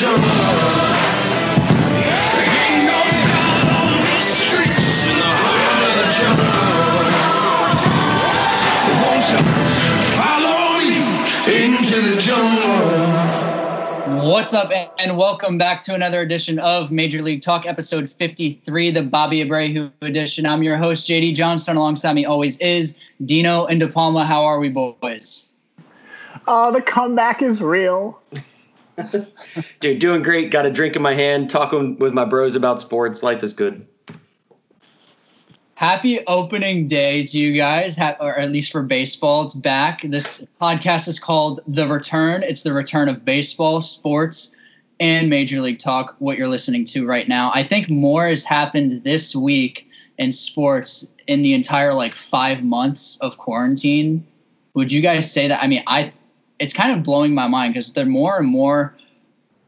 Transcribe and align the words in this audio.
What's 0.00 0.10
up, 14.54 14.70
and 14.98 15.16
welcome 15.16 15.58
back 15.58 15.82
to 15.82 15.94
another 15.94 16.20
edition 16.20 16.60
of 16.60 16.92
Major 16.92 17.20
League 17.20 17.42
Talk, 17.42 17.66
episode 17.66 18.08
53, 18.08 18.92
the 18.92 19.02
Bobby 19.02 19.44
Abreu 19.44 19.90
edition. 20.02 20.46
I'm 20.46 20.62
your 20.62 20.76
host, 20.76 21.08
JD 21.08 21.34
Johnston. 21.34 21.76
Alongside 21.76 22.12
me 22.12 22.24
always 22.24 22.56
is 22.58 22.96
Dino 23.24 23.66
and 23.66 23.80
De 23.80 23.88
Palma. 23.88 24.24
How 24.24 24.44
are 24.44 24.60
we, 24.60 24.68
boys? 24.68 25.50
Oh, 26.46 26.70
the 26.70 26.82
comeback 26.82 27.42
is 27.42 27.60
real. 27.60 28.20
Dude, 29.80 29.98
doing 29.98 30.22
great. 30.22 30.50
Got 30.50 30.66
a 30.66 30.70
drink 30.70 30.96
in 30.96 31.02
my 31.02 31.14
hand, 31.14 31.50
talking 31.50 31.98
with 31.98 32.12
my 32.12 32.24
bros 32.24 32.54
about 32.54 32.80
sports. 32.80 33.22
Life 33.22 33.42
is 33.42 33.52
good. 33.52 33.86
Happy 35.74 36.18
opening 36.26 36.88
day 36.88 37.24
to 37.26 37.38
you 37.38 37.56
guys, 37.56 37.98
or 38.20 38.36
at 38.36 38.50
least 38.50 38.72
for 38.72 38.82
baseball. 38.82 39.44
It's 39.44 39.54
back. 39.54 40.02
This 40.02 40.44
podcast 40.60 41.06
is 41.06 41.20
called 41.20 41.60
The 41.68 41.86
Return. 41.86 42.42
It's 42.42 42.64
the 42.64 42.72
return 42.72 43.08
of 43.08 43.24
baseball, 43.24 43.80
sports, 43.80 44.56
and 44.98 45.30
Major 45.30 45.60
League 45.60 45.78
Talk, 45.78 46.16
what 46.18 46.36
you're 46.36 46.48
listening 46.48 46.84
to 46.86 47.06
right 47.06 47.28
now. 47.28 47.52
I 47.54 47.62
think 47.62 47.88
more 47.88 48.26
has 48.26 48.44
happened 48.44 49.04
this 49.04 49.36
week 49.36 49.86
in 50.18 50.32
sports 50.32 51.12
in 51.28 51.42
the 51.42 51.54
entire 51.54 51.94
like 51.94 52.16
five 52.16 52.64
months 52.64 53.16
of 53.20 53.38
quarantine. 53.38 54.26
Would 54.74 54.90
you 54.90 55.00
guys 55.00 55.32
say 55.32 55.46
that? 55.46 55.62
I 55.62 55.68
mean, 55.68 55.84
I 55.86 56.10
it's 56.58 56.72
kind 56.72 56.96
of 56.96 57.04
blowing 57.04 57.34
my 57.34 57.46
mind 57.46 57.74
because 57.74 57.92
there 57.92 58.04
are 58.04 58.08
more 58.08 58.38
and 58.38 58.48
more 58.48 58.94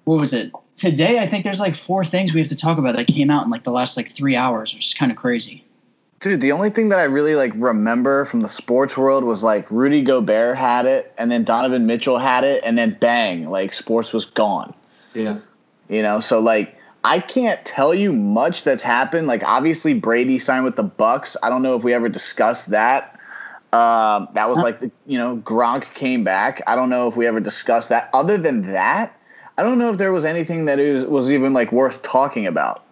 what 0.04 0.18
was 0.18 0.32
it? 0.32 0.52
Today 0.76 1.18
I 1.18 1.26
think 1.28 1.44
there's 1.44 1.60
like 1.60 1.74
four 1.74 2.04
things 2.04 2.32
we 2.32 2.40
have 2.40 2.48
to 2.48 2.56
talk 2.56 2.78
about 2.78 2.96
that 2.96 3.06
came 3.06 3.30
out 3.30 3.44
in 3.44 3.50
like 3.50 3.64
the 3.64 3.70
last 3.70 3.96
like 3.96 4.08
three 4.08 4.34
hours, 4.34 4.74
which 4.74 4.86
is 4.86 4.94
kind 4.94 5.12
of 5.12 5.18
crazy. 5.18 5.64
Dude, 6.20 6.40
the 6.40 6.52
only 6.52 6.68
thing 6.68 6.90
that 6.90 6.98
I 6.98 7.04
really 7.04 7.34
like 7.34 7.52
remember 7.54 8.24
from 8.24 8.40
the 8.40 8.48
sports 8.48 8.96
world 8.98 9.24
was 9.24 9.42
like 9.42 9.70
Rudy 9.70 10.02
Gobert 10.02 10.56
had 10.56 10.84
it, 10.86 11.14
and 11.16 11.30
then 11.30 11.44
Donovan 11.44 11.86
Mitchell 11.86 12.18
had 12.18 12.44
it, 12.44 12.62
and 12.64 12.76
then 12.76 12.96
bang, 13.00 13.48
like 13.48 13.72
sports 13.72 14.12
was 14.12 14.26
gone. 14.26 14.74
Yeah. 15.14 15.38
You 15.88 16.02
know, 16.02 16.20
so 16.20 16.40
like 16.40 16.76
I 17.04 17.20
can't 17.20 17.64
tell 17.64 17.94
you 17.94 18.12
much 18.12 18.64
that's 18.64 18.82
happened. 18.82 19.26
Like 19.26 19.44
obviously 19.44 19.94
Brady 19.94 20.38
signed 20.38 20.64
with 20.64 20.76
the 20.76 20.84
Bucs. 20.84 21.36
I 21.42 21.50
don't 21.50 21.62
know 21.62 21.76
if 21.76 21.84
we 21.84 21.94
ever 21.94 22.08
discussed 22.08 22.70
that. 22.70 23.19
Um, 23.72 24.28
that 24.32 24.48
was 24.48 24.58
like 24.58 24.80
the 24.80 24.90
you 25.06 25.16
know 25.16 25.36
Gronk 25.36 25.94
came 25.94 26.24
back. 26.24 26.60
I 26.66 26.74
don't 26.74 26.90
know 26.90 27.06
if 27.06 27.16
we 27.16 27.26
ever 27.26 27.38
discussed 27.38 27.88
that. 27.90 28.10
Other 28.12 28.36
than 28.36 28.72
that, 28.72 29.16
I 29.56 29.62
don't 29.62 29.78
know 29.78 29.90
if 29.90 29.98
there 29.98 30.12
was 30.12 30.24
anything 30.24 30.64
that 30.64 30.78
was, 30.78 31.04
was 31.04 31.32
even 31.32 31.52
like 31.52 31.70
worth 31.70 32.02
talking 32.02 32.46
about. 32.46 32.84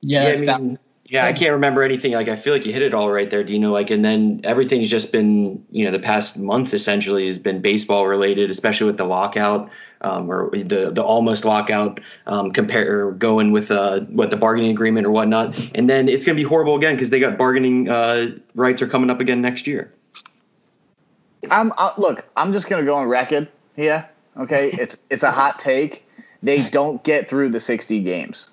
Yeah, 0.00 0.34
yeah 0.36 0.54
I 0.54 0.58
mean, 0.58 0.78
yeah, 1.06 1.26
I 1.26 1.32
can't 1.32 1.52
remember 1.52 1.82
anything. 1.82 2.12
Like 2.12 2.28
I 2.28 2.36
feel 2.36 2.54
like 2.54 2.64
you 2.64 2.72
hit 2.72 2.82
it 2.82 2.94
all 2.94 3.10
right 3.10 3.28
there, 3.28 3.44
Dino. 3.44 3.70
Like, 3.70 3.90
and 3.90 4.02
then 4.02 4.40
everything's 4.42 4.88
just 4.88 5.12
been, 5.12 5.64
you 5.70 5.84
know, 5.84 5.90
the 5.90 5.98
past 5.98 6.38
month 6.38 6.72
essentially 6.72 7.26
has 7.26 7.38
been 7.38 7.60
baseball 7.60 8.06
related, 8.06 8.50
especially 8.50 8.86
with 8.86 8.96
the 8.96 9.04
lockout 9.04 9.70
um, 10.00 10.30
or 10.30 10.50
the 10.50 10.90
the 10.90 11.02
almost 11.02 11.44
lockout. 11.44 12.00
Um, 12.26 12.52
compare 12.52 13.12
going 13.12 13.52
with 13.52 13.70
uh, 13.70 14.00
what 14.00 14.30
the 14.30 14.38
bargaining 14.38 14.70
agreement 14.70 15.06
or 15.06 15.10
whatnot, 15.10 15.58
and 15.74 15.90
then 15.90 16.08
it's 16.08 16.24
going 16.24 16.36
to 16.36 16.42
be 16.42 16.48
horrible 16.48 16.76
again 16.76 16.94
because 16.94 17.10
they 17.10 17.20
got 17.20 17.36
bargaining 17.36 17.88
uh, 17.88 18.32
rights 18.54 18.80
are 18.80 18.86
coming 18.86 19.10
up 19.10 19.20
again 19.20 19.42
next 19.42 19.66
year. 19.66 19.92
I'm 21.50 21.72
uh, 21.76 21.92
look. 21.98 22.26
I'm 22.36 22.52
just 22.54 22.68
going 22.68 22.82
to 22.82 22.86
go 22.86 22.94
on 22.94 23.08
record 23.08 23.48
here. 23.76 24.08
Okay, 24.38 24.70
it's 24.72 25.02
it's 25.10 25.22
a 25.22 25.30
hot 25.30 25.58
take. 25.58 26.08
They 26.42 26.68
don't 26.68 27.02
get 27.04 27.28
through 27.28 27.48
the 27.50 27.60
60 27.60 28.00
games 28.00 28.48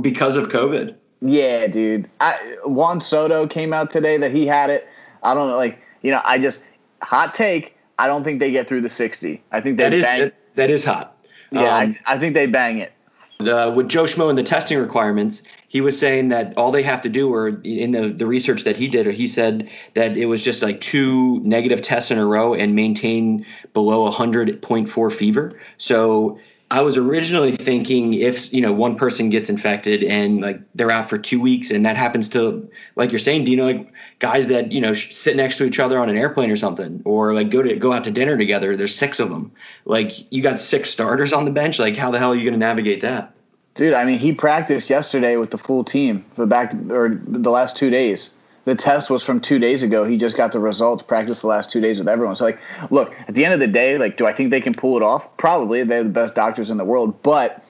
because 0.00 0.36
of 0.36 0.48
COVID. 0.48 0.96
Yeah, 1.20 1.66
dude. 1.66 2.08
I, 2.20 2.56
Juan 2.64 3.00
Soto 3.00 3.46
came 3.46 3.72
out 3.72 3.90
today 3.90 4.16
that 4.18 4.32
he 4.32 4.46
had 4.46 4.70
it. 4.70 4.86
I 5.22 5.34
don't 5.34 5.48
know, 5.48 5.56
like 5.56 5.80
you 6.02 6.10
know, 6.10 6.20
I 6.24 6.38
just 6.38 6.64
hot 7.02 7.34
take. 7.34 7.76
I 7.98 8.06
don't 8.06 8.22
think 8.22 8.40
they 8.40 8.50
get 8.50 8.68
through 8.68 8.82
the 8.82 8.90
sixty. 8.90 9.42
I 9.52 9.60
think 9.60 9.78
they 9.78 9.84
that 9.84 9.94
is. 9.94 10.02
That, 10.02 10.34
that 10.56 10.70
is 10.70 10.84
hot. 10.84 11.16
Yeah, 11.50 11.62
um, 11.62 11.96
I, 12.06 12.14
I, 12.14 12.18
think 12.18 12.34
they 12.34 12.46
bang 12.46 12.78
it. 12.78 12.92
Uh, 13.40 13.70
with 13.74 13.88
Joe 13.88 14.04
Schmo 14.04 14.28
and 14.28 14.38
the 14.38 14.42
testing 14.42 14.78
requirements, 14.78 15.42
he 15.68 15.80
was 15.80 15.98
saying 15.98 16.28
that 16.28 16.56
all 16.56 16.72
they 16.72 16.82
have 16.82 17.00
to 17.02 17.08
do, 17.08 17.32
or 17.32 17.60
in 17.64 17.92
the, 17.92 18.08
the 18.08 18.26
research 18.26 18.64
that 18.64 18.76
he 18.76 18.88
did, 18.88 19.06
or 19.06 19.10
he 19.10 19.28
said 19.28 19.68
that 19.94 20.16
it 20.16 20.26
was 20.26 20.42
just 20.42 20.62
like 20.62 20.80
two 20.80 21.40
negative 21.40 21.82
tests 21.82 22.10
in 22.10 22.18
a 22.18 22.26
row 22.26 22.54
and 22.54 22.74
maintain 22.74 23.44
below 23.74 24.10
100.4 24.10 25.12
fever. 25.12 25.60
So 25.76 26.38
I 26.70 26.82
was 26.82 26.96
originally 26.96 27.52
thinking 27.52 28.14
if 28.14 28.52
you 28.52 28.60
know 28.60 28.72
one 28.72 28.96
person 28.96 29.30
gets 29.30 29.48
infected 29.48 30.02
and 30.02 30.40
like 30.40 30.60
they're 30.74 30.90
out 30.90 31.08
for 31.08 31.16
two 31.16 31.40
weeks, 31.40 31.70
and 31.70 31.86
that 31.86 31.96
happens 31.96 32.28
to 32.30 32.68
like 32.96 33.12
you're 33.12 33.20
saying, 33.20 33.44
do 33.44 33.52
you 33.52 33.56
know 33.56 33.66
like 33.66 33.92
guys 34.18 34.48
that 34.48 34.72
you 34.72 34.80
know 34.80 34.92
sit 34.92 35.36
next 35.36 35.58
to 35.58 35.64
each 35.64 35.78
other 35.78 35.98
on 35.98 36.08
an 36.08 36.16
airplane 36.16 36.50
or 36.50 36.56
something, 36.56 37.02
or 37.04 37.34
like 37.34 37.50
go 37.50 37.62
to 37.62 37.76
go 37.76 37.92
out 37.92 38.02
to 38.04 38.10
dinner 38.10 38.36
together. 38.36 38.76
There's 38.76 38.94
six 38.94 39.20
of 39.20 39.28
them. 39.28 39.52
Like 39.84 40.30
you 40.32 40.42
got 40.42 40.60
six 40.60 40.90
starters 40.90 41.32
on 41.32 41.44
the 41.44 41.52
bench. 41.52 41.78
Like 41.78 41.96
how 41.96 42.10
the 42.10 42.18
hell 42.18 42.32
are 42.32 42.36
you 42.36 42.42
going 42.42 42.54
to 42.54 42.58
navigate 42.58 43.00
that? 43.02 43.32
Dude, 43.74 43.92
I 43.92 44.04
mean, 44.04 44.18
he 44.18 44.32
practiced 44.32 44.90
yesterday 44.90 45.36
with 45.36 45.50
the 45.50 45.58
full 45.58 45.84
team 45.84 46.24
for 46.32 46.46
back 46.46 46.72
or 46.90 47.20
the 47.26 47.50
last 47.50 47.76
two 47.76 47.90
days 47.90 48.34
the 48.66 48.74
test 48.74 49.10
was 49.10 49.22
from 49.22 49.40
two 49.40 49.58
days 49.58 49.84
ago. 49.84 50.04
He 50.04 50.16
just 50.16 50.36
got 50.36 50.50
the 50.52 50.58
results, 50.58 51.02
practiced 51.02 51.42
the 51.42 51.48
last 51.48 51.70
two 51.70 51.80
days 51.80 51.98
with 52.00 52.08
everyone. 52.08 52.34
So, 52.34 52.44
like, 52.44 52.58
look, 52.90 53.14
at 53.28 53.34
the 53.34 53.44
end 53.44 53.54
of 53.54 53.60
the 53.60 53.68
day, 53.68 53.96
like, 53.96 54.16
do 54.16 54.26
I 54.26 54.32
think 54.32 54.50
they 54.50 54.60
can 54.60 54.74
pull 54.74 54.96
it 54.96 55.04
off? 55.04 55.34
Probably. 55.36 55.84
They're 55.84 56.02
the 56.02 56.10
best 56.10 56.34
doctors 56.34 56.68
in 56.68 56.76
the 56.76 56.84
world. 56.84 57.22
But 57.22 57.64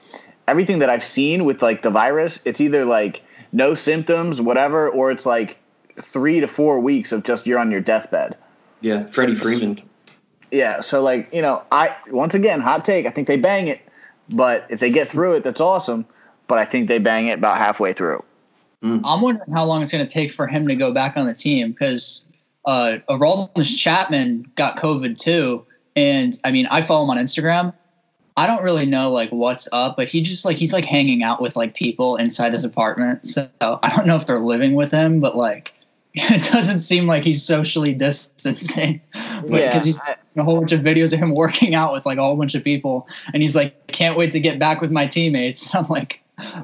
everything 0.47 0.79
that 0.79 0.89
I've 0.89 1.03
seen 1.03 1.45
with, 1.45 1.61
like, 1.61 1.83
the 1.83 1.91
virus, 1.91 2.41
it's 2.45 2.59
either, 2.59 2.83
like, 2.83 3.21
no 3.51 3.75
symptoms, 3.75 4.41
whatever, 4.41 4.89
or 4.89 5.11
it's, 5.11 5.25
like, 5.25 5.59
three 5.97 6.39
to 6.39 6.47
four 6.47 6.79
weeks 6.79 7.11
of 7.11 7.23
just 7.23 7.45
you're 7.45 7.59
on 7.59 7.69
your 7.69 7.81
deathbed. 7.81 8.35
Yeah, 8.81 9.05
Freddie 9.05 9.35
Freeman. 9.35 9.81
Yeah, 10.51 10.81
so, 10.81 11.03
like, 11.03 11.31
you 11.31 11.43
know, 11.43 11.61
I, 11.71 11.95
once 12.07 12.33
again, 12.33 12.59
hot 12.59 12.85
take, 12.85 13.05
I 13.05 13.11
think 13.11 13.27
they 13.27 13.37
bang 13.37 13.67
it. 13.67 13.81
But 14.29 14.65
if 14.69 14.79
they 14.79 14.89
get 14.89 15.09
through 15.09 15.33
it, 15.33 15.43
that's 15.43 15.61
awesome. 15.61 16.07
But 16.47 16.57
I 16.57 16.65
think 16.65 16.87
they 16.87 16.97
bang 16.97 17.27
it 17.27 17.37
about 17.37 17.59
halfway 17.59 17.93
through. 17.93 18.23
Mm. 18.83 19.01
I'm 19.03 19.21
wondering 19.21 19.51
how 19.51 19.65
long 19.65 19.81
it's 19.81 19.91
going 19.91 20.05
to 20.05 20.11
take 20.11 20.31
for 20.31 20.47
him 20.47 20.67
to 20.67 20.75
go 20.75 20.93
back 20.93 21.17
on 21.17 21.25
the 21.25 21.33
team 21.33 21.71
because 21.71 22.23
uh, 22.65 22.97
Chapman 23.63 24.51
got 24.55 24.77
COVID 24.77 25.17
too, 25.17 25.65
and 25.95 26.37
I 26.43 26.51
mean 26.51 26.67
I 26.67 26.81
follow 26.81 27.03
him 27.03 27.09
on 27.09 27.17
Instagram. 27.17 27.73
I 28.35 28.45
don't 28.45 28.61
really 28.61 28.85
know 28.85 29.09
like 29.09 29.29
what's 29.29 29.67
up, 29.71 29.97
but 29.97 30.07
he 30.09 30.21
just 30.21 30.45
like 30.45 30.57
he's 30.57 30.73
like 30.73 30.85
hanging 30.85 31.23
out 31.23 31.41
with 31.41 31.55
like 31.55 31.73
people 31.73 32.17
inside 32.17 32.53
his 32.53 32.63
apartment. 32.63 33.25
So 33.25 33.49
I 33.61 33.91
don't 33.95 34.05
know 34.05 34.15
if 34.15 34.27
they're 34.27 34.39
living 34.39 34.75
with 34.75 34.91
him, 34.91 35.19
but 35.19 35.35
like 35.35 35.73
it 36.13 36.51
doesn't 36.51 36.79
seem 36.79 37.07
like 37.07 37.23
he's 37.23 37.43
socially 37.43 37.93
distancing. 37.93 39.01
because 39.11 39.49
yeah, 39.49 39.79
he's 39.79 39.97
a 40.35 40.43
whole 40.43 40.57
bunch 40.57 40.71
of 40.71 40.81
videos 40.81 41.13
of 41.13 41.19
him 41.19 41.31
working 41.35 41.73
out 41.73 41.93
with 41.93 42.05
like 42.05 42.17
a 42.17 42.21
whole 42.21 42.35
bunch 42.35 42.53
of 42.53 42.63
people, 42.63 43.07
and 43.33 43.41
he's 43.41 43.55
like, 43.55 43.87
"Can't 43.87 44.17
wait 44.17 44.31
to 44.31 44.39
get 44.39 44.59
back 44.59 44.81
with 44.81 44.91
my 44.91 45.07
teammates." 45.07 45.73
I'm 45.73 45.87
like, 45.87 46.19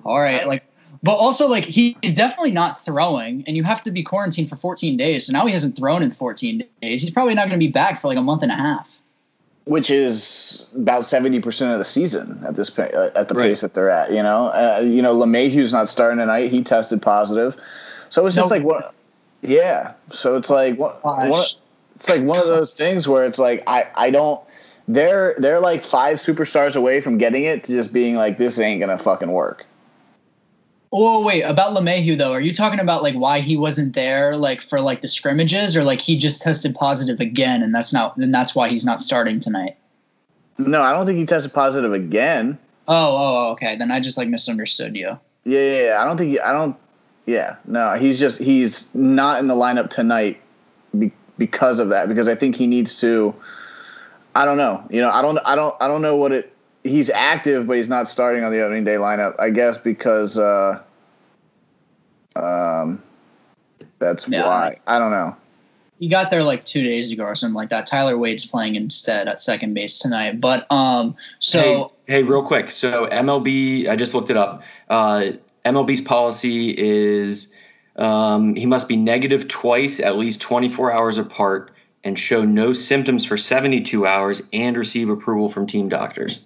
"All 0.06 0.20
right, 0.20 0.48
like 0.48 0.64
but 1.04 1.16
also, 1.16 1.50
like 1.50 1.66
he's 1.66 2.14
definitely 2.14 2.52
not 2.52 2.84
throwing, 2.84 3.44
and 3.46 3.58
you 3.58 3.64
have 3.66 3.82
to 3.82 3.92
be 3.92 4.04
quarantined 4.04 4.48
for 4.48 4.56
14 4.56 4.96
days. 4.96 5.28
So 5.28 5.34
now 5.34 5.46
he 5.46 5.52
hasn't 5.52 5.76
thrown 5.76 6.02
in 6.02 6.14
14 6.14 6.64
days. 6.82 7.02
He's 7.02 7.12
probably 7.12 7.36
not 7.36 7.50
going 7.50 7.60
to 7.60 7.66
be 7.66 7.72
back 7.72 8.00
for 8.00 8.08
like 8.08 8.18
a 8.18 8.22
month 8.22 8.42
and 8.42 8.52
a 8.52 8.56
half. 8.56 9.02
Which 9.66 9.92
is 9.92 10.66
about 10.76 11.06
70 11.06 11.42
percent 11.42 11.74
of 11.74 11.78
the 11.78 11.86
season 11.86 12.40
at 12.46 12.56
this 12.56 12.78
uh, 12.80 13.12
at 13.16 13.28
the 13.28 13.36
right. 13.36 13.50
pace 13.50 13.62
that 13.62 13.74
they're 13.74 13.90
at. 13.90 14.12
You 14.12 14.24
know, 14.24 14.48
uh, 14.54 14.82
you 14.82 15.02
know, 15.02 15.14
LeMahieu's 15.14 15.74
not 15.74 15.90
starting 15.90 16.20
tonight. 16.20 16.50
He 16.50 16.64
tested 16.64 17.02
positive, 17.02 17.58
so 18.08 18.26
it's 18.26 18.36
just 18.36 18.50
no. 18.50 18.56
like 18.56 18.66
what? 18.66 18.94
Yeah. 19.42 19.94
So 20.10 20.38
it's 20.38 20.50
like 20.50 20.78
what? 20.78 21.04
one, 21.04 21.44
it's 21.96 22.10
like 22.10 22.24
one 22.24 22.40
of 22.40 22.48
those 22.48 22.74
things 22.74 23.10
where 23.10 23.26
it's 23.26 23.40
like 23.40 23.62
I 23.68 23.90
I 23.96 24.10
don't. 24.10 24.42
They're 24.88 25.36
they're 25.38 25.60
like 25.60 25.84
five 25.84 26.18
superstars 26.18 26.76
away 26.78 27.02
from 27.02 27.18
getting 27.18 27.44
it 27.44 27.66
to 27.66 27.74
just 27.74 27.92
being 27.92 28.16
like 28.16 28.38
this 28.38 28.60
ain't 28.60 28.80
gonna 28.82 28.98
fucking 28.98 29.32
work. 29.32 29.66
Oh 30.96 31.26
wait, 31.26 31.42
about 31.42 31.76
LeMahieu 31.76 32.20
though, 32.20 32.32
are 32.32 32.40
you 32.40 32.54
talking 32.54 32.80
about 32.80 33.02
like 33.02 33.16
why 33.16 33.40
he 33.40 33.58
wasn't 33.58 33.96
there, 33.96 34.38
like 34.38 34.62
for 34.62 34.80
like 34.80 35.02
the 35.02 35.08
scrimmages, 35.08 35.76
or 35.76 35.84
like 35.84 36.00
he 36.00 36.16
just 36.16 36.44
tested 36.44 36.76
positive 36.76 37.20
again, 37.20 37.64
and 37.64 37.74
that's 37.74 37.92
not, 37.92 38.16
and 38.18 38.32
that's 38.32 38.54
why 38.54 38.70
he's 38.70 38.86
not 38.86 39.02
starting 39.02 39.40
tonight? 39.40 39.76
No, 40.60 40.84
I 40.84 40.92
don't 40.92 41.08
think 41.08 41.18
he 41.18 41.26
tested 41.26 41.52
positive 41.52 41.94
again. 41.94 42.60
Oh, 42.88 42.94
oh, 42.96 43.48
oh, 43.48 43.52
okay. 43.54 43.76
Then 43.76 43.90
I 43.90 44.00
just 44.00 44.20
like 44.20 44.28
misunderstood 44.28 44.96
you. 44.96 45.18
Yeah, 45.46 45.60
yeah, 45.60 45.86
yeah. 45.86 46.02
I 46.02 46.06
don't 46.06 46.16
think 46.16 46.30
he, 46.30 46.40
I 46.40 46.52
don't. 46.52 46.78
Yeah, 47.26 47.56
no, 47.66 47.96
he's 47.96 48.20
just 48.20 48.40
he's 48.40 48.94
not 48.94 49.40
in 49.40 49.48
the 49.48 49.56
lineup 49.56 49.90
tonight 49.90 50.40
be, 50.98 51.12
because 51.40 51.80
of 51.80 51.90
that. 51.90 52.08
Because 52.08 52.28
I 52.28 52.36
think 52.36 52.56
he 52.56 52.68
needs 52.68 53.02
to. 53.02 53.34
I 54.36 54.46
don't 54.46 54.58
know. 54.58 54.86
You 54.92 55.02
know, 55.02 55.10
I 55.10 55.24
don't, 55.24 55.40
I 55.44 55.56
don't, 55.56 55.76
I 55.82 55.88
don't 55.88 56.04
know 56.04 56.16
what 56.16 56.32
it 56.32 56.53
he's 56.84 57.10
active, 57.10 57.68
but 57.68 57.78
he's 57.78 57.90
not 57.90 58.08
starting 58.08 58.44
on 58.44 58.52
the 58.52 58.62
opening 58.62 58.84
day 58.84 58.96
lineup. 58.96 59.36
I 59.40 59.50
guess 59.50 59.78
because 59.78 60.38
uh, 60.38 60.82
um, 62.36 63.02
that's 64.00 64.28
yeah. 64.28 64.46
why. 64.46 64.78
I 64.88 65.00
don't 65.00 65.12
know. 65.12 65.36
he 66.00 66.08
got 66.08 66.30
there 66.30 66.44
like 66.44 66.64
two 66.66 66.84
days 66.84 67.12
ago 67.12 67.24
or 67.24 67.36
something 67.36 67.56
like 67.56 67.70
that. 67.70 67.86
Tyler 67.86 68.18
Wade's 68.18 68.46
playing 68.46 68.76
instead 68.76 69.28
at 69.28 69.42
second 69.42 69.74
base 69.74 70.00
tonight. 70.00 70.42
But 70.42 70.72
um, 70.72 71.16
so 71.40 71.94
hey, 72.06 72.16
hey, 72.16 72.24
real 72.24 72.44
quick. 72.44 72.72
So 72.72 73.08
MLB, 73.08 73.88
I 73.88 73.96
just 73.96 74.14
looked 74.14 74.30
it 74.30 74.38
up. 74.38 74.64
Uh, 74.90 75.32
MLB's 75.66 76.02
policy 76.02 76.78
is 76.78 77.54
um, 77.96 78.56
he 78.56 78.66
must 78.66 78.88
be 78.88 78.96
negative 78.96 79.48
twice, 79.48 80.00
at 80.00 80.18
least 80.18 80.42
24 80.42 80.92
hours 80.92 81.18
apart, 81.18 81.72
and 82.04 82.20
show 82.20 82.44
no 82.44 82.74
symptoms 82.74 83.24
for 83.24 83.38
72 83.38 84.06
hours, 84.06 84.42
and 84.52 84.76
receive 84.76 85.10
approval 85.10 85.50
from 85.50 85.66
team 85.66 85.88
doctors. 85.88 86.42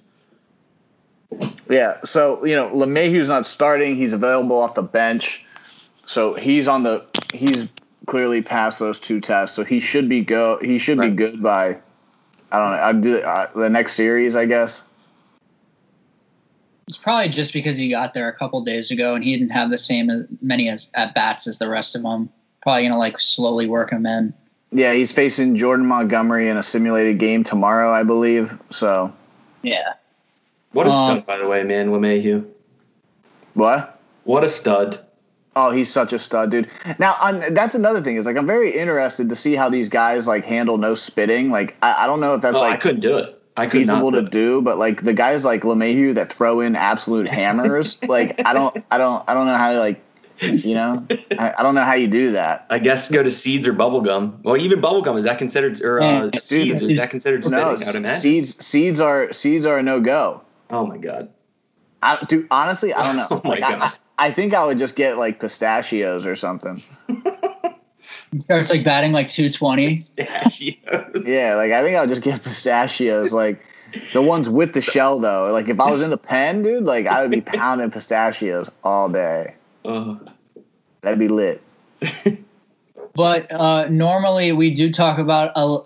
Yeah, 1.70 1.98
so 2.04 2.44
you 2.46 2.56
know 2.56 2.70
LeMahieu's 2.70 3.30
not 3.30 3.46
starting; 3.46 3.96
he's 3.96 4.14
available 4.14 4.58
off 4.58 4.76
the 4.76 4.84
bench, 4.84 5.46
so 6.06 6.34
he's 6.34 6.68
on 6.68 6.84
the 6.84 7.06
he's 7.34 7.72
clearly 8.06 8.42
passed 8.42 8.80
those 8.80 9.00
two 9.00 9.20
tests, 9.20 9.56
so 9.56 9.64
he 9.64 9.80
should 9.80 10.08
be 10.08 10.22
go 10.22 10.58
he 10.62 10.78
should 10.78 10.98
right. 10.98 11.10
be 11.10 11.16
good 11.16 11.42
by 11.42 11.78
I 12.52 12.60
don't 12.60 12.72
know 12.72 12.84
I'd 12.84 13.02
do 13.02 13.18
uh, 13.20 13.52
the 13.54 13.70
next 13.70 13.94
series, 13.94 14.36
I 14.36 14.46
guess. 14.46 14.84
It's 16.88 16.98
probably 16.98 17.28
just 17.28 17.52
because 17.52 17.78
he 17.78 17.90
got 17.90 18.14
there 18.14 18.30
a 18.30 18.34
couple 18.34 18.62
days 18.62 18.92
ago 18.92 19.14
and 19.14 19.22
he 19.22 19.38
didn't 19.38 19.52
have 19.52 19.70
the 19.70 19.78
same 19.78 20.10
as 20.10 20.26
many 20.42 20.70
as 20.70 20.90
at 20.94 21.14
bats 21.14 21.46
as 21.46 21.58
the 21.58 21.70
rest 21.70 21.98
of 21.98 22.04
them. 22.04 22.30
Probably 22.62 22.84
gonna 22.84 22.98
like 22.98 23.20
slowly 23.20 23.68
work 23.68 23.92
him 23.92 24.06
in. 24.06 24.34
Yeah, 24.72 24.94
he's 24.94 25.12
facing 25.12 25.56
Jordan 25.58 25.86
Montgomery 25.86 26.48
in 26.48 26.58
a 26.58 26.64
simulated 26.64 27.20
game 27.20 27.44
tomorrow, 27.44 27.92
I 27.92 28.04
believe. 28.04 28.58
So. 28.70 29.14
Yeah. 29.64 29.94
What 30.72 30.88
a 30.88 30.90
um, 30.90 31.16
stud, 31.16 31.26
by 31.26 31.38
the 31.38 31.48
way, 31.48 31.64
man, 31.64 31.90
LeMahieu. 31.90 32.46
What? 33.54 34.00
What 34.24 34.44
a 34.44 34.50
stud. 34.50 35.04
Oh, 35.56 35.72
he's 35.72 35.92
such 35.92 36.14
a 36.14 36.20
stud, 36.20 36.52
dude. 36.52 36.70
Now, 37.00 37.16
that's 37.50 37.74
another 37.74 38.02
thing 38.02 38.18
is 38.18 38.28
like 38.28 38.38
I'm 38.38 38.46
very 38.46 38.72
interested 38.72 39.30
to 39.30 39.36
see 39.36 39.56
how 39.56 39.70
these 39.70 39.90
guys 39.90 40.28
like 40.28 40.46
handle 40.46 40.78
no 40.78 40.94
spitting. 40.94 41.50
Like 41.50 41.76
I, 41.82 42.04
I 42.04 42.08
don't 42.08 42.20
know 42.20 42.36
if 42.36 42.44
that's 42.44 42.58
oh, 42.58 42.62
like 42.62 42.74
I 42.74 42.78
couldn't 42.78 43.02
do 43.02 43.18
it. 43.18 43.42
I 43.58 43.68
feasible 43.68 44.12
do 44.12 44.22
to 44.22 44.30
do, 44.30 44.62
but 44.62 44.78
like 44.78 45.02
the 45.02 45.14
guys 45.14 45.44
like 45.44 45.64
LeMahieu 45.64 46.14
that 46.14 46.32
throw 46.32 46.60
in 46.60 46.76
absolute 46.76 47.28
hammers, 47.28 48.02
like 48.08 48.40
I 48.46 48.54
don't, 48.54 48.78
I 48.92 49.00
don't, 49.00 49.28
I 49.28 49.34
don't 49.34 49.48
know 49.48 49.58
how 49.58 49.72
to 49.72 49.80
like, 49.80 50.04
you 50.40 50.76
know, 50.76 51.04
I, 51.40 51.54
I, 51.58 51.64
don't 51.64 51.74
know 51.74 51.84
how 51.84 51.96
you 51.96 52.08
do 52.08 52.34
that. 52.34 52.68
I 52.70 52.78
guess 52.78 53.10
go 53.10 53.24
to 53.24 53.32
seeds 53.32 53.66
or 53.66 53.74
bubblegum. 53.74 54.44
Well, 54.44 54.58
even 54.58 54.80
bubblegum 54.80 55.18
is 55.18 55.24
that 55.24 55.40
considered 55.40 55.82
or 55.82 56.00
uh, 56.00 56.30
seeds 56.38 56.84
is 56.84 56.98
that 56.98 57.10
considered 57.10 57.44
spitting? 57.44 57.66
No, 57.66 57.76
seeds, 57.76 58.64
seeds 58.64 59.02
are 59.02 59.34
seeds 59.34 59.66
are 59.66 59.80
a 59.80 59.84
no 59.84 60.00
go. 60.00 60.44
Oh 60.70 60.86
my 60.86 60.98
god. 60.98 61.30
I, 62.02 62.18
dude, 62.28 62.48
honestly, 62.52 62.94
I 62.94 63.04
don't 63.04 63.16
know. 63.16 63.42
Oh 63.44 63.50
like, 63.50 63.64
I, 63.64 63.92
I 64.18 64.32
think 64.32 64.54
I 64.54 64.66
would 64.66 64.78
just 64.78 64.96
get 64.96 65.18
like 65.18 65.40
pistachios 65.40 66.26
or 66.26 66.36
something. 66.36 66.82
He 68.32 68.40
starts 68.40 68.70
like 68.70 68.84
batting 68.84 69.12
like 69.12 69.30
220. 69.30 69.90
Pistachios. 69.90 71.24
Yeah, 71.26 71.56
like 71.56 71.72
I 71.72 71.82
think 71.84 71.96
I 71.96 72.02
would 72.02 72.10
just 72.10 72.24
get 72.24 72.44
pistachios. 72.44 73.32
Like 73.32 73.62
the 74.14 74.22
ones 74.22 74.50
with 74.50 74.74
the 74.74 74.82
shell 74.82 75.20
though. 75.20 75.52
Like 75.52 75.70
if 75.70 75.80
I 75.80 75.92
was 75.92 76.02
in 76.02 76.10
the 76.10 76.18
pen, 76.18 76.62
dude, 76.62 76.84
like 76.84 77.08
I 77.08 77.22
would 77.22 77.32
be 77.32 77.42
pounding 77.58 77.92
pistachios 77.92 78.72
all 78.84 79.10
day. 79.10 79.56
Uh, 79.86 80.18
That'd 81.02 81.20
be 81.20 81.28
lit. 81.28 81.62
but 83.14 83.52
uh, 83.52 83.88
normally 83.90 84.52
we 84.52 84.72
do 84.72 84.92
talk 84.92 85.20
about 85.20 85.52
a, 85.56 85.80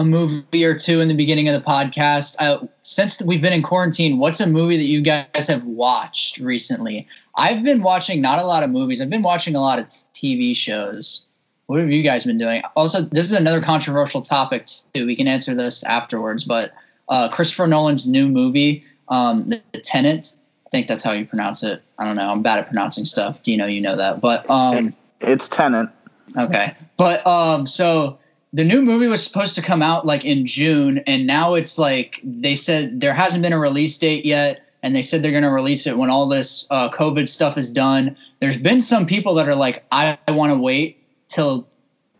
a 0.00 0.04
movie 0.04 0.64
or 0.64 0.76
two 0.76 1.00
in 1.00 1.08
the 1.08 1.14
beginning 1.14 1.48
of 1.48 1.54
the 1.54 1.66
podcast. 1.66 2.34
Uh, 2.38 2.66
since 2.80 3.20
we've 3.22 3.42
been 3.42 3.52
in 3.52 3.62
quarantine, 3.62 4.18
what's 4.18 4.40
a 4.40 4.46
movie 4.46 4.78
that 4.78 4.84
you 4.84 5.02
guys 5.02 5.46
have 5.46 5.62
watched 5.64 6.38
recently? 6.38 7.06
I've 7.36 7.62
been 7.62 7.82
watching 7.82 8.22
not 8.22 8.38
a 8.38 8.46
lot 8.46 8.62
of 8.62 8.70
movies. 8.70 9.00
I've 9.00 9.10
been 9.10 9.22
watching 9.22 9.54
a 9.54 9.60
lot 9.60 9.78
of 9.78 9.86
TV 10.14 10.56
shows. 10.56 11.26
What 11.66 11.80
have 11.80 11.90
you 11.90 12.02
guys 12.02 12.24
been 12.24 12.38
doing? 12.38 12.62
Also, 12.76 13.02
this 13.02 13.26
is 13.26 13.32
another 13.32 13.60
controversial 13.60 14.22
topic 14.22 14.66
too. 14.94 15.06
We 15.06 15.14
can 15.14 15.28
answer 15.28 15.54
this 15.54 15.84
afterwards, 15.84 16.44
but 16.44 16.72
uh, 17.10 17.28
Christopher 17.28 17.66
Nolan's 17.66 18.08
new 18.08 18.26
movie, 18.26 18.82
um, 19.08 19.48
The, 19.48 19.60
Tenant. 19.82 20.36
I 20.66 20.70
think 20.70 20.88
that's 20.88 21.02
how 21.02 21.12
you 21.12 21.26
pronounce 21.26 21.62
it. 21.62 21.82
I 21.98 22.04
don't 22.04 22.16
know. 22.16 22.28
I'm 22.28 22.42
bad 22.42 22.58
at 22.58 22.66
pronouncing 22.66 23.04
stuff. 23.04 23.42
Do 23.42 23.52
you 23.52 23.58
know 23.58 23.66
you 23.66 23.82
know 23.82 23.96
that? 23.96 24.20
But 24.20 24.48
um, 24.48 24.96
it's 25.20 25.48
Tenant. 25.48 25.90
Okay, 26.38 26.74
but 26.96 27.24
um, 27.26 27.66
so 27.66 28.18
the 28.52 28.64
new 28.64 28.82
movie 28.82 29.06
was 29.06 29.24
supposed 29.24 29.54
to 29.54 29.62
come 29.62 29.82
out 29.82 30.06
like 30.06 30.24
in 30.24 30.44
June, 30.44 30.98
and 31.06 31.26
now 31.26 31.54
it's 31.54 31.78
like 31.78 32.20
they 32.24 32.54
said 32.54 33.00
there 33.00 33.14
hasn't 33.14 33.42
been 33.42 33.52
a 33.52 33.58
release 33.58 33.96
date 33.96 34.24
yet, 34.24 34.66
and 34.82 34.94
they 34.94 35.02
said 35.02 35.22
they're 35.22 35.30
going 35.30 35.44
to 35.44 35.50
release 35.50 35.86
it 35.86 35.96
when 35.96 36.10
all 36.10 36.26
this 36.26 36.66
uh, 36.70 36.90
COVID 36.90 37.28
stuff 37.28 37.56
is 37.56 37.70
done. 37.70 38.16
There's 38.40 38.56
been 38.56 38.82
some 38.82 39.06
people 39.06 39.34
that 39.34 39.48
are 39.48 39.54
like, 39.54 39.84
I, 39.92 40.18
I 40.26 40.32
want 40.32 40.52
to 40.52 40.58
wait 40.58 40.98
till 41.28 41.68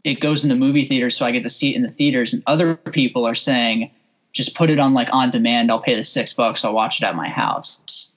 it 0.04 0.20
goes 0.20 0.44
in 0.44 0.50
the 0.50 0.56
movie 0.56 0.84
theater 0.84 1.10
so 1.10 1.26
I 1.26 1.30
get 1.30 1.42
to 1.42 1.50
see 1.50 1.72
it 1.72 1.76
in 1.76 1.82
the 1.82 1.88
theaters, 1.88 2.32
and 2.32 2.42
other 2.46 2.76
people 2.76 3.26
are 3.26 3.34
saying, 3.34 3.90
just 4.32 4.54
put 4.54 4.70
it 4.70 4.78
on 4.78 4.94
like 4.94 5.12
on 5.12 5.30
demand. 5.30 5.72
I'll 5.72 5.82
pay 5.82 5.96
the 5.96 6.04
six 6.04 6.32
bucks. 6.32 6.64
I'll 6.64 6.74
watch 6.74 7.00
it 7.00 7.04
at 7.04 7.16
my 7.16 7.28
house. 7.28 8.14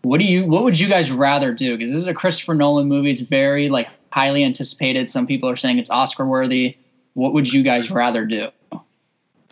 What 0.00 0.20
do 0.20 0.26
you? 0.26 0.46
What 0.46 0.64
would 0.64 0.80
you 0.80 0.88
guys 0.88 1.12
rather 1.12 1.52
do? 1.52 1.76
Because 1.76 1.90
this 1.90 1.98
is 1.98 2.06
a 2.06 2.14
Christopher 2.14 2.54
Nolan 2.54 2.88
movie. 2.88 3.10
It's 3.10 3.20
very 3.20 3.68
like 3.68 3.88
highly 4.10 4.42
anticipated. 4.42 5.10
Some 5.10 5.26
people 5.26 5.50
are 5.50 5.56
saying 5.56 5.76
it's 5.76 5.90
Oscar 5.90 6.24
worthy 6.26 6.76
what 7.14 7.32
would 7.32 7.52
you 7.52 7.62
guys 7.62 7.90
rather 7.90 8.24
do? 8.24 8.48
All 8.72 8.82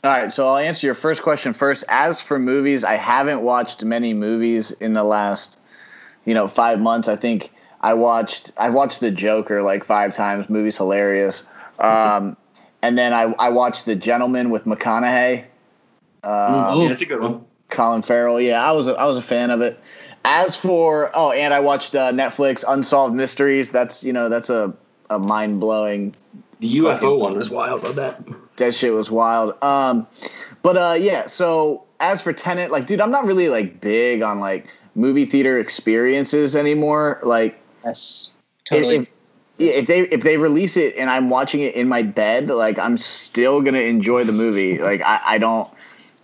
right, 0.04 0.32
so 0.32 0.46
I'll 0.46 0.56
answer 0.56 0.86
your 0.86 0.94
first 0.94 1.22
question 1.22 1.52
first. 1.52 1.84
As 1.88 2.22
for 2.22 2.38
movies, 2.38 2.84
I 2.84 2.94
haven't 2.94 3.42
watched 3.42 3.84
many 3.84 4.14
movies 4.14 4.70
in 4.70 4.94
the 4.94 5.04
last, 5.04 5.60
you 6.24 6.32
know, 6.32 6.46
five 6.46 6.80
months. 6.80 7.06
I 7.06 7.16
think 7.16 7.52
I 7.82 7.92
watched 7.92 8.52
I 8.56 8.70
watched 8.70 9.00
The 9.00 9.10
Joker 9.10 9.62
like 9.62 9.84
five 9.84 10.14
times. 10.14 10.48
Movie's 10.48 10.78
hilarious. 10.78 11.44
Um, 11.78 12.36
and 12.82 12.96
then 12.96 13.12
I 13.12 13.34
I 13.38 13.50
watched 13.50 13.84
The 13.84 13.94
Gentlemen 13.94 14.48
with 14.48 14.64
McConaughey. 14.64 15.44
Um, 16.24 16.88
that's 16.88 17.02
a 17.02 17.06
good 17.06 17.20
one. 17.20 17.44
Colin 17.68 18.02
Farrell. 18.02 18.40
Yeah, 18.40 18.62
I 18.62 18.72
was 18.72 18.88
a, 18.88 18.92
I 18.92 19.04
was 19.04 19.18
a 19.18 19.22
fan 19.22 19.50
of 19.50 19.60
it. 19.60 19.78
As 20.24 20.56
for 20.56 21.10
oh, 21.14 21.32
and 21.32 21.52
I 21.52 21.60
watched 21.60 21.94
uh, 21.94 22.10
Netflix 22.10 22.64
Unsolved 22.66 23.14
Mysteries. 23.14 23.70
That's 23.70 24.02
you 24.02 24.14
know 24.14 24.30
that's 24.30 24.48
a 24.48 24.74
a 25.10 25.18
mind 25.18 25.60
blowing 25.60 26.14
the 26.60 26.76
UFO 26.78 27.18
one 27.18 27.36
was 27.36 27.50
wild. 27.50 27.84
I 27.84 27.92
bet 27.92 28.20
that 28.56 28.74
shit 28.74 28.92
was 28.92 29.10
wild. 29.10 29.54
Um, 29.62 30.06
but 30.62 30.76
uh, 30.76 30.96
yeah. 30.98 31.26
So 31.26 31.84
as 31.98 32.22
for 32.22 32.32
Tenet, 32.32 32.70
like, 32.70 32.86
dude, 32.86 33.00
I'm 33.00 33.10
not 33.10 33.24
really 33.26 33.48
like 33.48 33.80
big 33.80 34.22
on 34.22 34.40
like 34.40 34.66
movie 34.94 35.24
theater 35.24 35.58
experiences 35.58 36.54
anymore. 36.56 37.20
Like, 37.22 37.58
yes, 37.84 38.32
totally. 38.64 38.96
If, 38.96 39.08
if 39.58 39.86
they 39.86 40.00
if 40.02 40.22
they 40.22 40.36
release 40.36 40.76
it 40.76 40.96
and 40.96 41.10
I'm 41.10 41.28
watching 41.28 41.60
it 41.60 41.74
in 41.74 41.88
my 41.88 42.02
bed, 42.02 42.48
like 42.48 42.78
I'm 42.78 42.96
still 42.96 43.60
gonna 43.60 43.78
enjoy 43.78 44.24
the 44.24 44.32
movie. 44.32 44.78
Like 44.90 45.02
I, 45.02 45.20
I 45.24 45.38
don't. 45.38 45.68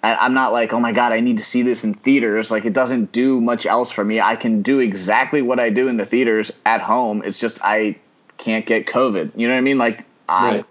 I, 0.03 0.15
I'm 0.17 0.35
not 0.35 0.53
like, 0.53 0.73
oh 0.73 0.81
my 0.81 0.93
god, 0.93 1.13
I 1.13 1.21
need 1.21 1.39
to 1.39 1.45
see 1.45 1.63
this 1.63 1.83
in 1.83 1.95
theaters. 1.95 2.51
Like 2.51 2.65
it 2.65 2.73
doesn't 2.73 3.13
do 3.13 3.41
much 3.41 3.67
else 3.67 3.91
for 3.91 4.05
me. 4.05 4.21
I 4.21 4.37
can 4.37 4.63
do 4.63 4.79
exactly 4.79 5.43
what 5.43 5.59
I 5.59 5.71
do 5.71 5.89
in 5.89 5.97
the 5.97 6.05
theaters 6.07 6.53
at 6.65 6.81
home. 6.81 7.23
It's 7.25 7.39
just 7.39 7.59
I 7.63 7.97
can't 8.39 8.67
get 8.67 8.87
COVID. 8.87 9.33
You 9.35 9.49
know 9.49 9.55
what 9.55 9.59
I 9.59 9.63
mean? 9.63 9.79
Like 9.79 10.06
I 10.29 10.65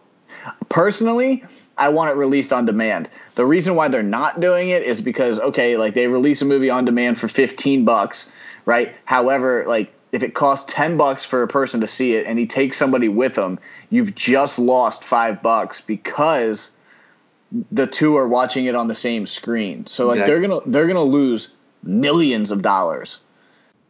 personally, 0.70 1.44
I 1.78 1.90
want 1.90 2.12
it 2.12 2.18
released 2.18 2.54
on 2.54 2.66
demand. 2.66 3.10
The 3.36 3.46
reason 3.46 3.76
why 3.76 3.88
they're 3.88 4.04
not 4.04 4.40
doing 4.40 4.70
it 4.70 4.84
is 4.84 5.02
because 5.02 5.40
okay, 5.40 5.78
like 5.78 5.94
they 5.94 6.08
release 6.08 6.42
a 6.42 6.46
movie 6.46 6.70
on 6.70 6.86
demand 6.86 7.20
for 7.20 7.28
15 7.28 7.86
bucks, 7.86 8.32
right? 8.66 8.94
However, 9.06 9.66
like 9.68 9.94
if 10.12 10.24
it 10.24 10.34
costs 10.34 10.72
10 10.74 10.98
bucks 10.98 11.26
for 11.26 11.44
a 11.44 11.48
person 11.48 11.82
to 11.82 11.88
see 11.88 12.16
it 12.16 12.26
and 12.26 12.40
he 12.40 12.46
takes 12.46 12.78
somebody 12.78 13.10
with 13.10 13.38
him, 13.38 13.60
you've 13.90 14.16
just 14.16 14.60
lost 14.60 15.04
5 15.04 15.42
bucks 15.42 15.82
because 15.82 16.72
the 17.72 17.88
two 17.88 18.16
are 18.16 18.28
watching 18.28 18.66
it 18.66 18.76
on 18.76 18.88
the 18.88 18.96
same 18.96 19.26
screen. 19.26 19.86
So 19.86 20.08
like 20.08 20.20
exactly. 20.20 20.32
they're 20.32 20.48
going 20.48 20.62
to 20.62 20.70
they're 20.70 20.88
going 20.88 20.96
to 20.96 21.02
lose 21.02 21.56
millions 21.84 22.52
of 22.52 22.62
dollars 22.62 23.20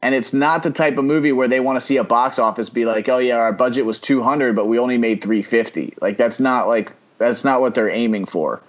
and 0.06 0.14
it's 0.14 0.34
not 0.36 0.62
the 0.62 0.70
type 0.70 1.00
of 1.00 1.04
movie 1.04 1.32
where 1.32 1.48
they 1.48 1.60
want 1.60 1.78
to 1.78 1.82
see 1.82 1.98
a 1.98 2.04
box 2.04 2.38
office 2.38 2.70
be 2.70 2.86
like, 2.86 3.10
"Oh 3.10 3.18
yeah, 3.18 3.38
our 3.38 3.52
budget 3.52 3.86
was 3.86 4.00
200, 4.00 4.56
but 4.56 4.68
we 4.68 4.78
only 4.78 5.00
made 5.00 5.20
350." 5.20 5.96
Like 6.00 6.18
that's 6.18 6.40
not 6.40 6.68
like 6.68 6.92
that's 7.18 7.44
not 7.44 7.60
what 7.60 7.74
they're 7.74 7.90
aiming 7.90 8.28
for. 8.28 8.62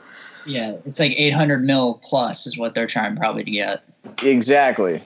Yeah, 0.46 0.76
it's 0.86 0.98
like 0.98 1.12
800 1.14 1.62
mil 1.62 2.00
plus 2.02 2.46
is 2.46 2.56
what 2.56 2.74
they're 2.74 2.86
trying 2.86 3.16
probably 3.16 3.44
to 3.44 3.50
get. 3.50 3.82
Exactly. 4.22 5.02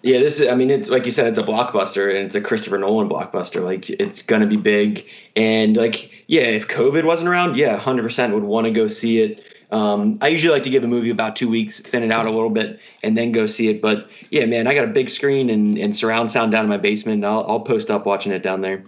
Yeah, 0.00 0.20
this 0.20 0.40
is. 0.40 0.48
I 0.48 0.54
mean, 0.54 0.70
it's 0.70 0.88
like 0.88 1.04
you 1.04 1.12
said, 1.12 1.26
it's 1.26 1.38
a 1.38 1.42
blockbuster, 1.42 2.08
and 2.08 2.24
it's 2.24 2.34
a 2.34 2.40
Christopher 2.40 2.78
Nolan 2.78 3.10
blockbuster. 3.10 3.62
Like, 3.62 3.90
it's 3.90 4.22
gonna 4.22 4.46
be 4.46 4.56
big, 4.56 5.04
and 5.36 5.76
like, 5.76 6.24
yeah, 6.26 6.40
if 6.40 6.68
COVID 6.68 7.04
wasn't 7.04 7.28
around, 7.28 7.58
yeah, 7.58 7.76
hundred 7.76 8.04
percent 8.04 8.32
would 8.32 8.44
want 8.44 8.66
to 8.66 8.70
go 8.70 8.88
see 8.88 9.20
it. 9.20 9.44
Um, 9.70 10.18
I 10.22 10.28
usually 10.28 10.52
like 10.52 10.62
to 10.62 10.70
give 10.70 10.82
a 10.82 10.86
movie 10.86 11.10
about 11.10 11.36
two 11.36 11.48
weeks, 11.48 11.80
thin 11.80 12.02
it 12.02 12.10
out 12.10 12.26
a 12.26 12.30
little 12.30 12.50
bit, 12.50 12.80
and 13.02 13.16
then 13.16 13.32
go 13.32 13.46
see 13.46 13.68
it. 13.68 13.82
But 13.82 14.08
yeah, 14.30 14.46
man, 14.46 14.66
I 14.66 14.74
got 14.74 14.84
a 14.84 14.88
big 14.88 15.10
screen 15.10 15.50
and, 15.50 15.76
and 15.76 15.94
surround 15.94 16.30
sound 16.30 16.52
down 16.52 16.64
in 16.64 16.70
my 16.70 16.78
basement. 16.78 17.24
I'll, 17.24 17.44
I'll 17.46 17.60
post 17.60 17.90
up 17.90 18.06
watching 18.06 18.32
it 18.32 18.42
down 18.42 18.62
there. 18.62 18.82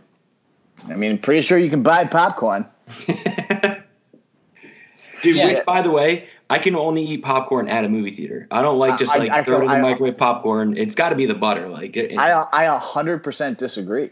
I 0.88 0.96
mean, 0.96 1.18
pretty 1.18 1.42
sure 1.42 1.58
you 1.58 1.68
can 1.68 1.82
buy 1.82 2.06
popcorn. 2.06 2.66
Dude, 5.22 5.36
yeah. 5.36 5.52
which 5.52 5.66
by 5.66 5.82
the 5.82 5.90
way, 5.90 6.28
I 6.48 6.58
can 6.58 6.74
only 6.74 7.02
eat 7.02 7.22
popcorn 7.22 7.68
at 7.68 7.84
a 7.84 7.88
movie 7.88 8.10
theater. 8.10 8.48
I 8.50 8.62
don't 8.62 8.78
like 8.78 8.98
just 8.98 9.16
like 9.16 9.30
I, 9.30 9.40
I, 9.40 9.42
throw 9.44 9.58
it 9.58 9.64
in 9.64 9.68
the 9.68 9.74
I, 9.74 9.80
microwave 9.82 10.16
popcorn. 10.16 10.76
It's 10.78 10.94
got 10.94 11.10
to 11.10 11.14
be 11.14 11.26
the 11.26 11.34
butter. 11.34 11.68
Like 11.68 11.96
it, 11.96 12.18
I, 12.18 12.44
I 12.52 12.76
hundred 12.78 13.22
percent 13.22 13.58
disagree. 13.58 14.10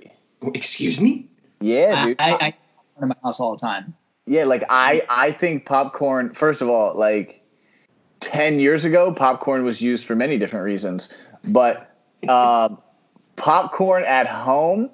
Excuse 0.54 1.00
me. 1.00 1.26
Yeah, 1.60 2.04
dude. 2.04 2.16
I, 2.20 2.30
popcorn 2.30 2.54
in 3.02 3.08
my 3.08 3.16
house 3.24 3.40
all 3.40 3.52
the 3.52 3.58
time. 3.58 3.94
Yeah, 4.28 4.44
like 4.44 4.62
I 4.68 5.02
I 5.08 5.32
think 5.32 5.64
popcorn. 5.64 6.34
First 6.34 6.60
of 6.60 6.68
all, 6.68 6.94
like 6.94 7.42
ten 8.20 8.60
years 8.60 8.84
ago, 8.84 9.12
popcorn 9.12 9.64
was 9.64 9.80
used 9.80 10.04
for 10.04 10.14
many 10.14 10.36
different 10.36 10.64
reasons, 10.64 11.08
but 11.44 11.96
uh, 12.28 12.68
popcorn 13.36 14.04
at 14.04 14.26
home, 14.26 14.90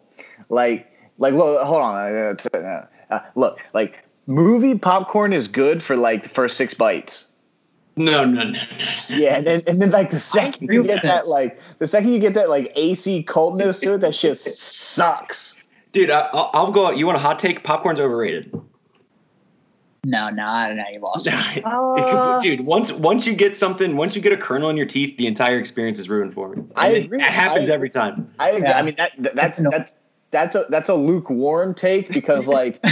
like 0.50 0.88
like 1.18 1.34
look, 1.34 1.60
hold 1.62 1.82
on, 1.82 2.14
uh, 2.14 2.86
uh, 3.10 3.20
look, 3.34 3.60
like 3.74 4.04
movie 4.26 4.78
popcorn 4.78 5.32
is 5.32 5.48
good 5.48 5.82
for 5.82 5.96
like 5.96 6.22
the 6.22 6.28
first 6.28 6.56
six 6.56 6.72
bites. 6.72 7.26
No, 7.96 8.24
no, 8.24 8.44
no, 8.44 8.50
no. 8.50 8.60
Yeah, 9.08 9.36
and 9.36 9.46
then 9.46 9.62
and 9.66 9.82
then 9.82 9.90
like 9.90 10.12
the 10.12 10.20
second 10.38 10.72
you 10.72 10.84
get 10.84 11.02
that 11.02 11.26
like 11.26 11.60
the 11.80 11.88
second 11.88 12.12
you 12.12 12.20
get 12.20 12.34
that 12.34 12.50
like 12.50 12.70
AC 12.76 13.24
coldness 13.24 13.80
to 13.80 13.94
it, 13.94 13.98
that 13.98 14.14
shit 14.14 14.38
sucks. 14.38 15.60
Dude, 15.90 16.12
I, 16.12 16.28
I'll, 16.32 16.50
I'll 16.54 16.72
go. 16.72 16.92
You 16.92 17.06
want 17.06 17.16
a 17.16 17.20
hot 17.20 17.40
take? 17.40 17.64
Popcorn's 17.64 17.98
overrated. 17.98 18.54
No, 20.04 20.28
no, 20.28 20.46
I 20.46 20.68
don't 20.68 20.76
know. 20.76 20.84
You 20.92 21.00
lost. 21.02 21.26
Uh, 21.28 22.40
Dude, 22.40 22.60
once 22.62 22.92
once 22.92 23.26
you 23.26 23.34
get 23.34 23.56
something, 23.56 23.96
once 23.96 24.14
you 24.14 24.22
get 24.22 24.32
a 24.32 24.36
kernel 24.36 24.70
in 24.70 24.76
your 24.76 24.86
teeth, 24.86 25.16
the 25.16 25.26
entire 25.26 25.58
experience 25.58 25.98
is 25.98 26.08
ruined 26.08 26.34
for 26.34 26.50
me. 26.50 26.58
And 26.58 26.72
I 26.76 26.88
it- 26.90 27.04
agree. 27.06 27.18
That 27.18 27.32
happens 27.32 27.70
I 27.70 27.72
every 27.72 27.90
time. 27.90 28.30
I 28.38 28.50
agree. 28.50 28.68
Yeah. 28.68 28.78
I 28.78 28.82
mean 28.82 28.94
that, 28.96 29.12
that 29.18 29.34
that's 29.36 29.60
No. 29.60 29.70
that's 29.70 29.94
that's 30.30 30.56
a 30.56 30.66
that's 30.68 30.88
a 30.88 30.94
lukewarm 30.94 31.74
take 31.74 32.08
because 32.12 32.46
like 32.48 32.80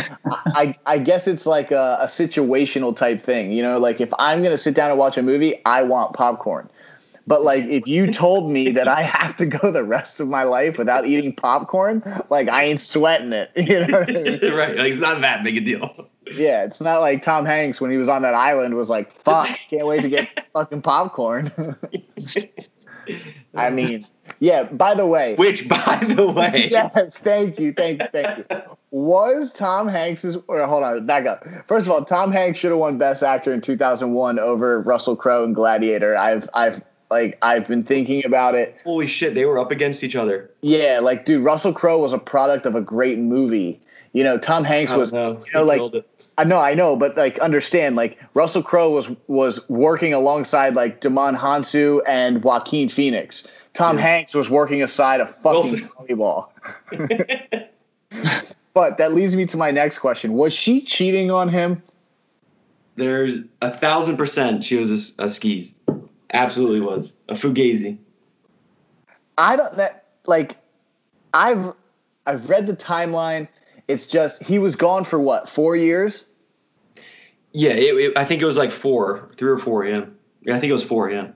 I 0.47 0.77
I 0.87 0.99
guess 0.99 1.27
it's 1.27 1.45
like 1.45 1.71
a, 1.73 1.99
a 2.01 2.07
situational 2.07 2.95
type 2.95 3.21
thing. 3.21 3.51
You 3.53 3.63
know, 3.63 3.79
like 3.79 4.01
if 4.01 4.11
I'm 4.19 4.43
gonna 4.43 4.57
sit 4.57 4.75
down 4.75 4.91
and 4.91 4.99
watch 4.99 5.19
a 5.19 5.23
movie, 5.23 5.61
I 5.67 5.83
want 5.83 6.15
popcorn. 6.15 6.69
But 7.27 7.43
like 7.43 7.65
if 7.65 7.87
you 7.87 8.13
told 8.13 8.51
me 8.51 8.71
that 8.73 8.89
I 8.89 9.03
have 9.03 9.37
to 9.39 9.47
go 9.47 9.71
the 9.71 9.85
rest 9.85 10.21
of 10.21 10.29
my 10.29 10.43
life 10.43 10.79
without 10.79 11.07
eating 11.07 11.35
popcorn, 11.35 12.03
like 12.31 12.49
I 12.49 12.65
ain't 12.65 12.81
sweating 12.81 13.33
it. 13.33 13.51
You 13.73 13.87
know 13.87 14.01
I 14.01 14.07
mean? 14.07 14.41
right? 14.55 14.77
Like 14.77 14.93
it's 14.93 15.01
not 15.01 15.21
that 15.21 15.45
big 15.45 15.57
a 15.57 15.61
deal. 15.61 16.09
Yeah, 16.35 16.65
it's 16.65 16.81
not 16.81 17.01
like 17.01 17.23
Tom 17.23 17.45
Hanks 17.45 17.81
when 17.81 17.91
he 17.91 17.97
was 17.97 18.09
on 18.09 18.23
that 18.23 18.35
island 18.35 18.75
was 18.75 18.91
like, 18.91 19.11
"Fuck, 19.11 19.49
can't 19.71 19.87
wait 19.87 20.03
to 20.03 20.09
get 20.09 20.47
fucking 20.53 20.83
popcorn." 20.83 21.51
I 23.55 23.71
mean, 23.71 24.07
yeah. 24.39 24.65
By 24.65 24.95
the 24.95 25.07
way, 25.07 25.35
Which, 25.35 25.69
by 25.69 26.05
the 26.07 26.31
way, 26.31 26.69
yes, 26.71 27.19
thank 27.19 27.59
you, 27.59 27.73
thank 27.73 28.01
you, 28.01 28.09
thank 28.13 28.39
you. 28.39 28.45
Was 28.91 29.53
Tom 29.53 29.89
Hanks's? 29.89 30.39
Or 30.49 30.65
hold 30.67 30.85
on, 30.85 31.07
back 31.07 31.27
up. 31.27 31.45
First 31.67 31.87
of 31.87 31.93
all, 31.93 32.05
Tom 32.05 32.31
Hanks 32.31 32.59
should 32.59 32.71
have 32.71 32.79
won 32.79 32.99
Best 32.99 33.23
Actor 33.23 33.53
in 33.53 33.61
2001 33.61 34.39
over 34.39 34.81
Russell 34.81 35.17
Crowe 35.17 35.45
in 35.45 35.53
Gladiator. 35.53 36.17
I've, 36.17 36.49
I've, 36.55 36.83
like, 37.13 37.39
I've 37.43 37.69
been 37.69 37.85
thinking 37.85 38.25
about 38.25 38.55
it. 38.55 38.77
holy 38.85 39.07
shit, 39.07 39.35
they 39.35 39.45
were 39.45 39.59
up 39.59 39.71
against 39.71 40.03
each 40.03 40.17
other. 40.17 40.51
Yeah, 40.63 40.99
like, 41.03 41.25
dude, 41.25 41.45
Russell 41.45 41.73
Crowe 41.73 41.99
was 41.99 42.13
a 42.13 42.19
product 42.19 42.67
of 42.67 42.75
a 42.75 42.81
great 42.81 43.19
movie. 43.19 43.81
You 44.15 44.25
know, 44.25 44.39
Tom 44.39 44.65
Hanks 44.65 44.93
was. 44.95 45.13
no, 45.13 45.43
you 45.47 45.53
know, 45.55 45.65
he 45.73 45.81
like- 45.81 46.05
I 46.39 46.45
know, 46.45 46.59
I 46.59 46.73
know, 46.73 46.97
but 46.97 47.15
like, 47.17 47.39
understand, 47.41 47.95
like, 47.95 48.19
Russell 48.33 48.63
Crowe 48.63 48.89
was 48.91 49.11
was 49.29 49.61
working 49.69 50.15
alongside 50.15 50.75
like 50.75 51.03
Djimon 51.03 51.37
Hounsou 51.37 52.01
and 52.07 52.43
Joaquin 52.43 52.89
Phoenix. 52.89 53.47
Tom 53.75 53.97
Yeah. 53.97 54.03
Hanks 54.05 54.35
was 54.35 54.49
working 54.49 54.83
aside 54.83 55.21
a 55.21 55.27
fucking 55.27 55.81
volleyball. 56.09 56.49
but 58.75 58.97
that 58.99 59.13
leads 59.13 59.37
me 59.37 59.45
to 59.47 59.57
my 59.59 59.71
next 59.71 59.99
question: 59.99 60.33
Was 60.33 60.55
she 60.55 60.81
cheating 60.81 61.31
on 61.31 61.51
him? 61.51 61.83
There's 62.97 63.41
a 63.61 63.71
thousand 63.71 64.17
percent 64.17 64.65
she 64.65 64.77
was 64.77 65.15
a 65.19 65.29
skis. 65.29 65.75
Absolutely 66.33 66.81
was 66.81 67.13
a 67.29 67.35
fugazi. 67.35 67.99
I 69.39 69.57
don't 69.57 69.75
that 69.75 70.07
like. 70.27 70.57
I've 71.35 71.73
I've 72.27 72.49
read 72.49 72.67
the 72.67 72.77
timeline. 72.77 73.49
It's 73.89 74.07
just 74.07 74.43
he 74.43 74.59
was 74.59 74.77
gone 74.77 75.05
for 75.05 75.21
what 75.21 75.49
four 75.49 75.77
years. 75.77 76.27
Yeah, 77.53 77.73
it, 77.73 77.95
it- 77.97 78.19
I 78.19 78.25
think 78.25 78.41
it 78.43 78.47
was 78.47 78.57
like 78.57 78.71
four, 78.71 79.31
three 79.37 79.51
or 79.51 79.59
four. 79.59 79.85
Yeah, 79.85 80.07
yeah 80.43 80.57
I 80.57 80.61
think 80.61 80.71
it 80.71 80.75
was 80.75 80.85
four. 80.85 81.11
Yeah. 81.11 81.29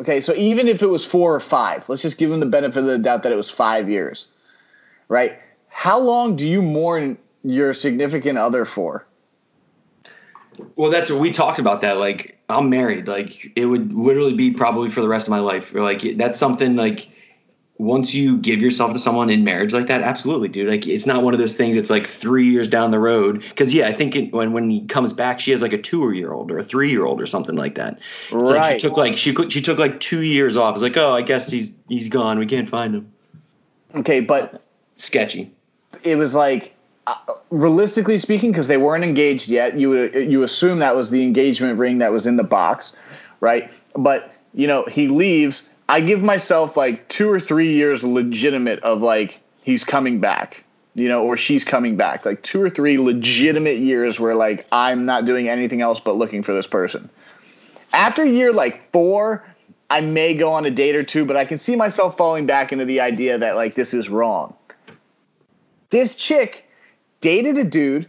Okay, 0.00 0.20
so 0.20 0.34
even 0.34 0.66
if 0.66 0.82
it 0.82 0.88
was 0.88 1.06
four 1.06 1.34
or 1.34 1.40
five, 1.40 1.88
let's 1.88 2.02
just 2.02 2.18
give 2.18 2.30
him 2.30 2.40
the 2.40 2.46
benefit 2.46 2.80
of 2.80 2.86
the 2.86 2.98
doubt 2.98 3.22
that 3.22 3.30
it 3.32 3.36
was 3.36 3.48
five 3.48 3.88
years, 3.88 4.28
right? 5.08 5.38
How 5.68 5.98
long 5.98 6.34
do 6.34 6.48
you 6.48 6.62
mourn 6.62 7.16
your 7.44 7.72
significant 7.72 8.36
other 8.38 8.64
for? 8.64 9.06
Well, 10.76 10.90
that's 10.90 11.10
what 11.10 11.20
we 11.20 11.30
talked 11.30 11.58
about. 11.60 11.80
That 11.82 11.98
like 11.98 12.33
I'm 12.48 12.68
married. 12.68 13.08
Like 13.08 13.52
it 13.56 13.66
would 13.66 13.92
literally 13.92 14.34
be 14.34 14.50
probably 14.50 14.90
for 14.90 15.00
the 15.00 15.08
rest 15.08 15.26
of 15.26 15.30
my 15.30 15.40
life. 15.40 15.74
Or 15.74 15.82
like 15.82 16.16
that's 16.16 16.38
something 16.38 16.76
like 16.76 17.08
once 17.78 18.14
you 18.14 18.38
give 18.38 18.60
yourself 18.62 18.92
to 18.92 18.98
someone 18.98 19.30
in 19.30 19.42
marriage 19.42 19.72
like 19.72 19.88
that, 19.88 20.02
absolutely, 20.02 20.48
dude. 20.48 20.68
Like 20.68 20.86
it's 20.86 21.06
not 21.06 21.22
one 21.22 21.34
of 21.34 21.40
those 21.40 21.54
things. 21.54 21.76
It's 21.76 21.90
like 21.90 22.06
three 22.06 22.46
years 22.46 22.68
down 22.68 22.90
the 22.90 23.00
road. 23.00 23.40
Because 23.40 23.72
yeah, 23.74 23.88
I 23.88 23.92
think 23.92 24.14
it, 24.14 24.32
when 24.32 24.52
when 24.52 24.68
he 24.70 24.86
comes 24.86 25.12
back, 25.12 25.40
she 25.40 25.50
has 25.50 25.62
like 25.62 25.72
a 25.72 25.80
two 25.80 26.12
year 26.12 26.32
old 26.32 26.50
or 26.50 26.58
a 26.58 26.62
three 26.62 26.90
year 26.90 27.04
old 27.04 27.20
or 27.20 27.26
something 27.26 27.56
like 27.56 27.74
that. 27.76 27.98
It's 28.30 28.50
like 28.50 28.58
right. 28.58 28.80
she 28.80 28.86
took 28.88 28.96
like 28.96 29.16
she 29.16 29.32
could- 29.32 29.50
she 29.50 29.60
took 29.62 29.78
like 29.78 29.98
two 30.00 30.22
years 30.22 30.56
off. 30.56 30.74
It's 30.74 30.82
like 30.82 30.96
oh, 30.96 31.14
I 31.14 31.22
guess 31.22 31.50
he's 31.50 31.76
he's 31.88 32.08
gone. 32.08 32.38
We 32.38 32.46
can't 32.46 32.68
find 32.68 32.94
him. 32.94 33.12
okay, 33.94 34.20
but 34.20 34.62
Sketchy. 34.96 35.50
it 36.04 36.16
was 36.16 36.34
like 36.34 36.73
realistically 37.50 38.16
speaking 38.18 38.50
because 38.50 38.66
they 38.66 38.78
weren't 38.78 39.04
engaged 39.04 39.48
yet 39.48 39.78
you 39.78 39.90
would 39.90 40.14
you 40.14 40.42
assume 40.42 40.78
that 40.78 40.96
was 40.96 41.10
the 41.10 41.22
engagement 41.22 41.78
ring 41.78 41.98
that 41.98 42.10
was 42.10 42.26
in 42.26 42.36
the 42.36 42.44
box 42.44 42.96
right? 43.44 43.70
But 43.94 44.34
you 44.54 44.66
know 44.66 44.84
he 44.86 45.06
leaves. 45.08 45.68
I 45.88 46.00
give 46.00 46.22
myself 46.22 46.76
like 46.76 47.06
two 47.08 47.30
or 47.30 47.38
three 47.38 47.72
years 47.72 48.02
legitimate 48.02 48.80
of 48.80 49.02
like 49.02 49.40
he's 49.62 49.84
coming 49.84 50.18
back 50.18 50.64
you 50.94 51.08
know 51.08 51.22
or 51.22 51.36
she's 51.36 51.62
coming 51.62 51.96
back. 51.96 52.24
Like 52.24 52.42
two 52.42 52.60
or 52.62 52.70
three 52.70 52.98
legitimate 52.98 53.78
years 53.78 54.18
where 54.18 54.34
like 54.34 54.66
i'm 54.72 55.04
not 55.04 55.26
doing 55.26 55.48
anything 55.48 55.82
else 55.82 56.00
but 56.00 56.16
looking 56.16 56.42
for 56.42 56.52
this 56.52 56.66
person. 56.66 57.10
After 57.92 58.24
year 58.24 58.52
like 58.52 58.90
four 58.92 59.44
i 59.90 60.00
may 60.00 60.34
go 60.34 60.50
on 60.50 60.64
a 60.64 60.70
date 60.70 60.96
or 60.96 61.04
two 61.04 61.26
but 61.26 61.36
i 61.36 61.44
can 61.44 61.58
see 61.58 61.76
myself 61.76 62.16
falling 62.16 62.46
back 62.46 62.72
into 62.72 62.86
the 62.86 63.00
idea 63.00 63.36
that 63.38 63.56
like 63.56 63.74
this 63.74 63.92
is 63.92 64.08
wrong. 64.08 64.54
This 65.90 66.16
chick 66.16 66.66
dated 67.24 67.56
a 67.56 67.64
dude, 67.64 68.06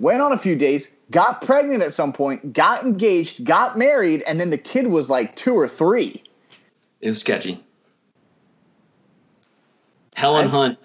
went 0.00 0.22
on 0.22 0.32
a 0.32 0.38
few 0.38 0.56
days, 0.56 0.96
got 1.10 1.42
pregnant 1.42 1.82
at 1.82 1.92
some 1.92 2.10
point, 2.10 2.54
got 2.54 2.82
engaged, 2.82 3.44
got 3.44 3.76
married, 3.76 4.22
and 4.26 4.40
then 4.40 4.48
the 4.48 4.56
kid 4.56 4.86
was 4.86 5.10
like 5.10 5.36
two 5.36 5.54
or 5.54 5.68
three. 5.68 6.24
It 7.02 7.08
was 7.08 7.20
sketchy. 7.20 7.62
Helen 10.14 10.46
I- 10.46 10.48
Hunt. 10.48 10.78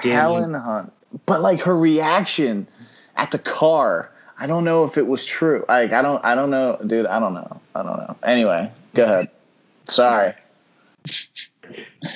Damn 0.00 0.20
Helen 0.20 0.54
Hunt. 0.54 0.92
But 1.26 1.40
like 1.40 1.60
her 1.62 1.76
reaction 1.76 2.68
at 3.16 3.32
the 3.32 3.38
car, 3.38 4.12
I 4.38 4.46
don't 4.46 4.62
know 4.62 4.84
if 4.84 4.96
it 4.96 5.08
was 5.08 5.24
true. 5.24 5.64
Like 5.68 5.92
I 5.92 6.02
don't 6.02 6.24
I 6.24 6.36
don't 6.36 6.50
know, 6.50 6.78
dude, 6.86 7.06
I 7.06 7.18
don't 7.18 7.34
know. 7.34 7.60
I 7.74 7.82
don't 7.82 7.96
know. 7.96 8.16
Anyway, 8.22 8.70
go 8.94 9.04
ahead. 9.04 9.28
Sorry. 9.86 10.34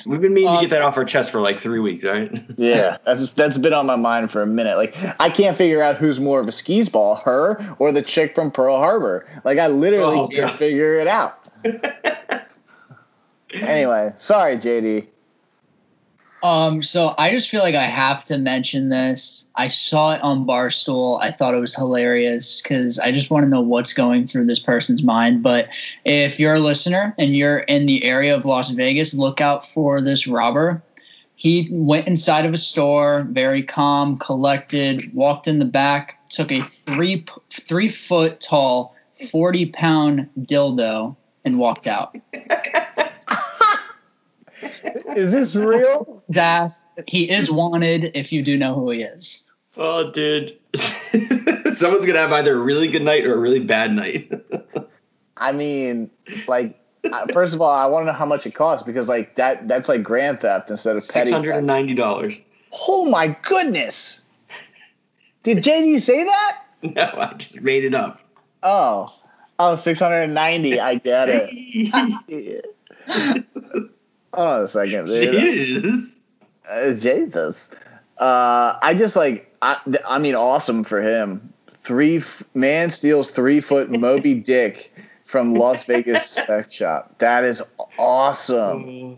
We've 0.05 0.21
been 0.21 0.33
meaning 0.33 0.49
Um, 0.49 0.55
to 0.57 0.61
get 0.61 0.69
that 0.71 0.81
off 0.81 0.95
our 0.97 1.05
chest 1.05 1.31
for 1.31 1.41
like 1.41 1.59
three 1.59 1.79
weeks, 1.79 2.03
right? 2.03 2.31
Yeah, 2.57 2.97
that's 3.05 3.33
that's 3.33 3.57
been 3.57 3.73
on 3.73 3.85
my 3.85 3.95
mind 3.95 4.31
for 4.31 4.41
a 4.41 4.47
minute. 4.47 4.77
Like 4.77 4.95
I 5.19 5.29
can't 5.29 5.55
figure 5.57 5.81
out 5.81 5.95
who's 5.97 6.19
more 6.19 6.39
of 6.39 6.47
a 6.47 6.51
skis 6.51 6.89
ball, 6.89 7.15
her 7.25 7.59
or 7.79 7.91
the 7.91 8.01
chick 8.01 8.35
from 8.35 8.51
Pearl 8.51 8.77
Harbor. 8.77 9.27
Like 9.43 9.57
I 9.59 9.67
literally 9.67 10.17
Oh, 10.19 10.27
can't 10.27 10.47
God. 10.49 10.57
figure 10.57 10.95
it 10.99 11.07
out. 11.07 11.37
anyway, 13.53 14.13
sorry, 14.17 14.55
JD. 14.57 15.07
Um, 16.43 16.81
so 16.81 17.13
I 17.19 17.31
just 17.31 17.49
feel 17.49 17.61
like 17.61 17.75
I 17.75 17.83
have 17.83 18.25
to 18.25 18.37
mention 18.37 18.89
this. 18.89 19.45
I 19.55 19.67
saw 19.67 20.13
it 20.15 20.23
on 20.23 20.45
Barstool. 20.45 21.21
I 21.21 21.31
thought 21.31 21.53
it 21.53 21.59
was 21.59 21.75
hilarious 21.75 22.61
because 22.61 22.97
I 22.97 23.11
just 23.11 23.29
want 23.29 23.43
to 23.43 23.49
know 23.49 23.61
what's 23.61 23.93
going 23.93 24.25
through 24.25 24.45
this 24.45 24.59
person's 24.59 25.03
mind. 25.03 25.43
But 25.43 25.67
if 26.03 26.39
you're 26.39 26.55
a 26.55 26.59
listener 26.59 27.13
and 27.19 27.35
you're 27.35 27.59
in 27.59 27.85
the 27.85 28.03
area 28.03 28.35
of 28.35 28.45
Las 28.45 28.71
Vegas, 28.71 29.13
look 29.13 29.39
out 29.39 29.67
for 29.67 30.01
this 30.01 30.27
robber. 30.27 30.81
He 31.35 31.69
went 31.71 32.07
inside 32.07 32.45
of 32.45 32.53
a 32.53 32.57
store, 32.57 33.27
very 33.31 33.61
calm, 33.61 34.17
collected, 34.17 35.03
walked 35.13 35.47
in 35.47 35.59
the 35.59 35.65
back, 35.65 36.19
took 36.29 36.51
a 36.51 36.61
three 36.61 37.25
three 37.49 37.89
foot 37.89 38.39
tall, 38.39 38.95
forty 39.31 39.67
pound 39.67 40.29
dildo, 40.39 41.15
and 41.45 41.59
walked 41.59 41.87
out. 41.87 42.15
Is 45.15 45.31
this 45.31 45.55
real? 45.55 46.23
His. 46.33 46.85
He 47.07 47.29
is 47.29 47.51
wanted 47.51 48.11
if 48.15 48.31
you 48.31 48.43
do 48.43 48.57
know 48.57 48.75
who 48.75 48.91
he 48.91 49.01
is. 49.01 49.45
Oh, 49.77 50.11
dude. 50.11 50.57
Someone's 51.73 52.05
gonna 52.05 52.19
have 52.19 52.31
either 52.31 52.55
a 52.55 52.59
really 52.59 52.87
good 52.87 53.01
night 53.01 53.25
or 53.25 53.33
a 53.33 53.37
really 53.37 53.59
bad 53.59 53.93
night. 53.93 54.31
I 55.37 55.51
mean, 55.51 56.09
like, 56.47 56.79
uh, 57.11 57.27
first 57.33 57.53
of 57.53 57.61
all, 57.61 57.71
I 57.71 57.85
want 57.87 58.03
to 58.03 58.07
know 58.07 58.13
how 58.13 58.25
much 58.25 58.45
it 58.45 58.53
costs 58.53 58.85
because, 58.85 59.09
like, 59.09 59.35
that 59.35 59.67
that's 59.67 59.89
like 59.89 60.03
grand 60.03 60.41
theft 60.41 60.69
instead 60.69 60.95
of 60.95 61.01
petty. 61.07 61.27
Six 61.27 61.31
hundred 61.31 61.51
and 61.51 61.59
theft. 61.59 61.67
ninety 61.67 61.93
dollars. 61.93 62.35
Oh 62.87 63.09
my 63.09 63.35
goodness! 63.41 64.21
Did 65.43 65.59
JD 65.59 66.01
say 66.01 66.23
that? 66.23 66.63
No, 66.83 67.11
I 67.17 67.33
just 67.33 67.61
made 67.61 67.83
it 67.83 67.93
up. 67.93 68.21
Oh, 68.63 69.07
oh, 69.59 69.75
690. 69.75 70.79
I 70.79 70.95
get 70.95 71.29
it. 71.31 72.65
Hold 74.33 74.47
on 74.47 74.61
a 74.63 74.67
second. 74.67 75.05
dude. 75.07 75.33
Jeez. 75.83 76.05
Uh, 76.69 76.93
Jesus. 76.95 77.69
Uh, 78.17 78.77
I 78.81 78.93
just 78.93 79.15
like 79.15 79.53
I, 79.61 79.77
I 80.07 80.19
mean, 80.19 80.35
awesome 80.35 80.83
for 80.83 81.01
him. 81.01 81.51
Three 81.67 82.17
f- 82.17 82.43
man 82.53 82.89
steals 82.89 83.31
three 83.31 83.59
foot 83.59 83.89
Moby 83.89 84.33
Dick 84.51 84.93
from 85.23 85.55
Las 85.55 85.85
Vegas 85.85 86.25
sex 86.29 86.73
shop. 86.73 87.17
That 87.19 87.43
is 87.43 87.61
awesome. 87.97 89.17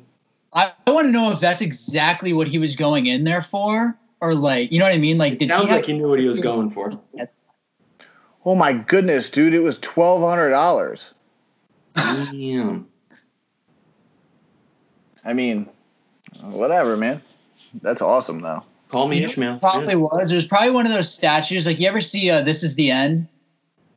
I, 0.53 0.71
I 0.87 0.91
want 0.91 1.07
to 1.07 1.11
know 1.11 1.31
if 1.31 1.39
that's 1.39 1.61
exactly 1.61 2.31
what 2.33 2.47
he 2.47 2.59
was 2.59 2.75
going 2.75 3.07
in 3.07 3.23
there 3.23 3.41
for, 3.41 3.97
or 4.21 4.35
like, 4.35 4.71
you 4.71 4.77
know 4.79 4.85
what 4.85 4.93
I 4.93 4.99
mean? 4.99 5.17
Like, 5.17 5.33
It 5.33 5.39
did 5.39 5.47
sounds 5.47 5.63
he 5.63 5.69
have- 5.69 5.77
like 5.79 5.85
he 5.85 5.93
knew 5.93 6.07
what 6.07 6.19
he 6.19 6.27
was 6.27 6.39
going 6.39 6.69
for. 6.69 6.99
Oh 8.45 8.55
my 8.55 8.73
goodness, 8.73 9.31
dude! 9.31 9.53
It 9.53 9.59
was 9.61 9.79
twelve 9.79 10.21
hundred 10.21 10.49
dollars. 10.49 11.13
Damn. 11.95 12.87
I 15.25 15.33
mean, 15.33 15.67
whatever, 16.41 16.97
man. 16.97 17.21
That's 17.81 18.01
awesome, 18.01 18.41
though. 18.41 18.63
Call 18.89 19.07
me 19.07 19.23
Ishmael. 19.23 19.53
what 19.53 19.57
it 19.57 19.61
probably 19.61 19.95
was. 19.95 20.31
It 20.31 20.35
was 20.35 20.45
probably 20.45 20.69
one 20.69 20.85
of 20.85 20.91
those 20.91 21.11
statues. 21.11 21.65
Like, 21.65 21.79
you 21.79 21.87
ever 21.87 22.01
see 22.01 22.29
uh, 22.29 22.41
This 22.41 22.63
Is 22.63 22.75
the 22.75 22.91
End? 22.91 23.27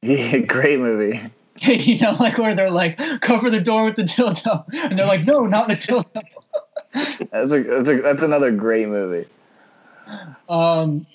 Yeah, 0.02 0.38
great 0.38 0.78
movie. 0.78 1.20
you 1.56 1.98
know, 1.98 2.12
like 2.20 2.38
where 2.38 2.54
they're 2.54 2.70
like, 2.70 2.96
cover 3.22 3.50
the 3.50 3.58
door 3.60 3.86
with 3.86 3.96
the 3.96 4.02
dildo. 4.02 4.64
And 4.72 4.96
they're 4.96 5.06
like, 5.06 5.26
no, 5.26 5.46
not 5.46 5.68
the 5.68 5.74
dildo. 5.74 6.22
That's 7.32 7.52
a 7.52 7.62
that's 7.62 7.88
a 7.88 8.00
that's 8.02 8.22
another 8.22 8.52
great 8.52 8.88
movie. 8.88 9.26
Um, 10.48 11.06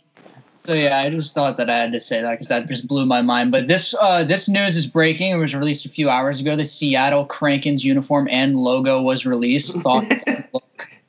so 0.63 0.73
yeah, 0.73 0.99
I 0.99 1.09
just 1.09 1.33
thought 1.33 1.57
that 1.57 1.69
I 1.69 1.77
had 1.77 1.91
to 1.93 1.99
say 1.99 2.21
that 2.21 2.31
because 2.31 2.47
that 2.47 2.67
just 2.67 2.87
blew 2.87 3.05
my 3.05 3.21
mind. 3.21 3.51
But 3.51 3.67
this 3.67 3.95
uh, 3.99 4.23
this 4.23 4.47
news 4.47 4.77
is 4.77 4.85
breaking. 4.85 5.31
It 5.31 5.37
was 5.37 5.55
released 5.55 5.85
a 5.85 5.89
few 5.89 6.09
hours 6.09 6.39
ago. 6.39 6.55
The 6.55 6.65
Seattle 6.65 7.25
Kraken's 7.25 7.83
uniform 7.83 8.27
and 8.29 8.57
logo 8.57 9.01
was 9.01 9.25
released. 9.25 9.75
Thought 9.77 10.05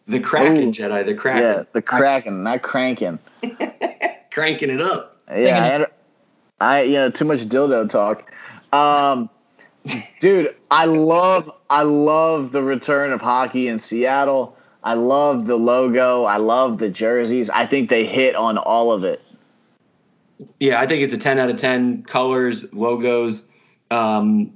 The 0.08 0.20
Kraken 0.20 0.68
Ooh. 0.68 0.72
JD, 0.72 1.06
the 1.06 1.14
Kraken. 1.14 1.42
Yeah, 1.42 1.62
the 1.72 1.82
Kraken, 1.82 2.42
not 2.42 2.62
cranking. 2.62 3.18
Cranking 4.30 4.70
it 4.70 4.80
up. 4.80 5.16
Yeah, 5.28 5.36
I, 5.36 5.66
had, 5.66 5.86
I 6.60 6.82
you 6.82 6.94
know 6.94 7.10
too 7.10 7.24
much 7.24 7.40
dildo 7.40 7.88
talk. 7.88 8.30
Um, 8.72 9.28
dude, 10.20 10.54
I 10.70 10.86
love 10.86 11.50
I 11.70 11.82
love 11.82 12.52
the 12.52 12.62
return 12.62 13.12
of 13.12 13.20
hockey 13.20 13.68
in 13.68 13.78
Seattle. 13.78 14.56
I 14.82 14.94
love 14.94 15.46
the 15.46 15.56
logo. 15.56 16.24
I 16.24 16.38
love 16.38 16.78
the 16.78 16.90
jerseys. 16.90 17.50
I 17.50 17.66
think 17.66 17.88
they 17.88 18.04
hit 18.04 18.34
on 18.34 18.58
all 18.58 18.90
of 18.90 19.04
it. 19.04 19.22
Yeah, 20.60 20.80
I 20.80 20.86
think 20.86 21.02
it's 21.02 21.14
a 21.14 21.18
10 21.18 21.38
out 21.38 21.50
of 21.50 21.60
10 21.60 22.04
colors, 22.04 22.72
logos. 22.72 23.42
Um, 23.90 24.52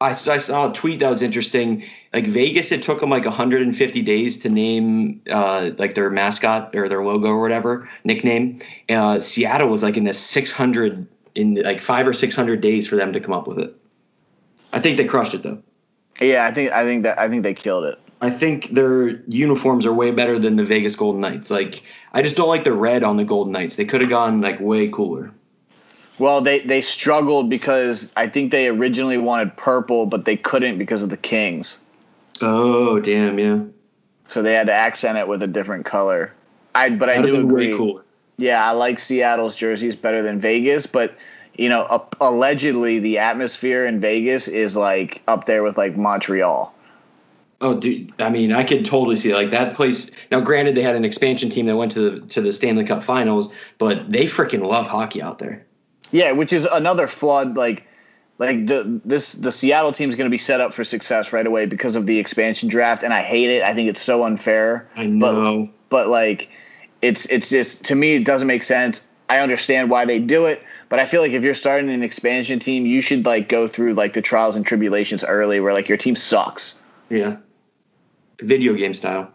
I, 0.00 0.10
I 0.10 0.14
saw 0.14 0.70
a 0.70 0.72
tweet 0.72 1.00
that 1.00 1.10
was 1.10 1.22
interesting. 1.22 1.84
Like 2.12 2.26
Vegas, 2.26 2.72
it 2.72 2.82
took 2.82 3.00
them 3.00 3.10
like 3.10 3.24
150 3.24 4.02
days 4.02 4.38
to 4.38 4.48
name 4.48 5.20
uh, 5.30 5.70
like 5.78 5.94
their 5.94 6.10
mascot 6.10 6.74
or 6.74 6.88
their 6.88 7.04
logo 7.04 7.28
or 7.28 7.40
whatever 7.40 7.88
nickname. 8.04 8.60
Uh, 8.88 9.20
Seattle 9.20 9.68
was 9.68 9.82
like 9.82 9.96
in 9.96 10.04
the 10.04 10.14
600 10.14 11.06
in 11.34 11.54
like 11.62 11.82
five 11.82 12.06
or 12.06 12.12
600 12.12 12.60
days 12.60 12.86
for 12.86 12.96
them 12.96 13.12
to 13.12 13.20
come 13.20 13.32
up 13.32 13.46
with 13.46 13.58
it. 13.58 13.74
I 14.72 14.80
think 14.80 14.96
they 14.96 15.04
crushed 15.04 15.34
it 15.34 15.42
though. 15.42 15.62
Yeah, 16.20 16.46
I 16.46 16.52
think 16.52 16.72
I 16.72 16.84
think 16.84 17.04
that 17.04 17.18
I 17.18 17.28
think 17.28 17.42
they 17.42 17.54
killed 17.54 17.84
it. 17.84 17.98
I 18.20 18.30
think 18.30 18.70
their 18.70 19.22
uniforms 19.26 19.86
are 19.86 19.92
way 19.92 20.10
better 20.10 20.38
than 20.38 20.56
the 20.56 20.64
Vegas 20.64 20.96
Golden 20.96 21.20
Knights. 21.20 21.50
Like 21.50 21.82
I 22.12 22.22
just 22.22 22.36
don't 22.36 22.48
like 22.48 22.64
the 22.64 22.72
red 22.72 23.04
on 23.04 23.16
the 23.16 23.24
Golden 23.24 23.52
Knights. 23.52 23.76
They 23.76 23.84
could 23.84 24.00
have 24.00 24.10
gone 24.10 24.40
like 24.40 24.58
way 24.60 24.88
cooler. 24.88 25.30
Well, 26.18 26.40
they 26.40 26.60
they 26.60 26.80
struggled 26.80 27.48
because 27.48 28.12
I 28.16 28.26
think 28.26 28.50
they 28.50 28.68
originally 28.68 29.18
wanted 29.18 29.56
purple, 29.56 30.06
but 30.06 30.24
they 30.24 30.36
couldn't 30.36 30.78
because 30.78 31.02
of 31.02 31.10
the 31.10 31.16
Kings. 31.16 31.78
Oh 32.40 32.98
damn, 33.00 33.38
yeah. 33.38 33.60
So 34.26 34.42
they 34.42 34.54
had 34.54 34.66
to 34.66 34.72
accent 34.72 35.16
it 35.16 35.28
with 35.28 35.42
a 35.42 35.46
different 35.46 35.86
color. 35.86 36.32
I 36.74 36.90
but 36.90 37.08
I 37.08 37.16
That'd 37.16 37.30
do 37.30 37.34
have 37.34 37.42
been 37.42 37.50
agree. 37.50 37.72
way 37.72 37.76
cooler. 37.78 38.04
Yeah, 38.36 38.68
I 38.68 38.72
like 38.72 38.98
Seattle's 38.98 39.56
jerseys 39.56 39.96
better 39.96 40.22
than 40.22 40.40
Vegas, 40.40 40.86
but 40.86 41.16
you 41.56 41.68
know, 41.68 41.82
uh, 41.84 42.04
allegedly 42.20 42.98
the 42.98 43.18
atmosphere 43.18 43.86
in 43.86 44.00
Vegas 44.00 44.48
is 44.48 44.76
like 44.76 45.22
up 45.28 45.46
there 45.46 45.62
with 45.62 45.78
like 45.78 45.96
Montreal. 45.96 46.72
Oh, 47.60 47.78
dude! 47.78 48.12
I 48.20 48.30
mean, 48.30 48.52
I 48.52 48.62
could 48.62 48.84
totally 48.84 49.16
see 49.16 49.30
it. 49.32 49.34
like 49.34 49.50
that 49.50 49.74
place. 49.74 50.10
Now, 50.30 50.40
granted, 50.40 50.76
they 50.76 50.82
had 50.82 50.94
an 50.94 51.04
expansion 51.04 51.50
team 51.50 51.66
that 51.66 51.76
went 51.76 51.90
to 51.92 52.00
the 52.10 52.26
to 52.28 52.40
the 52.40 52.52
Stanley 52.52 52.84
Cup 52.84 53.02
Finals, 53.02 53.48
but 53.78 54.10
they 54.10 54.26
freaking 54.26 54.64
love 54.64 54.86
hockey 54.86 55.20
out 55.20 55.38
there. 55.40 55.66
Yeah, 56.12 56.32
which 56.32 56.52
is 56.52 56.66
another 56.70 57.06
flood. 57.08 57.56
Like, 57.56 57.84
like 58.38 58.66
the 58.66 59.00
this 59.04 59.32
the 59.32 59.50
Seattle 59.50 59.90
team 59.90 60.08
is 60.08 60.14
going 60.14 60.26
to 60.26 60.30
be 60.30 60.38
set 60.38 60.60
up 60.60 60.72
for 60.72 60.84
success 60.84 61.32
right 61.32 61.46
away 61.46 61.66
because 61.66 61.96
of 61.96 62.06
the 62.06 62.18
expansion 62.18 62.68
draft, 62.68 63.02
and 63.02 63.12
I 63.12 63.22
hate 63.22 63.50
it. 63.50 63.62
I 63.64 63.74
think 63.74 63.88
it's 63.88 64.02
so 64.02 64.22
unfair. 64.22 64.88
I 64.96 65.06
know. 65.06 65.68
but 65.88 66.06
like 66.08 66.48
it's 67.02 67.26
it's 67.26 67.48
just 67.48 67.84
to 67.86 67.96
me 67.96 68.14
it 68.14 68.24
doesn't 68.24 68.46
make 68.46 68.62
sense. 68.62 69.04
I 69.28 69.40
understand 69.40 69.90
why 69.90 70.04
they 70.04 70.20
do 70.20 70.46
it, 70.46 70.62
but 70.88 71.00
I 71.00 71.04
feel 71.06 71.20
like 71.20 71.32
if 71.32 71.42
you're 71.42 71.54
starting 71.54 71.90
an 71.90 72.02
expansion 72.04 72.60
team, 72.60 72.86
you 72.86 73.00
should 73.00 73.26
like 73.26 73.48
go 73.48 73.66
through 73.68 73.94
like 73.94 74.14
the 74.14 74.22
trials 74.22 74.54
and 74.56 74.64
tribulations 74.64 75.22
early 75.24 75.58
where 75.60 75.72
like 75.72 75.88
your 75.88 75.98
team 75.98 76.14
sucks. 76.16 76.76
yeah, 77.10 77.36
video 78.42 78.74
game 78.74 78.94
style. 78.94 79.30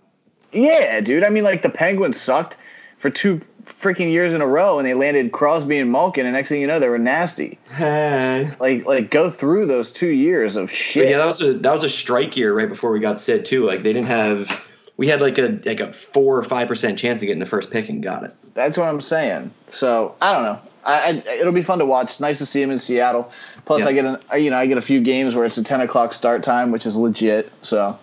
Yeah, 0.52 1.00
dude. 1.02 1.24
I 1.24 1.30
mean 1.30 1.44
like 1.44 1.62
the 1.62 1.70
Penguins 1.70 2.20
sucked 2.20 2.58
for 2.98 3.10
two 3.10 3.40
freaking 3.66 4.12
years 4.12 4.34
in 4.34 4.42
a 4.42 4.48
row 4.48 4.78
and 4.78 4.86
they 4.88 4.94
landed 4.94 5.32
Crosby 5.32 5.78
and 5.80 5.92
Malkin 5.92 6.26
and 6.26 6.34
next 6.34 6.50
thing 6.50 6.62
you 6.62 6.68
know 6.68 6.80
they 6.80 6.90
were 6.90 7.00
nasty. 7.00 7.58
Like 7.80 8.86
like 8.86 9.10
go 9.10 9.30
through 9.30 9.66
those 9.66 9.92
2 9.92 10.08
years 10.08 10.56
of 10.56 10.68
But 10.68 10.76
shit. 10.76 11.10
yeah, 11.10 11.18
that 11.18 11.26
was 11.26 11.42
a 11.42 11.54
that 11.54 11.72
was 11.72 11.84
a 11.84 11.90
strike 11.90 12.38
year 12.38 12.54
right 12.54 12.70
before 12.70 12.92
we 12.92 13.00
got 13.00 13.20
Sid 13.20 13.46
too. 13.46 13.66
Like 13.66 13.84
they 13.84 13.94
didn't 13.94 14.08
have. 14.08 14.50
We 14.96 15.08
had 15.08 15.22
like 15.22 15.38
a 15.40 15.60
like 15.66 15.80
a 15.80 15.92
four 15.92 16.38
or 16.38 16.44
five 16.44 16.68
percent 16.68 17.00
chance 17.00 17.22
of 17.22 17.26
getting 17.28 17.40
the 17.40 17.46
first 17.48 17.72
pick 17.72 17.90
and 17.90 18.02
got 18.04 18.24
it. 18.24 18.34
That's 18.54 18.78
what 18.78 18.88
I'm 18.88 19.02
saying. 19.02 19.52
So 19.72 20.16
I 20.22 20.34
don't 20.34 20.44
know. 20.44 20.60
I, 20.86 21.22
I 21.28 21.34
it'll 21.40 21.52
be 21.54 21.64
fun 21.64 21.80
to 21.80 21.86
watch. 21.86 22.20
Nice 22.20 22.38
to 22.38 22.46
see 22.46 22.62
him 22.62 22.70
in 22.70 22.78
Seattle. 22.78 23.32
Plus, 23.66 23.82
Yeah. 23.82 23.88
I 23.88 23.94
get 23.94 24.06
an 24.06 24.18
you 24.42 24.50
know 24.52 24.58
I 24.58 24.68
get 24.68 24.78
a 24.78 24.82
few 24.82 25.02
games 25.02 25.36
where 25.36 25.46
it's 25.46 25.58
a 25.58 25.64
10 25.64 25.82
o'clock 25.82 26.14
start 26.14 26.44
time, 26.44 26.72
which 26.72 26.86
is 26.86 26.96
legit. 26.96 27.52
So 27.64 27.98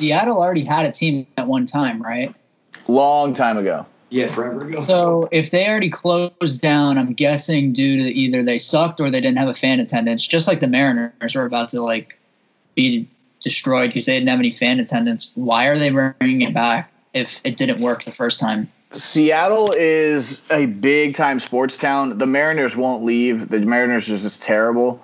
Seattle 0.00 0.38
already 0.38 0.64
had 0.64 0.86
a 0.86 0.92
team 0.92 1.26
at 1.36 1.46
one 1.46 1.66
time, 1.66 2.02
right? 2.02 2.34
long 2.88 3.34
time 3.34 3.56
ago. 3.56 3.86
Yeah, 4.08 4.26
forever 4.26 4.66
ago. 4.66 4.80
So 4.80 5.28
if 5.30 5.50
they 5.50 5.68
already 5.68 5.90
closed 5.90 6.60
down, 6.60 6.98
I'm 6.98 7.12
guessing 7.12 7.72
due 7.72 8.02
to 8.02 8.10
either 8.12 8.42
they 8.42 8.58
sucked 8.58 8.98
or 8.98 9.08
they 9.10 9.20
didn't 9.20 9.38
have 9.38 9.48
a 9.48 9.54
fan 9.54 9.78
attendance, 9.78 10.26
just 10.26 10.48
like 10.48 10.58
the 10.58 10.66
Mariners 10.66 11.34
were 11.34 11.44
about 11.44 11.68
to 11.68 11.80
like 11.80 12.18
be 12.74 13.08
destroyed 13.40 13.90
because 13.90 14.06
they 14.06 14.14
didn't 14.14 14.28
have 14.28 14.40
any 14.40 14.50
fan 14.50 14.80
attendance. 14.80 15.32
Why 15.36 15.66
are 15.66 15.78
they 15.78 15.90
bringing 15.90 16.42
it 16.42 16.52
back 16.52 16.90
if 17.14 17.40
it 17.44 17.56
didn't 17.56 17.80
work 17.80 18.02
the 18.02 18.10
first 18.10 18.40
time? 18.40 18.70
Seattle 18.90 19.72
is 19.76 20.50
a 20.50 20.66
big 20.66 21.14
time 21.14 21.38
sports 21.38 21.78
town. 21.78 22.18
The 22.18 22.26
Mariners 22.26 22.76
won't 22.76 23.04
leave. 23.04 23.48
The 23.48 23.60
Mariners 23.60 24.08
are 24.08 24.16
just 24.16 24.42
terrible. 24.42 25.00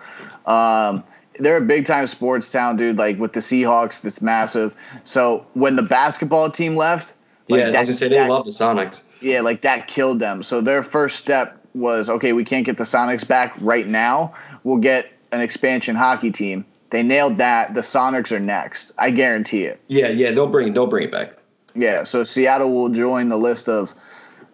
Um, 0.46 1.04
they're 1.38 1.56
a 1.58 1.60
big 1.62 1.86
time 1.86 2.06
sports 2.06 2.50
town, 2.50 2.76
dude. 2.76 2.96
Like 2.98 3.18
with 3.18 3.32
the 3.32 3.40
Seahawks, 3.40 4.00
that's 4.00 4.20
massive. 4.22 4.74
So 5.04 5.46
when 5.54 5.76
the 5.76 5.82
basketball 5.82 6.50
team 6.50 6.76
left, 6.76 7.14
like 7.48 7.58
yeah, 7.58 7.64
I 7.64 7.66
was 7.66 7.72
that- 7.72 7.82
gonna 7.84 7.92
say 7.94 8.08
they 8.08 8.16
that- 8.16 8.30
love 8.30 8.44
the 8.44 8.50
Sonics. 8.50 9.04
Yeah, 9.20 9.40
like 9.40 9.62
that 9.62 9.88
killed 9.88 10.18
them. 10.18 10.42
So 10.42 10.60
their 10.60 10.82
first 10.82 11.16
step 11.18 11.58
was 11.74 12.08
okay, 12.08 12.32
we 12.32 12.44
can't 12.44 12.64
get 12.64 12.76
the 12.78 12.84
Sonics 12.84 13.26
back 13.26 13.54
right 13.60 13.86
now. 13.86 14.32
We'll 14.64 14.78
get 14.78 15.12
an 15.32 15.40
expansion 15.40 15.94
hockey 15.96 16.30
team. 16.30 16.64
They 16.90 17.02
nailed 17.02 17.36
that. 17.38 17.74
The 17.74 17.80
Sonics 17.80 18.30
are 18.32 18.38
next. 18.40 18.92
I 18.98 19.10
guarantee 19.10 19.64
it. 19.64 19.80
Yeah, 19.88 20.08
yeah, 20.08 20.30
they'll 20.30 20.46
bring 20.46 20.72
they'll 20.72 20.86
bring 20.86 21.04
it 21.04 21.12
back. 21.12 21.34
Yeah, 21.74 22.04
so 22.04 22.24
Seattle 22.24 22.72
will 22.72 22.88
join 22.88 23.28
the 23.28 23.36
list 23.36 23.68
of 23.68 23.94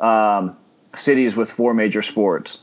um, 0.01 0.57
cities 0.95 1.37
with 1.37 1.51
four 1.51 1.73
major 1.75 2.03
sports. 2.03 2.59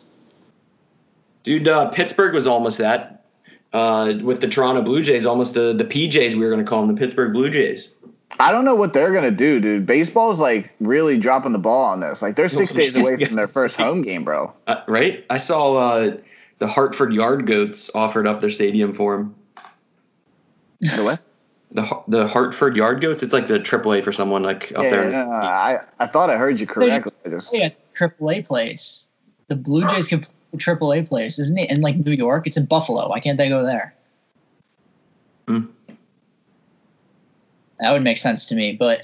Dude, 1.43 1.67
uh, 1.69 1.89
Pittsburgh 1.91 2.34
was 2.34 2.45
almost 2.47 2.77
that. 2.79 3.18
Uh, 3.71 4.15
with 4.23 4.41
the 4.41 4.47
Toronto 4.47 4.82
Blue 4.82 5.01
Jays, 5.03 5.25
almost 5.25 5.53
the 5.53 5.73
the 5.73 5.86
PJs 5.86 6.34
we 6.34 6.39
were 6.41 6.49
going 6.51 6.63
to 6.63 6.67
call 6.69 6.86
them, 6.86 6.95
the 6.95 6.99
Pittsburgh 6.99 7.34
Blue 7.34 7.49
Jays. 7.49 7.93
I 8.39 8.51
don't 8.51 8.63
know 8.63 8.75
what 8.75 8.93
they're 8.93 9.12
gonna 9.12 9.32
do, 9.32 9.60
dude. 9.60 9.86
Baseball's 9.86 10.39
like 10.39 10.71
really 10.79 11.17
dropping 11.17 11.51
the 11.51 11.60
ball 11.60 11.86
on 11.86 11.99
this. 11.99 12.21
Like 12.21 12.36
they're 12.36 12.47
six 12.47 12.73
days 12.73 12.95
away 12.95 13.23
from 13.25 13.36
their 13.36 13.47
first 13.47 13.75
home 13.79 14.01
game, 14.01 14.23
bro. 14.23 14.53
Uh, 14.67 14.82
right? 14.88 15.25
I 15.29 15.39
saw 15.39 15.75
uh, 15.75 16.17
the 16.60 16.67
Hartford 16.67 17.12
Yard 17.13 17.45
Goats 17.47 17.89
offered 17.95 18.27
up 18.27 18.39
their 18.39 18.49
stadium 18.51 18.93
for 18.93 19.15
him. 19.15 19.36
The 20.82 21.03
what? 21.03 21.25
The 21.71 21.82
Har- 21.84 22.03
the 22.08 22.27
Hartford 22.27 22.75
Yard 22.77 23.01
Goats. 23.01 23.21
It's 23.23 23.34
like 23.34 23.47
the 23.47 23.60
AAA 23.60 24.03
for 24.03 24.12
someone 24.12 24.41
like 24.43 24.71
up 24.75 24.84
Yeah, 24.84 24.89
there. 24.89 25.12
no, 25.12 25.25
no, 25.25 25.32
I 25.32 25.79
I 25.99 26.08
thought 26.08 26.29
I 26.29 26.38
heard 26.38 26.60
you 26.60 26.65
correctly. 26.67 27.12
I 27.25 27.29
just 27.29 27.49
Play 27.51 27.62
a 27.63 27.75
triple 27.93 28.32
A 28.32 28.41
place. 28.41 29.10
The 29.49 29.55
Blue 29.55 29.88
Jays 29.89 30.08
can 30.08 30.21
play 30.21 30.34
a 30.53 30.57
triple 30.57 30.93
A 30.93 31.03
place, 31.03 31.39
isn't 31.39 31.57
it? 31.57 31.71
In 31.71 31.81
like 31.81 31.97
New 31.97 32.12
York, 32.12 32.47
it's 32.47 32.57
in 32.57 32.65
Buffalo. 32.65 33.09
Why 33.09 33.19
can't 33.19 33.38
they 33.38 33.49
go 33.49 33.63
there? 33.63 33.93
Hmm. 35.47 35.65
That 37.79 37.93
would 37.93 38.03
make 38.03 38.17
sense 38.17 38.45
to 38.47 38.55
me. 38.55 38.73
But 38.73 39.03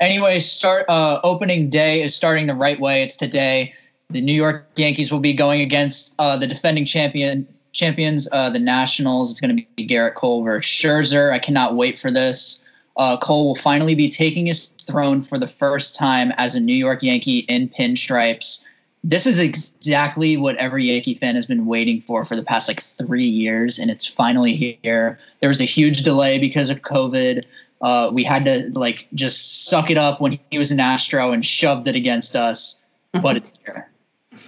anyway, 0.00 0.38
start 0.38 0.84
uh, 0.88 1.20
opening 1.24 1.70
day 1.70 2.02
is 2.02 2.14
starting 2.14 2.46
the 2.46 2.54
right 2.54 2.80
way. 2.80 3.02
It's 3.02 3.16
today. 3.16 3.72
The 4.10 4.20
New 4.20 4.34
York 4.34 4.66
Yankees 4.76 5.10
will 5.10 5.20
be 5.20 5.32
going 5.32 5.60
against 5.60 6.14
uh, 6.18 6.36
the 6.36 6.46
defending 6.46 6.84
champion 6.84 7.46
champions, 7.72 8.28
uh, 8.32 8.50
the 8.50 8.58
Nationals. 8.58 9.30
It's 9.30 9.40
going 9.40 9.56
to 9.56 9.66
be 9.76 9.86
Gerrit 9.86 10.14
Cole 10.14 10.44
versus 10.44 10.70
Scherzer. 10.70 11.32
I 11.32 11.38
cannot 11.38 11.76
wait 11.76 11.96
for 11.96 12.10
this. 12.10 12.62
Uh, 12.98 13.16
Cole 13.16 13.46
will 13.46 13.56
finally 13.56 13.94
be 13.94 14.10
taking 14.10 14.46
his 14.46 14.68
throne 14.82 15.22
for 15.22 15.38
the 15.38 15.46
first 15.46 15.96
time 15.96 16.32
as 16.36 16.54
a 16.54 16.60
New 16.60 16.74
York 16.74 17.02
Yankee 17.02 17.40
in 17.40 17.70
pinstripes. 17.70 18.61
This 19.04 19.26
is 19.26 19.40
exactly 19.40 20.36
what 20.36 20.56
every 20.56 20.84
Yankee 20.84 21.14
fan 21.14 21.34
has 21.34 21.44
been 21.44 21.66
waiting 21.66 22.00
for 22.00 22.24
for 22.24 22.36
the 22.36 22.44
past 22.44 22.68
like 22.68 22.80
three 22.80 23.24
years, 23.24 23.78
and 23.78 23.90
it's 23.90 24.06
finally 24.06 24.54
here. 24.54 25.18
There 25.40 25.48
was 25.48 25.60
a 25.60 25.64
huge 25.64 26.02
delay 26.02 26.38
because 26.38 26.70
of 26.70 26.82
COVID. 26.82 27.42
Uh, 27.80 28.10
we 28.12 28.22
had 28.22 28.44
to 28.44 28.70
like 28.74 29.08
just 29.12 29.66
suck 29.68 29.90
it 29.90 29.96
up 29.96 30.20
when 30.20 30.38
he 30.50 30.58
was 30.58 30.70
an 30.70 30.78
Astro 30.78 31.32
and 31.32 31.44
shoved 31.44 31.88
it 31.88 31.96
against 31.96 32.36
us, 32.36 32.80
but 33.20 33.38
it's 33.38 33.58
here. 33.64 33.90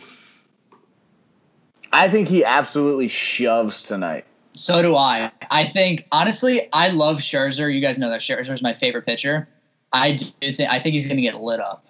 I 1.93 2.09
think 2.09 2.29
he 2.29 2.45
absolutely 2.45 3.09
shoves 3.09 3.83
tonight. 3.83 4.25
So 4.53 4.83
do 4.83 4.97
I. 4.97 5.33
I 5.51 5.65
think 5.65 6.07
honestly, 6.13 6.69
I 6.73 6.89
love 6.89 7.19
Scherzer. 7.19 7.73
You 7.75 7.81
guys 7.81 7.99
know 7.99 8.09
that 8.11 8.21
Scherzer 8.21 8.53
is 8.53 8.63
my 8.63 8.73
favorite 8.73 9.05
pitcher. 9.05 9.49
I 9.93 10.13
do 10.13 10.53
think 10.53 10.71
I 10.71 10.79
think 10.79 10.95
he's 10.95 11.07
going 11.07 11.17
to 11.17 11.23
get 11.23 11.41
lit 11.41 11.61
up. 11.61 11.87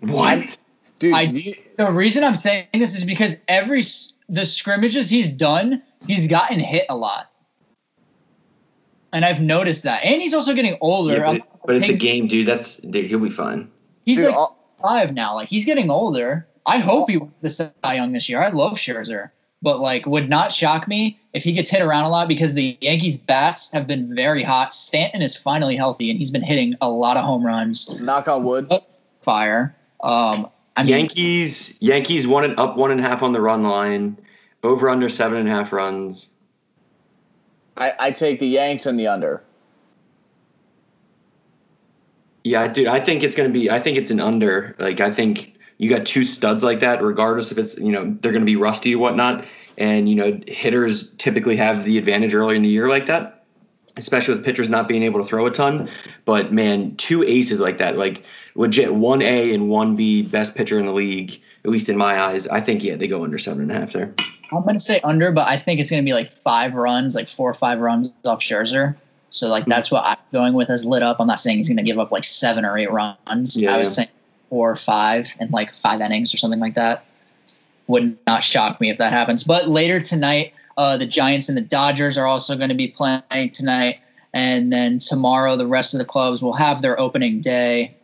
What? 0.00 0.56
Dude, 0.98 1.14
I, 1.14 1.22
you, 1.22 1.54
the 1.76 1.90
reason 1.90 2.22
I'm 2.24 2.36
saying 2.36 2.66
this 2.72 2.96
is 2.96 3.04
because 3.04 3.36
every 3.48 3.82
the 4.28 4.46
scrimmages 4.46 5.10
he's 5.10 5.32
done, 5.32 5.82
he's 6.06 6.26
gotten 6.26 6.60
hit 6.60 6.86
a 6.88 6.96
lot, 6.96 7.30
and 9.12 9.24
I've 9.24 9.40
noticed 9.40 9.82
that. 9.84 10.04
And 10.04 10.20
he's 10.22 10.34
also 10.34 10.54
getting 10.54 10.76
older. 10.80 11.14
Yeah, 11.14 11.24
but, 11.26 11.36
it- 11.36 11.42
but 11.66 11.76
it's 11.76 11.88
a 11.88 11.94
game, 11.94 12.26
dude. 12.28 12.46
That's 12.46 12.76
dude, 12.78 13.06
he'll 13.06 13.18
be 13.18 13.30
fine. 13.30 13.70
He's 14.04 14.18
Dude, 14.18 14.28
like 14.28 14.36
all- 14.36 14.76
five 14.82 15.14
now. 15.14 15.34
Like 15.34 15.48
he's 15.48 15.64
getting 15.64 15.90
older. 15.90 16.46
I 16.66 16.78
hope 16.78 17.08
he 17.10 17.16
wins 17.18 17.32
the 17.42 17.50
Cy 17.50 17.72
Young 17.94 18.12
this 18.12 18.28
year. 18.28 18.42
I 18.42 18.48
love 18.50 18.74
Scherzer, 18.74 19.30
but 19.62 19.80
like 19.80 20.04
would 20.06 20.28
not 20.28 20.52
shock 20.52 20.86
me 20.88 21.18
if 21.32 21.42
he 21.42 21.52
gets 21.52 21.70
hit 21.70 21.80
around 21.82 22.04
a 22.04 22.08
lot 22.10 22.28
because 22.28 22.54
the 22.54 22.76
Yankees 22.80 23.16
bats 23.16 23.72
have 23.72 23.86
been 23.86 24.14
very 24.14 24.42
hot. 24.42 24.72
Stanton 24.74 25.22
is 25.22 25.34
finally 25.36 25.74
healthy 25.76 26.10
and 26.10 26.18
he's 26.18 26.30
been 26.30 26.42
hitting 26.42 26.74
a 26.80 26.88
lot 26.90 27.16
of 27.16 27.24
home 27.24 27.44
runs. 27.44 27.88
knock 28.00 28.28
on 28.28 28.44
wood. 28.44 28.70
Fire. 29.22 29.74
Um, 30.02 30.50
I 30.76 30.82
mean, 30.82 30.90
Yankees, 30.90 31.76
Yankees 31.80 32.26
one 32.26 32.44
and 32.44 32.58
up 32.58 32.76
one 32.76 32.90
and 32.90 33.00
a 33.00 33.02
half 33.02 33.22
on 33.22 33.32
the 33.32 33.40
run 33.40 33.62
line, 33.62 34.18
over 34.62 34.88
under 34.88 35.08
seven 35.08 35.38
and 35.38 35.48
a 35.48 35.52
half 35.52 35.72
runs. 35.72 36.30
I, 37.76 37.92
I 37.98 38.10
take 38.10 38.40
the 38.40 38.46
Yanks 38.46 38.86
and 38.86 38.98
the 38.98 39.06
under. 39.06 39.42
Yeah, 42.44 42.68
dude, 42.68 42.88
I 42.88 43.00
think 43.00 43.22
it's 43.22 43.36
gonna 43.36 43.48
be. 43.48 43.70
I 43.70 43.78
think 43.78 43.96
it's 43.96 44.10
an 44.10 44.20
under. 44.20 44.76
Like, 44.78 45.00
I 45.00 45.10
think 45.10 45.56
you 45.78 45.88
got 45.88 46.06
two 46.06 46.24
studs 46.24 46.62
like 46.62 46.80
that, 46.80 47.02
regardless 47.02 47.50
if 47.50 47.58
it's 47.58 47.76
you 47.78 47.90
know 47.90 48.16
they're 48.20 48.32
gonna 48.32 48.44
be 48.44 48.56
rusty 48.56 48.94
or 48.94 48.98
whatnot. 48.98 49.44
And 49.78 50.08
you 50.08 50.14
know, 50.14 50.40
hitters 50.46 51.10
typically 51.14 51.56
have 51.56 51.84
the 51.84 51.98
advantage 51.98 52.34
early 52.34 52.56
in 52.56 52.62
the 52.62 52.68
year 52.68 52.88
like 52.88 53.06
that, 53.06 53.43
especially 53.96 54.34
with 54.34 54.44
pitchers 54.44 54.68
not 54.68 54.88
being 54.88 55.02
able 55.02 55.20
to 55.20 55.26
throw 55.26 55.46
a 55.46 55.50
ton. 55.50 55.88
But 56.24 56.52
man, 56.52 56.96
two 56.96 57.22
aces 57.22 57.60
like 57.60 57.78
that, 57.78 57.96
like 57.96 58.24
legit 58.54 58.94
one 58.94 59.22
A 59.22 59.54
and 59.54 59.68
one 59.68 59.96
B, 59.96 60.22
best 60.22 60.56
pitcher 60.56 60.78
in 60.78 60.86
the 60.86 60.92
league, 60.92 61.40
at 61.64 61.70
least 61.70 61.88
in 61.88 61.96
my 61.96 62.20
eyes. 62.20 62.46
I 62.48 62.60
think 62.60 62.82
yeah, 62.82 62.96
they 62.96 63.06
go 63.06 63.24
under 63.24 63.38
seven 63.38 63.62
and 63.62 63.70
a 63.70 63.74
half 63.74 63.92
there. 63.92 64.14
I'm 64.52 64.62
going 64.62 64.74
to 64.74 64.80
say 64.80 65.00
under, 65.00 65.32
but 65.32 65.48
I 65.48 65.58
think 65.58 65.80
it's 65.80 65.90
going 65.90 66.02
to 66.02 66.08
be 66.08 66.12
like 66.12 66.28
five 66.28 66.74
runs, 66.74 67.14
like 67.14 67.28
four 67.28 67.50
or 67.50 67.54
five 67.54 67.80
runs 67.80 68.12
off 68.24 68.40
Scherzer. 68.40 68.98
So 69.30 69.48
like 69.48 69.64
that's 69.66 69.90
what 69.90 70.04
I'm 70.04 70.16
going 70.32 70.54
with 70.54 70.70
as 70.70 70.84
lit 70.84 71.02
up. 71.02 71.16
I'm 71.18 71.26
not 71.26 71.40
saying 71.40 71.56
he's 71.56 71.68
going 71.68 71.78
to 71.78 71.82
give 71.82 71.98
up 71.98 72.12
like 72.12 72.24
seven 72.24 72.64
or 72.64 72.78
eight 72.78 72.90
runs. 72.90 73.56
Yeah, 73.56 73.74
I 73.74 73.78
was 73.78 73.88
yeah. 73.90 73.94
saying 73.94 74.08
four 74.48 74.70
or 74.70 74.76
five 74.76 75.32
in 75.40 75.50
like 75.50 75.72
five 75.72 76.00
innings 76.00 76.32
or 76.32 76.36
something 76.36 76.60
like 76.60 76.74
that. 76.74 77.04
Would 77.88 78.16
not 78.26 78.44
shock 78.44 78.80
me 78.80 78.90
if 78.90 78.98
that 78.98 79.12
happens. 79.12 79.42
But 79.42 79.68
later 79.68 80.00
tonight, 80.00 80.54
uh, 80.76 80.96
the 80.96 81.06
Giants 81.06 81.48
and 81.48 81.56
the 81.56 81.62
Dodgers 81.62 82.16
are 82.16 82.26
also 82.26 82.56
going 82.56 82.68
to 82.68 82.74
be 82.74 82.88
playing 82.88 83.50
tonight, 83.52 83.98
and 84.32 84.72
then 84.72 84.98
tomorrow 84.98 85.56
the 85.56 85.66
rest 85.66 85.94
of 85.94 85.98
the 85.98 86.04
clubs 86.04 86.42
will 86.42 86.54
have 86.54 86.82
their 86.82 86.98
opening 87.00 87.40
day. 87.40 87.94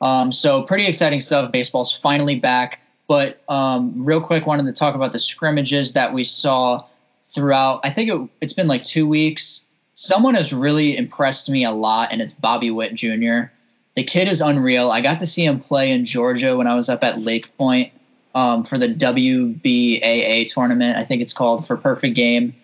Um, 0.00 0.30
so 0.32 0.62
pretty 0.62 0.86
exciting 0.86 1.20
stuff. 1.20 1.50
Baseball's 1.52 1.92
finally 1.92 2.38
back. 2.38 2.82
But 3.08 3.42
um, 3.48 3.92
real 3.96 4.20
quick, 4.20 4.46
wanted 4.46 4.66
to 4.66 4.72
talk 4.72 4.94
about 4.94 5.12
the 5.12 5.18
scrimmages 5.18 5.94
that 5.94 6.12
we 6.12 6.24
saw 6.24 6.84
throughout. 7.24 7.80
I 7.82 7.90
think 7.90 8.10
it, 8.10 8.28
it's 8.42 8.52
been 8.52 8.68
like 8.68 8.82
two 8.82 9.08
weeks. 9.08 9.64
Someone 9.94 10.34
has 10.34 10.52
really 10.52 10.96
impressed 10.96 11.48
me 11.48 11.64
a 11.64 11.70
lot, 11.70 12.12
and 12.12 12.20
it's 12.20 12.34
Bobby 12.34 12.70
Witt 12.70 12.94
Jr. 12.94 13.50
The 13.94 14.04
kid 14.04 14.28
is 14.28 14.40
unreal. 14.40 14.90
I 14.90 15.00
got 15.00 15.18
to 15.20 15.26
see 15.26 15.44
him 15.44 15.58
play 15.58 15.90
in 15.90 16.04
Georgia 16.04 16.56
when 16.56 16.66
I 16.66 16.74
was 16.74 16.88
up 16.88 17.02
at 17.02 17.18
Lake 17.20 17.56
Point 17.56 17.92
um, 18.38 18.62
for 18.62 18.78
the 18.78 18.88
WWBA 18.88 20.46
tournament. 20.46 20.96
I 20.96 21.02
think 21.02 21.20
it's 21.20 21.32
called 21.32 21.66
for 21.66 21.76
Perfect 21.76 22.14
Game. 22.14 22.54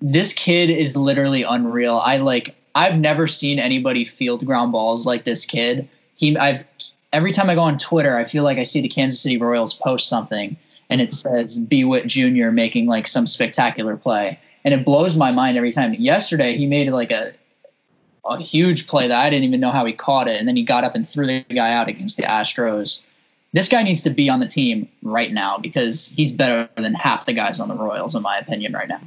This 0.00 0.32
kid 0.32 0.70
is 0.70 0.96
literally 0.96 1.42
unreal. 1.42 1.96
I 2.04 2.18
like. 2.18 2.54
I've 2.76 2.96
never 2.96 3.26
seen 3.26 3.58
anybody 3.58 4.04
field 4.04 4.46
ground 4.46 4.70
balls 4.70 5.04
like 5.04 5.24
this 5.24 5.44
kid. 5.44 5.88
He, 6.14 6.36
I've 6.36 6.64
every 7.12 7.32
time 7.32 7.50
I 7.50 7.56
go 7.56 7.62
on 7.62 7.78
Twitter, 7.78 8.16
I 8.16 8.22
feel 8.22 8.44
like 8.44 8.58
I 8.58 8.62
see 8.62 8.80
the 8.80 8.88
Kansas 8.88 9.20
City 9.20 9.36
Royals 9.36 9.74
post 9.74 10.08
something 10.08 10.56
and 10.88 11.00
it 11.00 11.12
says 11.12 11.58
B 11.58 11.84
Witt 11.84 12.06
Jr. 12.06 12.50
making 12.50 12.86
like 12.86 13.08
some 13.08 13.26
spectacular 13.26 13.96
play. 13.96 14.38
And 14.64 14.72
it 14.72 14.84
blows 14.84 15.16
my 15.16 15.32
mind 15.32 15.56
every 15.56 15.72
time. 15.72 15.94
Yesterday 15.94 16.56
he 16.56 16.66
made 16.66 16.88
like 16.90 17.10
a 17.10 17.32
a 18.26 18.38
huge 18.38 18.86
play 18.86 19.08
that 19.08 19.24
I 19.24 19.30
didn't 19.30 19.44
even 19.44 19.58
know 19.58 19.70
how 19.70 19.84
he 19.84 19.92
caught 19.92 20.28
it, 20.28 20.38
and 20.38 20.46
then 20.46 20.54
he 20.54 20.62
got 20.62 20.84
up 20.84 20.94
and 20.94 21.08
threw 21.08 21.26
the 21.26 21.44
guy 21.48 21.72
out 21.72 21.88
against 21.88 22.18
the 22.18 22.24
Astros. 22.24 23.02
This 23.58 23.68
guy 23.68 23.82
needs 23.82 24.02
to 24.02 24.10
be 24.10 24.30
on 24.30 24.38
the 24.38 24.46
team 24.46 24.88
right 25.02 25.32
now 25.32 25.58
because 25.58 26.10
he's 26.10 26.30
better 26.30 26.68
than 26.76 26.94
half 26.94 27.26
the 27.26 27.32
guys 27.32 27.58
on 27.58 27.66
the 27.66 27.74
Royals, 27.74 28.14
in 28.14 28.22
my 28.22 28.38
opinion, 28.38 28.72
right 28.72 28.88
now. 28.88 29.00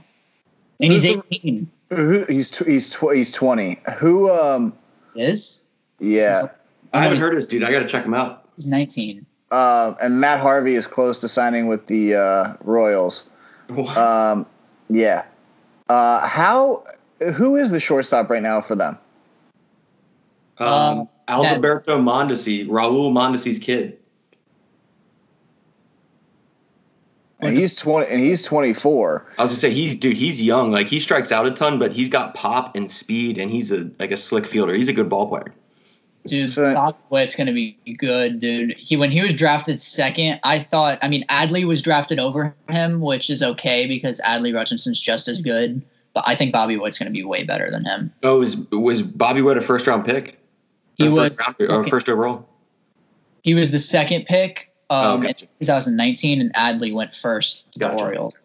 And 0.81 0.91
he's 0.91 1.03
Who's 1.03 1.13
the- 1.13 1.23
18. 1.31 1.71
Who 1.89 2.25
he's 2.25 2.51
tw- 2.51 2.65
he's 2.67 2.89
tw- 2.89 3.13
he's 3.13 3.31
twenty. 3.31 3.79
Who 3.97 4.29
um 4.29 4.73
Is 5.15 5.63
yeah. 5.99 6.49
I 6.91 7.03
haven't 7.03 7.19
heard 7.19 7.31
of 7.31 7.39
this 7.39 7.47
dude. 7.47 7.63
I 7.63 7.71
got 7.71 7.79
to 7.79 7.85
check 7.87 8.03
him 8.03 8.13
out. 8.13 8.49
he's 8.57 8.67
19. 8.67 9.25
Uh, 9.51 9.93
and 10.01 10.19
Matt 10.19 10.41
Harvey 10.41 10.75
is 10.75 10.85
close 10.85 11.21
to 11.21 11.29
signing 11.29 11.67
with 11.67 11.87
the 11.87 12.15
uh, 12.15 12.53
Royals. 12.65 13.23
Um, 13.95 14.45
yeah. 14.89 15.23
Uh, 15.87 16.27
how? 16.27 16.83
Who 17.35 17.55
is 17.55 17.71
the 17.71 17.79
shortstop 17.79 18.29
right 18.29 18.43
now 18.43 18.59
for 18.59 18.75
them? 18.75 18.97
Um, 20.57 21.07
Um, 21.29 21.45
Alberto 21.45 21.97
Mondesi, 22.01 22.67
Raul 22.67 23.13
Mondesi's 23.13 23.57
kid. 23.57 23.97
And 27.41 27.57
he's 27.57 27.75
twenty. 27.75 28.07
And 28.07 28.21
he's 28.23 28.43
twenty 28.43 28.73
four. 28.73 29.25
I 29.37 29.43
was 29.43 29.51
gonna 29.51 29.59
say 29.59 29.71
he's 29.71 29.95
dude. 29.95 30.15
He's 30.17 30.41
young. 30.43 30.71
Like 30.71 30.87
he 30.87 30.99
strikes 30.99 31.31
out 31.31 31.45
a 31.47 31.51
ton, 31.51 31.79
but 31.79 31.91
he's 31.91 32.09
got 32.09 32.35
pop 32.35 32.75
and 32.75 32.89
speed, 32.89 33.37
and 33.37 33.49
he's 33.49 33.71
a 33.71 33.89
like 33.99 34.11
a 34.11 34.17
slick 34.17 34.45
fielder. 34.45 34.73
He's 34.73 34.89
a 34.89 34.93
good 34.93 35.09
ball 35.09 35.27
player. 35.27 35.53
Dude, 36.27 36.51
So- 36.51 36.71
Bobby 36.75 36.97
Witt's 37.09 37.35
gonna 37.35 37.51
be 37.51 37.75
good, 37.97 38.37
dude. 38.39 38.73
He 38.77 38.95
when 38.95 39.09
he 39.09 39.21
was 39.23 39.33
drafted 39.33 39.81
second, 39.81 40.39
I 40.43 40.59
thought. 40.59 40.99
I 41.01 41.07
mean, 41.07 41.25
Adley 41.29 41.65
was 41.65 41.81
drafted 41.81 42.19
over 42.19 42.53
him, 42.69 43.01
which 43.01 43.29
is 43.31 43.41
okay 43.41 43.87
because 43.87 44.21
Adley 44.23 44.53
Rutschman's 44.53 45.01
just 45.01 45.27
as 45.27 45.41
good. 45.41 45.81
But 46.13 46.23
I 46.27 46.35
think 46.35 46.53
Bobby 46.53 46.77
Witt's 46.77 46.99
gonna 46.99 47.09
be 47.09 47.23
way 47.23 47.43
better 47.43 47.71
than 47.71 47.85
him. 47.85 48.13
Oh, 48.21 48.39
was 48.39 48.55
was 48.71 49.01
Bobby 49.01 49.41
Witt 49.41 49.57
a 49.57 49.61
first 49.61 49.87
round 49.87 50.05
pick? 50.05 50.37
He 50.95 51.07
Or 51.07 51.11
was 51.11 51.35
first 51.37 51.59
round, 51.59 51.71
or 51.71 51.87
first 51.89 52.07
overall. 52.07 52.47
he 53.41 53.55
was 53.55 53.71
the 53.71 53.79
second 53.79 54.25
pick 54.27 54.70
Oh, 54.91 55.13
um, 55.13 55.21
gotcha. 55.21 55.45
in 55.61 55.67
2019, 55.67 56.41
and 56.41 56.53
Adley 56.53 56.93
went 56.93 57.15
first 57.15 57.71
to 57.71 57.79
the 57.79 57.93
Orioles. 57.93 58.37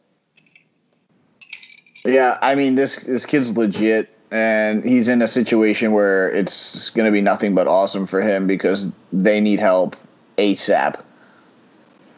Yeah, 2.04 2.38
I 2.40 2.54
mean 2.54 2.76
this 2.76 3.04
this 3.04 3.26
kid's 3.26 3.56
legit, 3.56 4.16
and 4.30 4.84
he's 4.84 5.08
in 5.08 5.20
a 5.22 5.26
situation 5.26 5.90
where 5.90 6.30
it's 6.30 6.90
going 6.90 7.04
to 7.04 7.10
be 7.10 7.20
nothing 7.20 7.56
but 7.56 7.66
awesome 7.66 8.06
for 8.06 8.22
him 8.22 8.46
because 8.46 8.92
they 9.12 9.40
need 9.40 9.58
help 9.58 9.96
ASAP. 10.38 11.02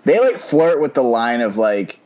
They 0.04 0.20
like 0.20 0.36
flirt 0.36 0.82
with 0.82 0.92
the 0.92 1.02
line 1.02 1.40
of 1.40 1.56
like 1.56 1.98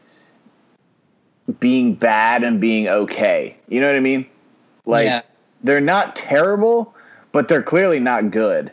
being 1.59 1.93
bad 1.93 2.45
and 2.45 2.61
being 2.61 2.87
okay. 2.87 3.57
You 3.69 3.81
know 3.81 3.89
what 3.89 3.97
I 3.97 4.01
mean? 4.01 4.27
Like 4.87 5.07
yeah, 5.07 5.23
they're 5.65 5.81
not 5.81 6.15
terrible, 6.15 6.95
but 7.33 7.49
they're 7.49 7.65
clearly 7.65 7.99
not 7.99 8.31
good. 8.31 8.71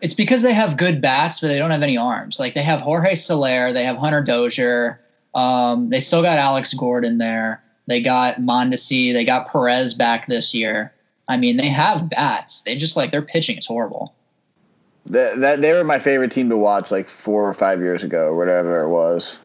It's 0.00 0.14
because 0.14 0.42
they 0.42 0.52
have 0.52 0.76
good 0.76 1.00
bats, 1.00 1.40
but 1.40 1.48
they 1.48 1.58
don't 1.58 1.70
have 1.70 1.82
any 1.82 1.96
arms. 1.96 2.38
Like 2.38 2.54
they 2.54 2.62
have 2.62 2.80
Jorge 2.80 3.14
Soler, 3.14 3.72
they 3.72 3.84
have 3.84 3.96
Hunter 3.96 4.22
Dozier, 4.22 5.00
um, 5.34 5.90
they 5.90 6.00
still 6.00 6.22
got 6.22 6.38
Alex 6.38 6.74
Gordon 6.74 7.18
there. 7.18 7.62
They 7.86 8.02
got 8.02 8.36
Mondesi, 8.36 9.12
they 9.12 9.24
got 9.24 9.50
Perez 9.50 9.94
back 9.94 10.26
this 10.26 10.52
year. 10.54 10.92
I 11.28 11.36
mean, 11.36 11.56
they 11.56 11.68
have 11.68 12.08
bats. 12.10 12.62
They 12.62 12.74
just 12.74 12.96
like 12.96 13.12
their 13.12 13.22
pitching 13.22 13.58
is 13.58 13.66
horrible. 13.66 14.14
That, 15.06 15.40
that 15.40 15.60
they 15.62 15.72
were 15.72 15.84
my 15.84 15.98
favorite 15.98 16.30
team 16.30 16.48
to 16.50 16.56
watch 16.56 16.90
like 16.90 17.08
four 17.08 17.48
or 17.48 17.54
five 17.54 17.80
years 17.80 18.04
ago, 18.04 18.34
whatever 18.34 18.82
it 18.82 18.88
was. 18.88 19.38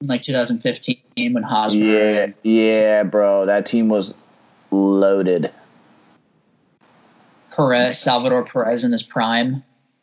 Like 0.00 0.22
2015 0.22 0.98
when 1.34 1.42
Hosmer. 1.42 1.84
Yeah, 1.84 2.26
yeah, 2.42 3.02
bro, 3.02 3.46
that 3.46 3.66
team 3.66 3.88
was 3.88 4.14
loaded. 4.70 5.52
Perez, 7.54 7.98
Salvador 7.98 8.44
Perez 8.44 8.84
in 8.84 8.92
his 8.92 9.02
prime. 9.02 9.62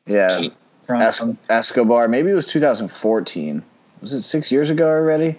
Yeah, 0.10 0.48
From, 0.86 1.02
Es- 1.02 1.22
Escobar. 1.50 2.08
Maybe 2.08 2.32
it 2.32 2.34
was 2.34 2.48
2014. 2.48 3.64
Was 4.02 4.14
it 4.14 4.22
six 4.24 4.52
years 4.52 4.70
ago 4.70 4.88
already? 4.90 5.38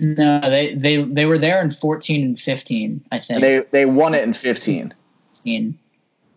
no, 0.00 0.40
they, 0.42 0.74
they 0.74 1.02
they 1.02 1.26
were 1.26 1.38
there 1.38 1.60
in 1.60 1.70
14 1.72 2.24
and 2.24 2.38
15, 2.38 3.04
I 3.10 3.18
think. 3.18 3.40
They 3.40 3.60
they 3.72 3.84
won 3.86 4.14
it 4.14 4.22
in 4.22 4.32
15. 4.32 4.94
16. 5.30 5.78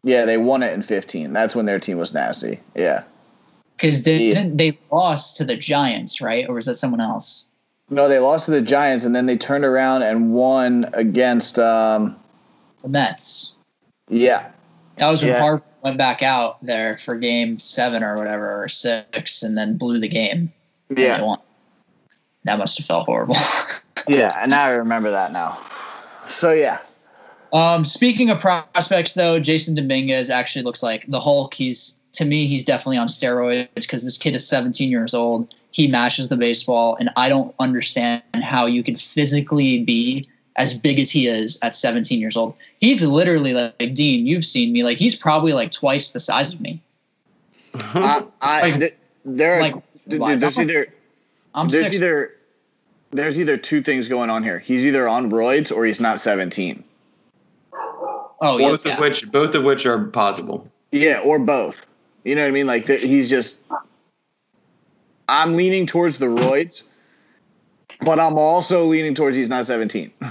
Yeah, 0.03 0.25
they 0.25 0.37
won 0.37 0.63
it 0.63 0.73
in 0.73 0.81
15. 0.81 1.31
That's 1.33 1.55
when 1.55 1.67
their 1.67 1.79
team 1.79 1.97
was 1.97 2.11
nasty. 2.13 2.59
Yeah. 2.75 3.03
Because 3.77 4.01
didn't 4.01 4.57
they 4.57 4.77
lost 4.91 5.37
to 5.37 5.45
the 5.45 5.55
Giants, 5.55 6.21
right? 6.21 6.47
Or 6.49 6.55
was 6.55 6.65
that 6.65 6.75
someone 6.77 7.01
else? 7.01 7.47
No, 7.89 8.07
they 8.07 8.19
lost 8.19 8.45
to 8.45 8.51
the 8.51 8.61
Giants, 8.61 9.05
and 9.05 9.15
then 9.15 9.25
they 9.25 9.37
turned 9.37 9.65
around 9.65 10.01
and 10.03 10.33
won 10.33 10.87
against. 10.93 11.59
Um, 11.59 12.15
The 12.83 12.89
Mets. 12.89 13.55
yeah, 14.09 14.49
That 14.97 15.09
was 15.09 15.21
when 15.21 15.31
Yeah. 15.33 15.39
Harper 15.39 15.63
went 15.83 15.97
back 15.97 16.21
out 16.21 16.63
there 16.65 16.97
for 16.97 17.15
game 17.15 17.59
seven 17.59 18.03
or 18.03 18.17
whatever, 18.17 18.63
or 18.63 18.67
six, 18.67 19.43
and 19.43 19.57
then 19.57 19.77
blew 19.77 19.99
the 19.99 20.07
game. 20.07 20.51
yeah. 20.95 21.35
That 22.43 22.57
must 22.57 22.77
have 22.77 22.87
felt 22.87 23.05
horrible. 23.05 23.35
yeah. 24.07 24.31
And 24.41 24.49
now 24.51 24.63
I 24.63 24.71
remember 24.71 25.11
that 25.11 25.31
now. 25.31 25.59
So 26.27 26.51
yeah, 26.51 26.79
Um, 27.53 27.83
speaking 27.83 28.29
of 28.29 28.39
prospects, 28.39 29.13
though, 29.13 29.39
Jasson 29.39 29.75
Dominguez 29.75 30.29
actually 30.29 30.63
looks 30.63 30.81
like 30.81 31.05
the 31.07 31.19
Hulk. 31.19 31.53
He's 31.53 31.99
to 32.13 32.25
me, 32.25 32.45
he's 32.45 32.63
definitely 32.63 32.97
on 32.97 33.07
steroids 33.07 33.69
because 33.73 34.03
this 34.03 34.17
kid 34.17 34.35
is 34.35 34.47
17 34.47 34.89
years 34.89 35.13
old. 35.13 35.53
He 35.71 35.87
mashes 35.87 36.27
the 36.27 36.35
baseball, 36.35 36.97
and 36.99 37.09
I 37.15 37.29
don't 37.29 37.55
understand 37.59 38.21
how 38.33 38.65
you 38.65 38.83
could 38.83 38.99
physically 38.99 39.83
be 39.83 40.27
as 40.57 40.77
big 40.77 40.99
as 40.99 41.09
he 41.09 41.27
is 41.27 41.57
at 41.61 41.73
17 41.75 42.19
years 42.19 42.35
old. 42.35 42.55
He's 42.79 43.03
literally 43.05 43.53
like, 43.53 43.93
Dean. 43.93 44.25
You've 44.27 44.45
seen 44.45 44.71
me. 44.73 44.83
Like 44.83 44.97
he's 44.97 45.15
probably 45.15 45.53
like 45.53 45.71
twice 45.71 46.11
the 46.11 46.19
size 46.19 46.53
of 46.53 46.61
me. 46.61 46.81
I, 47.73 48.25
I 48.41 48.61
Like- 48.61 48.79
th- 48.79 48.95
there 49.23 49.57
are 49.57 49.61
like, 49.61 49.75
dude, 50.07 50.19
why- 50.19 50.35
there's 50.35 50.59
either 50.59 50.87
I'm 51.55 51.69
there's 51.69 51.85
six. 51.85 51.95
either 51.95 52.33
there's 53.11 53.39
either 53.39 53.57
two 53.57 53.81
things 53.81 54.07
going 54.07 54.29
on 54.29 54.43
here. 54.43 54.59
He's 54.59 54.85
either 54.85 55.07
on 55.07 55.29
roids 55.31 55.75
or 55.75 55.85
he's 55.85 55.99
not 55.99 56.19
17. 56.21 56.83
oh 57.73 58.57
yeah, 58.57 58.67
both 58.69 58.85
yeah. 58.85 58.93
of 58.93 58.99
which 58.99 59.31
both 59.31 59.53
of 59.55 59.63
which 59.63 59.85
are 59.85 60.05
possible. 60.05 60.67
Yeah, 60.91 61.21
or 61.23 61.39
both. 61.39 61.85
You 62.23 62.35
know 62.35 62.41
what 62.41 62.47
I 62.49 62.51
mean? 62.51 62.67
Like 62.67 62.85
th- 62.87 63.01
he's 63.03 63.29
just. 63.29 63.61
I'm 65.29 65.55
leaning 65.55 65.85
towards 65.85 66.17
the 66.17 66.25
roids, 66.25 66.83
but 68.03 68.19
I'm 68.19 68.37
also 68.37 68.85
leaning 68.85 69.15
towards 69.15 69.35
he's 69.35 69.49
not 69.49 69.65
17. 69.65 70.11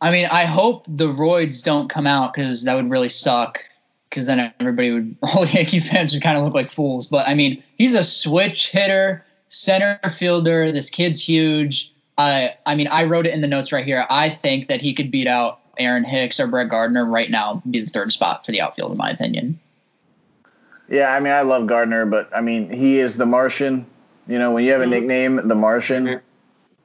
I 0.00 0.10
mean, 0.10 0.26
I 0.26 0.44
hope 0.44 0.84
the 0.88 1.08
roids 1.08 1.62
don't 1.62 1.88
come 1.88 2.06
out 2.06 2.34
because 2.34 2.64
that 2.64 2.74
would 2.74 2.90
really 2.90 3.08
suck. 3.08 3.64
Because 4.08 4.26
then 4.26 4.52
everybody 4.60 4.90
would, 4.90 5.16
all 5.22 5.46
Yankee 5.46 5.80
fans 5.80 6.12
would 6.12 6.22
kind 6.22 6.36
of 6.36 6.44
look 6.44 6.54
like 6.54 6.68
fools. 6.68 7.06
But 7.06 7.26
I 7.28 7.34
mean, 7.34 7.62
he's 7.76 7.94
a 7.94 8.04
switch 8.04 8.70
hitter, 8.70 9.24
center 9.48 9.98
fielder. 10.10 10.70
This 10.70 10.90
kid's 10.90 11.22
huge. 11.22 11.92
I, 12.18 12.54
I 12.66 12.74
mean, 12.74 12.88
I 12.88 13.04
wrote 13.04 13.26
it 13.26 13.32
in 13.32 13.40
the 13.40 13.46
notes 13.46 13.72
right 13.72 13.84
here. 13.84 14.04
I 14.10 14.28
think 14.28 14.68
that 14.68 14.82
he 14.82 14.92
could 14.92 15.10
beat 15.10 15.26
out 15.26 15.60
Aaron 15.78 16.04
Hicks 16.04 16.38
or 16.38 16.46
Brett 16.46 16.68
Gardner 16.68 17.06
right 17.06 17.30
now, 17.30 17.62
be 17.70 17.80
the 17.80 17.86
third 17.86 18.12
spot 18.12 18.44
for 18.44 18.52
the 18.52 18.60
outfield, 18.60 18.92
in 18.92 18.98
my 18.98 19.10
opinion. 19.10 19.58
Yeah, 20.88 21.14
I 21.14 21.20
mean, 21.20 21.32
I 21.32 21.40
love 21.40 21.66
Gardner, 21.66 22.04
but 22.04 22.28
I 22.34 22.42
mean, 22.42 22.70
he 22.70 22.98
is 22.98 23.16
the 23.16 23.24
Martian. 23.24 23.86
You 24.28 24.38
know, 24.38 24.52
when 24.52 24.64
you 24.64 24.72
have 24.72 24.80
a 24.82 24.84
Mhm. 24.86 24.90
nickname, 24.90 25.48
the 25.48 25.54
Martian, 25.54 26.06
Mhm. 26.06 26.20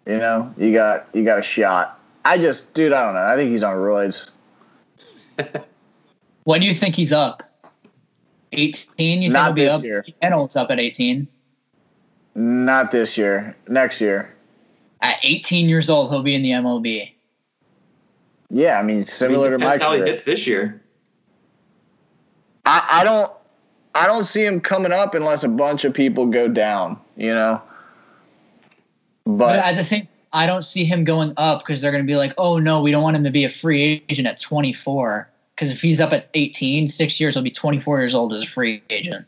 you 0.05 0.17
know, 0.17 0.53
you 0.57 0.73
got 0.73 1.07
you 1.13 1.23
got 1.23 1.39
a 1.39 1.43
shot. 1.43 1.99
I 2.25 2.37
just, 2.37 2.73
dude, 2.73 2.91
I 2.93 3.03
don't 3.05 3.13
know. 3.13 3.21
I 3.23 3.35
think 3.35 3.51
he's 3.51 3.63
on 3.63 3.75
roids. 3.75 4.29
When 6.43 6.61
do 6.61 6.65
you 6.67 6.73
think 6.73 6.95
he's 6.95 7.11
up? 7.11 7.43
18? 8.53 9.21
You 9.21 9.27
think 9.27 9.33
Not 9.33 9.45
he'll 9.47 9.53
be 9.53 9.63
this 9.65 9.73
up? 9.73 9.83
year. 9.83 10.05
Reynolds 10.23 10.55
up 10.55 10.71
at 10.71 10.79
18. 10.79 11.27
Not 12.35 12.89
this 12.91 13.17
year. 13.17 13.53
Next 13.67 13.99
year. 13.99 14.33
At 15.01 15.17
18 15.23 15.67
years 15.67 15.89
old, 15.89 16.09
he'll 16.09 16.23
be 16.23 16.35
in 16.35 16.43
the 16.43 16.51
MLB. 16.53 17.13
Yeah, 18.49 18.79
I 18.79 18.83
mean, 18.83 19.05
similar 19.05 19.49
to 19.51 19.57
my 19.57 19.71
That's 19.71 19.83
how 19.83 19.91
he 19.91 19.99
career. 19.99 20.13
hits 20.13 20.23
this 20.23 20.47
year. 20.47 20.81
I, 22.65 22.87
I 23.01 23.03
don't 23.03 23.29
I 23.93 24.07
don't 24.07 24.23
see 24.23 24.45
him 24.45 24.61
coming 24.61 24.93
up 24.93 25.15
unless 25.15 25.43
a 25.43 25.49
bunch 25.49 25.83
of 25.83 25.93
people 25.93 26.27
go 26.27 26.47
down, 26.47 26.97
you 27.17 27.33
know. 27.33 27.61
But 29.25 29.37
But 29.37 29.59
at 29.59 29.75
the 29.75 29.83
same, 29.83 30.07
I 30.31 30.47
don't 30.47 30.61
see 30.61 30.85
him 30.85 31.03
going 31.03 31.33
up 31.37 31.59
because 31.59 31.81
they're 31.81 31.91
going 31.91 32.03
to 32.03 32.07
be 32.07 32.15
like, 32.15 32.33
oh 32.37 32.59
no, 32.59 32.81
we 32.81 32.91
don't 32.91 33.03
want 33.03 33.17
him 33.17 33.23
to 33.23 33.31
be 33.31 33.43
a 33.43 33.49
free 33.49 34.03
agent 34.09 34.27
at 34.27 34.39
24. 34.39 35.29
Because 35.55 35.71
if 35.71 35.81
he's 35.81 35.99
up 35.99 36.13
at 36.13 36.29
18, 36.33 36.87
six 36.87 37.19
years, 37.19 37.33
he'll 37.33 37.43
be 37.43 37.49
24 37.49 37.99
years 37.99 38.13
old 38.13 38.33
as 38.33 38.43
a 38.43 38.45
free 38.45 38.81
agent. 38.89 39.25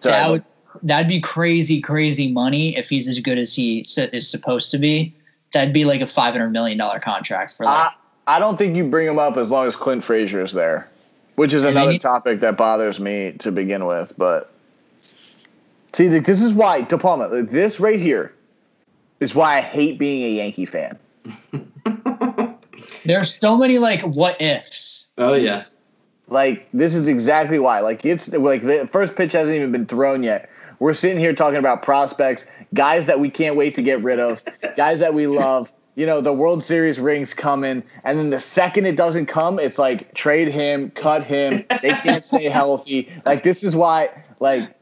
sorry, 0.00 0.12
that 0.12 0.30
would 0.30 0.44
that'd 0.82 1.08
be 1.08 1.20
crazy, 1.20 1.80
crazy 1.80 2.30
money 2.30 2.76
if 2.76 2.88
he's 2.88 3.08
as 3.08 3.18
good 3.18 3.38
as 3.38 3.54
he 3.54 3.80
is 3.80 4.30
supposed 4.30 4.70
to 4.70 4.78
be. 4.78 5.14
That'd 5.52 5.74
be 5.74 5.84
like 5.84 6.00
a 6.00 6.06
500 6.06 6.50
million 6.50 6.78
dollar 6.78 7.00
contract 7.00 7.56
for 7.56 7.64
like. 7.64 7.92
I, 8.28 8.36
I 8.36 8.38
don't 8.38 8.56
think 8.56 8.76
you 8.76 8.84
bring 8.84 9.08
him 9.08 9.18
up 9.18 9.36
as 9.36 9.50
long 9.50 9.66
as 9.66 9.74
Clint 9.74 10.04
Frazier 10.04 10.42
is 10.44 10.52
there, 10.52 10.88
which 11.34 11.52
is 11.52 11.64
another 11.64 11.98
topic 11.98 12.40
that 12.40 12.56
bothers 12.56 13.00
me 13.00 13.32
to 13.40 13.50
begin 13.50 13.86
with. 13.86 14.12
But 14.16 14.49
see, 15.92 16.08
like, 16.08 16.24
this 16.24 16.42
is 16.42 16.54
why 16.54 16.82
De 16.82 16.98
Palma. 16.98 17.28
like, 17.28 17.50
This 17.50 17.80
right 17.80 18.00
here 18.00 18.34
is 19.20 19.34
why 19.34 19.58
I 19.58 19.60
hate 19.60 19.98
being 19.98 20.24
a 20.24 20.36
Yankee 20.36 20.66
fan. 20.66 20.98
There's 23.04 23.32
so 23.32 23.56
many 23.56 23.78
like 23.78 24.02
what 24.02 24.40
ifs. 24.40 25.10
Oh 25.18 25.34
yeah. 25.34 25.64
Like 26.28 26.68
this 26.72 26.94
is 26.94 27.08
exactly 27.08 27.58
why. 27.58 27.80
Like 27.80 28.04
it's 28.04 28.32
like 28.32 28.62
the 28.62 28.88
first 28.90 29.16
pitch 29.16 29.32
hasn't 29.32 29.56
even 29.56 29.72
been 29.72 29.86
thrown 29.86 30.22
yet. 30.22 30.50
We're 30.78 30.94
sitting 30.94 31.18
here 31.18 31.34
talking 31.34 31.58
about 31.58 31.82
prospects, 31.82 32.46
guys 32.72 33.06
that 33.06 33.20
we 33.20 33.28
can't 33.28 33.56
wait 33.56 33.74
to 33.74 33.82
get 33.82 34.02
rid 34.02 34.18
of, 34.18 34.42
guys 34.76 34.98
that 35.00 35.12
we 35.12 35.26
love. 35.26 35.72
You 35.96 36.06
know, 36.06 36.20
the 36.20 36.32
World 36.32 36.62
Series 36.62 36.98
rings 36.98 37.34
coming, 37.34 37.82
and 38.04 38.18
then 38.18 38.30
the 38.30 38.38
second 38.38 38.86
it 38.86 38.96
doesn't 38.96 39.26
come, 39.26 39.58
it's 39.58 39.78
like 39.78 40.14
trade 40.14 40.48
him, 40.48 40.90
cut 40.92 41.24
him. 41.24 41.64
They 41.82 41.90
can't 41.90 42.24
stay 42.24 42.44
healthy. 42.44 43.10
Like 43.26 43.42
this 43.42 43.62
is 43.62 43.76
why. 43.76 44.08
Like 44.38 44.72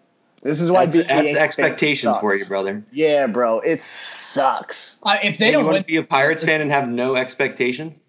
this 0.43 0.61
is 0.61 0.71
why. 0.71 0.87
That's, 0.87 0.97
being 0.97 1.07
that's 1.07 1.17
Yankee 1.17 1.35
fan 1.35 1.43
expectations 1.45 2.17
for 2.21 2.35
you, 2.35 2.45
brother. 2.47 2.83
Yeah, 2.93 3.27
bro, 3.27 3.61
it 3.61 3.81
sucks. 3.83 4.99
Uh, 5.03 5.17
if 5.23 5.39
they 5.39 5.47
you 5.47 5.53
don't 5.53 5.65
want 5.65 5.75
win, 5.75 5.83
to 5.83 5.87
be 5.87 5.97
a 5.97 6.03
Pirates 6.05 6.45
fan 6.45 6.61
and 6.61 6.71
have 6.71 6.89
no 6.89 7.17
expectations? 7.17 8.01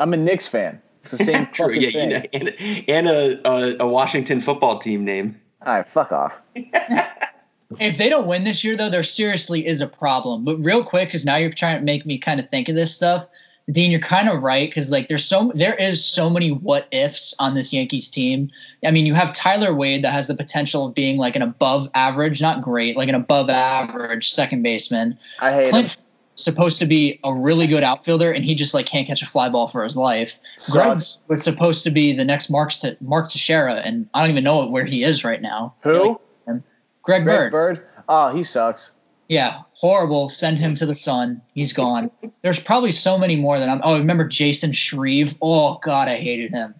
I'm 0.00 0.12
a 0.12 0.16
Knicks 0.16 0.46
fan. 0.48 0.80
It's 1.02 1.12
the 1.12 1.24
same 1.24 1.46
True. 1.52 1.66
fucking 1.74 1.82
Yeah, 1.82 1.90
thing. 1.90 2.10
you 2.10 2.40
know, 2.40 2.50
and, 2.58 2.84
and 2.88 3.08
a, 3.08 3.48
a 3.48 3.76
a 3.80 3.86
Washington 3.86 4.40
football 4.40 4.78
team 4.78 5.04
name. 5.04 5.40
All 5.66 5.76
right, 5.76 5.86
fuck 5.86 6.12
off. 6.12 6.40
if 6.54 7.98
they 7.98 8.08
don't 8.08 8.26
win 8.28 8.44
this 8.44 8.62
year, 8.62 8.76
though, 8.76 8.88
there 8.90 9.02
seriously 9.02 9.66
is 9.66 9.80
a 9.80 9.86
problem. 9.88 10.44
But 10.44 10.56
real 10.58 10.84
quick, 10.84 11.08
because 11.08 11.24
now 11.24 11.36
you're 11.36 11.50
trying 11.50 11.78
to 11.78 11.84
make 11.84 12.06
me 12.06 12.18
kind 12.18 12.38
of 12.38 12.48
think 12.50 12.68
of 12.68 12.76
this 12.76 12.94
stuff. 12.94 13.26
Dean, 13.70 13.90
you're 13.90 14.00
kind 14.00 14.28
of 14.28 14.42
right 14.42 14.70
because 14.70 14.90
like 14.90 15.08
there's 15.08 15.24
so 15.24 15.52
there 15.54 15.74
is 15.74 16.04
so 16.04 16.30
many 16.30 16.50
what 16.50 16.88
ifs 16.90 17.34
on 17.38 17.54
this 17.54 17.72
Yankees 17.72 18.08
team. 18.08 18.50
I 18.84 18.90
mean, 18.90 19.04
you 19.04 19.14
have 19.14 19.34
Tyler 19.34 19.74
Wade 19.74 20.02
that 20.04 20.12
has 20.12 20.26
the 20.26 20.34
potential 20.34 20.86
of 20.86 20.94
being 20.94 21.18
like 21.18 21.36
an 21.36 21.42
above 21.42 21.90
average, 21.94 22.40
not 22.40 22.62
great, 22.62 22.96
like 22.96 23.08
an 23.08 23.14
above 23.14 23.50
average 23.50 24.30
second 24.30 24.62
baseman. 24.62 25.18
I 25.40 25.52
hate 25.52 25.64
him. 25.66 25.70
Clint 25.70 25.96
supposed 26.34 26.78
to 26.78 26.86
be 26.86 27.18
a 27.24 27.34
really 27.34 27.66
good 27.66 27.82
outfielder, 27.82 28.30
and 28.30 28.44
he 28.44 28.54
just 28.54 28.72
like 28.72 28.86
can't 28.86 29.06
catch 29.06 29.22
a 29.22 29.26
fly 29.26 29.48
ball 29.48 29.66
for 29.66 29.82
his 29.82 29.96
life. 29.96 30.38
Greg 30.70 31.02
was 31.28 31.42
supposed 31.42 31.84
to 31.84 31.90
be 31.90 32.12
the 32.12 32.24
next 32.24 32.48
Mark 32.48 32.70
to 32.80 32.96
Mark 33.00 33.30
Teixeira, 33.30 33.76
and 33.76 34.08
I 34.14 34.22
don't 34.22 34.30
even 34.30 34.44
know 34.44 34.66
where 34.66 34.84
he 34.84 35.02
is 35.02 35.24
right 35.24 35.42
now. 35.42 35.74
Who? 35.80 36.20
Greg 36.46 37.24
Greg 37.24 37.24
Bird. 37.24 37.52
Bird. 37.52 37.86
Oh, 38.08 38.34
he 38.34 38.42
sucks. 38.42 38.92
Yeah, 39.28 39.62
horrible. 39.80 40.28
Send 40.28 40.58
him 40.58 40.74
to 40.76 40.86
the 40.86 40.94
sun. 40.94 41.40
He's 41.54 41.72
gone. 41.72 42.10
There's 42.42 42.60
probably 42.62 42.92
so 42.92 43.16
many 43.18 43.36
more 43.36 43.58
than 43.58 43.68
I'm. 43.68 43.80
Oh, 43.84 43.98
remember 43.98 44.28
Chasen 44.28 44.74
Shreve? 44.74 45.36
Oh 45.42 45.78
God, 45.82 46.08
I 46.08 46.16
hated 46.16 46.52
him. 46.52 46.74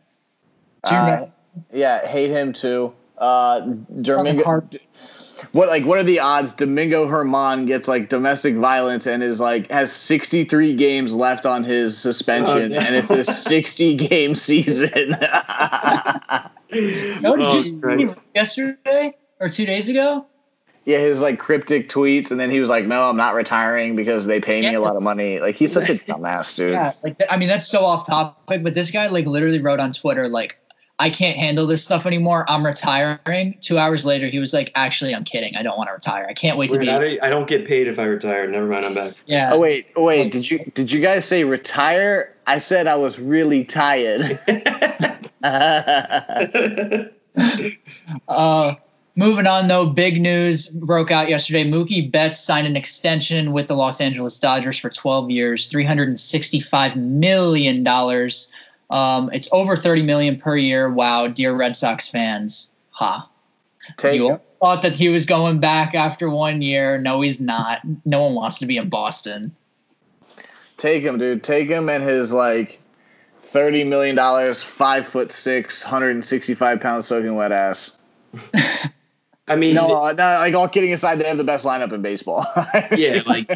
Do 0.89 0.95
you 0.95 1.01
Uh, 1.01 1.27
yeah, 1.73 2.07
hate 2.07 2.31
him 2.31 2.53
too. 2.53 2.95
Uh, 3.17 3.61
Domingo. 4.01 4.45
hard. 4.45 4.77
What 5.53 5.69
like 5.69 5.85
what 5.85 5.99
are 5.99 6.05
the 6.05 6.19
odds? 6.19 6.53
Domingo 6.53 7.07
German 7.09 7.67
gets 7.67 7.87
like 7.87 8.09
domestic 8.09 8.57
violence 8.57 9.07
and 9.07 9.23
is 9.23 9.39
like 9.39 9.71
has 9.71 9.93
63 9.93 10.75
games 10.75 11.15
left 11.15 11.47
on 11.47 11.63
his 11.63 11.97
suspension, 11.97 12.73
Oh, 12.73 12.77
no. 12.77 12.79
and 12.81 12.97
it's 12.97 13.11
a 13.11 13.23
60 13.49 13.95
game 13.97 14.35
season. 14.35 15.17
No, 16.71 17.35
did 17.37 17.47
Oh, 17.47 17.55
you 17.55 17.63
see 17.63 18.21
yesterday 18.35 19.17
or 19.41 19.49
two 19.49 19.65
days 19.65 19.89
ago? 19.89 20.27
Yeah, 20.89 21.01
his 21.01 21.21
like 21.21 21.39
cryptic 21.39 21.91
tweets, 21.91 22.31
and 22.31 22.41
then 22.41 22.51
he 22.51 22.61
was 22.61 22.71
like, 22.71 22.87
"No, 22.87 23.11
I'm 23.11 23.17
not 23.19 23.35
retiring 23.35 23.95
because 23.95 24.25
they 24.25 24.41
pay 24.41 24.63
me 24.63 24.71
Yeah. 24.71 24.79
a 24.79 24.81
lot 24.81 24.97
of 24.97 25.03
money." 25.03 25.39
Like 25.39 25.55
he's 25.55 25.71
such 25.71 25.91
a 25.91 25.95
dumbass, 26.09 26.57
dude. 26.57 26.73
Yeah, 26.73 26.93
like 27.05 27.23
I 27.29 27.37
mean 27.37 27.49
that's 27.49 27.69
so 27.69 27.85
off 27.85 28.07
topic, 28.07 28.63
but 28.63 28.73
this 28.73 28.91
guy 28.91 29.07
like 29.09 29.27
literally 29.27 29.61
wrote 29.61 29.81
on 29.81 29.93
Twitter 29.93 30.31
like, 30.31 30.57
"I 30.99 31.11
can't 31.11 31.37
handle 31.37 31.67
this 31.67 31.85
stuff 31.85 32.07
anymore. 32.07 32.47
I'm 32.49 32.65
retiring." 32.65 33.59
Two 33.61 33.77
hours 33.77 34.07
later, 34.07 34.29
he 34.29 34.39
was 34.39 34.55
like, 34.55 34.73
"Actually, 34.77 35.15
I'm 35.15 35.25
kidding. 35.25 35.57
I 35.57 35.63
don't 35.63 35.77
want 35.77 35.89
to 35.91 35.93
retire. 35.93 36.27
I 36.27 36.33
can't 36.33 36.57
wait 36.57 36.71
to 36.71 36.79
be." 36.79 36.89
I, 36.89 36.99
don't, 36.99 37.21
don't 37.21 37.49
get 37.49 37.67
paid 37.67 37.87
if 37.87 37.99
I 37.99 38.05
retire. 38.05 38.49
Never 38.49 38.67
mind, 38.67 38.87
I'm 38.87 38.95
back. 38.95 39.13
Yeah. 39.27 39.51
Oh 39.53 39.59
wait, 39.59 39.89
wait. 39.95 40.23
like- 40.23 40.33
did 40.33 40.51
you 40.51 40.59
did 40.73 40.91
you 40.91 41.03
guys 41.03 41.27
say 41.27 41.45
retire? 41.45 42.35
I 42.47 42.57
said 42.57 42.87
I 42.87 42.97
was 42.97 43.21
really 43.21 43.63
tired. 43.63 44.41
Uh, 48.27 48.75
moving 49.19 49.49
on 49.49 49.67
though, 49.67 49.85
big 49.85 50.21
news 50.21 50.69
broke 50.69 51.11
out 51.11 51.29
yesterday. 51.29 51.65
Mookie 51.65 52.11
Betts 52.11 52.41
signed 52.41 52.67
an 52.67 52.77
extension 52.77 53.53
with 53.53 53.67
the 53.67 53.75
Los 53.75 54.01
Angeles 54.01 54.39
Dodgers 54.39 54.79
for 54.79 54.89
12 54.89 55.31
years, 55.31 55.67
365 55.67 56.97
million 56.97 57.83
dollars. 57.83 58.51
Um, 58.91 59.29
it's 59.35 59.49
over 59.53 59.77
30 59.77 60.03
million 60.03 60.39
per 60.39 60.57
year. 60.57 60.91
Wow, 60.91 61.27
dear 61.27 61.55
Red 61.55 61.77
Sox 61.77 62.09
fans. 62.09 62.73
Ha. 62.91 63.29
Take 63.97 64.21
you 64.21 64.41
thought 64.61 64.83
that 64.83 64.97
he 64.97 65.09
was 65.09 65.25
going 65.25 65.61
back 65.61 65.95
after 65.95 66.31
one 66.31 66.63
year. 66.63 66.99
No, 66.99 67.21
he's 67.21 67.41
not. 67.41 67.81
No 68.05 68.23
one 68.23 68.35
wants 68.35 68.59
to 68.61 68.67
be 68.67 68.77
in 68.77 68.89
Boston. 68.89 69.55
Take 70.77 71.03
him, 71.03 71.19
dude. 71.19 71.43
Take 71.43 71.69
him 71.69 71.89
and 71.89 72.03
his 72.05 72.33
like 72.33 72.81
thirty 73.41 73.85
million 73.85 74.15
dollars, 74.15 74.63
five 74.63 75.07
foot 75.07 75.33
six, 75.33 75.83
hundred 75.83 76.11
and 76.11 76.25
sixty-five 76.25 76.81
pounds 76.81 77.07
soaking 77.07 77.35
wet 77.35 77.53
ass. 77.53 77.93
I 79.49 79.57
mean, 79.57 79.75
No, 79.75 80.05
uh, 80.05 80.13
no, 80.13 80.25
like 80.25 80.55
all 80.55 80.69
kidding 80.69 80.93
aside, 80.93 81.19
they 81.19 81.29
have 81.29 81.39
the 81.39 81.45
best 81.45 81.65
lineup 81.65 81.93
in 81.93 82.03
baseball. 82.03 82.45
yeah, 82.97 83.23
like 83.27 83.51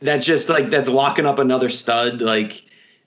that's 0.00 0.26
just 0.26 0.48
like 0.48 0.70
that's 0.70 0.88
locking 0.88 1.26
up 1.26 1.38
another 1.38 1.68
stud. 1.68 2.20
Like 2.20 2.62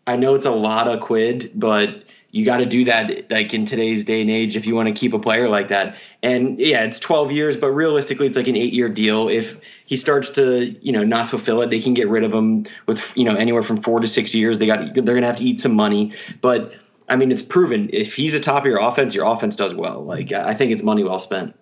I 0.07 0.15
know 0.15 0.35
it's 0.35 0.45
a 0.45 0.51
lot 0.51 0.87
of 0.87 0.99
quid, 0.99 1.51
but 1.55 2.03
you 2.31 2.45
got 2.45 2.57
to 2.57 2.65
do 2.65 2.85
that 2.85 3.29
like 3.29 3.53
in 3.53 3.65
today's 3.65 4.05
day 4.05 4.21
and 4.21 4.29
age 4.29 4.55
if 4.55 4.65
you 4.65 4.73
want 4.73 4.87
to 4.87 4.93
keep 4.93 5.13
a 5.13 5.19
player 5.19 5.49
like 5.49 5.67
that. 5.67 5.97
And 6.23 6.57
yeah, 6.59 6.83
it's 6.83 6.97
12 6.99 7.31
years, 7.31 7.57
but 7.57 7.71
realistically 7.71 8.25
it's 8.25 8.37
like 8.37 8.47
an 8.47 8.55
8-year 8.55 8.87
deal. 8.87 9.27
If 9.27 9.59
he 9.85 9.97
starts 9.97 10.29
to, 10.31 10.73
you 10.81 10.93
know, 10.93 11.03
not 11.03 11.29
fulfill 11.29 11.61
it, 11.61 11.69
they 11.69 11.81
can 11.81 11.93
get 11.93 12.07
rid 12.07 12.23
of 12.23 12.33
him 12.33 12.65
with, 12.85 13.15
you 13.17 13.25
know, 13.25 13.35
anywhere 13.35 13.63
from 13.63 13.81
4 13.81 13.99
to 13.99 14.07
6 14.07 14.33
years. 14.33 14.59
They 14.59 14.65
got 14.65 14.93
they're 14.93 15.03
going 15.03 15.21
to 15.21 15.27
have 15.27 15.37
to 15.37 15.43
eat 15.43 15.59
some 15.59 15.75
money, 15.75 16.13
but 16.39 16.73
I 17.09 17.17
mean, 17.17 17.29
it's 17.29 17.43
proven 17.43 17.89
if 17.91 18.15
he's 18.15 18.33
at 18.33 18.43
top 18.43 18.63
of 18.63 18.67
your 18.67 18.79
offense, 18.79 19.13
your 19.13 19.25
offense 19.25 19.57
does 19.57 19.73
well. 19.73 20.01
Like 20.05 20.31
I 20.31 20.53
think 20.53 20.71
it's 20.71 20.83
money 20.83 21.03
well 21.03 21.19
spent. 21.19 21.53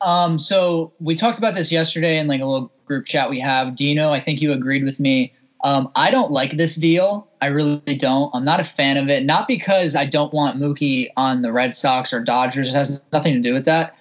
Um, 0.00 0.38
so 0.38 0.92
we 1.00 1.14
talked 1.14 1.38
about 1.38 1.54
this 1.54 1.72
yesterday 1.72 2.18
in 2.18 2.26
like 2.26 2.40
a 2.40 2.46
little 2.46 2.70
group 2.86 3.06
chat 3.06 3.30
we 3.30 3.40
have. 3.40 3.74
Dino, 3.74 4.10
I 4.10 4.20
think 4.20 4.40
you 4.40 4.52
agreed 4.52 4.84
with 4.84 5.00
me. 5.00 5.32
Um, 5.64 5.90
I 5.96 6.10
don't 6.10 6.30
like 6.30 6.56
this 6.56 6.76
deal. 6.76 7.26
I 7.42 7.46
really 7.46 7.96
don't. 7.96 8.30
I'm 8.34 8.44
not 8.44 8.60
a 8.60 8.64
fan 8.64 8.96
of 8.96 9.08
it. 9.08 9.24
Not 9.24 9.48
because 9.48 9.96
I 9.96 10.04
don't 10.04 10.32
want 10.32 10.58
Mookie 10.58 11.08
on 11.16 11.42
the 11.42 11.52
Red 11.52 11.74
Sox 11.74 12.12
or 12.12 12.20
Dodgers. 12.20 12.68
It 12.68 12.74
has 12.74 13.02
nothing 13.12 13.34
to 13.34 13.40
do 13.40 13.52
with 13.52 13.64
that. 13.64 13.96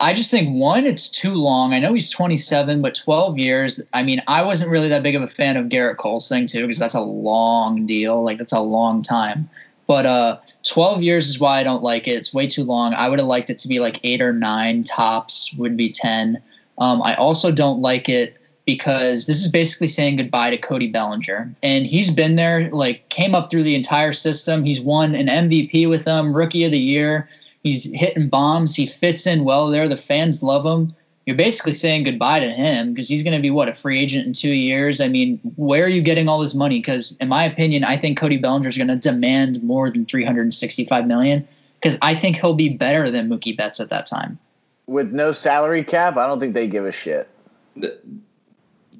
I 0.00 0.14
just 0.14 0.30
think 0.30 0.54
one, 0.60 0.86
it's 0.86 1.08
too 1.08 1.34
long. 1.34 1.74
I 1.74 1.80
know 1.80 1.92
he's 1.92 2.10
27, 2.10 2.80
but 2.82 2.94
12 2.94 3.36
years. 3.36 3.82
I 3.94 4.02
mean, 4.02 4.22
I 4.28 4.42
wasn't 4.42 4.70
really 4.70 4.88
that 4.90 5.02
big 5.02 5.16
of 5.16 5.22
a 5.22 5.26
fan 5.26 5.56
of 5.56 5.66
Gerrit 5.66 5.96
Cole's 5.96 6.28
thing 6.28 6.46
too, 6.46 6.62
because 6.62 6.78
that's 6.78 6.94
a 6.94 7.00
long 7.00 7.84
deal. 7.84 8.22
Like 8.22 8.38
that's 8.38 8.52
a 8.52 8.60
long 8.60 9.02
time. 9.02 9.50
But 9.88 10.06
uh, 10.06 10.38
12 10.68 11.02
years 11.02 11.28
is 11.28 11.40
why 11.40 11.58
I 11.58 11.64
don't 11.64 11.82
like 11.82 12.06
it. 12.06 12.12
It's 12.12 12.32
way 12.32 12.46
too 12.46 12.62
long. 12.62 12.94
I 12.94 13.08
would 13.08 13.18
have 13.18 13.26
liked 13.26 13.50
it 13.50 13.58
to 13.58 13.68
be 13.68 13.80
like 13.80 13.98
eight 14.04 14.20
or 14.20 14.32
nine 14.32 14.84
tops. 14.84 15.52
Would 15.54 15.76
be 15.76 15.90
10. 15.90 16.40
Um, 16.76 17.02
I 17.02 17.14
also 17.14 17.50
don't 17.50 17.80
like 17.80 18.08
it 18.08 18.36
because 18.66 19.24
this 19.24 19.42
is 19.42 19.50
basically 19.50 19.88
saying 19.88 20.16
goodbye 20.16 20.50
to 20.50 20.58
Cody 20.58 20.88
Bellinger. 20.88 21.50
And 21.62 21.86
he's 21.86 22.10
been 22.10 22.36
there, 22.36 22.70
like, 22.70 23.08
came 23.08 23.34
up 23.34 23.50
through 23.50 23.62
the 23.62 23.74
entire 23.74 24.12
system. 24.12 24.62
He's 24.62 24.80
won 24.80 25.14
an 25.14 25.26
MVP 25.26 25.88
with 25.88 26.04
them, 26.04 26.36
rookie 26.36 26.64
of 26.64 26.70
the 26.70 26.78
year. 26.78 27.26
He's 27.62 27.90
hitting 27.94 28.28
bombs. 28.28 28.76
He 28.76 28.84
fits 28.86 29.26
in 29.26 29.44
well 29.44 29.68
there. 29.68 29.88
The 29.88 29.96
fans 29.96 30.42
love 30.42 30.66
him. 30.66 30.94
You're 31.28 31.36
basically 31.36 31.74
saying 31.74 32.04
goodbye 32.04 32.40
to 32.40 32.48
him 32.48 32.94
because 32.94 33.06
he's 33.06 33.22
going 33.22 33.36
to 33.36 33.42
be, 33.42 33.50
what, 33.50 33.68
a 33.68 33.74
free 33.74 33.98
agent 33.98 34.26
in 34.26 34.32
two 34.32 34.54
years? 34.54 34.98
I 34.98 35.08
mean, 35.08 35.38
where 35.56 35.84
are 35.84 35.88
you 35.88 36.00
getting 36.00 36.26
all 36.26 36.40
this 36.40 36.54
money? 36.54 36.78
Because, 36.78 37.18
in 37.20 37.28
my 37.28 37.44
opinion, 37.44 37.84
I 37.84 37.98
think 37.98 38.16
Cody 38.16 38.38
Bellinger 38.38 38.66
is 38.66 38.78
going 38.78 38.88
to 38.88 38.96
demand 38.96 39.62
more 39.62 39.90
than 39.90 40.06
365 40.06 41.06
million 41.06 41.46
because 41.74 41.98
I 42.00 42.14
think 42.14 42.36
he'll 42.40 42.54
be 42.54 42.78
better 42.78 43.10
than 43.10 43.28
Mookie 43.28 43.54
Betts 43.54 43.78
at 43.78 43.90
that 43.90 44.06
time. 44.06 44.38
With 44.86 45.12
no 45.12 45.30
salary 45.32 45.84
cap, 45.84 46.16
I 46.16 46.26
don't 46.26 46.40
think 46.40 46.54
they 46.54 46.66
give 46.66 46.86
a 46.86 46.92
shit. 46.92 47.28
You 47.74 47.90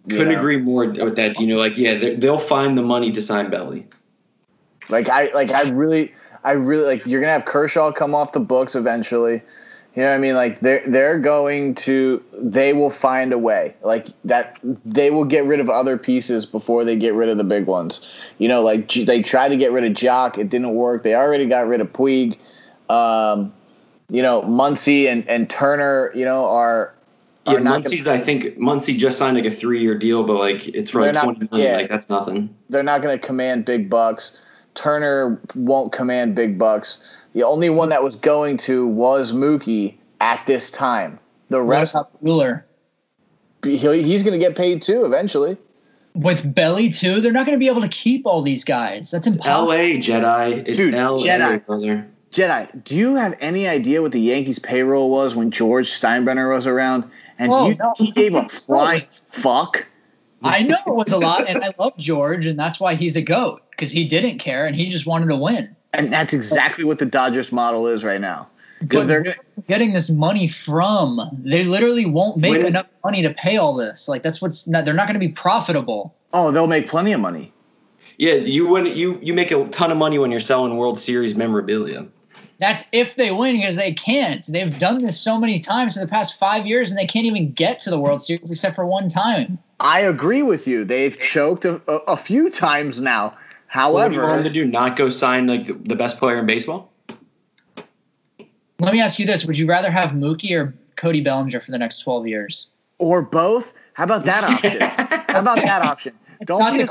Couldn't 0.07 0.35
know? 0.35 0.39
agree 0.39 0.59
more 0.59 0.85
with 0.87 1.17
that. 1.17 1.41
You 1.41 1.47
know, 1.47 1.57
like 1.57 1.79
yeah, 1.79 1.95
they- 1.95 2.15
they'll 2.17 2.39
find 2.39 2.77
the 2.77 2.83
money 2.83 3.11
to 3.11 3.23
sign 3.23 3.49
Belly. 3.49 3.87
Like 4.91 5.09
I 5.09 5.33
like 5.33 5.51
I 5.51 5.71
really 5.71 6.13
I 6.45 6.53
really 6.53 6.85
like 6.85 7.07
you're 7.07 7.23
gonna 7.23 7.33
have 7.33 7.47
Kershaw 7.47 7.91
come 7.91 8.15
off 8.15 8.33
the 8.33 8.41
books 8.41 8.75
eventually. 8.75 9.41
You 9.99 10.05
know 10.05 10.11
what 10.11 10.15
I 10.15 10.19
mean? 10.19 10.35
Like 10.37 10.61
they're 10.61 10.83
they're 10.87 11.19
going 11.19 11.75
to 11.75 12.23
they 12.33 12.73
will 12.73 12.89
find 12.89 13.33
a 13.33 13.39
way. 13.39 13.75
Like 13.83 14.07
that 14.21 14.57
they 14.63 15.11
will 15.11 15.25
get 15.25 15.45
rid 15.45 15.59
of 15.59 15.69
other 15.69 15.99
pieces 15.99 16.47
before 16.47 16.85
they 16.85 16.95
get 16.95 17.15
rid 17.15 17.29
of 17.29 17.37
the 17.37 17.43
big 17.43 17.67
ones. 17.67 18.23
You 18.39 18.47
know, 18.47 18.63
like 18.63 18.89
they 18.93 19.23
tried 19.23 19.49
to 19.49 19.57
get 19.57 19.73
rid 19.73 19.83
of 19.83 19.91
Joc, 19.95 20.39
it 20.39 20.51
didn't 20.51 20.73
work. 20.77 21.03
They 21.03 21.17
already 21.17 21.47
got 21.47 21.67
rid 21.67 21.81
of 21.81 21.93
Puig. 21.93 22.39
Um, 22.89 23.53
you 24.09 24.23
know, 24.23 24.43
Muncy 24.43 25.09
and, 25.09 25.29
and 25.29 25.51
Turner, 25.51 26.13
you 26.15 26.25
know, 26.25 26.45
are 26.45 26.95
Yeah, 27.49 27.55
Muncy's. 27.55 28.07
I 28.07 28.19
think 28.19 28.57
Muncy 28.57 28.97
just 28.97 29.19
signed 29.19 29.37
like 29.37 29.47
a 29.47 29.51
three-year 29.51 29.99
deal, 29.99 30.23
but 30.23 30.37
like 30.37 30.69
it's 30.69 30.91
for 30.91 31.01
like 31.01 31.15
not- 31.15 31.25
twenty 31.25 31.49
million. 31.51 31.73
yeah. 31.73 31.77
Like 31.79 31.89
that's 31.89 32.09
nothing. 32.09 32.55
they're 32.71 32.85
not 32.85 33.03
going 33.03 33.19
to 33.19 33.27
command 33.27 33.65
big 33.65 33.91
bucks. 33.91 34.39
Turner 34.75 35.41
won't 35.57 35.91
command 35.91 36.37
big 36.37 36.57
bucks. 36.57 37.18
The 37.39 37.45
only 37.45 37.71
one 37.71 37.91
that 37.91 38.03
was 38.03 38.17
going 38.17 38.57
to 38.57 38.85
was 38.85 39.31
Mookie 39.31 39.95
at 40.21 40.45
this 40.47 40.73
time. 40.73 41.21
The 41.51 41.59
What 41.63 41.69
rest, 41.71 41.95
about 41.95 42.21
Buehler? 42.25 42.65
he's 43.63 44.25
going 44.25 44.33
to 44.33 44.45
get 44.45 44.57
paid 44.57 44.83
too 44.83 45.05
eventually. 45.05 45.57
with 46.17 46.53
Belly 46.53 46.91
too, 46.91 47.21
they're 47.21 47.31
not 47.31 47.47
going 47.47 47.55
to 47.55 47.61
be 47.61 47.69
able 47.69 47.81
to 47.83 47.89
keep 47.91 48.27
all 48.27 48.43
these 48.43 48.65
guys. 48.65 49.13
That's 49.13 49.29
impossible. 49.29 49.71
L.A. 49.71 49.99
Jedi. 50.01 50.65
It's 50.67 50.77
Dude, 50.77 50.95
L.A. 50.95 51.21
Jedi. 51.25 51.65
brother. 51.65 52.09
Jedi, 52.33 52.83
do 52.83 52.97
you 52.97 53.15
have 53.15 53.37
any 53.39 53.69
idea 53.69 54.03
what 54.03 54.11
the 54.11 54.21
Yankees 54.21 54.59
payroll 54.59 55.09
was 55.09 55.37
when 55.37 55.53
George 55.53 55.87
Steinbrenner 55.89 56.53
was 56.53 56.67
around? 56.67 57.09
And 57.39 57.53
Oh, 57.55 57.67
do 57.67 57.71
you 57.71 57.77
no. 57.79 57.95
he 57.99 58.11
gave 58.11 58.35
a 58.35 58.49
flying 58.49 59.03
fuck? 59.13 59.87
I 60.43 60.63
know 60.65 60.79
it 60.89 60.93
was 60.93 61.13
a 61.13 61.19
lot, 61.19 61.49
and 61.49 61.63
I 61.63 61.73
love 61.79 61.97
George, 61.99 62.47
and 62.47 62.59
that's 62.59 62.81
why 62.81 62.97
he's 62.97 63.15
a 63.17 63.23
goat 63.23 63.63
because 63.71 63.93
he 63.93 64.09
didn't 64.09 64.39
care 64.41 64.67
and 64.67 64.75
he 64.75 64.89
just 64.89 65.07
wanted 65.07 65.29
to 65.29 65.37
win. 65.37 65.77
And 65.93 66.13
that's 66.13 66.35
exactly 66.35 66.85
what 66.85 66.99
the 66.99 67.07
Dodgers 67.07 67.51
model 67.53 67.87
is 67.87 68.05
right 68.05 68.21
now. 68.21 68.49
Because 68.81 69.07
they're 69.07 69.23
gonna, 69.23 69.37
getting 69.67 69.93
this 69.93 70.09
money 70.09 70.47
from, 70.47 71.19
they 71.33 71.65
literally 71.65 72.07
won't 72.07 72.37
make 72.37 72.53
When- 72.53 72.67
enough 72.67 72.87
money 73.05 73.23
to 73.23 73.31
pay 73.35 73.57
all 73.57 73.75
this. 73.75 74.07
Like 74.09 74.23
that's 74.23 74.41
what's 74.41 74.69
not. 74.69 74.85
They're 74.85 74.95
not 74.95 75.07
going 75.09 75.19
to 75.21 75.27
be 75.27 75.33
profitable. 75.33 76.15
oh, 76.33 76.51
they'll 76.53 76.67
make 76.69 76.87
plenty 76.89 77.13
of 77.13 77.21
money. 77.21 77.53
Yeah, 78.19 78.35
you 78.35 78.69
win. 78.69 78.87
You 78.87 79.19
you 79.23 79.33
make 79.35 79.51
a 79.51 79.65
ton 79.69 79.91
of 79.91 79.97
money 79.97 80.19
when 80.19 80.31
you're 80.31 80.41
selling 80.41 80.77
World 80.77 80.99
Series 80.99 81.35
memorabilia. 81.35 82.07
That's 82.61 82.87
if 82.93 83.15
they 83.15 83.31
win 83.31 83.57
because 83.57 83.77
they 83.77 83.95
can't. 83.95 84.45
They've 84.47 84.77
done 84.79 85.03
this 85.03 85.21
so 85.21 85.39
many 85.39 85.61
times 85.61 85.95
for 85.95 86.01
the 86.01 86.09
past 86.09 86.39
five 86.39 86.67
years, 86.67 86.91
and 86.91 86.99
they 86.99 87.07
can't 87.07 87.27
even 87.27 87.53
get 87.53 87.79
to 87.81 87.91
the 87.91 87.99
World 87.99 88.23
Series 88.23 88.51
except 88.51 88.75
for 88.77 88.85
one 88.87 89.09
time. 89.09 89.59
I 89.81 90.01
agree 90.01 90.43
with 90.43 90.67
you. 90.67 90.85
They've 90.85 91.17
choked 91.19 91.65
a, 91.65 91.81
a, 91.89 91.97
a 92.09 92.17
few 92.17 92.51
times 92.51 93.01
now. 93.01 93.35
What 93.73 94.09
do 94.09 94.15
you 94.15 94.21
want 94.21 94.31
However, 94.31 94.43
them 94.43 94.45
to 94.45 94.51
do? 94.51 94.67
Not 94.67 94.97
go 94.97 95.09
sign 95.09 95.47
like 95.47 95.67
the, 95.67 95.75
the 95.75 95.97
best 95.97 96.19
player 96.19 96.39
in 96.39 96.47
baseball? 96.47 96.93
Let 98.79 98.93
me 98.93 99.01
ask 99.01 99.19
you 99.19 99.27
this: 99.27 99.45
Would 99.45 99.59
you 99.59 99.67
rather 99.67 99.91
have 99.91 100.11
Mookie 100.11 100.57
or 100.57 100.75
Cody 100.97 101.21
Bellinger 101.21 101.61
for 101.61 101.71
the 101.71 101.79
next 101.79 101.99
twelve 101.99 102.27
years? 102.27 102.71
or 102.99 103.23
both. 103.23 103.75
How 103.95 104.05
about 104.05 104.25
that 104.27 104.45
option? 104.45 104.81
How 105.35 105.41
about 105.41 105.57
that 105.57 105.83
option? 105.83 106.15
Don't 106.45 106.75
be 106.75 106.83
a, 106.83 106.89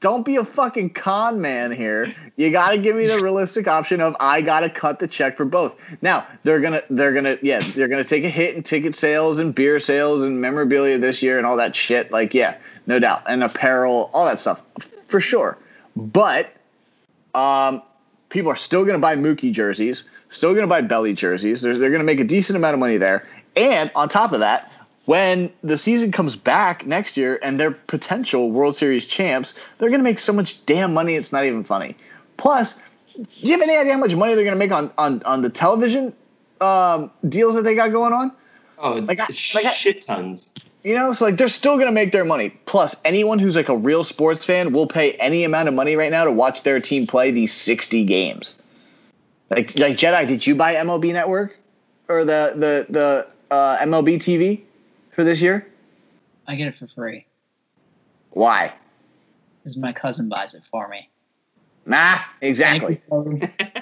don't 0.00 0.24
be 0.24 0.36
a 0.36 0.44
fucking 0.44 0.90
con 0.90 1.40
man 1.40 1.72
here. 1.72 2.14
You 2.36 2.50
got 2.50 2.72
to 2.72 2.78
give 2.78 2.96
me 2.96 3.06
the 3.06 3.20
realistic 3.20 3.66
option 3.66 4.00
of 4.00 4.16
I 4.20 4.42
got 4.42 4.60
to 4.60 4.70
cut 4.70 4.98
the 4.98 5.08
check 5.08 5.36
for 5.36 5.44
both. 5.44 5.76
Now 6.02 6.26
they're 6.44 6.60
gonna 6.60 6.82
they're 6.90 7.12
gonna 7.12 7.38
yeah 7.42 7.60
they're 7.60 7.88
gonna 7.88 8.04
take 8.04 8.24
a 8.24 8.30
hit 8.30 8.56
in 8.56 8.62
ticket 8.62 8.94
sales 8.94 9.38
and 9.38 9.54
beer 9.54 9.80
sales 9.80 10.22
and 10.22 10.40
memorabilia 10.40 10.98
this 10.98 11.22
year 11.22 11.38
and 11.38 11.46
all 11.46 11.56
that 11.56 11.74
shit. 11.74 12.10
Like 12.10 12.34
yeah, 12.34 12.58
no 12.86 12.98
doubt, 12.98 13.22
and 13.26 13.42
apparel, 13.42 14.10
all 14.12 14.26
that 14.26 14.38
stuff 14.38 14.62
for 14.80 15.20
sure. 15.20 15.58
But 15.98 16.54
um, 17.34 17.82
people 18.28 18.50
are 18.50 18.56
still 18.56 18.82
going 18.84 18.94
to 18.94 18.98
buy 19.00 19.16
Mookie 19.16 19.52
jerseys, 19.52 20.04
still 20.30 20.50
going 20.52 20.62
to 20.62 20.68
buy 20.68 20.80
Belly 20.80 21.12
jerseys. 21.12 21.62
They're, 21.62 21.76
they're 21.76 21.90
going 21.90 22.00
to 22.00 22.04
make 22.06 22.20
a 22.20 22.24
decent 22.24 22.56
amount 22.56 22.74
of 22.74 22.80
money 22.80 22.96
there. 22.96 23.26
And 23.56 23.90
on 23.96 24.08
top 24.08 24.32
of 24.32 24.40
that, 24.40 24.72
when 25.06 25.52
the 25.64 25.76
season 25.76 26.12
comes 26.12 26.36
back 26.36 26.86
next 26.86 27.16
year 27.16 27.40
and 27.42 27.58
they're 27.58 27.70
potential 27.72 28.50
World 28.52 28.76
Series 28.76 29.06
champs, 29.06 29.58
they're 29.78 29.88
going 29.88 30.00
to 30.00 30.04
make 30.04 30.18
so 30.18 30.32
much 30.32 30.64
damn 30.66 30.94
money, 30.94 31.14
it's 31.14 31.32
not 31.32 31.44
even 31.44 31.64
funny. 31.64 31.96
Plus, 32.36 32.80
do 33.16 33.26
you 33.40 33.52
have 33.52 33.62
any 33.62 33.76
idea 33.76 33.94
how 33.94 33.98
much 33.98 34.14
money 34.14 34.34
they're 34.34 34.44
going 34.44 34.54
to 34.54 34.58
make 34.58 34.70
on, 34.70 34.92
on, 34.98 35.22
on 35.24 35.42
the 35.42 35.50
television 35.50 36.12
um, 36.60 37.10
deals 37.28 37.54
that 37.56 37.62
they 37.62 37.74
got 37.74 37.90
going 37.90 38.12
on? 38.12 38.30
Oh, 38.78 38.94
Like 39.00 39.18
I- 39.18 39.26
like 39.54 39.64
I- 39.64 39.72
shit 39.72 40.02
tons. 40.02 40.50
You 40.88 40.94
know, 40.94 41.12
so 41.12 41.26
like 41.26 41.36
they're 41.36 41.48
still 41.48 41.76
gonna 41.76 41.92
make 41.92 42.12
their 42.12 42.24
money. 42.24 42.48
Plus, 42.64 42.96
anyone 43.04 43.38
who's 43.38 43.56
like 43.56 43.68
a 43.68 43.76
real 43.76 44.02
sports 44.02 44.46
fan 44.46 44.72
will 44.72 44.86
pay 44.86 45.12
any 45.12 45.44
amount 45.44 45.68
of 45.68 45.74
money 45.74 45.96
right 45.96 46.10
now 46.10 46.24
to 46.24 46.32
watch 46.32 46.62
their 46.62 46.80
team 46.80 47.06
play 47.06 47.30
these 47.30 47.52
sixty 47.52 48.06
games. 48.06 48.54
Like, 49.50 49.78
like 49.78 49.98
Jedi, 49.98 50.26
did 50.26 50.46
you 50.46 50.54
buy 50.54 50.76
MLB 50.76 51.12
Network 51.12 51.58
or 52.08 52.24
the 52.24 52.54
the 52.56 52.86
the 52.88 53.34
uh, 53.54 53.76
MLB 53.82 54.16
TV 54.16 54.62
for 55.14 55.24
this 55.24 55.42
year? 55.42 55.68
I 56.46 56.54
get 56.54 56.68
it 56.68 56.74
for 56.74 56.86
free 56.86 57.26
Why? 58.30 58.72
because 59.58 59.76
my 59.76 59.92
cousin 59.92 60.30
buys 60.30 60.54
it 60.54 60.62
for 60.70 60.88
me. 60.88 61.10
Nah, 61.84 62.20
exactly. 62.40 63.02
Thank 63.10 63.42
you, 63.42 63.48
Joey. 63.58 63.74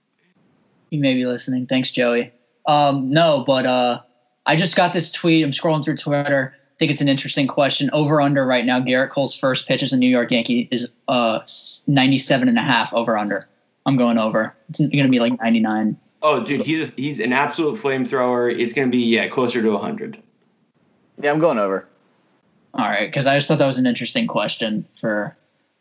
you 0.90 1.00
may 1.00 1.12
be 1.12 1.26
listening. 1.26 1.66
Thanks, 1.66 1.90
Joey. 1.90 2.32
Um, 2.64 3.10
no, 3.10 3.44
but 3.46 3.66
uh, 3.66 4.00
I 4.48 4.56
just 4.56 4.76
got 4.76 4.94
this 4.94 5.12
tweet. 5.12 5.44
I'm 5.44 5.50
scrolling 5.50 5.84
through 5.84 5.98
Twitter. 5.98 6.54
I 6.56 6.76
think 6.78 6.90
it's 6.90 7.02
an 7.02 7.08
interesting 7.08 7.46
question. 7.46 7.90
Over 7.92 8.20
under 8.20 8.46
right 8.46 8.64
now, 8.64 8.80
Gerrit 8.80 9.10
Cole's 9.10 9.34
first 9.34 9.68
pitch 9.68 9.82
as 9.82 9.92
a 9.92 9.96
New 9.98 10.08
York 10.08 10.30
Yankee 10.30 10.68
is 10.70 10.90
uh 11.06 11.40
97 11.86 12.48
and 12.48 12.56
a 12.56 12.62
half 12.62 12.92
over 12.94 13.16
under. 13.16 13.46
I'm 13.84 13.96
going 13.96 14.16
over. 14.16 14.56
It's 14.70 14.80
going 14.80 15.04
to 15.04 15.10
be 15.10 15.20
like 15.20 15.38
99. 15.40 15.98
Oh, 16.22 16.44
dude, 16.44 16.62
he's 16.62 16.90
he's 16.96 17.20
an 17.20 17.32
absolute 17.32 17.78
flamethrower. 17.78 18.50
It's 18.58 18.72
going 18.72 18.90
to 18.90 18.96
be 18.96 19.04
yeah 19.04 19.28
closer 19.28 19.60
to 19.60 19.70
100. 19.70 20.20
Yeah, 21.20 21.30
I'm 21.30 21.40
going 21.40 21.58
over. 21.58 21.86
All 22.74 22.86
right, 22.86 23.06
because 23.06 23.26
I 23.26 23.36
just 23.36 23.48
thought 23.48 23.58
that 23.58 23.66
was 23.66 23.78
an 23.78 23.86
interesting 23.86 24.26
question 24.26 24.86
for. 24.98 25.36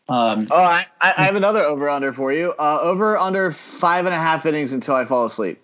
Um, 0.09 0.47
oh, 0.51 0.61
I, 0.61 0.85
I 1.01 1.25
have 1.25 1.35
another 1.35 1.61
over 1.61 1.89
under 1.89 2.13
for 2.13 2.31
you. 2.31 2.53
Uh, 2.57 2.79
over 2.81 3.17
under 3.17 3.51
five 3.51 4.05
and 4.05 4.15
a 4.15 4.17
half 4.17 4.45
innings 4.45 4.73
until 4.73 4.95
I 4.95 5.03
fall 5.05 5.25
asleep. 5.25 5.61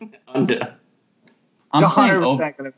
Under. 0.28 0.77
I'm 1.72 1.84
It's 1.84 1.94
saying 1.94 2.10
100% 2.12 2.56
gonna 2.56 2.70
be. 2.70 2.76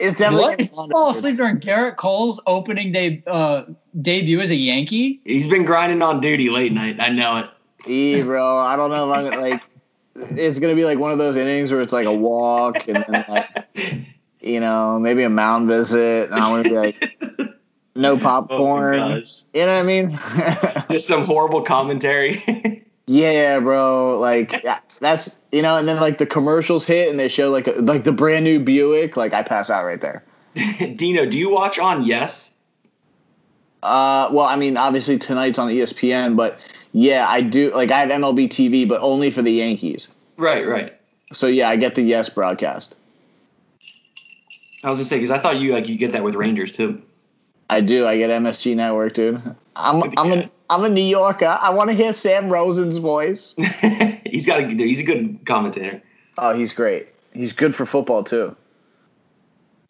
It's 0.00 0.18
definitely 0.18 0.64
What? 0.66 0.70
gonna 0.76 0.88
Fall 0.92 1.10
asleep 1.10 1.36
during 1.36 1.58
Gerrit 1.58 1.96
Cole's 1.96 2.40
opening 2.46 2.92
day 2.92 3.22
uh, 3.26 3.62
debut 4.00 4.40
as 4.40 4.50
a 4.50 4.56
Yankee. 4.56 5.20
He's 5.24 5.48
been 5.48 5.64
grinding 5.64 6.02
on 6.02 6.20
duty 6.20 6.50
late 6.50 6.72
night. 6.72 6.96
I 7.00 7.08
know 7.08 7.36
it. 7.38 7.50
E, 7.86 8.22
bro. 8.22 8.58
I 8.58 8.76
don't 8.76 8.90
know 8.90 9.10
if 9.10 9.16
I'm 9.18 9.24
gonna 9.24 9.40
like. 9.40 9.62
It's 10.38 10.58
gonna 10.58 10.74
be 10.74 10.84
like 10.84 10.98
one 10.98 11.10
of 11.12 11.18
those 11.18 11.36
innings 11.36 11.72
where 11.72 11.80
it's 11.80 11.92
like 11.92 12.06
a 12.06 12.12
walk 12.12 12.86
and 12.88 13.04
then 13.08 13.24
like 13.28 13.48
you 14.40 14.60
know 14.60 14.98
maybe 15.00 15.22
a 15.22 15.30
mound 15.30 15.68
visit, 15.68 16.30
and 16.30 16.34
I'm 16.34 16.50
gonna 16.50 16.64
be 16.68 16.76
like 16.76 17.18
no 17.96 18.14
Oh 18.14 18.18
popcorn. 18.18 18.96
gosh. 18.98 19.40
you 19.54 19.64
know 19.66 19.74
what 19.76 19.80
I 19.80 19.82
mean? 19.84 20.18
Just 20.90 21.06
some 21.08 21.24
horrible 21.24 21.62
commentary. 21.62 22.84
yeah, 23.06 23.58
bro. 23.60 24.18
Like 24.18 24.60
yeah, 24.64 24.78
that's 25.00 25.36
you 25.52 25.62
know, 25.62 25.76
and 25.76 25.86
then 25.88 26.00
like 26.00 26.18
the 26.18 26.26
commercials 26.26 26.84
hit 26.84 27.10
and 27.10 27.18
they 27.18 27.28
show 27.28 27.50
like 27.50 27.66
a, 27.66 27.72
like 27.72 28.04
the 28.04 28.12
brand 28.12 28.44
new 28.44 28.60
Buick. 28.60 29.16
Like 29.16 29.34
I 29.34 29.42
pass 29.42 29.70
out 29.70 29.84
right 29.84 30.00
there. 30.00 30.24
Dino, 30.96 31.26
do 31.26 31.38
you 31.38 31.50
watch 31.50 31.78
on 31.78 32.04
Yes? 32.04 32.56
Uh, 33.82 34.28
well, 34.32 34.46
I 34.46 34.56
mean, 34.56 34.76
obviously 34.76 35.18
tonight's 35.18 35.58
on 35.58 35.68
ESPN, 35.68 36.36
but 36.36 36.58
yeah, 36.92 37.26
I 37.28 37.42
do. 37.42 37.72
Like 37.72 37.90
I 37.90 38.00
have 38.00 38.10
MLB 38.10 38.48
TV, 38.48 38.88
but 38.88 39.00
only 39.00 39.30
for 39.30 39.42
the 39.42 39.52
Yankees. 39.52 40.12
Right, 40.36 40.66
right. 40.66 40.98
So 41.32 41.46
yeah, 41.46 41.68
I 41.68 41.76
get 41.76 41.94
the 41.94 42.02
Yes 42.02 42.28
broadcast. 42.28 42.96
I 44.84 44.90
was 44.90 44.98
gonna 44.98 45.08
say 45.08 45.16
because 45.16 45.30
I 45.30 45.38
thought 45.38 45.56
you 45.56 45.72
like 45.72 45.88
you 45.88 45.96
get 45.96 46.12
that 46.12 46.24
with 46.24 46.34
Rangers 46.34 46.72
too. 46.72 47.02
I 47.70 47.80
do. 47.80 48.06
I 48.06 48.16
get 48.16 48.30
MSG 48.30 48.76
Network, 48.76 49.14
dude. 49.14 49.42
I'm 49.78 50.02
I'm 50.18 50.32
a 50.32 50.50
I'm 50.70 50.84
a 50.84 50.88
New 50.88 51.00
Yorker. 51.00 51.58
I 51.60 51.70
want 51.70 51.90
to 51.90 51.96
hear 51.96 52.12
Sam 52.12 52.50
Rosen's 52.50 52.98
voice. 52.98 53.54
he's 54.26 54.46
got 54.46 54.60
a 54.60 54.66
he's 54.66 55.00
a 55.00 55.04
good 55.04 55.38
commentator. 55.46 56.02
Oh, 56.36 56.54
he's 56.54 56.74
great. 56.74 57.08
He's 57.32 57.52
good 57.52 57.74
for 57.74 57.86
football 57.86 58.22
too. 58.24 58.54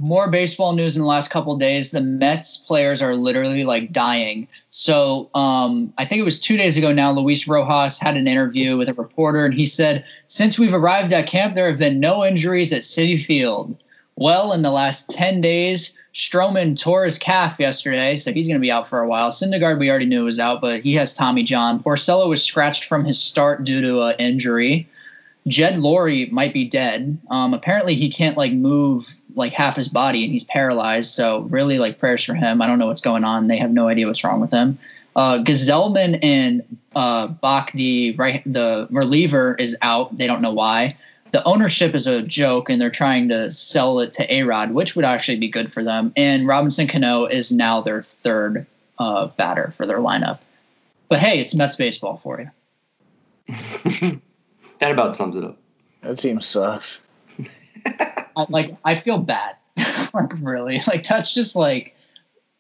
More 0.01 0.31
baseball 0.31 0.75
news 0.75 0.97
in 0.97 1.03
the 1.03 1.09
last 1.09 1.31
couple 1.31 1.53
of 1.53 1.59
days. 1.59 1.91
The 1.91 2.01
Mets 2.01 2.57
players 2.57 3.03
are 3.03 3.17
literally 3.17 3.65
like 3.65 3.93
dying. 3.93 4.47
So 4.71 5.29
um, 5.35 5.93
I 5.99 6.05
think 6.05 6.21
it 6.21 6.25
was 6.25 6.39
two 6.39 6.57
days 6.57 6.77
ago 6.77 6.93
now. 6.93 7.11
Luis 7.11 7.49
Rojas 7.49 7.99
had 7.99 8.17
an 8.17 8.29
interview 8.29 8.77
with 8.77 8.89
a 8.89 8.95
reporter, 8.95 9.45
and 9.45 9.55
he 9.55 9.67
said, 9.67 10.05
"Since 10.29 10.59
we've 10.59 10.75
arrived 10.75 11.13
at 11.13 11.27
camp, 11.27 11.57
there 11.57 11.67
have 11.67 11.81
been 11.81 11.99
no 11.99 12.25
injuries 12.25 12.73
at 12.73 12.83
Citi 12.83 13.21
Field. 13.21 13.77
Well, 14.15 14.53
in 14.53 14.63
the 14.63 14.71
last 14.71 15.11
ten 15.11 15.41
days, 15.41 15.99
Stroman 16.19 16.79
tore 16.79 17.05
his 17.05 17.17
calf 17.17 17.61
yesterday, 17.61 18.17
so 18.17 18.33
he's 18.33 18.49
going 18.49 18.59
to 18.59 18.61
be 18.61 18.73
out 18.73 18.89
for 18.89 19.01
a 19.01 19.09
while. 19.09 19.31
Syndergaard, 19.31 19.79
we 19.79 19.89
already 19.89 20.05
knew 20.05 20.25
was 20.25 20.41
out, 20.41 20.61
but 20.61 20.81
he 20.81 20.93
has 20.95 21.15
Tommy 21.15 21.45
John. 21.45 21.81
Porcello 21.81 22.29
was 22.29 22.43
scratched 22.43 22.85
from 22.85 23.05
his 23.05 23.23
start 23.23 23.63
due 23.63 23.81
to 23.81 24.03
an 24.03 24.17
injury. 24.19 24.89
Jed 25.47 25.77
Lowrie 25.77 26.29
might 26.33 26.53
be 26.53 26.65
dead. 26.65 27.17
Um, 27.31 27.55
apparently, 27.55 27.95
he 27.95 28.11
can't 28.11 28.37
like 28.37 28.53
move 28.53 29.09
like 29.37 29.53
half 29.53 29.77
his 29.77 29.89
body, 29.89 30.25
and 30.25 30.33
he's 30.33 30.43
paralyzed. 30.43 31.15
So, 31.15 31.43
really, 31.43 31.79
like 31.79 32.01
prayers 32.01 32.25
for 32.25 32.35
him. 32.35 32.61
I 32.61 32.67
don't 32.67 32.81
know 32.81 32.89
what's 32.89 33.01
going 33.01 33.23
on. 33.23 33.47
They 33.47 33.57
have 33.57 33.71
no 33.71 33.87
idea 33.87 34.07
what's 34.07 34.25
wrong 34.25 34.41
with 34.41 34.51
him. 34.51 34.77
Uh, 35.15 35.39
Gsellman 35.39 36.19
and 36.25 36.63
uh, 36.97 37.29
Brach, 37.29 37.71
the 37.75 38.17
right, 38.17 38.43
the 38.45 38.89
reliever, 38.91 39.55
is 39.55 39.77
out. 39.83 40.17
They 40.17 40.27
don't 40.27 40.43
know 40.43 40.53
why. 40.53 40.97
The 41.33 41.45
ownership 41.45 41.95
is 41.95 42.07
a 42.07 42.23
joke, 42.23 42.71
and 42.71 42.81
they're 42.81 42.91
trying 42.91 43.29
to 43.29 43.51
sell 43.51 44.01
it 44.01 44.13
to 44.15 44.27
Arod, 44.29 44.73
which 44.73 44.97
would 44.97 45.05
actually 45.05 45.39
be 45.39 45.49
good 45.49 45.73
for 45.73 45.83
them. 45.83 46.13
And 46.17 46.47
Robinson 46.47 46.87
Cano 46.87 47.27
is 47.27 47.53
now 47.53 47.81
their 47.81 48.03
third 48.03 48.67
uh, 48.99 49.27
batter 49.37 49.73
for 49.77 49.87
their 49.87 49.99
lineup. 49.99 50.39
But 51.09 51.21
hey, 51.21 51.39
it's 51.41 51.55
Mets 51.55 51.77
baseball 51.77 52.19
for 52.19 52.51
you. 53.49 54.21
That 54.79 54.93
about 54.93 55.17
sums 55.17 55.37
it 55.37 55.45
up. 55.45 55.59
That 56.03 56.19
team 56.19 56.41
sucks. 56.41 57.07
I, 58.37 58.47
like 58.49 58.77
I 58.85 58.99
feel 58.99 59.19
bad. 59.19 59.57
like 60.15 60.33
really, 60.41 60.81
like 60.87 61.07
that's 61.07 61.35
just 61.35 61.57
like 61.57 61.97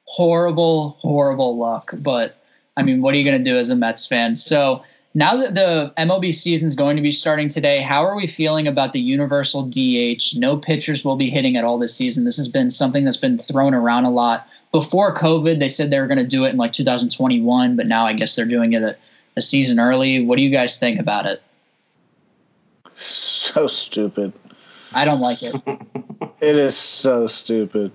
horrible, 0.05 0.97
horrible 1.01 1.57
luck. 1.57 1.91
But 2.03 2.43
I 2.77 2.83
mean, 2.83 3.03
what 3.03 3.14
are 3.14 3.19
you 3.19 3.25
going 3.25 3.43
to 3.43 3.51
do 3.51 3.57
as 3.57 3.71
a 3.71 3.77
Mets 3.77 4.07
fan? 4.07 4.37
So 4.37 4.83
now 5.14 5.36
that 5.36 5.54
the 5.54 5.92
MLB 5.96 6.34
season 6.34 6.68
is 6.68 6.74
going 6.74 6.96
to 6.96 7.02
be 7.02 7.11
starting 7.11 7.48
today, 7.48 7.80
how 7.80 8.04
are 8.04 8.14
we 8.14 8.26
feeling 8.26 8.66
about 8.66 8.92
the 8.92 9.00
universal 9.00 9.62
DH? 9.62 10.36
No 10.36 10.56
pitchers 10.56 11.04
will 11.04 11.16
be 11.16 11.30
hitting 11.30 11.56
at 11.56 11.64
all 11.64 11.78
this 11.78 11.94
season. 11.94 12.24
This 12.24 12.36
has 12.36 12.48
been 12.48 12.70
something 12.70 13.04
that's 13.04 13.16
been 13.16 13.38
thrown 13.38 13.74
around 13.74 14.04
a 14.04 14.11
lot. 14.11 14.46
Before 14.70 15.14
COVID, 15.14 15.61
they 15.61 15.68
said 15.68 15.90
they 15.90 15.98
were 15.98 16.06
going 16.06 16.18
to 16.18 16.26
do 16.26 16.44
it 16.44 16.52
in 16.52 16.59
like 16.59 16.72
2021, 16.72 17.76
but 17.76 17.86
now 17.86 18.04
I 18.04 18.12
guess 18.12 18.36
they're 18.36 18.44
doing 18.44 18.74
it 18.74 18.82
a, 18.82 18.96
a 19.36 19.42
season 19.42 19.80
early. 19.80 20.24
What 20.24 20.36
do 20.36 20.42
you 20.42 20.50
guys 20.50 20.78
think 20.78 21.00
about 21.00 21.24
it? 21.24 21.42
So 22.92 23.66
stupid. 23.66 24.32
I 24.92 25.04
don't 25.04 25.20
like 25.20 25.42
it. 25.42 25.54
It 26.40 26.54
is 26.54 26.76
so 26.76 27.26
stupid. 27.26 27.90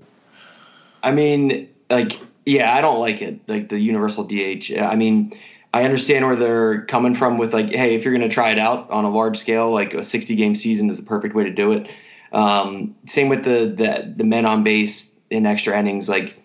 I 1.02 1.12
mean, 1.12 1.66
like, 1.88 2.18
yeah, 2.44 2.74
I 2.74 2.82
don't 2.82 3.00
like 3.00 3.22
it. 3.22 3.40
Like 3.48 3.70
the 3.70 3.78
universal 3.78 4.22
DH. 4.22 4.70
I 4.78 4.94
mean, 4.94 5.32
I 5.74 5.82
understand 5.82 6.24
where 6.24 6.36
they're 6.36 6.82
coming 6.86 7.16
from 7.16 7.36
with 7.36 7.52
like, 7.52 7.74
hey, 7.74 7.96
if 7.96 8.04
you're 8.04 8.16
going 8.16 8.26
to 8.26 8.32
try 8.32 8.50
it 8.50 8.60
out 8.60 8.88
on 8.90 9.04
a 9.04 9.10
large 9.10 9.36
scale, 9.36 9.72
like 9.72 9.92
a 9.92 10.04
60 10.04 10.36
game 10.36 10.54
season 10.54 10.88
is 10.88 10.98
the 10.98 11.02
perfect 11.02 11.34
way 11.34 11.42
to 11.42 11.50
do 11.50 11.72
it. 11.72 11.90
Um, 12.32 12.94
same 13.08 13.28
with 13.28 13.42
the, 13.42 13.74
the 13.76 14.14
the 14.16 14.22
men 14.22 14.46
on 14.46 14.62
base 14.62 15.12
in 15.30 15.46
extra 15.46 15.76
innings. 15.76 16.08
Like, 16.08 16.36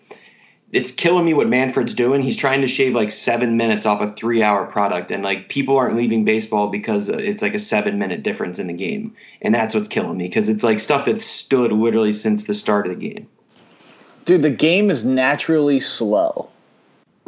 it's 0.72 0.90
killing 0.90 1.24
me 1.24 1.32
what 1.32 1.48
Manfred's 1.48 1.94
doing. 1.94 2.22
He's 2.22 2.36
trying 2.36 2.60
to 2.60 2.66
shave 2.66 2.92
like 2.92 3.12
seven 3.12 3.56
minutes 3.56 3.86
off 3.86 4.00
a 4.00 4.08
three 4.08 4.42
hour 4.42 4.66
product, 4.66 5.12
and 5.12 5.22
like 5.22 5.48
people 5.48 5.76
aren't 5.76 5.94
leaving 5.94 6.24
baseball 6.24 6.68
because 6.68 7.08
it's 7.08 7.40
like 7.40 7.54
a 7.54 7.60
seven 7.60 8.00
minute 8.00 8.24
difference 8.24 8.58
in 8.58 8.66
the 8.66 8.72
game, 8.72 9.14
and 9.42 9.54
that's 9.54 9.76
what's 9.76 9.88
killing 9.88 10.16
me 10.16 10.26
because 10.26 10.48
it's 10.48 10.64
like 10.64 10.80
stuff 10.80 11.04
that 11.04 11.20
stood 11.20 11.70
literally 11.70 12.12
since 12.12 12.46
the 12.46 12.54
start 12.54 12.86
of 12.88 12.98
the 12.98 13.08
game. 13.08 13.28
Dude, 14.24 14.42
the 14.42 14.50
game 14.50 14.90
is 14.90 15.04
naturally 15.04 15.78
slow. 15.78 16.48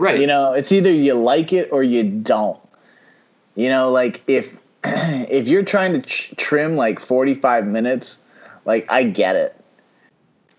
Right. 0.03 0.21
You 0.21 0.27
know, 0.27 0.53
it's 0.53 0.73
either 0.73 0.93
you 0.93 1.15
like 1.15 1.53
it 1.53 1.69
or 1.71 1.85
you 1.85 2.03
don't. 2.03 2.61
You 3.55 3.69
know, 3.69 3.89
like 3.93 4.21
if 4.27 4.61
if 4.85 5.47
you're 5.47 5.63
trying 5.63 5.93
to 5.93 6.35
trim 6.35 6.75
like 6.75 6.99
45 6.99 7.69
minutes, 7.69 8.21
like 8.65 8.91
I 8.91 9.05
get 9.05 9.37
it. 9.37 9.57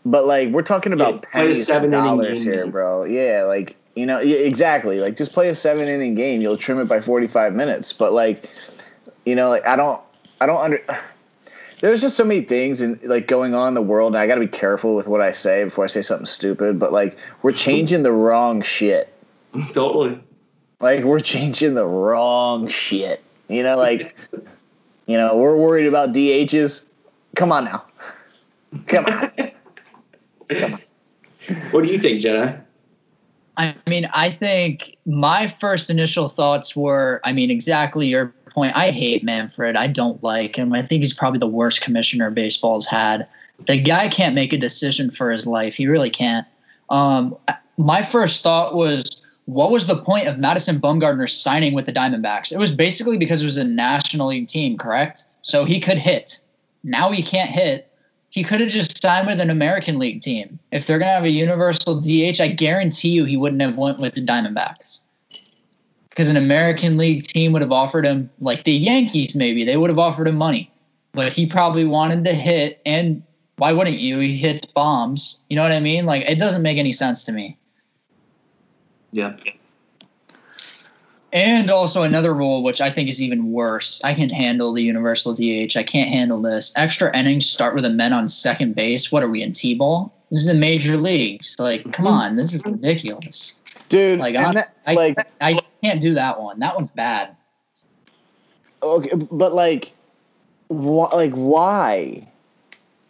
But 0.05 0.25
like 0.25 0.47
we're 0.47 0.61
talking 0.61 0.93
about 0.93 1.25
a 1.25 1.27
pennies 1.27 1.67
seven-inning 1.67 2.05
dollars 2.05 2.41
here, 2.41 2.63
man. 2.63 2.71
bro. 2.71 3.03
Yeah, 3.03 3.43
like 3.43 3.75
you 3.95 4.05
know, 4.05 4.21
yeah, 4.21 4.37
exactly. 4.37 5.01
Like 5.01 5.17
just 5.17 5.33
play 5.33 5.49
a 5.49 5.55
7 5.55 5.89
inning 5.89 6.15
game, 6.15 6.39
you'll 6.39 6.55
trim 6.55 6.79
it 6.79 6.87
by 6.87 7.01
45 7.01 7.53
minutes. 7.53 7.91
But 7.91 8.13
like 8.13 8.49
you 9.25 9.35
know, 9.35 9.49
like 9.49 9.67
I 9.67 9.75
don't 9.75 10.01
I 10.39 10.45
don't 10.45 10.61
under 10.61 10.81
there's 11.81 11.99
just 11.99 12.15
so 12.15 12.23
many 12.23 12.43
things 12.43 12.79
and 12.79 12.97
like 13.03 13.27
going 13.27 13.53
on 13.53 13.67
in 13.67 13.73
the 13.73 13.81
world 13.81 14.13
and 14.13 14.17
I 14.17 14.25
got 14.25 14.35
to 14.35 14.41
be 14.41 14.47
careful 14.47 14.95
with 14.95 15.09
what 15.09 15.19
I 15.19 15.33
say 15.33 15.65
before 15.65 15.83
I 15.83 15.87
say 15.87 16.01
something 16.01 16.27
stupid, 16.27 16.79
but 16.79 16.93
like 16.93 17.17
we're 17.41 17.51
changing 17.67 18.03
the 18.03 18.13
wrong 18.13 18.61
shit 18.61 19.09
totally. 19.73 20.21
like 20.79 21.03
we're 21.03 21.19
changing 21.19 21.75
the 21.75 21.85
wrong 21.85 22.67
shit. 22.67 23.23
You 23.49 23.63
know, 23.63 23.77
like 23.77 24.15
you 25.07 25.17
know, 25.17 25.37
we're 25.37 25.57
worried 25.57 25.87
about 25.87 26.13
DHs. 26.13 26.85
Come 27.35 27.51
on 27.51 27.65
now. 27.65 27.83
Come 28.87 29.05
on. 29.05 29.29
What 31.71 31.83
do 31.83 31.87
you 31.87 31.97
think, 31.97 32.21
Jenna? 32.21 32.63
I 33.57 33.75
mean, 33.87 34.07
I 34.13 34.31
think 34.31 34.97
my 35.05 35.47
first 35.47 35.89
initial 35.89 36.27
thoughts 36.27 36.75
were, 36.75 37.21
I 37.23 37.33
mean, 37.33 37.51
exactly 37.51 38.07
your 38.07 38.33
point. 38.49 38.75
I 38.75 38.91
hate 38.91 39.23
Manfred. 39.23 39.75
I 39.75 39.87
don't 39.87 40.23
like 40.23 40.55
him. 40.55 40.73
I 40.73 40.83
think 40.85 41.03
he's 41.03 41.13
probably 41.13 41.39
the 41.39 41.47
worst 41.47 41.81
commissioner 41.81 42.31
baseball's 42.31 42.87
had. 42.87 43.27
The 43.67 43.79
guy 43.79 44.07
can't 44.09 44.33
make 44.33 44.53
a 44.53 44.57
decision 44.57 45.11
for 45.11 45.29
his 45.31 45.45
life. 45.45 45.75
He 45.75 45.87
really 45.87 46.09
can't. 46.09 46.47
Um, 46.89 47.35
my 47.77 48.01
first 48.01 48.41
thought 48.41 48.75
was, 48.75 49.21
what 49.45 49.71
was 49.71 49.87
the 49.87 49.97
point 49.97 50.27
of 50.27 50.37
Madison 50.37 50.79
Bumgarner 50.79 51.29
signing 51.29 51.73
with 51.73 51.85
the 51.85 51.93
Diamondbacks? 51.93 52.51
It 52.51 52.57
was 52.57 52.71
basically 52.71 53.17
because 53.17 53.41
it 53.41 53.45
was 53.45 53.57
a 53.57 53.63
National 53.63 54.27
League 54.27 54.47
team, 54.47 54.77
correct? 54.77 55.25
So 55.41 55.65
he 55.65 55.79
could 55.79 55.99
hit. 55.99 56.39
Now 56.83 57.11
he 57.11 57.21
can't 57.21 57.49
hit. 57.49 57.89
He 58.29 58.43
could 58.43 58.61
have 58.61 58.69
just 58.69 59.01
signed 59.01 59.27
with 59.27 59.39
an 59.39 59.49
American 59.49 59.99
League 59.99 60.21
team. 60.21 60.57
If 60.71 60.87
they're 60.87 60.97
gonna 60.97 61.11
have 61.11 61.23
a 61.23 61.29
universal 61.29 61.99
DH, 61.99 62.39
I 62.41 62.47
guarantee 62.47 63.09
you 63.09 63.25
he 63.25 63.37
wouldn't 63.37 63.61
have 63.61 63.77
went 63.77 63.99
with 63.99 64.15
the 64.15 64.25
Diamondbacks. 64.25 65.01
Because 66.09 66.29
an 66.29 66.37
American 66.37 66.97
League 66.97 67.27
team 67.27 67.51
would 67.53 67.61
have 67.61 67.71
offered 67.71 68.05
him, 68.05 68.29
like 68.39 68.63
the 68.63 68.71
Yankees, 68.71 69.35
maybe 69.35 69.63
they 69.63 69.77
would 69.77 69.89
have 69.89 69.99
offered 69.99 70.27
him 70.27 70.35
money, 70.35 70.71
but 71.11 71.33
he 71.33 71.45
probably 71.45 71.85
wanted 71.85 72.23
to 72.25 72.33
hit. 72.33 72.81
And 72.85 73.23
Why 73.57 73.73
wouldn't 73.73 73.99
you? 73.99 74.19
He 74.19 74.35
hits 74.35 74.65
bombs. 74.65 75.41
You 75.49 75.55
know 75.55 75.63
what 75.63 75.71
I 75.71 75.79
mean? 75.79 76.05
Like 76.05 76.23
it 76.23 76.39
doesn't 76.39 76.63
make 76.63 76.77
any 76.77 76.93
sense 76.93 77.23
to 77.25 77.31
me. 77.31 77.57
Yeah. 79.13 79.35
And 81.31 81.71
also 81.71 82.03
another 82.03 82.33
rule, 82.33 82.61
which 82.61 82.79
I 82.81 82.91
think 82.91 83.09
is 83.09 83.21
even 83.21 83.51
worse. 83.51 84.01
I 84.03 84.13
can 84.13 84.29
handle 84.29 84.71
the 84.71 84.83
universal 84.83 85.33
DH. 85.33 85.75
I 85.75 85.83
can't 85.83 86.09
handle 86.09 86.39
this. 86.39 86.71
Extra 86.75 87.15
innings 87.17 87.47
start 87.47 87.73
with 87.73 87.85
a 87.85 87.89
men 87.89 88.13
on 88.13 88.27
second 88.29 88.75
base. 88.75 89.11
What 89.11 89.23
are 89.23 89.29
we 89.29 89.41
in 89.41 89.51
T-ball? 89.51 90.13
This 90.29 90.41
is 90.41 90.47
the 90.47 90.53
major 90.53 90.95
leagues. 90.97 91.55
Like, 91.57 91.83
come 91.91 92.05
Mm-hmm. 92.05 92.07
on, 92.07 92.35
this 92.35 92.53
is 92.53 92.63
ridiculous. 92.65 93.59
dude. 93.89 94.19
Like, 94.19 94.35
and 94.35 94.45
I, 94.45 94.51
that- 94.53 94.75
like, 94.95 95.27
I 95.41 95.55
can't 95.83 96.01
do 96.01 96.13
that 96.15 96.39
one. 96.39 96.59
That 96.59 96.75
one's 96.75 96.91
bad. 96.91 97.35
okay, 98.83 99.09
but 99.31 99.53
like, 99.53 99.91
wh- 100.69 101.11
like 101.13 101.31
why? 101.33 102.27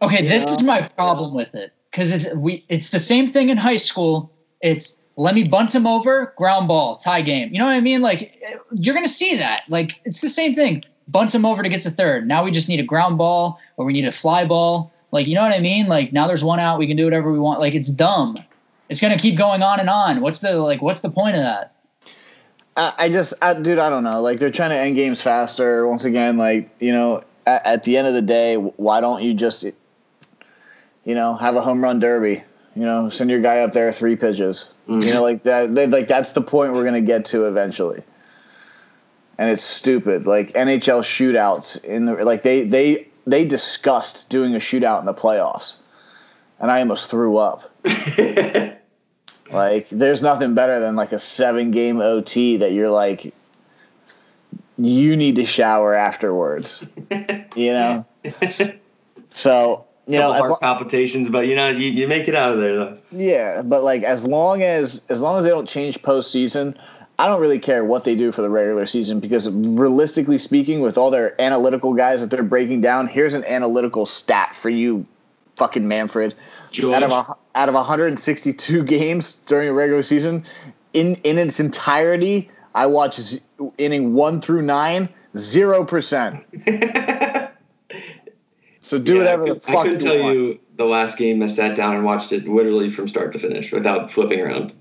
Okay, 0.01 0.21
this 0.25 0.45
Yeah. 0.45 0.51
is 0.53 0.63
my 0.63 0.81
problem 0.95 1.33
with 1.33 1.53
it 1.55 1.73
because 1.91 2.13
it's 2.13 2.33
we. 2.35 2.63
It's 2.69 2.89
the 2.89 2.99
same 2.99 3.27
thing 3.29 3.49
in 3.49 3.57
high 3.57 3.77
school. 3.77 4.31
It's 4.61 4.97
let 5.15 5.35
me 5.35 5.43
bunt 5.43 5.73
him 5.73 5.85
over, 5.85 6.33
ground 6.37 6.67
ball, 6.67 6.95
tie 6.95 7.21
game. 7.21 7.51
You 7.53 7.59
know 7.59 7.65
what 7.65 7.75
I 7.75 7.81
mean? 7.81 8.01
Like 8.01 8.41
you're 8.71 8.95
gonna 8.95 9.07
see 9.07 9.35
that. 9.35 9.63
Like 9.69 9.99
it's 10.05 10.21
the 10.21 10.29
same 10.29 10.53
thing. 10.53 10.83
Bunt 11.07 11.33
him 11.35 11.45
over 11.45 11.61
to 11.61 11.69
get 11.69 11.81
to 11.83 11.91
third. 11.91 12.27
Now 12.27 12.43
we 12.43 12.51
just 12.51 12.69
need 12.69 12.79
a 12.79 12.83
ground 12.83 13.17
ball 13.17 13.59
or 13.77 13.85
we 13.85 13.93
need 13.93 14.05
a 14.05 14.11
fly 14.11 14.45
ball. 14.45 14.91
Like 15.11 15.27
you 15.27 15.35
know 15.35 15.43
what 15.43 15.53
I 15.53 15.59
mean? 15.59 15.87
Like 15.87 16.13
now 16.13 16.27
there's 16.27 16.43
one 16.43 16.59
out. 16.59 16.79
We 16.79 16.87
can 16.87 16.97
do 16.97 17.05
whatever 17.05 17.31
we 17.31 17.39
want. 17.39 17.59
Like 17.59 17.75
it's 17.75 17.89
dumb. 17.89 18.37
It's 18.89 19.01
gonna 19.01 19.17
keep 19.17 19.37
going 19.37 19.61
on 19.61 19.79
and 19.79 19.89
on. 19.89 20.21
What's 20.21 20.39
the 20.39 20.57
like? 20.57 20.81
What's 20.81 21.01
the 21.01 21.09
point 21.09 21.35
of 21.35 21.43
that? 21.43 21.73
I, 22.75 22.93
I 22.97 23.09
just, 23.09 23.33
I, 23.41 23.53
dude, 23.53 23.77
I 23.77 23.89
don't 23.89 24.03
know. 24.03 24.21
Like 24.21 24.39
they're 24.39 24.49
trying 24.49 24.71
to 24.71 24.77
end 24.77 24.95
games 24.95 25.21
faster. 25.21 25.87
Once 25.87 26.05
again, 26.05 26.37
like 26.37 26.69
you 26.79 26.91
know, 26.91 27.21
at, 27.45 27.65
at 27.65 27.83
the 27.83 27.97
end 27.97 28.07
of 28.07 28.13
the 28.13 28.21
day, 28.21 28.55
why 28.55 28.99
don't 29.01 29.21
you 29.21 29.33
just, 29.33 29.63
you 29.63 31.15
know, 31.15 31.35
have 31.35 31.55
a 31.55 31.61
home 31.61 31.83
run 31.83 31.99
derby? 31.99 32.43
You 32.75 32.83
know, 32.83 33.09
send 33.09 33.29
your 33.29 33.39
guy 33.39 33.59
up 33.59 33.73
there 33.73 33.91
three 33.93 34.15
pitches. 34.15 34.69
Mm-hmm. 34.87 35.01
You 35.01 35.13
know, 35.13 35.23
like 35.23 35.43
that. 35.43 35.73
They, 35.73 35.87
like 35.87 36.07
that's 36.07 36.33
the 36.33 36.41
point 36.41 36.73
we're 36.73 36.85
gonna 36.85 37.01
get 37.01 37.25
to 37.25 37.45
eventually. 37.45 38.03
And 39.37 39.49
it's 39.49 39.63
stupid. 39.63 40.25
Like 40.25 40.53
NHL 40.53 41.01
shootouts 41.01 41.83
in 41.83 42.05
the 42.05 42.23
like 42.25 42.43
they 42.43 42.63
they 42.65 43.07
they 43.25 43.45
discussed 43.45 44.29
doing 44.29 44.55
a 44.55 44.59
shootout 44.59 44.99
in 44.99 45.05
the 45.05 45.13
playoffs, 45.13 45.77
and 46.59 46.69
I 46.69 46.79
almost 46.79 47.09
threw 47.09 47.37
up. 47.37 47.71
Like, 49.53 49.87
there's 49.89 50.23
nothing 50.23 50.55
better 50.55 50.79
than 50.79 50.95
like 50.95 51.11
a 51.11 51.19
seven 51.19 51.69
game 51.71 51.99
OT 51.99 52.57
that 52.57 52.73
you're 52.73 52.89
like, 52.89 53.33
you 54.77 55.15
need 55.15 55.35
to 55.35 55.45
shower 55.45 55.93
afterwards. 55.93 56.85
you 57.55 57.73
know? 57.73 58.05
So, 59.29 59.85
you 60.07 60.19
know, 60.19 60.33
heart 60.33 60.49
lo- 60.51 60.57
palpitations, 60.61 61.29
but 61.29 61.47
you 61.47 61.55
know, 61.55 61.69
you, 61.69 61.89
you 61.89 62.07
make 62.07 62.27
it 62.27 62.35
out 62.35 62.51
of 62.53 62.59
there 62.59 62.75
though. 62.75 62.97
yeah, 63.11 63.61
but 63.61 63.83
like 63.83 64.03
as 64.03 64.27
long 64.27 64.61
as 64.61 65.05
as 65.09 65.21
long 65.21 65.37
as 65.37 65.43
they 65.43 65.49
don't 65.49 65.67
change 65.67 66.01
postseason, 66.01 66.75
I 67.19 67.27
don't 67.27 67.39
really 67.39 67.59
care 67.59 67.85
what 67.85 68.03
they 68.03 68.15
do 68.15 68.31
for 68.31 68.41
the 68.41 68.49
regular 68.49 68.85
season 68.85 69.19
because 69.19 69.49
realistically 69.51 70.37
speaking, 70.37 70.81
with 70.81 70.97
all 70.97 71.09
their 71.11 71.39
analytical 71.41 71.93
guys 71.93 72.21
that 72.21 72.29
they're 72.29 72.43
breaking 72.43 72.81
down, 72.81 73.07
here's 73.07 73.33
an 73.33 73.45
analytical 73.45 74.05
stat 74.05 74.53
for 74.55 74.69
you, 74.69 75.05
fucking 75.55 75.87
Manfred. 75.87 76.35
George. 76.71 76.95
Out 76.95 77.03
of 77.03 77.11
a, 77.11 77.35
out 77.55 77.69
of 77.69 77.75
162 77.75 78.83
games 78.85 79.35
during 79.45 79.69
a 79.69 79.73
regular 79.73 80.01
season, 80.01 80.43
in 80.93 81.15
in 81.23 81.37
its 81.37 81.59
entirety, 81.59 82.49
I 82.75 82.87
watch 82.87 83.17
z- 83.19 83.39
inning 83.77 84.13
one 84.15 84.41
through 84.41 84.63
nine, 84.63 85.07
zero 85.37 85.85
percent. 85.85 86.43
So 88.93 88.99
do 88.99 89.13
Yeah, 89.15 89.19
whatever 89.21 89.43
I 89.43 89.47
the 89.47 89.53
could, 89.55 89.63
fuck 89.63 89.75
I 89.75 89.83
couldn't 89.85 89.99
tell 90.01 90.19
want. 90.19 90.35
you 90.37 90.59
the 90.77 90.85
last 90.85 91.17
game 91.17 91.41
I 91.41 91.47
sat 91.47 91.75
down 91.75 91.95
and 91.95 92.05
watched 92.05 92.31
it 92.31 92.47
literally 92.47 92.91
from 92.91 93.07
start 93.07 93.33
to 93.33 93.39
finish 93.39 93.71
without 93.71 94.11
flipping 94.11 94.39
around. 94.39 94.71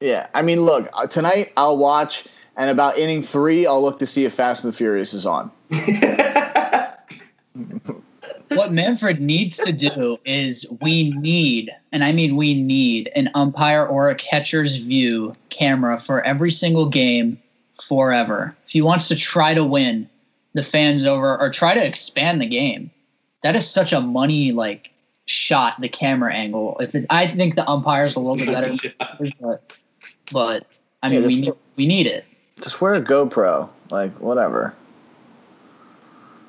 Yeah, 0.00 0.26
I 0.34 0.42
mean, 0.42 0.60
look, 0.60 0.90
uh, 0.92 1.06
tonight 1.06 1.54
I'll 1.56 1.78
watch, 1.78 2.26
and 2.58 2.68
about 2.68 2.98
inning 2.98 3.22
three, 3.22 3.66
I'll 3.66 3.80
look 3.80 3.98
to 4.00 4.06
see 4.06 4.26
if 4.26 4.34
Fast 4.34 4.64
and 4.64 4.72
the 4.74 4.76
Furious 4.76 5.14
is 5.14 5.24
on. 5.24 5.50
what 8.50 8.70
Manfred 8.70 9.22
needs 9.22 9.56
to 9.56 9.72
do 9.72 10.18
is 10.26 10.66
we 10.82 11.12
need, 11.12 11.70
and 11.92 12.04
I 12.04 12.12
mean 12.12 12.36
we 12.36 12.52
need, 12.52 13.10
an 13.16 13.30
umpire 13.32 13.86
or 13.86 14.10
a 14.10 14.14
catcher's 14.14 14.76
view 14.76 15.32
camera 15.48 15.98
for 15.98 16.20
every 16.24 16.50
single 16.50 16.86
game 16.86 17.40
forever. 17.82 18.54
If 18.66 18.72
he 18.72 18.82
wants 18.82 19.08
to 19.08 19.16
try 19.16 19.54
to 19.54 19.64
win 19.64 20.06
the 20.54 20.62
fans 20.62 21.04
over 21.04 21.40
or 21.40 21.50
try 21.50 21.74
to 21.74 21.84
expand 21.84 22.40
the 22.40 22.46
game, 22.46 22.90
that 23.42 23.56
is 23.56 23.68
such 23.68 23.92
a 23.92 24.00
money 24.00 24.52
like 24.52 24.90
shot. 25.26 25.80
The 25.80 25.88
camera 25.88 26.32
angle. 26.32 26.76
If 26.80 26.94
it, 26.94 27.06
I 27.10 27.26
think 27.26 27.54
the 27.54 27.68
umpire's 27.68 28.16
a 28.16 28.20
little 28.20 28.36
bit 28.36 28.52
better, 28.52 28.74
but, 29.40 29.72
but 30.32 30.66
I 31.02 31.08
mean 31.08 31.22
Yeah, 31.22 31.26
we 31.26 31.40
need, 31.40 31.52
we 31.76 31.86
need 31.86 32.06
it. 32.06 32.24
Just 32.60 32.80
wear 32.80 32.94
a 32.94 33.00
GoPro, 33.00 33.68
like 33.90 34.12
whatever. 34.20 34.74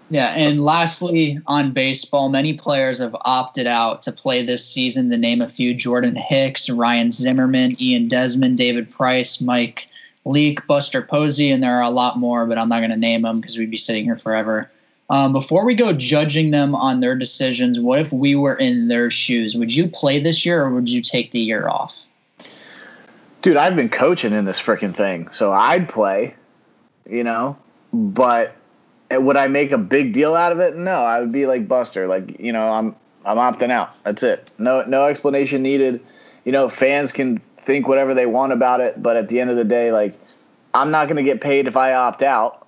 Yeah, 0.10 0.34
and 0.36 0.66
lastly, 0.66 1.39
on 1.47 1.72
baseball, 1.72 2.28
many 2.28 2.54
players 2.54 2.99
have 2.99 3.16
opted 3.22 3.66
out 3.66 4.02
to 4.02 4.12
play 4.12 4.45
this 4.45 4.66
season. 4.66 5.10
To 5.10 5.18
name 5.18 5.41
a 5.41 5.47
few: 5.47 5.74
Jordan 5.74 6.18
Hicks, 6.18 6.70
Ryan 6.70 7.14
Zimmerman, 7.14 7.82
Ian 7.82 8.10
Desmond, 8.10 8.58
David 8.58 8.91
Price, 8.91 9.39
Mike 9.39 9.88
Leake, 10.26 10.65
Buster 10.67 11.01
Posey, 11.01 11.51
and 11.51 11.63
there 11.63 11.76
are 11.76 11.84
a 11.84 11.89
lot 11.89 12.17
more, 12.17 12.45
but 12.45 12.57
I'm 12.57 12.69
not 12.69 12.80
going 12.80 12.91
to 12.91 12.97
name 12.97 13.24
them 13.24 13.39
because 13.39 13.57
we'd 13.57 13.72
be 13.72 13.78
sitting 13.78 14.05
here 14.05 14.17
forever. 14.17 14.69
Um, 15.09 15.34
before 15.34 15.65
we 15.65 15.76
go 15.76 15.91
judging 15.91 16.51
them 16.51 16.74
on 16.74 17.01
their 17.01 17.15
decisions, 17.15 17.80
what 17.80 17.99
if 17.99 18.13
we 18.13 18.36
were 18.36 18.55
in 18.55 18.88
their 18.88 19.09
shoes? 19.09 19.55
Would 19.55 19.74
you 19.74 19.88
play 19.88 20.19
this 20.19 20.45
year, 20.45 20.63
or 20.63 20.69
would 20.69 20.89
you 20.89 21.01
take 21.01 21.32
the 21.32 21.39
year 21.39 21.67
off? 21.67 22.07
Dude, 23.41 23.57
I've 23.57 23.76
been 23.76 23.89
coaching 23.89 24.34
in 24.34 24.45
this 24.45 24.61
freaking 24.61 24.95
thing, 24.95 25.30
so 25.32 25.51
I'd 25.51 25.89
play, 25.89 26.36
you 27.09 27.24
know, 27.24 27.57
but 27.91 28.55
would 29.11 29.36
I 29.36 29.47
make 29.47 29.72
a 29.72 29.78
big 29.78 30.13
deal 30.13 30.36
out 30.36 30.51
of 30.51 30.59
it? 30.59 30.76
No, 30.76 30.91
I 30.91 31.19
would 31.19 31.32
be 31.32 31.45
like 31.45 31.67
Buster, 31.67 32.07
like 32.07 32.39
you 32.39 32.53
know, 32.53 32.69
I'm 32.72 32.95
I'm 33.26 33.38
opting 33.38 33.72
out. 33.72 34.01
That's 34.03 34.24
it. 34.24 34.49
No 34.57 34.84
no 34.84 35.05
explanation 35.05 35.61
needed. 35.61 36.01
You 36.45 36.51
know, 36.51 36.69
fans 36.69 37.11
can 37.11 37.41
think 37.62 37.88
whatever 37.88 38.14
they 38.14 38.26
want 38.26 38.51
about 38.51 38.82
it, 38.82 39.01
but 39.01 39.16
at 39.16 39.30
the 39.30 39.39
end 39.39 39.49
of 39.49 39.55
the 39.55 39.64
day, 39.64 39.91
like 39.91 40.20
I'm 40.74 40.91
not 40.91 41.07
going 41.07 41.18
to 41.18 41.24
get 41.24 41.41
paid 41.41 41.68
if 41.68 41.78
I 41.78 41.93
opt 41.93 42.22
out. 42.22 42.68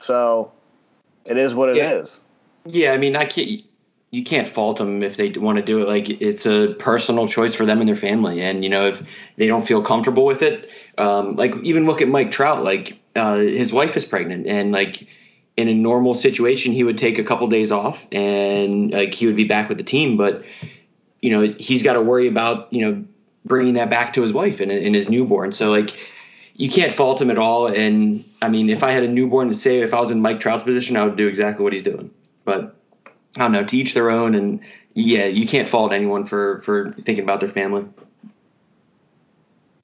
So 0.00 0.52
it 1.24 1.36
is 1.36 1.54
what 1.54 1.68
it 1.68 1.78
is. 1.78 2.16
Yeah. 2.16 2.22
Yeah, 2.64 2.92
I 2.92 2.96
mean, 2.96 3.16
I 3.16 3.24
can't. 3.24 3.64
You 4.12 4.22
can't 4.22 4.46
fault 4.46 4.76
them 4.76 5.02
if 5.02 5.16
they 5.16 5.30
want 5.30 5.56
to 5.56 5.64
do 5.64 5.80
it. 5.80 5.88
Like 5.88 6.10
it's 6.20 6.44
a 6.44 6.74
personal 6.78 7.26
choice 7.26 7.54
for 7.54 7.64
them 7.64 7.80
and 7.80 7.88
their 7.88 7.96
family, 7.96 8.42
and 8.42 8.62
you 8.62 8.68
know 8.68 8.86
if 8.86 9.02
they 9.36 9.46
don't 9.46 9.66
feel 9.66 9.82
comfortable 9.82 10.26
with 10.26 10.42
it, 10.42 10.70
um, 10.98 11.34
like 11.36 11.54
even 11.62 11.86
look 11.86 12.02
at 12.02 12.08
Mike 12.08 12.30
Trout. 12.30 12.62
Like 12.62 12.98
uh, 13.16 13.36
his 13.36 13.72
wife 13.72 13.96
is 13.96 14.04
pregnant, 14.04 14.46
and 14.46 14.70
like 14.70 15.08
in 15.56 15.66
a 15.66 15.74
normal 15.74 16.14
situation, 16.14 16.72
he 16.72 16.84
would 16.84 16.98
take 16.98 17.18
a 17.18 17.24
couple 17.24 17.46
days 17.46 17.72
off, 17.72 18.06
and 18.12 18.92
like 18.92 19.14
he 19.14 19.26
would 19.26 19.34
be 19.34 19.44
back 19.44 19.70
with 19.70 19.78
the 19.78 19.84
team. 19.84 20.18
But 20.18 20.44
you 21.22 21.30
know 21.30 21.54
he's 21.58 21.82
got 21.82 21.94
to 21.94 22.02
worry 22.02 22.28
about 22.28 22.70
you 22.70 22.84
know 22.88 23.04
bringing 23.44 23.74
that 23.74 23.90
back 23.90 24.12
to 24.14 24.22
his 24.22 24.32
wife 24.32 24.60
and, 24.60 24.70
and 24.70 24.94
his 24.94 25.08
newborn. 25.08 25.52
So 25.52 25.70
like 25.70 25.96
you 26.54 26.68
can't 26.68 26.92
fault 26.92 27.20
him 27.20 27.30
at 27.30 27.38
all. 27.38 27.66
And 27.66 28.24
I 28.40 28.48
mean, 28.48 28.70
if 28.70 28.82
I 28.82 28.92
had 28.92 29.02
a 29.02 29.08
newborn 29.08 29.48
to 29.48 29.54
say, 29.54 29.80
if 29.80 29.94
I 29.94 30.00
was 30.00 30.10
in 30.10 30.20
Mike 30.20 30.40
Trout's 30.40 30.64
position, 30.64 30.96
I 30.96 31.04
would 31.04 31.16
do 31.16 31.26
exactly 31.26 31.64
what 31.64 31.72
he's 31.72 31.82
doing. 31.82 32.10
But 32.44 32.76
I 33.36 33.40
don't 33.40 33.52
know, 33.52 33.64
to 33.64 33.76
each 33.76 33.94
their 33.94 34.10
own. 34.10 34.34
And 34.34 34.60
yeah, 34.94 35.26
you 35.26 35.46
can't 35.46 35.68
fault 35.68 35.92
anyone 35.92 36.26
for 36.26 36.60
for 36.62 36.92
thinking 36.92 37.24
about 37.24 37.40
their 37.40 37.48
family. 37.48 37.86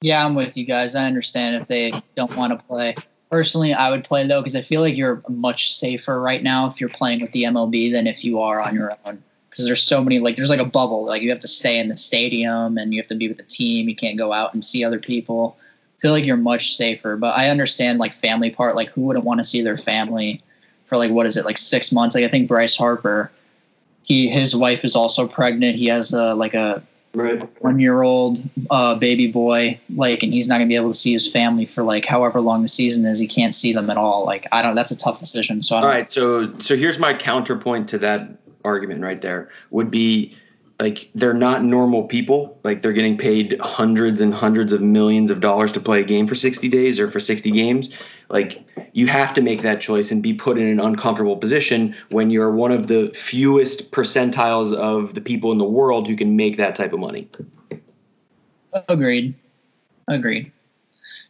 Yeah, 0.01 0.25
I'm 0.25 0.35
with 0.35 0.55
you 0.55 0.65
guys. 0.65 0.95
I 0.95 1.05
understand 1.05 1.55
if 1.55 1.67
they 1.67 1.91
don't 2.15 2.35
want 2.37 2.57
to 2.57 2.65
play. 2.65 2.95
Personally, 3.29 3.73
I 3.73 3.89
would 3.89 4.03
play 4.03 4.25
though 4.25 4.39
because 4.39 4.55
I 4.55 4.61
feel 4.61 4.81
like 4.81 4.95
you're 4.95 5.21
much 5.27 5.73
safer 5.75 6.21
right 6.21 6.41
now 6.41 6.67
if 6.67 6.79
you're 6.79 6.89
playing 6.89 7.21
with 7.21 7.31
the 7.31 7.43
MLB 7.43 7.91
than 7.91 8.07
if 8.07 8.23
you 8.23 8.39
are 8.39 8.61
on 8.61 8.73
your 8.73 8.97
own. 9.05 9.23
Because 9.59 9.67
there's 9.67 9.83
so 9.83 10.01
many 10.01 10.19
like 10.19 10.37
there's 10.37 10.49
like 10.49 10.61
a 10.61 10.65
bubble. 10.65 11.03
Like 11.03 11.21
you 11.21 11.29
have 11.31 11.41
to 11.41 11.47
stay 11.47 11.79
in 11.79 11.89
the 11.89 11.97
stadium 11.97 12.77
and 12.77 12.93
you 12.93 12.99
have 13.01 13.07
to 13.07 13.15
be 13.15 13.27
with 13.27 13.35
the 13.35 13.43
team. 13.43 13.89
You 13.89 13.95
can't 13.95 14.17
go 14.17 14.31
out 14.31 14.53
and 14.53 14.63
see 14.63 14.85
other 14.85 14.99
people. 14.99 15.57
I 15.59 15.99
feel 15.99 16.11
like 16.13 16.23
you're 16.23 16.37
much 16.37 16.77
safer. 16.77 17.17
But 17.17 17.35
I 17.37 17.49
understand 17.49 17.99
like 17.99 18.13
family 18.13 18.51
part. 18.51 18.77
Like 18.77 18.87
who 18.91 19.01
wouldn't 19.01 19.25
want 19.25 19.41
to 19.41 19.43
see 19.43 19.61
their 19.61 19.75
family 19.75 20.41
for 20.85 20.95
like 20.95 21.11
what 21.11 21.25
is 21.25 21.35
it 21.35 21.43
like 21.43 21.57
six 21.57 21.91
months? 21.91 22.15
Like 22.15 22.23
I 22.23 22.29
think 22.29 22.47
Bryce 22.47 22.77
Harper, 22.77 23.31
he 24.05 24.29
his 24.29 24.55
wife 24.55 24.85
is 24.85 24.95
also 24.95 25.27
pregnant. 25.27 25.75
He 25.75 25.87
has 25.87 26.13
a 26.13 26.35
like 26.35 26.53
a 26.53 26.81
Right. 27.13 27.41
one 27.61 27.79
year 27.79 28.03
old 28.03 28.39
uh, 28.69 28.93
baby 28.93 29.31
boy 29.31 29.79
like 29.95 30.21
and 30.21 30.31
he's 30.31 30.47
not 30.47 30.59
gonna 30.59 30.67
be 30.67 30.75
able 30.75 30.91
to 30.91 30.97
see 30.97 31.11
his 31.11 31.27
family 31.27 31.65
for 31.65 31.81
like 31.81 32.05
however 32.05 32.39
long 32.39 32.61
the 32.61 32.67
season 32.67 33.03
is 33.03 33.17
he 33.17 33.25
can't 33.25 33.55
see 33.55 33.73
them 33.73 33.89
at 33.89 33.97
all 33.97 34.25
like 34.27 34.45
i 34.51 34.61
don't 34.61 34.75
that's 34.75 34.91
a 34.91 34.95
tough 34.95 35.17
decision 35.17 35.63
so 35.63 35.75
I 35.75 35.81
All 35.81 35.87
right. 35.87 36.11
So 36.11 36.53
so 36.59 36.77
here's 36.77 36.99
my 36.99 37.15
counterpoint 37.15 37.89
to 37.89 37.97
that 37.97 38.29
argument 38.63 39.01
right 39.01 39.21
there 39.21 39.49
would 39.71 39.89
be 39.89 40.35
like 40.79 41.09
they're 41.13 41.33
not 41.33 41.63
normal 41.63 42.03
people. 42.03 42.57
Like 42.63 42.81
they're 42.81 42.93
getting 42.93 43.17
paid 43.17 43.59
hundreds 43.59 44.21
and 44.21 44.33
hundreds 44.33 44.71
of 44.71 44.81
millions 44.81 45.29
of 45.29 45.41
dollars 45.41 45.71
to 45.73 45.79
play 45.79 45.99
a 45.99 46.03
game 46.03 46.25
for 46.25 46.35
60 46.35 46.69
days 46.69 46.99
or 46.99 47.11
for 47.11 47.19
60 47.19 47.51
games. 47.51 47.89
Like 48.29 48.63
you 48.93 49.07
have 49.07 49.33
to 49.33 49.41
make 49.41 49.61
that 49.61 49.81
choice 49.81 50.11
and 50.11 50.23
be 50.23 50.33
put 50.33 50.57
in 50.57 50.65
an 50.67 50.79
uncomfortable 50.79 51.35
position 51.35 51.95
when 52.09 52.29
you're 52.29 52.51
one 52.51 52.71
of 52.71 52.87
the 52.87 53.09
fewest 53.13 53.91
percentiles 53.91 54.73
of 54.73 55.15
the 55.15 55.21
people 55.21 55.51
in 55.51 55.57
the 55.57 55.65
world 55.65 56.07
who 56.07 56.15
can 56.15 56.35
make 56.35 56.55
that 56.57 56.75
type 56.75 56.93
of 56.93 56.99
money. 56.99 57.27
Agreed. 58.87 59.35
Agreed. 60.07 60.51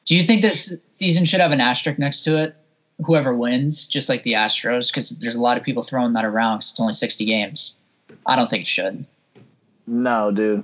Do 0.06 0.16
you 0.16 0.24
think 0.24 0.42
this 0.42 0.76
season 0.88 1.26
should 1.26 1.40
have 1.40 1.52
an 1.52 1.62
asterisk 1.62 2.00
next 2.00 2.22
to 2.22 2.38
it? 2.38 2.56
Whoever 3.06 3.36
wins, 3.36 3.88
just 3.88 4.10
like 4.10 4.24
the 4.24 4.34
Astros, 4.34 4.92
because 4.92 5.12
there's 5.20 5.36
a 5.36 5.42
lot 5.42 5.58
of 5.58 5.64
people 5.64 5.84
throwing 5.84 6.14
that 6.14 6.26
around 6.26 6.58
because 6.58 6.72
it's 6.72 6.80
only 6.80 6.94
60 6.94 7.26
games. 7.26 7.78
I 8.26 8.36
don't 8.36 8.50
think 8.50 8.64
it 8.64 8.68
should. 8.68 9.06
No, 9.88 10.32
dude. 10.32 10.64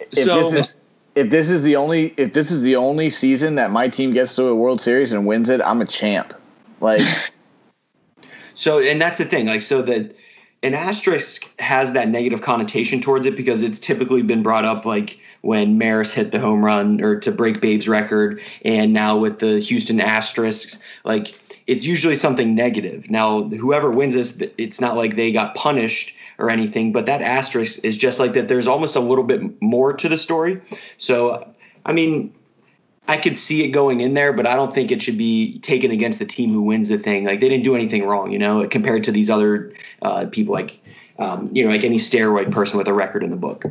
If 0.00 0.24
So- 0.24 0.50
this 0.50 0.54
is 0.54 0.76
if 1.14 1.30
this 1.30 1.48
is 1.48 1.62
the 1.62 1.76
only 1.76 2.12
if 2.16 2.32
this 2.32 2.50
is 2.50 2.62
the 2.62 2.74
only 2.74 3.08
season 3.08 3.54
that 3.54 3.70
my 3.70 3.86
team 3.86 4.12
gets 4.12 4.34
to 4.34 4.46
a 4.46 4.54
World 4.54 4.80
Series 4.80 5.12
and 5.12 5.26
wins 5.26 5.48
it, 5.48 5.60
I'm 5.60 5.80
a 5.80 5.84
champ. 5.84 6.34
Like 6.80 7.02
So, 8.54 8.78
and 8.78 9.00
that's 9.00 9.18
the 9.18 9.24
thing, 9.24 9.46
like, 9.46 9.62
so 9.62 9.82
that 9.82 10.14
an 10.62 10.74
asterisk 10.74 11.50
has 11.60 11.92
that 11.92 12.08
negative 12.08 12.40
connotation 12.40 13.00
towards 13.00 13.26
it 13.26 13.36
because 13.36 13.62
it's 13.62 13.78
typically 13.78 14.22
been 14.22 14.42
brought 14.42 14.64
up 14.64 14.86
like 14.86 15.18
when 15.44 15.76
Maris 15.76 16.12
hit 16.12 16.32
the 16.32 16.40
home 16.40 16.64
run 16.64 17.02
or 17.02 17.20
to 17.20 17.30
break 17.30 17.60
Babe's 17.60 17.88
record, 17.88 18.40
and 18.64 18.92
now 18.92 19.16
with 19.16 19.40
the 19.40 19.60
Houston 19.60 20.00
asterisks, 20.00 20.78
like 21.04 21.38
it's 21.66 21.86
usually 21.86 22.16
something 22.16 22.54
negative. 22.54 23.10
Now, 23.10 23.44
whoever 23.44 23.90
wins 23.90 24.14
this, 24.14 24.42
it's 24.58 24.80
not 24.80 24.96
like 24.96 25.16
they 25.16 25.32
got 25.32 25.54
punished 25.54 26.14
or 26.38 26.50
anything, 26.50 26.92
but 26.92 27.06
that 27.06 27.20
asterisk 27.20 27.84
is 27.84 27.96
just 27.96 28.18
like 28.18 28.32
that. 28.32 28.48
There's 28.48 28.66
almost 28.66 28.96
a 28.96 29.00
little 29.00 29.24
bit 29.24 29.62
more 29.62 29.92
to 29.92 30.08
the 30.08 30.16
story. 30.16 30.60
So, 30.96 31.54
I 31.84 31.92
mean, 31.92 32.34
I 33.06 33.18
could 33.18 33.36
see 33.36 33.64
it 33.64 33.68
going 33.68 34.00
in 34.00 34.14
there, 34.14 34.32
but 34.32 34.46
I 34.46 34.56
don't 34.56 34.74
think 34.74 34.90
it 34.90 35.02
should 35.02 35.18
be 35.18 35.58
taken 35.60 35.90
against 35.90 36.18
the 36.18 36.24
team 36.24 36.50
who 36.50 36.62
wins 36.62 36.88
the 36.88 36.98
thing. 36.98 37.24
Like 37.24 37.40
they 37.40 37.50
didn't 37.50 37.64
do 37.64 37.74
anything 37.74 38.06
wrong, 38.06 38.32
you 38.32 38.38
know, 38.38 38.66
compared 38.66 39.04
to 39.04 39.12
these 39.12 39.28
other 39.28 39.74
uh, 40.00 40.26
people, 40.26 40.54
like 40.54 40.80
um, 41.18 41.50
you 41.52 41.62
know, 41.62 41.70
like 41.70 41.84
any 41.84 41.98
steroid 41.98 42.50
person 42.50 42.78
with 42.78 42.88
a 42.88 42.94
record 42.94 43.22
in 43.22 43.30
the 43.30 43.36
book. 43.36 43.66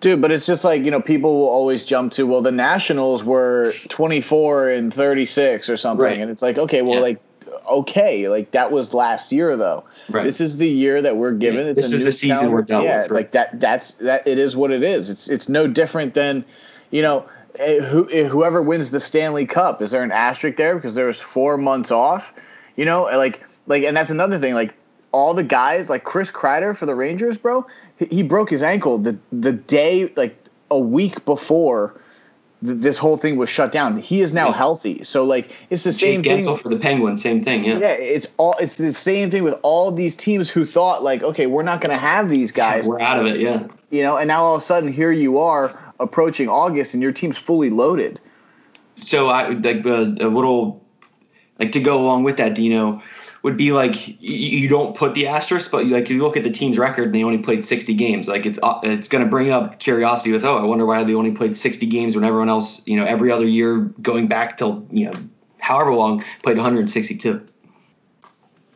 Dude, 0.00 0.20
but 0.20 0.30
it's 0.32 0.46
just 0.46 0.64
like, 0.64 0.84
you 0.84 0.90
know, 0.90 1.00
people 1.00 1.38
will 1.38 1.48
always 1.48 1.84
jump 1.84 2.12
to, 2.12 2.26
well, 2.26 2.40
the 2.42 2.52
Nationals 2.52 3.24
were 3.24 3.72
24 3.88 4.70
and 4.70 4.92
36 4.92 5.68
or 5.68 5.76
something. 5.76 6.04
Right. 6.04 6.18
And 6.18 6.30
it's 6.30 6.42
like, 6.42 6.58
okay, 6.58 6.82
well, 6.82 6.94
Yeah. 6.96 7.00
like, 7.00 7.20
okay, 7.70 8.28
like 8.28 8.50
that 8.52 8.72
was 8.72 8.92
last 8.94 9.30
year, 9.32 9.56
though. 9.56 9.84
Right. 10.10 10.24
This 10.24 10.40
is 10.40 10.56
the 10.56 10.68
year 10.68 11.00
that 11.02 11.16
we're 11.16 11.32
given. 11.32 11.66
It's 11.68 11.76
this 11.76 11.92
is 11.92 12.00
the 12.00 12.12
season 12.12 12.50
we're 12.50 12.62
done 12.62 12.84
Yeah, 12.84 13.02
with, 13.02 13.10
right. 13.10 13.16
like 13.16 13.32
that, 13.32 13.60
that's, 13.60 13.92
that, 13.92 14.26
it 14.26 14.38
is 14.38 14.56
what 14.56 14.70
it 14.70 14.82
is. 14.82 15.10
It's, 15.10 15.28
it's 15.30 15.48
no 15.48 15.66
different 15.66 16.14
than, 16.14 16.44
you 16.90 17.02
know, 17.02 17.28
eh, 17.58 17.80
who, 17.80 18.08
eh, 18.10 18.26
whoever 18.28 18.62
wins 18.62 18.90
the 18.90 19.00
Stanley 19.00 19.46
Cup. 19.46 19.80
Is 19.82 19.90
there 19.90 20.02
an 20.02 20.12
asterisk 20.12 20.56
there 20.56 20.74
because 20.74 20.94
there 20.94 21.06
was 21.06 21.20
four 21.20 21.56
months 21.56 21.90
off? 21.90 22.32
You 22.76 22.84
know, 22.84 23.02
like, 23.04 23.42
like, 23.66 23.84
and 23.84 23.96
that's 23.96 24.10
another 24.10 24.38
thing. 24.38 24.54
Like, 24.54 24.76
all 25.12 25.34
the 25.34 25.44
guys, 25.44 25.90
like 25.90 26.04
Chris 26.04 26.32
Kreider 26.32 26.74
for 26.76 26.86
the 26.86 26.94
Rangers, 26.94 27.36
bro, 27.36 27.66
he, 28.06 28.22
broke 28.22 28.50
his 28.50 28.62
ankle 28.62 28.98
the 28.98 29.18
the 29.32 29.52
day, 29.52 30.12
like 30.16 30.36
a 30.70 30.78
week 30.78 31.24
before 31.24 31.94
th- 32.64 32.78
this 32.80 32.98
whole 32.98 33.16
thing 33.16 33.36
was 33.36 33.48
shut 33.50 33.72
down. 33.72 33.96
He 33.98 34.20
is 34.20 34.32
now 34.32 34.48
Yeah. 34.48 34.54
healthy. 34.54 35.02
So 35.04 35.24
like, 35.24 35.50
it's 35.70 35.84
the 35.84 35.90
Jake 35.92 36.24
same 36.24 36.44
thing. 36.44 36.56
For 36.56 36.68
the 36.68 36.76
Penguins, 36.78 37.22
same 37.22 37.42
thing. 37.44 37.64
Yeah, 37.64 37.78
Yeah, 37.78 37.92
it's 37.92 38.28
all 38.38 38.54
it's 38.60 38.76
the 38.76 38.92
same 38.92 39.30
thing 39.30 39.42
with 39.42 39.56
all 39.62 39.90
these 39.90 40.16
teams 40.16 40.48
who 40.50 40.64
thought 40.64 41.02
like, 41.02 41.22
okay, 41.22 41.46
we're 41.46 41.62
not 41.62 41.80
going 41.80 41.90
to 41.90 41.96
have 42.00 42.28
these 42.28 42.52
guys, 42.52 42.86
we're 42.88 43.00
out 43.00 43.18
of 43.18 43.26
it. 43.26 43.40
Yeah, 43.40 43.66
you 43.90 44.02
know, 44.02 44.16
and 44.16 44.28
now 44.28 44.42
all 44.44 44.54
of 44.56 44.62
a 44.62 44.64
sudden 44.64 44.92
here 44.92 45.12
you 45.12 45.38
are 45.38 45.78
approaching 46.00 46.48
August 46.48 46.94
and 46.94 47.02
your 47.02 47.12
team's 47.12 47.38
fully 47.38 47.70
loaded. 47.70 48.20
so 49.00 49.28
I 49.28 49.48
like 49.50 49.84
uh, 49.86 49.90
a 50.20 50.28
little 50.28 50.82
like 51.58 51.72
to 51.72 51.80
go 51.80 51.96
along 52.00 52.24
with 52.24 52.38
that, 52.38 52.54
Dino, 52.54 53.02
would 53.42 53.56
be 53.56 53.72
like 53.72 54.20
you 54.20 54.68
don't 54.68 54.96
put 54.96 55.14
the 55.14 55.26
asterisk, 55.26 55.70
but 55.70 55.86
you, 55.86 55.94
like 55.94 56.08
you 56.08 56.22
look 56.22 56.36
at 56.36 56.44
the 56.44 56.50
team's 56.50 56.78
record 56.78 57.06
and 57.06 57.14
they 57.14 57.24
only 57.24 57.38
played 57.38 57.64
60 57.64 57.92
games. 57.94 58.28
Like 58.28 58.46
it's 58.46 58.58
uh, 58.62 58.78
it's 58.82 59.08
going 59.08 59.24
to 59.24 59.28
bring 59.30 59.50
up 59.50 59.78
curiosity 59.80 60.32
with 60.32 60.44
oh, 60.44 60.58
I 60.58 60.64
wonder 60.64 60.86
why 60.86 61.02
they 61.04 61.14
only 61.14 61.32
played 61.32 61.56
60 61.56 61.86
games 61.86 62.14
when 62.14 62.24
everyone 62.24 62.48
else, 62.48 62.86
you 62.86 62.96
know, 62.96 63.04
every 63.04 63.32
other 63.32 63.46
year 63.46 63.80
going 64.00 64.28
back 64.28 64.56
till 64.58 64.86
you 64.90 65.06
know 65.06 65.12
however 65.58 65.92
long 65.92 66.24
played 66.42 66.56
162. 66.56 67.44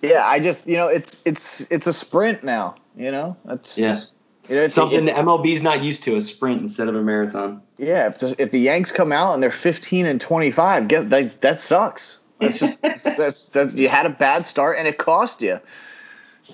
Yeah, 0.02 0.26
I 0.26 0.40
just 0.40 0.66
you 0.66 0.76
know 0.76 0.88
it's 0.88 1.20
it's 1.24 1.60
it's 1.70 1.86
a 1.86 1.92
sprint 1.92 2.42
now. 2.44 2.74
You 2.96 3.10
know 3.12 3.36
that's 3.44 3.78
Yeah. 3.78 3.98
You 4.48 4.54
know, 4.54 4.62
it's 4.62 4.74
Something 4.74 5.08
it- 5.08 5.16
MLB's 5.16 5.62
not 5.62 5.82
used 5.82 6.04
to 6.04 6.14
a 6.16 6.20
sprint 6.20 6.62
instead 6.62 6.86
of 6.86 6.94
a 6.94 7.02
marathon. 7.02 7.60
yeah, 7.78 8.06
if 8.06 8.18
the, 8.18 8.36
if 8.38 8.52
the 8.52 8.60
Yanks 8.60 8.92
come 8.92 9.10
out 9.10 9.34
and 9.34 9.42
they're 9.42 9.50
15 9.50 10.06
and 10.06 10.20
25, 10.20 10.86
get 10.86 11.10
that 11.10 11.40
that 11.40 11.58
sucks. 11.58 12.20
That's 12.38 12.58
just 12.58 12.82
that's 12.82 13.48
that 13.50 13.76
you 13.76 13.88
had 13.88 14.06
a 14.06 14.10
bad 14.10 14.44
start 14.44 14.78
and 14.78 14.86
it 14.86 14.98
cost 14.98 15.42
you. 15.42 15.58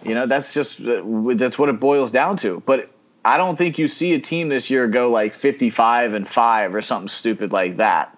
You 0.02 0.14
know, 0.14 0.26
that's 0.26 0.54
just 0.54 0.78
that's 0.80 1.58
what 1.58 1.68
it 1.68 1.80
boils 1.80 2.10
down 2.10 2.36
to. 2.38 2.62
But 2.64 2.90
I 3.24 3.36
don't 3.36 3.56
think 3.56 3.78
you 3.78 3.88
see 3.88 4.14
a 4.14 4.20
team 4.20 4.48
this 4.48 4.70
year 4.70 4.88
go 4.88 5.10
like 5.10 5.34
55 5.34 6.14
and 6.14 6.28
5 6.28 6.74
or 6.74 6.82
something 6.82 7.08
stupid 7.08 7.52
like 7.52 7.76
that. 7.76 8.08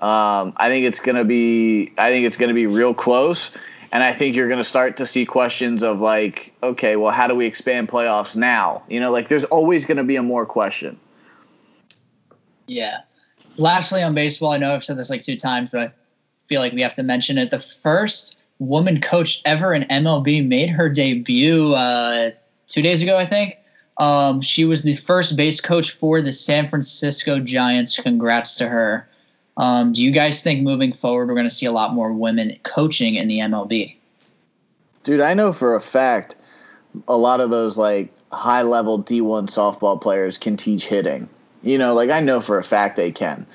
Um, 0.00 0.52
I 0.56 0.68
think 0.68 0.86
it's 0.86 1.00
going 1.00 1.16
to 1.16 1.24
be 1.24 1.92
I 1.98 2.10
think 2.10 2.26
it's 2.26 2.36
going 2.36 2.48
to 2.48 2.54
be 2.54 2.66
real 2.66 2.94
close 2.94 3.50
and 3.92 4.02
I 4.02 4.12
think 4.12 4.36
you're 4.36 4.48
going 4.48 4.58
to 4.58 4.64
start 4.64 4.96
to 4.98 5.06
see 5.06 5.24
questions 5.24 5.82
of 5.82 6.00
like, 6.00 6.52
okay, 6.62 6.96
well, 6.96 7.12
how 7.12 7.26
do 7.26 7.34
we 7.34 7.46
expand 7.46 7.88
playoffs 7.88 8.36
now? 8.36 8.82
You 8.88 9.00
know, 9.00 9.10
like 9.10 9.28
there's 9.28 9.44
always 9.44 9.86
going 9.86 9.96
to 9.96 10.04
be 10.04 10.16
a 10.16 10.22
more 10.22 10.44
question. 10.44 10.98
Yeah. 12.66 12.98
Lastly, 13.56 14.02
on 14.02 14.14
baseball, 14.14 14.52
I 14.52 14.58
know 14.58 14.74
I've 14.74 14.84
said 14.84 14.98
this 14.98 15.08
like 15.08 15.22
two 15.22 15.36
times, 15.36 15.70
but 15.72 15.94
feel 16.48 16.60
like 16.60 16.72
we 16.72 16.82
have 16.82 16.94
to 16.96 17.02
mention 17.02 17.38
it. 17.38 17.50
The 17.50 17.58
first 17.58 18.36
woman 18.58 19.00
coach 19.00 19.42
ever 19.44 19.72
in 19.72 19.82
MLB 19.84 20.46
made 20.46 20.70
her 20.70 20.88
debut 20.88 21.72
uh, 21.72 22.30
two 22.66 22.82
days 22.82 23.02
ago, 23.02 23.18
I 23.18 23.26
think. 23.26 23.56
Um, 23.98 24.40
she 24.40 24.64
was 24.64 24.82
the 24.82 24.96
first 24.96 25.36
base 25.36 25.60
coach 25.60 25.90
for 25.90 26.20
the 26.20 26.32
San 26.32 26.66
Francisco 26.66 27.38
Giants. 27.40 27.98
Congrats 27.98 28.56
to 28.56 28.68
her. 28.68 29.08
Um, 29.56 29.92
do 29.92 30.02
you 30.02 30.10
guys 30.10 30.42
think 30.42 30.62
moving 30.62 30.92
forward 30.92 31.28
we're 31.28 31.34
going 31.34 31.48
to 31.48 31.54
see 31.54 31.66
a 31.66 31.72
lot 31.72 31.94
more 31.94 32.12
women 32.12 32.58
coaching 32.62 33.14
in 33.14 33.26
the 33.26 33.38
MLB? 33.38 33.96
Dude, 35.02 35.20
I 35.20 35.34
know 35.34 35.52
for 35.52 35.74
a 35.74 35.80
fact 35.80 36.36
a 37.08 37.16
lot 37.16 37.40
of 37.40 37.50
those 37.50 37.76
like 37.76 38.12
high 38.32 38.62
level 38.62 39.02
D1 39.02 39.46
softball 39.46 40.00
players 40.00 40.38
can 40.38 40.56
teach 40.56 40.86
hitting. 40.86 41.28
You 41.62 41.78
know, 41.78 41.94
like 41.94 42.10
I 42.10 42.20
know 42.20 42.40
for 42.40 42.58
a 42.58 42.62
fact 42.62 42.96
they 42.96 43.10
can. 43.10 43.46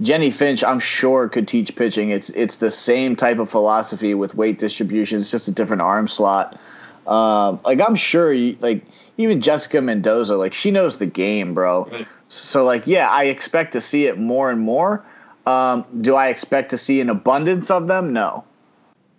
Jennie 0.00 0.30
Finch, 0.30 0.62
I'm 0.62 0.78
sure 0.78 1.28
could 1.28 1.48
teach 1.48 1.74
pitching. 1.74 2.10
It's 2.10 2.30
it's 2.30 2.56
the 2.56 2.70
same 2.70 3.16
type 3.16 3.38
of 3.38 3.50
philosophy 3.50 4.14
with 4.14 4.34
weight 4.34 4.58
distribution. 4.58 5.18
It's 5.18 5.30
just 5.30 5.48
a 5.48 5.52
different 5.52 5.82
arm 5.82 6.06
slot. 6.06 6.58
Um, 7.06 7.60
like 7.64 7.80
I'm 7.80 7.96
sure, 7.96 8.32
you, 8.32 8.56
like 8.60 8.84
even 9.16 9.40
Jessica 9.40 9.80
Mendoza, 9.80 10.36
like 10.36 10.54
she 10.54 10.70
knows 10.70 10.98
the 10.98 11.06
game, 11.06 11.54
bro. 11.54 11.86
Right. 11.86 12.06
So 12.28 12.64
like, 12.64 12.86
yeah, 12.86 13.10
I 13.10 13.24
expect 13.24 13.72
to 13.72 13.80
see 13.80 14.06
it 14.06 14.18
more 14.18 14.50
and 14.50 14.60
more. 14.60 15.04
Um, 15.46 15.84
do 16.00 16.14
I 16.14 16.28
expect 16.28 16.70
to 16.70 16.78
see 16.78 17.00
an 17.00 17.08
abundance 17.08 17.70
of 17.70 17.88
them? 17.88 18.12
No. 18.12 18.44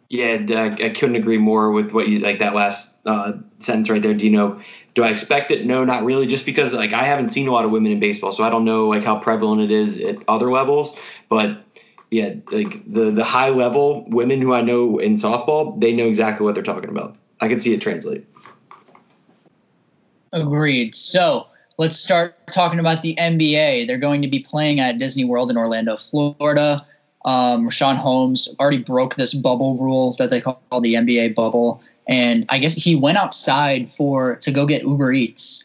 Yeah, 0.09 0.37
I, 0.49 0.85
I 0.85 0.89
couldn't 0.89 1.15
agree 1.15 1.37
more 1.37 1.71
with 1.71 1.91
what 1.91 2.07
you 2.07 2.19
like 2.19 2.39
that 2.39 2.55
last 2.55 2.99
uh, 3.05 3.33
sentence 3.59 3.89
right 3.89 4.01
there. 4.01 4.13
Do 4.13 4.25
you 4.25 4.31
know? 4.31 4.61
Do 4.99 5.05
I 5.05 5.11
expect 5.11 5.49
it? 5.49 5.65
No, 5.65 5.85
not 5.85 6.03
really. 6.03 6.27
Just 6.27 6.45
because 6.45 6.73
like 6.73 6.91
I 6.91 7.05
haven't 7.05 7.29
seen 7.29 7.47
a 7.47 7.53
lot 7.53 7.63
of 7.63 7.71
women 7.71 7.89
in 7.89 8.01
baseball, 8.01 8.33
so 8.33 8.43
I 8.43 8.49
don't 8.49 8.65
know 8.65 8.89
like 8.89 9.05
how 9.05 9.17
prevalent 9.17 9.61
it 9.61 9.71
is 9.71 9.97
at 10.01 10.17
other 10.27 10.51
levels. 10.51 10.93
But 11.29 11.63
yeah, 12.11 12.33
like 12.51 12.83
the 12.85 13.09
the 13.09 13.23
high 13.23 13.47
level 13.47 14.03
women 14.09 14.41
who 14.41 14.53
I 14.53 14.59
know 14.59 14.97
in 14.97 15.15
softball, 15.15 15.79
they 15.79 15.95
know 15.95 16.05
exactly 16.05 16.43
what 16.43 16.53
they're 16.53 16.65
talking 16.65 16.89
about. 16.89 17.15
I 17.39 17.47
can 17.47 17.61
see 17.61 17.73
it 17.73 17.79
translate. 17.79 18.25
Agreed. 20.33 20.93
So 20.93 21.47
let's 21.77 21.97
start 21.97 22.35
talking 22.47 22.79
about 22.79 23.01
the 23.01 23.15
NBA. 23.15 23.87
They're 23.87 23.97
going 23.97 24.21
to 24.21 24.27
be 24.27 24.39
playing 24.39 24.81
at 24.81 24.97
Disney 24.97 25.23
World 25.23 25.49
in 25.49 25.55
Orlando, 25.55 25.95
Florida. 25.95 26.85
Um, 27.23 27.69
Richaun 27.69 27.95
Holmes 27.95 28.53
already 28.59 28.83
broke 28.83 29.15
this 29.15 29.33
bubble 29.33 29.77
rule 29.77 30.13
that 30.17 30.29
they 30.29 30.41
call 30.41 30.59
the 30.81 30.95
NBA 30.95 31.35
bubble, 31.35 31.81
and 32.09 32.45
I 32.49 32.57
guess 32.57 32.73
he 32.73 32.95
went 32.95 33.19
outside 33.19 33.89
for 33.91 34.35
to 34.37 34.51
go 34.51 34.65
get 34.65 34.81
Uber 34.81 35.13
Eats, 35.13 35.63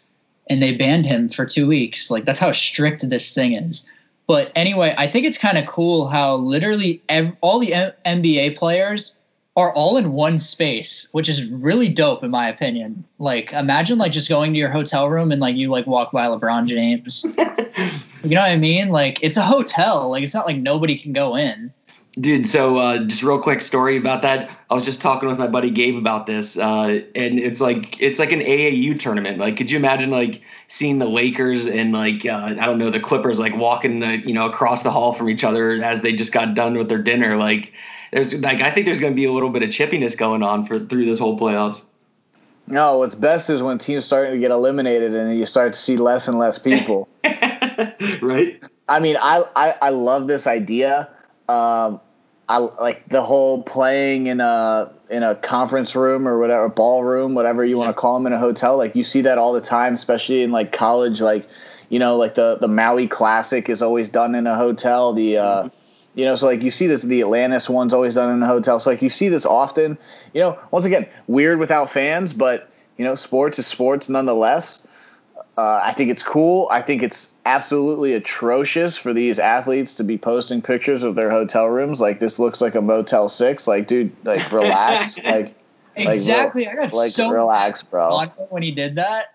and 0.49 0.63
they 0.63 0.77
banned 0.77 1.07
him 1.07 1.29
for 1.31 1.47
two 1.47 1.67
weeks. 1.67 2.11
Like 2.11 2.27
that's 2.27 2.39
how 2.39 2.53
strict 2.53 3.09
this 3.09 3.35
thing 3.35 3.55
is. 3.55 3.89
But 4.27 4.53
anyway, 4.55 4.95
I 4.97 5.11
think 5.11 5.27
it's 5.27 5.39
kind 5.39 5.59
of 5.59 5.67
cool 5.67 6.07
how 6.09 6.37
literally 6.37 7.03
ev- 7.09 7.37
all 7.41 7.59
the 7.59 7.75
M- 7.75 7.93
NBA 8.05 8.57
players 8.57 9.17
are 9.57 9.73
all 9.73 9.97
in 9.97 10.13
one 10.13 10.39
space, 10.39 11.09
which 11.13 11.29
is 11.29 11.47
really 11.47 11.89
dope 11.89 12.23
in 12.23 12.31
my 12.31 12.49
opinion. 12.49 13.05
Like 13.19 13.53
imagine 13.53 13.99
like 13.99 14.13
just 14.13 14.29
going 14.29 14.53
to 14.53 14.59
your 14.59 14.71
hotel 14.71 15.09
room 15.09 15.33
and 15.33 15.41
like 15.41 15.57
you 15.57 15.71
like 15.71 15.87
walk 15.87 16.13
by 16.13 16.27
LeBron 16.27 16.67
James. 16.67 17.25
you 18.25 18.35
know 18.35 18.41
what 18.41 18.51
I 18.51 18.57
mean? 18.57 18.89
Like 18.89 19.19
it's 19.23 19.37
a 19.37 19.43
hotel. 19.43 20.11
Like 20.11 20.23
it's 20.23 20.35
not 20.35 20.47
like 20.47 20.57
nobody 20.57 20.97
can 20.97 21.13
go 21.13 21.37
in. 21.37 21.73
Dude, 22.21 22.47
so 22.47 22.77
uh, 22.77 22.99
just 23.05 23.25
real 23.25 23.41
quick 23.41 23.61
story 23.61 23.97
about 23.97 24.23
that. 24.23 24.49
I 24.71 24.75
was 24.75 24.85
just 24.85 25.03
talking 25.03 25.29
with 25.29 25.39
my 25.39 25.49
buddy 25.49 25.71
Gabe 25.71 25.97
about 25.97 26.27
this, 26.27 26.57
uh, 26.57 27.01
and 27.17 27.41
it's 27.41 27.61
like 27.61 28.01
it's 28.01 28.21
like 28.21 28.31
an 28.31 28.39
AAU 28.39 28.99
tournament. 29.01 29.39
Like, 29.39 29.57
could 29.57 29.69
you 29.69 29.77
imagine 29.79 30.11
like 30.11 30.41
seeing 30.69 30.99
the 30.99 31.09
Lakers 31.09 31.67
and 31.67 31.93
like 31.93 32.25
uh, 32.25 32.55
I 32.61 32.67
don't 32.67 32.79
know 32.79 32.89
the 32.89 33.01
Clippers 33.01 33.41
like 33.41 33.57
walking 33.57 33.99
the, 33.99 34.19
you 34.19 34.33
know 34.33 34.47
across 34.47 34.85
the 34.85 34.93
hall 34.93 35.13
from 35.13 35.29
each 35.29 35.43
other 35.43 35.73
as 35.83 36.03
they 36.03 36.13
just 36.13 36.31
got 36.31 36.55
done 36.55 36.79
with 36.79 36.89
their 36.89 37.03
dinner? 37.03 37.37
Like, 37.37 37.73
there's 38.13 38.33
like 38.41 38.61
I 38.61 38.71
think 38.71 38.87
there's 38.87 39.01
going 39.01 39.13
to 39.13 39.17
be 39.17 39.25
a 39.25 39.33
little 39.33 39.51
bit 39.51 39.65
of 39.65 39.71
chippiness 39.71 40.17
going 40.17 40.45
on 40.45 40.63
for 40.63 40.79
through 40.79 41.07
this 41.07 41.19
whole 41.19 41.37
playoffs. 41.37 41.85
No, 42.69 42.99
what's 42.99 43.17
best 43.17 43.51
is 43.51 43.61
when 43.61 43.79
teams 43.79 44.05
starting 44.05 44.35
to 44.35 44.39
get 44.39 44.53
eliminated 44.53 45.15
and 45.15 45.37
you 45.37 45.47
start 45.47 45.73
to 45.73 45.79
see 45.79 45.97
less 45.97 46.29
and 46.29 46.39
less 46.39 46.59
people. 46.59 47.09
right. 48.23 48.63
I 48.89 49.01
mean, 49.01 49.17
I, 49.21 49.43
I 49.57 49.75
I 49.83 49.89
love 49.91 50.29
this 50.29 50.47
idea. 50.47 51.09
Um, 51.49 52.01
I 52.49 52.59
like 52.59 53.09
the 53.09 53.23
whole 53.23 53.63
playing 53.63 54.27
in 54.27 54.41
a 54.41 54.93
in 55.11 55.23
a 55.23 55.35
conference 55.35 55.97
room 55.97 56.29
or 56.29 56.39
whatever 56.39 56.69
ballroom, 56.69 57.35
whatever 57.35 57.65
you 57.65 57.79
want 57.79 57.89
to 57.89 57.95
call 57.95 58.19
them 58.19 58.27
in 58.27 58.33
a 58.33 58.39
hotel. 58.39 58.77
Like 58.77 58.95
you 58.95 59.05
see 59.05 59.23
that 59.23 59.39
all 59.39 59.53
the 59.53 59.61
time, 59.61 59.95
especially 59.95 60.43
in 60.43 60.53
like 60.53 60.73
college. 60.73 61.21
Like 61.21 61.49
you 61.89 61.99
know, 61.99 62.17
like 62.17 62.35
the 62.35 62.57
the 62.61 62.69
Maui 62.69 63.07
Classic 63.07 63.69
is 63.69 63.81
always 63.81 64.09
done 64.11 64.35
in 64.35 64.47
a 64.47 64.55
hotel. 64.55 65.15
The 65.15 65.39
uh, 65.39 65.63
mm-hmm. 65.65 66.19
you 66.19 66.27
know, 66.27 66.35
so 66.35 66.47
like 66.47 66.63
you 66.63 66.71
see 66.71 66.87
this. 66.87 67.03
The 67.03 67.23
Atlantis 67.23 67.71
one's 67.71 67.95
always 67.95 68.15
done 68.15 68.31
in 68.31 68.43
a 68.43 68.47
hotel. 68.47 68.79
So 68.79 68.91
like 68.91 69.01
you 69.01 69.09
see 69.09 69.31
this 69.31 69.47
often. 69.47 69.97
You 70.35 70.43
know, 70.43 70.59
once 70.71 70.85
again, 70.85 71.07
weird 71.27 71.59
without 71.59 71.89
fans, 71.89 72.35
but 72.35 72.71
you 72.99 73.05
know, 73.07 73.15
sports 73.15 73.59
is 73.59 73.67
sports 73.67 74.11
nonetheless. 74.11 74.83
Uh, 75.57 75.81
I 75.83 75.93
think 75.93 76.11
it's 76.11 76.23
cool. 76.23 76.69
I 76.71 76.83
think 76.83 77.03
it's 77.03 77.34
absolutely 77.47 78.15
atrocious 78.15 78.97
for 78.97 79.13
these 79.13 79.39
athletes 79.39 79.95
to 79.97 80.05
be 80.05 80.17
posting 80.17 80.63
pictures 80.63 81.03
of 81.03 81.15
their 81.15 81.31
hotel 81.31 81.67
rooms. 81.67 82.01
Like 82.01 82.21
this 82.21 82.39
looks 82.39 82.61
like 82.61 82.75
a 82.75 82.81
Motel 82.81 83.29
Six. 83.29 83.67
Like, 83.67 83.87
dude, 83.87 84.13
like 84.25 84.51
relax. 84.51 85.23
like 85.25 85.55
exactly. 85.97 86.65
Like, 86.65 86.79
I 86.79 86.83
got 86.83 86.93
like 86.93 87.11
so 87.11 87.31
relax, 87.31 87.83
bro. 87.83 88.27
When 88.51 88.63
he 88.63 88.71
did 88.71 88.97
that, 88.97 89.35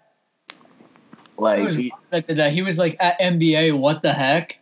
like 1.38 1.66
was 1.66 1.76
he, 1.76 1.94
that 2.12 2.52
he 2.52 2.62
was 2.62 2.78
like 2.78 2.98
at 3.00 3.20
NBA. 3.20 3.78
What 3.78 4.02
the 4.02 4.14
heck, 4.14 4.58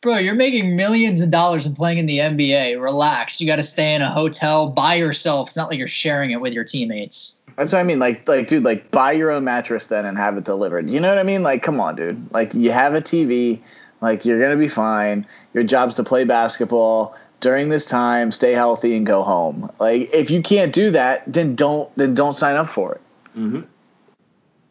bro? 0.00 0.18
You're 0.18 0.34
making 0.34 0.76
millions 0.76 1.20
of 1.20 1.30
dollars 1.30 1.66
and 1.66 1.76
playing 1.76 1.98
in 1.98 2.06
the 2.06 2.18
NBA. 2.18 2.80
Relax. 2.80 3.40
You 3.40 3.46
got 3.46 3.56
to 3.56 3.62
stay 3.62 3.94
in 3.94 4.02
a 4.02 4.10
hotel 4.10 4.68
by 4.68 4.94
yourself. 4.94 5.48
It's 5.48 5.56
not 5.56 5.68
like 5.68 5.78
you're 5.78 5.88
sharing 5.88 6.30
it 6.30 6.40
with 6.40 6.52
your 6.52 6.64
teammates. 6.64 7.38
That's 7.56 7.72
what 7.72 7.80
I 7.80 7.84
mean. 7.84 7.98
Like, 7.98 8.28
like, 8.28 8.46
dude, 8.46 8.64
like, 8.64 8.90
buy 8.90 9.12
your 9.12 9.30
own 9.30 9.44
mattress 9.44 9.86
then 9.86 10.04
and 10.04 10.16
have 10.16 10.36
it 10.36 10.44
delivered. 10.44 10.88
You 10.88 11.00
know 11.00 11.08
what 11.08 11.18
I 11.18 11.22
mean? 11.22 11.42
Like, 11.42 11.62
come 11.62 11.80
on, 11.80 11.96
dude. 11.96 12.32
Like, 12.32 12.54
you 12.54 12.72
have 12.72 12.94
a 12.94 13.00
TV. 13.00 13.60
Like, 14.00 14.24
you're 14.24 14.40
gonna 14.40 14.56
be 14.56 14.68
fine. 14.68 15.26
Your 15.54 15.64
job's 15.64 15.96
to 15.96 16.04
play 16.04 16.24
basketball 16.24 17.16
during 17.40 17.68
this 17.68 17.86
time. 17.86 18.30
Stay 18.32 18.52
healthy 18.52 18.96
and 18.96 19.06
go 19.06 19.22
home. 19.22 19.70
Like, 19.78 20.12
if 20.14 20.30
you 20.30 20.42
can't 20.42 20.72
do 20.72 20.90
that, 20.90 21.30
then 21.30 21.54
don't 21.54 21.94
then 21.96 22.14
don't 22.14 22.34
sign 22.34 22.56
up 22.56 22.68
for 22.68 22.94
it. 22.94 23.00
Mm-hmm. 23.36 23.60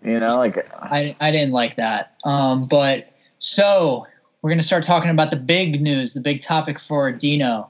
You 0.04 0.20
know, 0.20 0.38
like 0.38 0.68
I 0.82 1.16
I 1.22 1.32
didn't 1.32 1.52
like 1.52 1.76
that. 1.76 2.16
Um, 2.24 2.64
but 2.70 3.14
so 3.38 4.08
we're 4.42 4.50
gonna 4.50 4.64
start 4.64 4.84
talking 4.84 5.12
about 5.12 5.30
the 5.32 5.38
big 5.38 5.82
news, 5.82 6.14
the 6.14 6.22
big 6.22 6.42
topic 6.42 6.80
for 6.80 7.12
Dino. 7.12 7.70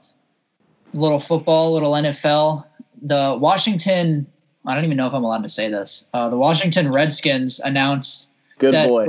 Little 0.94 1.20
football, 1.20 1.72
little 1.72 1.92
NFL. 1.92 2.64
The 3.02 3.36
Washington 3.40 4.26
I 4.64 4.74
don't 4.74 4.84
even 4.84 4.96
know 4.96 5.06
if 5.06 5.12
I'm 5.12 5.24
allowed 5.24 5.42
to 5.42 5.48
say 5.48 5.68
this. 5.68 6.08
Uh, 6.14 6.28
the 6.28 6.36
Washington 6.36 6.92
Redskins 6.92 7.60
announced. 7.60 8.30
Good 8.58 8.74
that, 8.74 8.86
boy. 8.86 9.08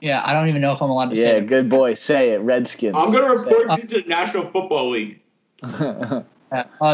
Yeah, 0.00 0.22
I 0.24 0.32
don't 0.32 0.48
even 0.48 0.60
know 0.60 0.72
if 0.72 0.80
I'm 0.80 0.90
allowed 0.90 1.10
to 1.10 1.16
yeah, 1.16 1.22
say. 1.22 1.34
Yeah, 1.36 1.40
good 1.40 1.68
boy. 1.68 1.94
Say 1.94 2.30
it, 2.30 2.40
Redskins. 2.40 2.94
I'm 2.96 3.10
going 3.10 3.24
to 3.24 3.42
report 3.42 3.70
uh, 3.70 3.76
you 3.80 3.88
to 3.88 4.02
the 4.02 4.08
National 4.08 4.48
Football 4.50 4.90
League. 4.90 5.20
uh, 5.62 6.24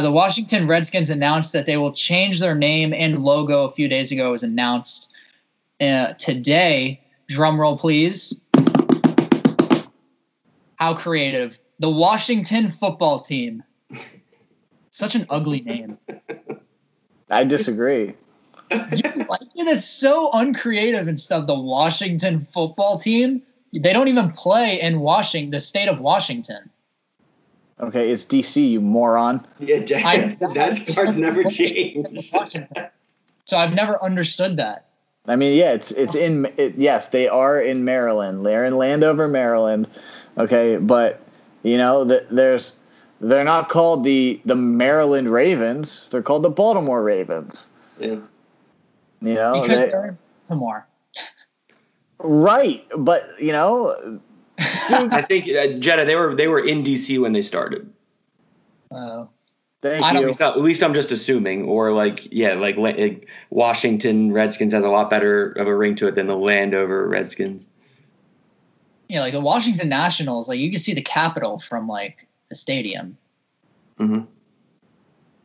the 0.00 0.12
Washington 0.12 0.66
Redskins 0.66 1.10
announced 1.10 1.52
that 1.52 1.66
they 1.66 1.76
will 1.76 1.92
change 1.92 2.40
their 2.40 2.54
name 2.54 2.94
and 2.94 3.22
logo. 3.22 3.64
A 3.64 3.72
few 3.72 3.88
days 3.88 4.12
ago, 4.12 4.28
it 4.28 4.30
was 4.30 4.42
announced. 4.42 5.12
Uh, 5.80 6.12
today, 6.14 7.00
drum 7.28 7.60
roll, 7.60 7.76
please. 7.76 8.40
How 10.76 10.94
creative! 10.94 11.58
The 11.80 11.90
Washington 11.90 12.70
Football 12.70 13.20
Team. 13.20 13.62
Such 14.90 15.14
an 15.14 15.26
ugly 15.28 15.60
name. 15.62 15.98
I 17.30 17.44
disagree. 17.44 18.14
you 18.70 18.76
like 19.28 19.42
it? 19.42 19.68
It's 19.68 19.86
so 19.86 20.30
uncreative 20.32 21.08
and 21.08 21.18
stuff. 21.18 21.46
The 21.46 21.58
Washington 21.58 22.40
football 22.40 22.98
team, 22.98 23.42
they 23.72 23.92
don't 23.92 24.08
even 24.08 24.30
play 24.32 24.80
in 24.80 25.00
Washington, 25.00 25.50
the 25.50 25.60
state 25.60 25.88
of 25.88 26.00
Washington. 26.00 26.70
Okay, 27.80 28.10
it's 28.10 28.26
DC, 28.26 28.70
you 28.72 28.80
moron. 28.80 29.46
Yeah, 29.58 29.78
I, 30.04 30.18
that 30.54 30.92
part's 30.94 31.16
never 31.16 31.44
changed. 31.44 32.34
so 33.44 33.56
I've 33.56 33.74
never 33.74 34.02
understood 34.04 34.58
that. 34.58 34.86
I 35.26 35.36
mean, 35.36 35.56
yeah, 35.56 35.72
it's 35.72 35.90
it's 35.92 36.14
in 36.14 36.46
it, 36.56 36.74
yes, 36.76 37.08
they 37.08 37.28
are 37.28 37.60
in 37.60 37.84
Maryland. 37.84 38.44
They're 38.44 38.64
in 38.64 38.76
Landover, 38.76 39.28
Maryland. 39.28 39.88
Okay, 40.36 40.76
but 40.76 41.22
you 41.62 41.76
know, 41.76 42.04
the, 42.04 42.26
there's 42.30 42.79
they're 43.20 43.44
not 43.44 43.68
called 43.68 44.04
the 44.04 44.40
the 44.44 44.56
Maryland 44.56 45.30
Ravens. 45.32 46.08
They're 46.08 46.22
called 46.22 46.42
the 46.42 46.50
Baltimore 46.50 47.02
Ravens. 47.02 47.66
Yeah. 47.98 48.16
You 49.22 49.34
know, 49.34 49.60
because 49.60 49.84
they, 49.84 49.92
are 49.92 50.06
in 50.08 50.18
Baltimore. 50.46 50.86
Right, 52.18 52.86
but 52.96 53.28
you 53.38 53.52
know, 53.52 53.94
dude, 54.08 54.20
I 55.12 55.22
think 55.22 55.48
uh, 55.48 55.78
Jetta 55.78 56.04
they 56.04 56.16
were 56.16 56.34
they 56.34 56.48
were 56.48 56.60
in 56.60 56.82
DC 56.82 57.20
when 57.20 57.32
they 57.32 57.42
started. 57.42 57.90
Oh. 58.90 59.28
Thank 59.82 60.04
I 60.04 60.12
you. 60.12 60.18
At 60.18 60.26
least, 60.26 60.42
at 60.42 60.60
least, 60.60 60.82
I'm 60.82 60.92
just 60.92 61.10
assuming, 61.10 61.64
or 61.64 61.90
like, 61.90 62.28
yeah, 62.30 62.52
like, 62.52 62.76
like 62.76 63.26
Washington 63.48 64.30
Redskins 64.30 64.74
has 64.74 64.84
a 64.84 64.90
lot 64.90 65.08
better 65.08 65.52
of 65.52 65.66
a 65.66 65.74
ring 65.74 65.94
to 65.96 66.06
it 66.06 66.16
than 66.16 66.26
the 66.26 66.36
Landover 66.36 67.08
Redskins. 67.08 67.66
Yeah, 69.08 69.20
like 69.20 69.32
the 69.32 69.40
Washington 69.40 69.88
Nationals, 69.88 70.50
like 70.50 70.58
you 70.58 70.70
can 70.70 70.78
see 70.78 70.92
the 70.92 71.00
capital 71.00 71.58
from 71.58 71.88
like 71.88 72.26
the 72.50 72.56
stadium. 72.56 73.16
Mm-hmm. 73.98 74.26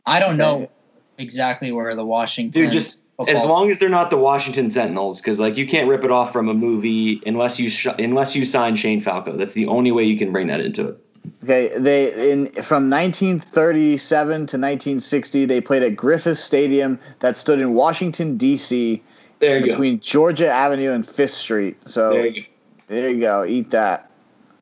I 0.04 0.20
don't 0.20 0.30
okay. 0.30 0.38
know 0.38 0.70
exactly 1.16 1.72
where 1.72 1.94
the 1.94 2.04
Washington. 2.04 2.62
Dude, 2.62 2.70
just 2.70 3.02
as 3.26 3.44
long 3.44 3.70
as 3.70 3.78
they're 3.78 3.88
not 3.88 4.10
the 4.10 4.18
Washington 4.18 4.70
Sentinels, 4.70 5.22
because 5.22 5.40
like 5.40 5.56
you 5.56 5.66
can't 5.66 5.88
rip 5.88 6.04
it 6.04 6.10
off 6.10 6.32
from 6.32 6.48
a 6.48 6.54
movie 6.54 7.22
unless 7.26 7.58
you 7.58 7.70
sh- 7.70 7.86
unless 7.98 8.36
you 8.36 8.44
sign 8.44 8.76
Shane 8.76 9.00
Falco. 9.00 9.32
That's 9.32 9.54
the 9.54 9.66
only 9.66 9.92
way 9.92 10.04
you 10.04 10.18
can 10.18 10.32
bring 10.32 10.48
that 10.48 10.60
into 10.60 10.88
it. 10.88 10.98
Okay, 11.42 11.72
they 11.76 12.32
in 12.32 12.46
from 12.62 12.88
1937 12.90 14.32
to 14.32 14.42
1960, 14.42 15.44
they 15.46 15.60
played 15.60 15.82
at 15.82 15.96
Griffith 15.96 16.38
Stadium 16.38 17.00
that 17.20 17.36
stood 17.36 17.58
in 17.58 17.74
Washington 17.74 18.36
D.C. 18.36 19.02
There 19.38 19.60
between 19.60 19.96
go. 19.96 20.02
Georgia 20.02 20.48
Avenue 20.48 20.92
and 20.92 21.06
Fifth 21.06 21.32
Street. 21.32 21.76
So 21.86 22.10
there 22.10 22.26
you 22.26 22.42
go. 22.42 22.48
There 22.88 23.10
you 23.10 23.20
go. 23.20 23.44
Eat 23.44 23.70
that. 23.72 24.10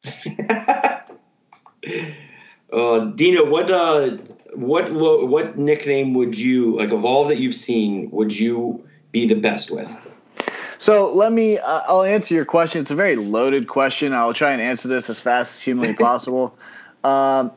uh, 2.74 3.04
Dino, 3.06 3.48
what 3.48 3.70
uh, 3.70 4.10
what 4.54 4.92
what 4.92 5.56
nickname 5.56 6.14
would 6.14 6.38
you 6.38 6.76
like 6.76 6.92
of 6.92 7.04
all 7.04 7.24
that 7.26 7.38
you've 7.38 7.54
seen? 7.54 8.10
Would 8.10 8.36
you 8.36 8.86
be 9.12 9.26
the 9.26 9.34
best 9.34 9.70
with? 9.70 9.88
So 10.78 11.12
let 11.14 11.32
me. 11.32 11.58
Uh, 11.58 11.80
I'll 11.88 12.02
answer 12.02 12.34
your 12.34 12.44
question. 12.44 12.82
It's 12.82 12.90
a 12.90 12.96
very 12.96 13.16
loaded 13.16 13.68
question. 13.68 14.12
I'll 14.12 14.34
try 14.34 14.52
and 14.52 14.60
answer 14.60 14.88
this 14.88 15.08
as 15.08 15.20
fast 15.20 15.54
as 15.54 15.62
humanly 15.62 15.94
possible. 15.98 16.58
Um, 17.04 17.52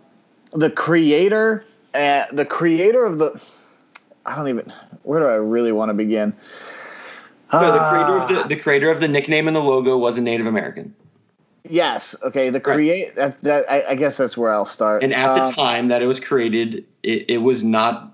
the 0.51 0.70
creator, 0.70 1.65
uh, 1.93 2.26
the 2.32 2.45
creator 2.45 3.05
of 3.05 3.18
the. 3.18 3.41
I 4.26 4.36
don't 4.36 4.47
even. 4.49 4.72
Where 5.03 5.20
do 5.20 5.26
I 5.26 5.36
really 5.36 5.72
want 5.72 5.89
to 5.89 5.93
begin? 5.93 6.36
No, 7.51 7.72
the 7.72 7.80
creator 7.80 8.18
of 8.18 8.28
the 8.28 8.55
the 8.55 8.61
creator 8.61 8.91
of 8.91 8.99
the 8.99 9.07
nickname 9.07 9.47
and 9.47 9.55
the 9.55 9.61
logo 9.61 9.97
was 9.97 10.18
a 10.18 10.22
Native 10.22 10.45
American. 10.45 10.93
Yes. 11.64 12.16
Okay. 12.24 12.49
The 12.49 12.60
create 12.60 13.08
right. 13.08 13.16
that, 13.16 13.43
that 13.43 13.70
I, 13.70 13.91
I, 13.91 13.95
guess 13.95 14.18
that's 14.18 14.38
where 14.38 14.51
I'll 14.51 14.66
start. 14.66 15.03
And 15.03 15.14
at 15.14 15.30
um, 15.30 15.47
the 15.47 15.53
time 15.53 15.88
that 15.89 16.01
it 16.01 16.05
was 16.05 16.20
created, 16.20 16.86
it, 17.03 17.30
it 17.30 17.38
was 17.39 17.64
not 17.64 18.12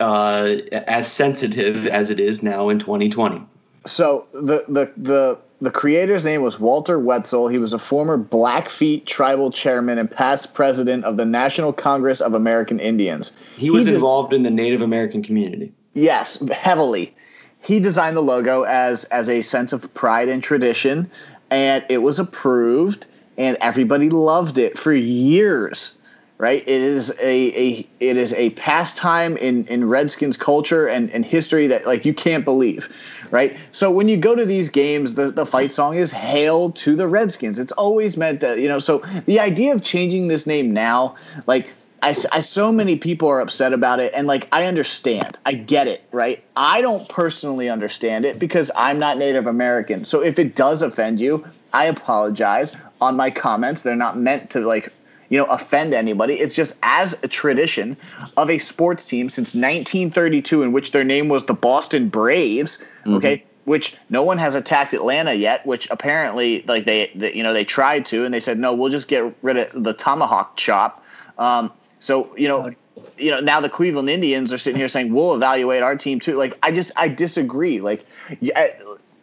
uh, 0.00 0.56
as 0.72 1.10
sensitive 1.10 1.86
as 1.86 2.10
it 2.10 2.20
is 2.20 2.42
now 2.42 2.68
in 2.68 2.78
2020. 2.78 3.44
So 3.86 4.28
the 4.32 4.64
the 4.68 4.92
the 4.96 5.38
the 5.60 5.70
creator's 5.70 6.24
name 6.24 6.42
was 6.42 6.58
Walter 6.58 6.98
Wetzel. 6.98 7.48
He 7.48 7.58
was 7.58 7.72
a 7.72 7.78
former 7.78 8.16
Blackfeet 8.16 9.06
tribal 9.06 9.50
chairman 9.50 9.98
and 9.98 10.10
past 10.10 10.54
president 10.54 11.04
of 11.04 11.16
the 11.16 11.24
National 11.24 11.72
Congress 11.72 12.20
of 12.20 12.34
American 12.34 12.80
Indians. 12.80 13.32
He 13.56 13.70
was 13.70 13.86
he 13.86 13.94
involved 13.94 14.32
in 14.32 14.42
the 14.42 14.50
Native 14.50 14.82
American 14.82 15.22
community. 15.22 15.72
Yes, 15.94 16.40
heavily. 16.50 17.14
He 17.60 17.78
designed 17.78 18.16
the 18.16 18.22
logo 18.22 18.62
as 18.64 19.04
as 19.06 19.28
a 19.28 19.40
sense 19.42 19.72
of 19.72 19.92
pride 19.94 20.28
and 20.28 20.42
tradition 20.42 21.08
and 21.52 21.84
it 21.88 21.98
was 21.98 22.18
approved 22.18 23.06
and 23.38 23.56
everybody 23.60 24.10
loved 24.10 24.58
it 24.58 24.76
for 24.78 24.92
years 24.92 25.98
right? 26.38 26.62
It 26.62 26.80
is 26.80 27.16
a, 27.20 27.56
a 27.56 27.88
it 28.00 28.16
is 28.16 28.34
a 28.34 28.50
pastime 28.50 29.36
in 29.36 29.64
in 29.66 29.88
redskins 29.88 30.36
culture 30.36 30.88
and, 30.88 31.08
and 31.10 31.24
history 31.24 31.68
that 31.68 31.86
like 31.86 32.04
you 32.04 32.12
can't 32.12 32.44
believe 32.44 32.88
right? 33.30 33.56
So 33.70 33.92
when 33.92 34.08
you 34.08 34.16
go 34.16 34.34
to 34.34 34.44
these 34.44 34.68
games 34.68 35.14
the, 35.14 35.30
the 35.30 35.46
fight 35.46 35.70
song 35.70 35.94
is 35.94 36.10
hail 36.10 36.72
to 36.72 36.96
the 36.96 37.06
redskins. 37.06 37.60
It's 37.60 37.70
always 37.72 38.16
meant 38.16 38.40
that 38.40 38.58
you 38.58 38.66
know 38.66 38.80
so 38.80 38.98
the 39.26 39.38
idea 39.38 39.72
of 39.72 39.84
changing 39.84 40.26
this 40.26 40.44
name 40.44 40.72
now 40.72 41.14
like 41.46 41.68
I, 42.02 42.14
I 42.32 42.40
so 42.40 42.72
many 42.72 42.96
people 42.96 43.28
are 43.28 43.40
upset 43.40 43.72
about 43.72 44.00
it 44.00 44.12
and 44.14 44.26
like 44.26 44.48
i 44.52 44.66
understand. 44.66 45.38
I 45.46 45.52
get 45.54 45.86
it 45.88 46.04
right? 46.12 46.42
I 46.56 46.80
don't 46.80 47.08
personally 47.08 47.68
understand 47.68 48.24
it 48.24 48.38
because 48.38 48.70
i'm 48.76 48.98
not 48.98 49.18
native 49.18 49.46
american. 49.46 50.04
So 50.04 50.22
if 50.22 50.38
it 50.38 50.54
does 50.56 50.82
offend 50.82 51.20
you 51.20 51.44
i 51.72 51.86
apologize 51.86 52.76
on 53.00 53.16
my 53.16 53.30
comments. 53.30 53.82
They're 53.82 53.96
not 53.96 54.18
meant 54.18 54.50
to 54.50 54.60
like 54.60 54.92
you 55.28 55.38
know 55.38 55.46
offend 55.46 55.94
anybody. 55.94 56.34
It's 56.34 56.54
just 56.54 56.76
as 56.82 57.16
a 57.22 57.28
tradition 57.28 57.96
of 58.36 58.50
a 58.50 58.58
sports 58.58 59.06
team 59.06 59.28
since 59.30 59.54
1932 59.54 60.62
in 60.62 60.72
which 60.72 60.92
their 60.92 61.04
name 61.04 61.28
was 61.28 61.46
the 61.46 61.54
boston 61.54 62.08
braves 62.08 62.78
mm-hmm. 62.78 63.14
okay 63.14 63.44
which 63.64 63.96
no 64.10 64.22
one 64.22 64.38
has 64.38 64.54
attacked 64.54 64.92
Atlanta 64.92 65.34
yet, 65.34 65.64
which 65.64 65.88
apparently 65.90 66.64
like 66.66 66.84
they, 66.84 67.10
they, 67.14 67.32
you 67.32 67.42
know 67.42 67.52
they 67.52 67.64
tried 67.64 68.04
to 68.06 68.24
and 68.24 68.34
they 68.34 68.40
said 68.40 68.58
no, 68.58 68.74
we'll 68.74 68.90
just 68.90 69.08
get 69.08 69.32
rid 69.42 69.56
of 69.56 69.84
the 69.84 69.92
tomahawk 69.92 70.56
chop. 70.56 71.04
Um, 71.38 71.72
so 72.02 72.36
you 72.36 72.48
know, 72.48 72.72
you 73.16 73.30
know 73.30 73.38
now 73.38 73.60
the 73.60 73.68
Cleveland 73.68 74.10
Indians 74.10 74.52
are 74.52 74.58
sitting 74.58 74.78
here 74.78 74.88
saying 74.88 75.12
we'll 75.12 75.34
evaluate 75.34 75.84
our 75.84 75.96
team 75.96 76.18
too. 76.18 76.34
Like 76.34 76.58
I 76.62 76.72
just 76.72 76.90
I 76.96 77.08
disagree. 77.08 77.80
Like, 77.80 78.04
yeah, 78.40 78.72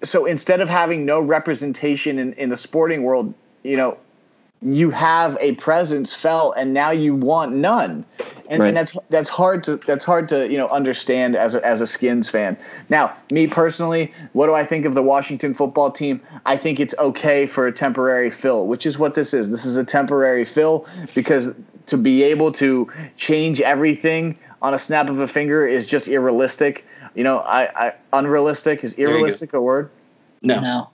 so 0.01 0.25
instead 0.25 0.61
of 0.61 0.69
having 0.69 1.05
no 1.05 1.19
representation 1.19 2.17
in 2.17 2.31
in 2.33 2.47
the 2.47 2.55
sporting 2.55 3.03
world, 3.03 3.33
you 3.63 3.75
know, 3.75 3.97
you 4.61 4.91
have 4.91 5.37
a 5.41 5.55
presence 5.55 6.13
felt, 6.13 6.55
and 6.57 6.73
now 6.73 6.91
you 6.91 7.15
want 7.15 7.53
none. 7.53 8.05
And, 8.49 8.61
right. 8.61 8.69
and, 8.69 8.77
that's 8.77 8.95
that's 9.09 9.29
hard 9.29 9.61
to 9.65 9.75
that's 9.75 10.05
hard 10.05 10.29
to 10.29 10.49
you 10.49 10.57
know 10.57 10.69
understand 10.69 11.35
as 11.35 11.55
a, 11.55 11.65
as 11.65 11.81
a 11.81 11.87
skins 11.87 12.29
fan. 12.29 12.57
Now, 12.87 13.13
me 13.29 13.45
personally, 13.45 14.13
what 14.31 14.47
do 14.47 14.53
I 14.53 14.63
think 14.63 14.85
of 14.85 14.95
the 14.95 15.03
Washington 15.03 15.53
football 15.53 15.91
team? 15.91 16.21
I 16.45 16.55
think 16.55 16.79
it's 16.79 16.95
okay 16.97 17.45
for 17.45 17.67
a 17.67 17.73
temporary 17.73 18.29
fill, 18.29 18.67
which 18.67 18.85
is 18.85 18.97
what 18.97 19.15
this 19.15 19.33
is. 19.33 19.51
This 19.51 19.65
is 19.65 19.75
a 19.75 19.83
temporary 19.83 20.45
fill 20.45 20.87
because 21.13 21.55
to 21.89 21.97
be 21.97 22.23
able 22.23 22.51
to 22.53 22.89
change 23.17 23.61
everything 23.61 24.37
on 24.61 24.73
a 24.73 24.79
snap 24.79 25.09
of 25.09 25.19
a 25.19 25.27
finger 25.27 25.65
is 25.65 25.87
just 25.87 26.07
unrealistic. 26.07 26.85
You 27.15 27.23
know, 27.23 27.39
I, 27.39 27.87
I 27.87 27.93
unrealistic 28.13 28.83
is 28.83 28.97
unrealistic 28.97 29.53
a 29.53 29.61
word? 29.61 29.89
No. 30.41 30.59
No. 30.59 30.89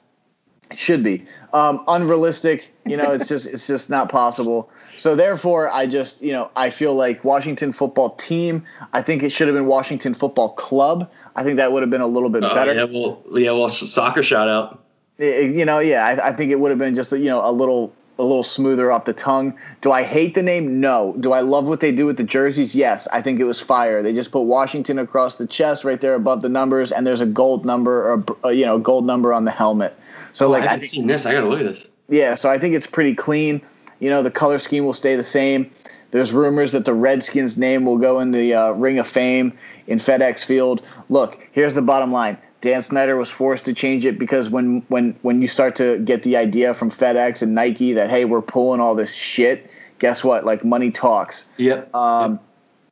It 0.72 0.80
should 0.80 1.04
be 1.04 1.24
um, 1.54 1.84
unrealistic. 1.88 2.74
You 2.86 2.98
know, 2.98 3.12
it's 3.12 3.28
just 3.28 3.52
it's 3.54 3.68
just 3.68 3.90
not 3.90 4.10
possible. 4.10 4.72
So 4.98 5.16
therefore, 5.16 5.70
I 5.70 5.86
just 5.86 6.24
you 6.24 6.32
know 6.32 6.50
I 6.56 6.72
feel 6.72 6.96
like 6.96 7.24
Washington 7.24 7.72
football 7.72 8.16
team. 8.16 8.64
I 8.92 9.04
think 9.04 9.22
it 9.22 9.32
should 9.32 9.48
have 9.48 9.56
been 9.56 9.68
Washington 9.68 10.16
football 10.16 10.50
club. 10.50 11.12
I 11.36 11.44
think 11.44 11.58
that 11.58 11.72
would 11.72 11.84
have 11.84 11.92
been 11.92 12.02
a 12.02 12.08
little 12.08 12.30
bit 12.30 12.44
oh, 12.44 12.56
better. 12.56 12.74
Yeah, 12.74 12.86
well, 12.86 13.24
yeah, 13.34 13.52
well, 13.52 13.70
soccer 13.70 14.24
shout 14.24 14.48
out. 14.48 14.84
It, 15.20 15.56
you 15.56 15.66
know, 15.66 15.80
yeah, 15.80 16.04
I, 16.04 16.30
I 16.30 16.34
think 16.34 16.52
it 16.52 16.60
would 16.60 16.72
have 16.72 16.80
been 16.80 16.96
just 16.96 17.12
you 17.12 17.26
know 17.26 17.48
a 17.48 17.52
little 17.52 17.94
a 18.18 18.24
little 18.24 18.44
smoother 18.44 18.92
off 18.92 19.06
the 19.06 19.14
tongue. 19.14 19.58
Do 19.82 19.92
I 19.92 20.04
hate 20.04 20.36
the 20.36 20.44
name? 20.44 20.80
No. 20.80 21.16
Do 21.20 21.34
I 21.34 21.42
love 21.42 21.68
what 21.68 21.80
they 21.80 21.92
do 21.92 22.06
with 22.06 22.18
the 22.18 22.24
jerseys? 22.24 22.76
Yes. 22.76 23.08
I 23.10 23.22
think 23.22 23.40
it 23.40 23.44
was 23.44 23.62
fire. 23.62 24.02
They 24.02 24.14
just 24.14 24.32
put 24.32 24.42
Washington 24.42 25.00
across 25.00 25.36
the 25.36 25.48
chest 25.48 25.84
right 25.84 26.00
there 26.00 26.16
above 26.16 26.42
the 26.42 26.50
numbers, 26.50 26.92
and 26.92 27.06
there's 27.06 27.22
a 27.22 27.26
gold 27.26 27.66
number 27.66 28.14
or 28.14 28.26
uh, 28.44 28.50
you 28.50 28.66
know 28.66 28.80
gold 28.80 29.06
number 29.06 29.34
on 29.34 29.46
the 29.46 29.52
helmet. 29.52 29.98
So 30.32 30.48
oh, 30.48 30.52
like 30.52 30.64
I 30.64 30.68
haven't 30.68 30.78
I 30.78 30.80
think, 30.82 30.92
seen 30.92 31.08
this. 31.08 31.26
I 31.26 31.34
gotta 31.34 31.48
look 31.48 31.60
at 31.60 31.66
this. 31.66 31.90
Yeah. 32.08 32.36
So 32.36 32.50
I 32.50 32.58
think 32.58 32.76
it's 32.76 32.88
pretty 32.88 33.16
clean. 33.16 33.62
You 34.00 34.10
know, 34.10 34.22
the 34.22 34.32
color 34.32 34.60
scheme 34.60 34.86
will 34.86 34.94
stay 34.94 35.16
the 35.16 35.24
same. 35.24 35.70
There's 36.12 36.32
rumors 36.32 36.72
that 36.72 36.86
the 36.86 36.94
Redskins 36.94 37.58
name 37.58 37.86
will 37.86 37.98
go 37.98 38.20
in 38.20 38.32
the 38.32 38.54
uh, 38.54 38.72
Ring 38.74 39.00
of 39.00 39.08
Fame 39.08 39.58
in 39.88 39.98
FedEx 39.98 40.46
Field. 40.46 40.82
Look, 41.10 41.46
here's 41.52 41.74
the 41.74 41.82
bottom 41.82 42.12
line. 42.12 42.38
Dan 42.66 42.82
Snyder 42.82 43.16
was 43.16 43.30
forced 43.30 43.64
to 43.66 43.76
change 43.76 44.08
it 44.08 44.18
because 44.18 44.50
when 44.50 44.82
when 44.88 45.16
when 45.22 45.40
you 45.40 45.48
start 45.48 45.76
to 45.76 46.00
get 46.00 46.24
the 46.24 46.36
idea 46.36 46.74
from 46.74 46.90
FedEx 46.90 47.44
and 47.44 47.54
Nike 47.54 47.94
that 47.94 48.10
hey 48.10 48.26
we're 48.26 48.42
pulling 48.42 48.82
all 48.82 48.96
this 48.96 49.14
shit, 49.14 49.70
guess 50.00 50.24
what? 50.24 50.46
Like 50.46 50.66
money 50.66 50.90
talks. 50.90 51.48
Yep. 51.58 51.94
Um, 51.94 52.32
yep. 52.32 52.42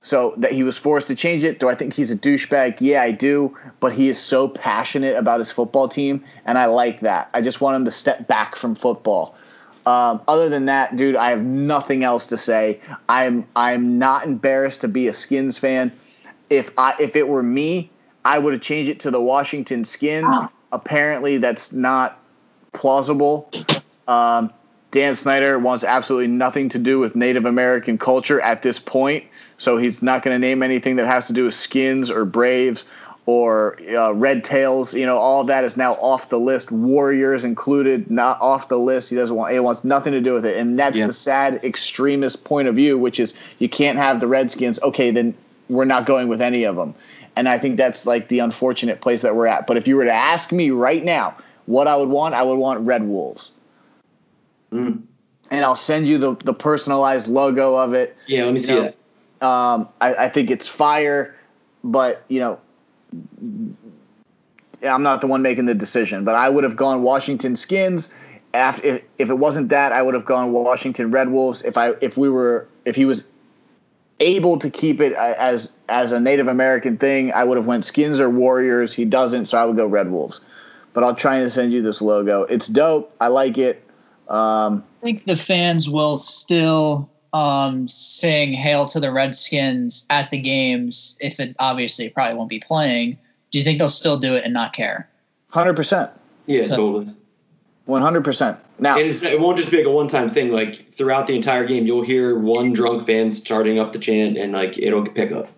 So 0.03 0.35
that 0.37 0.51
he 0.51 0.61
was 0.61 0.77
forced 0.77 1.07
to 1.07 1.15
change 1.15 1.43
it. 1.43 1.57
Do 1.57 1.69
I 1.69 1.73
think 1.73 1.95
he's 1.95 2.11
a 2.11 2.15
douchebag? 2.15 2.81
Yeah, 2.81 3.01
I 3.01 3.09
do. 3.09 3.57
But 3.79 3.93
he 3.93 4.09
is 4.09 4.19
so 4.19 4.47
passionate 4.47 5.17
about 5.17 5.39
his 5.39 5.51
football 5.51 5.89
team, 5.89 6.23
and 6.45 6.59
I 6.59 6.67
like 6.67 6.99
that. 6.99 7.31
I 7.33 7.41
just 7.41 7.59
want 7.59 7.75
him 7.75 7.85
to 7.85 7.91
step 7.91 8.27
back 8.27 8.55
from 8.55 8.75
football. 8.75 9.35
Um, 9.87 10.21
other 10.27 10.49
than 10.49 10.67
that, 10.67 10.95
dude, 10.97 11.15
I 11.15 11.31
have 11.31 11.41
nothing 11.41 12.03
else 12.03 12.27
to 12.27 12.37
say. 12.37 12.79
I'm 13.09 13.47
I'm 13.55 13.97
not 13.97 14.23
embarrassed 14.23 14.81
to 14.81 14.87
be 14.87 15.07
a 15.07 15.13
Skins 15.13 15.57
fan. 15.57 15.91
If 16.51 16.69
I 16.77 16.93
if 16.99 17.15
it 17.15 17.27
were 17.27 17.41
me, 17.41 17.89
I 18.25 18.39
would 18.39 18.53
have 18.53 18.61
changed 18.61 18.89
it 18.89 18.99
to 19.01 19.11
the 19.11 19.21
Washington 19.21 19.83
Skins. 19.85 20.27
Oh. 20.29 20.49
Apparently, 20.71 21.37
that's 21.37 21.73
not 21.73 22.19
plausible. 22.71 23.49
Um, 24.07 24.51
Dan 24.91 25.15
Snyder 25.15 25.57
wants 25.57 25.83
absolutely 25.83 26.27
nothing 26.27 26.69
to 26.69 26.79
do 26.79 26.99
with 26.99 27.15
Native 27.15 27.45
American 27.45 27.97
culture 27.97 28.39
at 28.41 28.61
this 28.61 28.77
point, 28.79 29.23
so 29.57 29.77
he's 29.77 30.01
not 30.01 30.23
going 30.23 30.35
to 30.35 30.39
name 30.39 30.61
anything 30.61 30.95
that 30.97 31.07
has 31.07 31.27
to 31.27 31.33
do 31.33 31.45
with 31.45 31.55
skins 31.55 32.11
or 32.11 32.25
Braves 32.25 32.83
or 33.25 33.79
uh, 33.89 34.11
Red 34.13 34.43
Tails. 34.43 34.93
You 34.93 35.05
know, 35.05 35.17
all 35.17 35.41
of 35.41 35.47
that 35.47 35.63
is 35.63 35.77
now 35.77 35.93
off 35.93 36.29
the 36.29 36.39
list. 36.39 36.71
Warriors 36.71 37.43
included, 37.43 38.11
not 38.11 38.39
off 38.41 38.67
the 38.67 38.77
list. 38.77 39.09
He 39.09 39.15
doesn't 39.15 39.35
want. 39.35 39.51
He 39.51 39.59
wants 39.59 39.83
nothing 39.83 40.13
to 40.13 40.21
do 40.21 40.33
with 40.33 40.45
it, 40.45 40.57
and 40.57 40.77
that's 40.77 40.95
yeah. 40.95 41.07
the 41.07 41.13
sad 41.13 41.63
extremist 41.63 42.43
point 42.43 42.67
of 42.67 42.75
view, 42.75 42.97
which 42.97 43.19
is 43.19 43.33
you 43.59 43.69
can't 43.69 43.97
have 43.97 44.19
the 44.19 44.27
Redskins. 44.27 44.79
Okay, 44.83 45.09
then 45.09 45.33
we're 45.69 45.85
not 45.85 46.05
going 46.05 46.27
with 46.27 46.41
any 46.41 46.65
of 46.65 46.75
them. 46.75 46.93
And 47.35 47.49
I 47.49 47.57
think 47.57 47.77
that's 47.77 48.05
like 48.05 48.27
the 48.27 48.39
unfortunate 48.39 49.01
place 49.01 49.21
that 49.21 49.35
we're 49.35 49.47
at. 49.47 49.65
But 49.67 49.77
if 49.77 49.87
you 49.87 49.97
were 49.97 50.05
to 50.05 50.13
ask 50.13 50.51
me 50.51 50.69
right 50.69 51.03
now 51.03 51.35
what 51.65 51.87
I 51.87 51.95
would 51.95 52.09
want, 52.09 52.35
I 52.35 52.43
would 52.43 52.57
want 52.57 52.85
Red 52.85 53.03
Wolves. 53.03 53.53
Mm. 54.71 55.01
And 55.51 55.65
I'll 55.65 55.75
send 55.75 56.07
you 56.07 56.17
the, 56.17 56.35
the 56.35 56.53
personalized 56.53 57.27
logo 57.27 57.75
of 57.75 57.93
it. 57.93 58.15
Yeah, 58.27 58.45
let 58.45 58.53
me 58.53 58.59
you 58.59 58.65
see 58.65 58.75
know, 58.75 58.93
that. 59.39 59.45
Um, 59.45 59.89
I, 59.99 60.15
I 60.15 60.29
think 60.29 60.49
it's 60.49 60.67
fire, 60.67 61.35
but 61.83 62.23
you 62.27 62.39
know, 62.39 62.59
I'm 64.83 65.03
not 65.03 65.21
the 65.21 65.27
one 65.27 65.41
making 65.41 65.65
the 65.65 65.75
decision. 65.75 66.23
But 66.23 66.35
I 66.35 66.49
would 66.49 66.63
have 66.63 66.75
gone 66.75 67.03
Washington 67.03 67.55
Skins. 67.55 68.13
After, 68.53 68.87
if, 68.87 69.03
if 69.17 69.29
it 69.29 69.35
wasn't 69.35 69.69
that, 69.69 69.91
I 69.91 70.01
would 70.01 70.13
have 70.13 70.25
gone 70.25 70.51
Washington 70.51 71.11
Red 71.11 71.29
Wolves. 71.29 71.63
If 71.63 71.77
I 71.77 71.93
if 72.01 72.17
we 72.17 72.29
were 72.29 72.67
if 72.85 72.95
he 72.95 73.05
was 73.05 73.27
able 74.23 74.57
to 74.57 74.69
keep 74.69 75.01
it 75.01 75.13
as 75.13 75.77
as 75.89 76.11
a 76.11 76.19
Native 76.19 76.47
American 76.47 76.97
thing, 76.97 77.31
I 77.33 77.43
would 77.43 77.57
have 77.57 77.67
went 77.67 77.85
Skins 77.85 78.19
or 78.19 78.29
Warriors. 78.29 78.93
He 78.93 79.05
doesn't, 79.05 79.47
so 79.47 79.57
I 79.57 79.65
would 79.65 79.75
go 79.75 79.85
Red 79.85 80.09
Wolves. 80.09 80.41
But 80.93 81.03
I'll 81.03 81.15
try 81.15 81.37
and 81.37 81.51
send 81.51 81.71
you 81.71 81.81
this 81.81 82.01
logo. 82.01 82.43
It's 82.43 82.67
dope. 82.67 83.15
I 83.19 83.27
like 83.27 83.57
it. 83.57 83.83
Um, 84.29 84.83
I 85.01 85.05
think 85.05 85.25
the 85.25 85.35
fans 85.35 85.89
will 85.89 86.17
still 86.17 87.09
um, 87.33 87.87
sing 87.87 88.53
"Hail 88.53 88.85
to 88.87 88.99
the 88.99 89.11
Redskins" 89.11 90.05
at 90.09 90.29
the 90.29 90.37
games. 90.37 91.17
If 91.19 91.39
it 91.39 91.55
obviously 91.59 92.09
probably 92.09 92.37
won't 92.37 92.49
be 92.49 92.59
playing, 92.59 93.17
do 93.51 93.59
you 93.59 93.65
think 93.65 93.79
they'll 93.79 93.89
still 93.89 94.17
do 94.17 94.35
it 94.35 94.43
and 94.45 94.53
not 94.53 94.73
care? 94.73 95.09
Hundred 95.49 95.75
percent. 95.75 96.11
Yeah, 96.45 96.65
so, 96.65 96.75
totally. 96.75 97.13
One 97.85 98.01
hundred 98.01 98.23
percent. 98.23 98.59
Now, 98.79 98.97
and 98.97 99.09
it 99.23 99.39
won't 99.39 99.57
just 99.57 99.69
be 99.69 99.77
like 99.77 99.85
a 99.85 99.91
one-time 99.91 100.29
thing. 100.29 100.51
Like 100.51 100.93
throughout 100.93 101.27
the 101.27 101.35
entire 101.35 101.65
game, 101.65 101.85
you'll 101.85 102.03
hear 102.03 102.39
one 102.39 102.71
drunk 102.71 103.05
fan 103.05 103.31
starting 103.31 103.77
up 103.77 103.91
the 103.91 103.99
chant, 103.99 104.37
and 104.37 104.53
like 104.53 104.77
it'll 104.77 105.05
pick 105.05 105.31
up. 105.31 105.49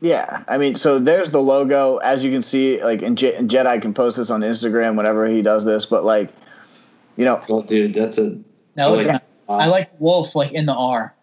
Yeah, 0.00 0.42
I 0.48 0.58
mean, 0.58 0.74
so 0.74 0.98
there's 0.98 1.30
the 1.30 1.40
logo. 1.40 1.98
As 1.98 2.24
you 2.24 2.32
can 2.32 2.42
see, 2.42 2.82
like, 2.82 3.02
and, 3.02 3.16
Je- 3.16 3.34
and 3.34 3.50
Jedi 3.50 3.80
can 3.82 3.92
post 3.92 4.16
this 4.16 4.30
on 4.30 4.40
Instagram 4.40 4.96
whenever 4.96 5.26
he 5.26 5.42
does 5.42 5.64
this. 5.64 5.86
But 5.86 6.04
like, 6.04 6.30
you 7.16 7.24
know, 7.24 7.40
well, 7.48 7.62
dude, 7.62 7.94
that's 7.94 8.18
a 8.18 8.38
no. 8.76 8.92
Like, 8.92 9.06
not, 9.06 9.24
uh, 9.48 9.56
I 9.56 9.66
like 9.66 9.90
wolf, 10.00 10.34
like 10.34 10.52
in 10.52 10.66
the 10.66 10.74
R. 10.74 11.14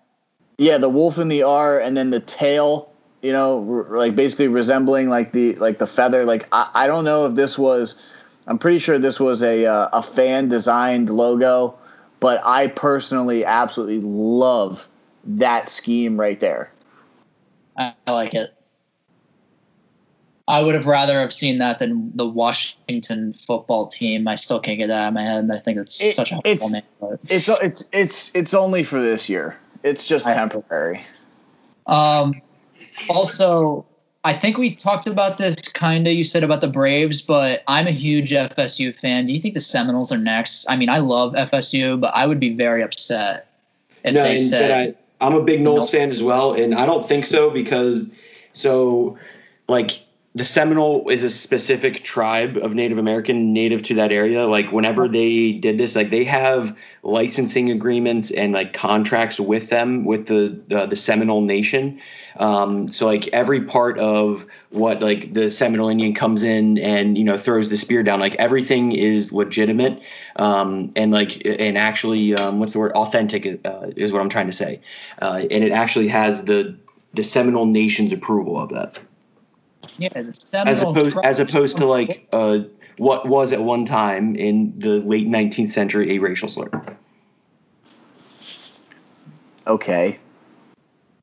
Yeah, 0.57 0.77
the 0.77 0.89
wolf 0.89 1.17
in 1.17 1.27
the 1.27 1.43
R, 1.43 1.79
and 1.79 1.97
then 1.97 2.09
the 2.11 2.19
tail. 2.19 2.93
You 3.23 3.33
know, 3.33 3.57
like 3.89 4.15
basically 4.15 4.47
resembling 4.47 5.09
like 5.09 5.31
the 5.31 5.55
like 5.55 5.79
the 5.79 5.87
feather. 5.87 6.23
Like 6.23 6.47
I, 6.51 6.69
I 6.73 6.87
don't 6.87 7.03
know 7.03 7.25
if 7.25 7.35
this 7.35 7.57
was 7.57 7.95
I'm 8.47 8.57
pretty 8.57 8.79
sure 8.79 8.97
this 8.97 9.19
was 9.19 9.43
a 9.43 9.65
uh, 9.65 9.89
a 9.93 10.01
fan 10.01 10.47
designed 10.47 11.09
logo, 11.09 11.77
but 12.19 12.41
I 12.45 12.67
personally 12.67 13.45
absolutely 13.45 13.99
love 13.99 14.87
that 15.25 15.69
scheme 15.69 16.19
right 16.19 16.39
there. 16.39 16.71
I, 17.77 17.93
like 18.07 18.33
it. 18.33 18.53
I 20.47 20.61
would 20.61 20.75
have 20.75 20.87
rather 20.87 21.19
have 21.19 21.33
seen 21.33 21.57
that 21.57 21.79
than 21.79 22.11
the 22.15 22.25
Washington 22.25 23.33
football 23.33 23.87
team. 23.87 24.29
I 24.29 24.35
still 24.35 24.61
can't 24.61 24.79
get 24.79 24.87
that 24.87 25.03
out 25.03 25.07
of 25.09 25.13
my 25.13 25.23
head, 25.23 25.39
and 25.39 25.51
I 25.51 25.59
think 25.59 25.77
it's 25.77 26.01
it, 26.01 26.15
such 26.15 26.31
a 26.31 26.39
it's, 26.45 26.71
name. 26.71 26.81
It's 27.29 27.49
it's 27.49 27.89
it's 27.91 28.31
it's 28.33 28.53
only 28.53 28.83
for 28.83 29.01
this 29.01 29.29
year. 29.29 29.57
It's 29.83 30.07
just 30.07 30.25
temporary. 30.25 31.01
Um, 31.85 32.41
also, 33.09 33.85
I 34.23 34.33
think 34.33 34.57
we 34.57 34.73
talked 34.73 35.05
about 35.05 35.37
this 35.37 35.55
kind 35.77 36.07
of. 36.07 36.13
You 36.13 36.23
said 36.23 36.43
about 36.43 36.61
the 36.61 36.67
Braves, 36.67 37.21
but 37.21 37.63
I'm 37.67 37.87
a 37.87 37.91
huge 37.91 38.31
FSU 38.31 38.95
fan. 38.95 39.27
Do 39.27 39.33
you 39.33 39.39
think 39.39 39.53
the 39.53 39.61
Seminoles 39.61 40.11
are 40.11 40.17
next? 40.17 40.65
I 40.69 40.75
mean, 40.75 40.89
I 40.89 40.97
love 40.97 41.33
FSU, 41.33 41.99
but 42.01 42.13
I 42.15 42.25
would 42.25 42.39
be 42.39 42.53
very 42.53 42.83
upset 42.83 43.47
if 44.03 44.13
no, 44.13 44.23
they 44.23 44.37
said. 44.37 44.97
I, 45.21 45.25
am 45.25 45.33
a 45.33 45.43
big 45.43 45.61
Noles 45.61 45.89
fan 45.89 46.09
as 46.09 46.21
well, 46.23 46.53
and 46.53 46.75
I 46.75 46.85
don't 46.85 47.07
think 47.07 47.25
so 47.25 47.49
because 47.49 48.11
so 48.53 49.17
like 49.67 50.01
the 50.37 50.43
Seminole 50.43 51.09
is 51.09 51.23
a 51.23 51.29
specific 51.29 52.03
tribe 52.03 52.57
of 52.57 52.75
Native 52.75 52.99
American 52.99 53.53
native 53.53 53.81
to 53.83 53.95
that 53.95 54.11
area. 54.11 54.45
Like 54.45 54.71
whenever 54.71 55.07
they 55.07 55.53
did 55.53 55.79
this, 55.79 55.95
like 55.95 56.11
they 56.11 56.23
have 56.25 56.77
licensing 57.01 57.71
agreements 57.71 58.29
and 58.29 58.53
like 58.53 58.71
contracts 58.71 59.39
with 59.39 59.69
them 59.69 60.05
with 60.05 60.27
the 60.27 60.61
the, 60.67 60.85
the 60.85 60.95
Seminole 60.95 61.41
Nation. 61.41 61.99
Um, 62.35 62.87
so 62.87 63.07
like 63.07 63.27
every 63.29 63.61
part 63.61 63.97
of 63.97 64.45
what 64.69 65.01
like 65.01 65.33
the 65.33 65.49
Seminole 65.49 65.89
Indian 65.89 66.13
comes 66.13 66.43
in 66.43 66.77
and 66.77 67.17
you 67.17 67.23
know 67.23 67.35
throws 67.35 67.69
the 67.69 67.77
spear 67.77 68.03
down, 68.03 68.19
like 68.19 68.35
everything 68.35 68.91
is 68.91 69.33
legitimate 69.33 69.99
um, 70.35 70.91
and 70.95 71.11
like 71.11 71.41
and 71.47 71.79
actually 71.79 72.35
um, 72.35 72.59
what's 72.59 72.73
the 72.73 72.79
word 72.79 72.91
authentic 72.91 73.59
uh, 73.65 73.87
is 73.95 74.13
what 74.13 74.21
I'm 74.21 74.29
trying 74.29 74.47
to 74.47 74.53
say, 74.53 74.81
uh, 75.19 75.45
and 75.49 75.63
it 75.63 75.71
actually 75.71 76.09
has 76.09 76.43
the 76.43 76.77
the 77.15 77.23
Seminole 77.23 77.65
Nation's 77.65 78.13
approval 78.13 78.59
of 78.59 78.69
that. 78.69 78.99
Yeah, 79.97 80.09
as 80.53 80.81
opposed 80.81 81.17
as 81.23 81.39
opposed 81.39 81.77
to 81.77 81.85
like 81.85 82.27
uh, 82.31 82.59
what 82.97 83.27
was 83.27 83.51
at 83.53 83.63
one 83.63 83.85
time 83.85 84.35
in 84.35 84.77
the 84.79 85.01
late 85.01 85.27
19th 85.27 85.71
century 85.71 86.15
a 86.15 86.19
racial 86.19 86.49
slur. 86.49 86.69
Okay. 89.65 90.19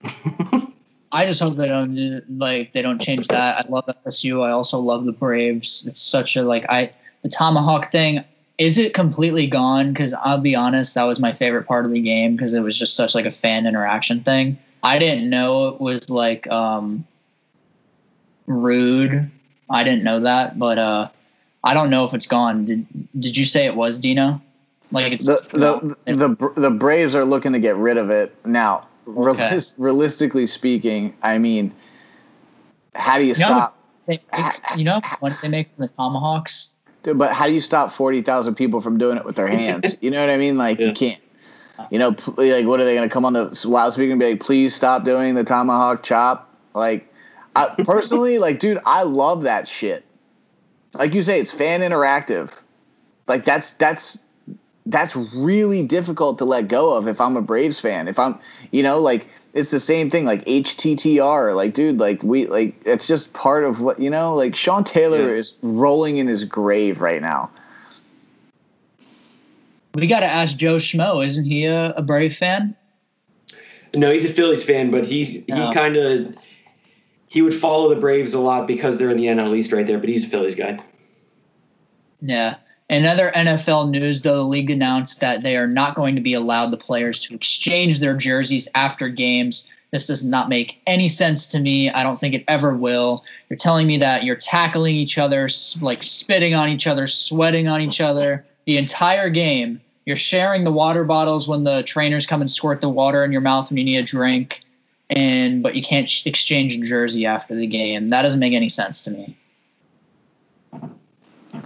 I 1.13 1.27
just 1.27 1.41
hope 1.41 1.57
they 1.57 1.69
don't 1.69 2.23
like 2.39 2.73
they 2.73 2.83
don't 2.83 3.01
change 3.01 3.29
that. 3.29 3.65
I 3.65 3.69
love 3.69 3.85
FSU. 4.05 4.43
I 4.43 4.51
also 4.51 4.81
love 4.81 5.05
the 5.05 5.13
Braves. 5.13 5.87
It's 5.87 6.03
such 6.03 6.37
a 6.37 6.43
like 6.43 6.67
I 6.69 6.93
the 7.23 7.29
tomahawk 7.29 7.93
thing. 7.93 8.25
Is 8.59 8.79
it 8.79 8.95
completely 8.95 9.47
gone? 9.47 9.93
Because 9.93 10.13
I'll 10.15 10.41
be 10.41 10.55
honest, 10.55 10.95
that 10.95 11.05
was 11.05 11.21
my 11.21 11.33
favorite 11.33 11.67
part 11.67 11.87
of 11.87 11.93
the 11.93 12.01
game 12.01 12.37
because 12.37 12.53
it 12.53 12.61
was 12.61 12.77
just 12.77 12.97
such 12.97 13.15
like 13.15 13.27
a 13.27 13.31
fan 13.31 13.67
interaction 13.67 14.23
thing. 14.23 14.59
I 14.83 14.99
didn't 14.99 15.31
know 15.31 15.69
it 15.69 15.81
was 15.81 16.11
like 16.11 16.51
um 16.53 17.07
rude. 18.47 19.31
I 19.71 19.85
didn't 19.85 20.05
know 20.05 20.21
that, 20.21 20.59
but 20.59 20.79
uh, 20.79 21.09
I 21.63 21.75
don't 21.75 21.91
know 21.91 22.05
if 22.05 22.15
it's 22.15 22.27
gone. 22.27 22.65
Did 22.65 22.87
Did 23.19 23.37
you 23.37 23.45
say 23.45 23.67
it 23.67 23.77
was 23.77 23.99
Dino? 23.99 24.41
Like 24.91 25.13
it's 25.13 25.27
the 25.27 25.97
the, 26.07 26.15
the 26.15 26.61
the 26.61 26.71
Braves 26.71 27.17
are 27.17 27.25
looking 27.25 27.53
to 27.53 27.59
get 27.59 27.77
rid 27.77 27.97
of 27.97 28.11
it 28.11 28.35
now. 28.45 28.87
Okay. 29.07 29.59
realistically 29.77 30.47
speaking, 30.47 31.15
I 31.23 31.37
mean, 31.37 31.75
how 32.95 33.19
do 33.19 33.25
you, 33.25 33.31
you 33.31 33.35
stop? 33.35 33.77
Know, 34.07 34.19
they, 34.33 34.51
you 34.77 34.85
know 34.85 35.01
what 35.21 35.37
they 35.43 35.49
make 35.49 35.69
from 35.75 35.83
the 35.83 35.89
tomahawks. 35.89 36.75
Dude, 37.03 37.19
but 37.19 37.33
how 37.33 37.47
do 37.47 37.53
you 37.53 37.61
stop 37.61 37.91
forty 37.91 38.23
thousand 38.23 38.55
people 38.55 38.81
from 38.81 38.99
doing 38.99 39.17
it 39.17 39.25
with 39.25 39.37
their 39.37 39.49
hands? 39.49 39.97
you 40.01 40.11
know 40.11 40.21
what 40.21 40.31
I 40.31 40.37
mean? 40.37 40.57
Like 40.57 40.79
yeah. 40.79 40.87
you 40.87 40.93
can't. 40.93 41.21
You 41.91 41.99
know, 41.99 42.17
like 42.37 42.67
what 42.67 42.79
are 42.79 42.85
they 42.85 42.95
going 42.95 43.09
to 43.09 43.13
come 43.13 43.25
on 43.25 43.33
the 43.33 43.67
loudspeaker 43.67 44.13
and 44.13 44.21
be 44.21 44.31
like, 44.31 44.41
"Please 44.41 44.75
stop 44.75 45.05
doing 45.05 45.35
the 45.35 45.43
tomahawk 45.43 46.05
chop"? 46.05 46.49
Like, 46.73 47.09
I, 47.57 47.75
personally, 47.85 48.39
like, 48.39 48.59
dude, 48.59 48.79
I 48.85 49.03
love 49.03 49.43
that 49.43 49.69
shit. 49.69 50.05
Like 50.95 51.15
you 51.15 51.23
say, 51.23 51.41
it's 51.41 51.53
fan 51.53 51.81
interactive. 51.81 52.61
Like 53.27 53.45
that's 53.45 53.75
that's 53.75 54.25
that's 54.87 55.17
really 55.17 55.83
difficult 55.83 56.39
to 56.39 56.45
let 56.45 56.69
go 56.69 56.95
of 56.95 57.09
if 57.09 57.21
I'm 57.21 57.37
a 57.37 57.43
Braves 57.43 57.81
fan. 57.81 58.07
If 58.07 58.19
I'm, 58.19 58.39
you 58.71 58.83
know, 58.83 59.01
like 59.01 59.29
it's 59.55 59.71
the 59.71 59.81
same 59.81 60.11
thing. 60.11 60.25
Like 60.25 60.45
HTTR, 60.45 61.57
like 61.57 61.75
dude, 61.75 61.99
like 61.99 62.23
we 62.23 62.47
like 62.47 62.81
it's 62.87 63.07
just 63.07 63.35
part 63.35 63.65
of 63.65 63.81
what 63.81 63.99
you 63.99 64.11
know. 64.11 64.35
Like 64.35 64.55
Sean 64.55 64.85
Taylor 64.85 65.23
yeah. 65.23 65.41
is 65.41 65.55
rolling 65.63 66.19
in 66.19 66.27
his 66.27 66.45
grave 66.45 67.01
right 67.01 67.23
now. 67.23 67.51
We 69.95 70.07
got 70.07 70.21
to 70.21 70.27
ask 70.27 70.57
Joe 70.57 70.77
Schmo. 70.77 71.25
Isn't 71.25 71.45
he 71.45 71.67
a, 71.67 71.93
a 71.93 72.03
Brave 72.03 72.35
fan? 72.35 72.77
No, 73.95 74.11
he's 74.11 74.25
a 74.25 74.33
Phillies 74.33 74.65
fan, 74.65 74.91
but 74.91 75.07
he 75.07 75.25
he 75.25 75.45
oh. 75.53 75.73
kind 75.73 75.97
of 75.97 76.35
he 77.35 77.43
would 77.43 77.53
follow 77.53 77.93
the 77.93 78.01
Braves 78.01 78.33
a 78.33 78.39
lot 78.39 78.69
because 78.69 78.97
they're 78.97 79.11
in 79.11 79.17
the 79.17 79.27
NL 79.27 79.57
East 79.57 79.73
right 79.73 79.85
there. 79.85 79.99
But 79.99 80.09
he's 80.09 80.23
a 80.23 80.29
Phillies 80.29 80.55
guy. 80.55 80.79
Yeah. 82.21 82.59
Another 82.89 83.33
NFL 83.35 83.91
news, 83.91 84.21
though, 84.21 84.37
the 84.37 84.45
league 84.45 84.71
announced 84.71 85.21
that 85.21 85.43
they 85.43 85.57
are 85.57 85.67
not 85.67 85.97
going 85.97 86.15
to 86.15 86.21
be 86.23 86.33
allowed 86.33 86.71
the 86.71 86.77
players 86.77 87.19
to 87.21 87.35
exchange 87.35 87.99
their 87.99 88.17
jerseys 88.17 88.69
after 88.77 89.09
games. 89.09 89.69
This 89.91 90.07
does 90.07 90.23
not 90.23 90.49
make 90.49 90.81
any 90.87 91.09
sense 91.09 91.45
to 91.49 91.59
me. 91.59 91.91
I 91.91 92.05
don't 92.05 92.21
think 92.21 92.37
it 92.37 92.45
ever 92.47 92.73
will. 92.73 93.25
You're 93.51 93.57
telling 93.57 93.89
me 93.89 93.97
that 93.99 94.23
you're 94.23 94.37
tackling 94.37 94.95
each 94.95 95.19
other, 95.19 95.49
like 95.81 96.05
spitting 96.05 96.55
on 96.55 96.69
each 96.69 96.87
other, 96.87 97.09
sweating 97.09 97.67
on 97.67 97.81
each 97.81 98.01
other 98.01 98.45
the 98.67 98.79
entire 98.79 99.29
game. 99.29 99.81
You're 100.07 100.15
sharing 100.15 100.63
the 100.63 100.71
water 100.73 101.03
bottles 101.03 101.49
when 101.49 101.65
the 101.65 101.83
trainers 101.83 102.29
come 102.29 102.43
and 102.43 102.51
squirt 102.51 102.81
the 102.81 102.89
water 102.89 103.25
in 103.25 103.33
your 103.33 103.41
mouth 103.41 103.71
when 103.71 103.79
you 103.79 103.85
need 103.85 103.97
a 103.97 104.05
drink 104.05 104.64
and 105.15 105.63
but 105.63 105.75
you 105.77 105.83
can't 105.83 106.11
exchange 106.27 106.75
a 106.75 106.81
jersey 106.81 107.25
after 107.25 107.55
the 107.55 107.67
game. 107.67 108.09
That 108.09 108.23
doesn't 108.23 108.41
make 108.41 108.53
any 108.53 108.69
sense 108.69 109.03
to 109.03 109.11
me. 109.11 109.37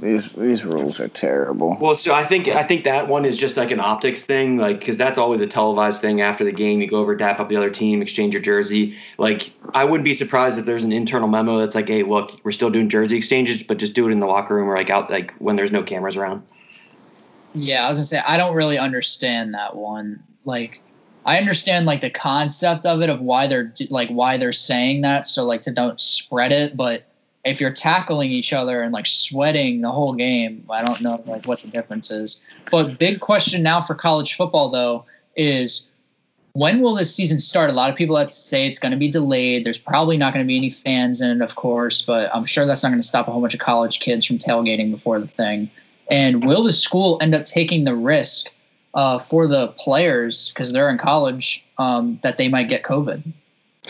These 0.01 0.33
these 0.35 0.65
rules 0.65 1.01
are 1.01 1.09
terrible. 1.09 1.77
Well, 1.81 1.95
so 1.95 2.15
I 2.15 2.23
think 2.23 2.47
I 2.49 2.63
think 2.63 2.85
that 2.85 3.09
one 3.09 3.25
is 3.25 3.39
just 3.39 3.57
like 3.57 3.71
an 3.71 3.81
optics 3.81 4.23
thing, 4.23 4.59
like 4.59 4.79
because 4.79 4.97
that's 4.97 5.19
always 5.19 5.41
a 5.41 5.47
televised 5.47 6.01
thing. 6.01 6.21
After 6.21 6.45
the 6.45 6.53
game, 6.53 6.81
you 6.81 6.87
go 6.87 6.99
over, 6.99 7.17
dap 7.17 7.41
up 7.41 7.49
the 7.49 7.57
other 7.57 7.71
team, 7.71 8.03
exchange 8.03 8.35
your 8.35 8.43
jersey. 8.43 8.97
Like 9.17 9.53
I 9.75 9.85
wouldn't 9.85 10.05
be 10.05 10.15
surprised 10.15 10.59
if 10.59 10.67
there's 10.67 10.85
an 10.85 10.93
internal 10.93 11.27
memo 11.27 11.59
that's 11.59 11.75
like, 11.75 11.89
"Hey, 11.89 12.03
look, 12.03 12.39
we're 12.45 12.53
still 12.53 12.71
doing 12.71 12.89
jersey 12.89 13.17
exchanges, 13.17 13.63
but 13.63 13.79
just 13.79 13.95
do 13.95 14.07
it 14.07 14.13
in 14.13 14.21
the 14.21 14.27
locker 14.27 14.55
room 14.55 14.69
or 14.69 14.77
like 14.77 14.91
out 14.91 15.11
like 15.11 15.35
when 15.39 15.57
there's 15.57 15.73
no 15.73 15.83
cameras 15.83 16.17
around." 16.17 16.43
Yeah, 17.55 17.87
I 17.87 17.89
was 17.89 17.97
gonna 17.97 18.05
say 18.05 18.23
I 18.27 18.37
don't 18.37 18.55
really 18.55 18.79
understand 18.79 19.55
that 19.55 19.75
one. 19.75 20.23
Like 20.45 20.83
I 21.29 21.37
understand 21.37 21.85
like 21.85 22.01
the 22.01 22.09
concept 22.09 22.87
of 22.87 23.03
it 23.03 23.11
of 23.11 23.21
why 23.21 23.47
they're 23.47 23.71
like 23.91 24.09
why 24.09 24.39
they're 24.39 24.51
saying 24.51 25.03
that 25.03 25.27
so 25.27 25.45
like 25.45 25.61
to 25.63 25.71
don't 25.71 26.01
spread 26.01 26.53
it 26.53 26.75
but 26.75 27.05
if 27.45 27.61
you're 27.61 27.71
tackling 27.71 28.31
each 28.31 28.55
other 28.55 28.81
and 28.81 28.95
like 28.95 29.05
sweating 29.05 29.83
the 29.83 29.91
whole 29.91 30.15
game 30.15 30.65
I 30.71 30.83
don't 30.83 31.03
know 31.03 31.23
like 31.27 31.47
what 31.47 31.61
the 31.61 31.69
difference 31.69 32.11
is. 32.11 32.43
But 32.71 32.99
big 32.99 33.21
question 33.21 33.63
now 33.63 33.83
for 33.83 33.95
college 33.95 34.37
football 34.37 34.71
though 34.71 35.05
is 35.37 35.87
when 36.55 36.81
will 36.81 36.95
this 36.95 37.15
season 37.15 37.41
start? 37.41 37.69
A 37.69 37.75
lot 37.75 37.91
of 37.91 37.97
people 37.97 38.17
have 38.17 38.31
to 38.31 38.35
say 38.35 38.67
it's 38.67 38.79
going 38.79 38.93
to 38.93 38.99
be 38.99 39.11
delayed. 39.11 39.65
There's 39.65 39.77
probably 39.77 40.17
not 40.17 40.33
going 40.33 40.45
to 40.45 40.49
be 40.49 40.57
any 40.57 40.71
fans 40.71 41.21
in 41.21 41.31
it 41.31 41.45
of 41.45 41.57
course 41.57 42.01
but 42.01 42.35
I'm 42.35 42.47
sure 42.47 42.65
that's 42.65 42.83
not 42.83 42.89
going 42.89 43.03
to 43.03 43.07
stop 43.07 43.29
a 43.29 43.33
whole 43.33 43.43
bunch 43.43 43.53
of 43.53 43.61
college 43.61 44.01
kids 44.01 44.25
from 44.25 44.39
tailgating 44.39 44.91
before 44.91 45.21
the 45.21 45.29
thing. 45.29 45.71
And 46.11 46.47
will 46.47 46.63
the 46.63 46.73
school 46.73 47.19
end 47.21 47.35
up 47.35 47.45
taking 47.45 47.85
the 47.85 47.95
risk 47.95 48.51
uh, 48.95 49.19
for 49.19 49.47
the 49.47 49.69
players 49.79 50.51
because 50.51 50.73
they're 50.73 50.89
in 50.89 50.99
college 50.99 51.65
um, 51.79 52.19
that 52.23 52.39
they 52.39 52.49
might 52.49 52.69
get 52.69 52.83
COVID. 52.83 53.23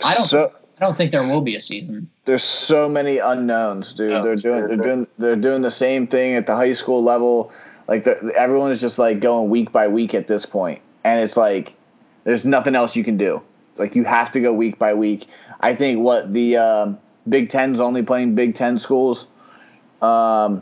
I 0.05 0.13
don't. 0.15 0.25
So, 0.25 0.53
I 0.77 0.85
don't 0.85 0.95
think 0.95 1.11
there 1.11 1.23
will 1.23 1.41
be 1.41 1.55
a 1.55 1.61
season. 1.61 2.09
There's 2.25 2.43
so 2.43 2.87
many 2.87 3.17
unknowns, 3.17 3.91
dude. 3.91 4.11
Oh, 4.13 4.23
they're 4.23 4.35
doing. 4.35 4.67
They're 4.67 4.77
doing. 4.77 5.07
They're 5.17 5.35
doing 5.35 5.61
the 5.61 5.71
same 5.71 6.07
thing 6.07 6.35
at 6.35 6.47
the 6.47 6.55
high 6.55 6.73
school 6.73 7.03
level. 7.03 7.51
Like 7.87 8.05
everyone 8.07 8.71
is 8.71 8.79
just 8.79 8.99
like 8.99 9.19
going 9.19 9.49
week 9.49 9.71
by 9.71 9.87
week 9.87 10.13
at 10.13 10.27
this 10.27 10.45
point, 10.45 10.81
and 11.03 11.19
it's 11.19 11.35
like 11.35 11.75
there's 12.23 12.45
nothing 12.45 12.75
else 12.75 12.95
you 12.95 13.03
can 13.03 13.17
do. 13.17 13.41
like 13.77 13.95
you 13.95 14.03
have 14.03 14.31
to 14.31 14.41
go 14.41 14.53
week 14.53 14.77
by 14.77 14.93
week. 14.93 15.27
I 15.61 15.73
think 15.75 15.99
what 15.99 16.33
the 16.33 16.57
um, 16.57 16.99
Big 17.27 17.49
Ten's 17.49 17.79
only 17.79 18.03
playing 18.03 18.35
Big 18.35 18.55
Ten 18.55 18.77
schools. 18.77 19.27
Um, 20.01 20.61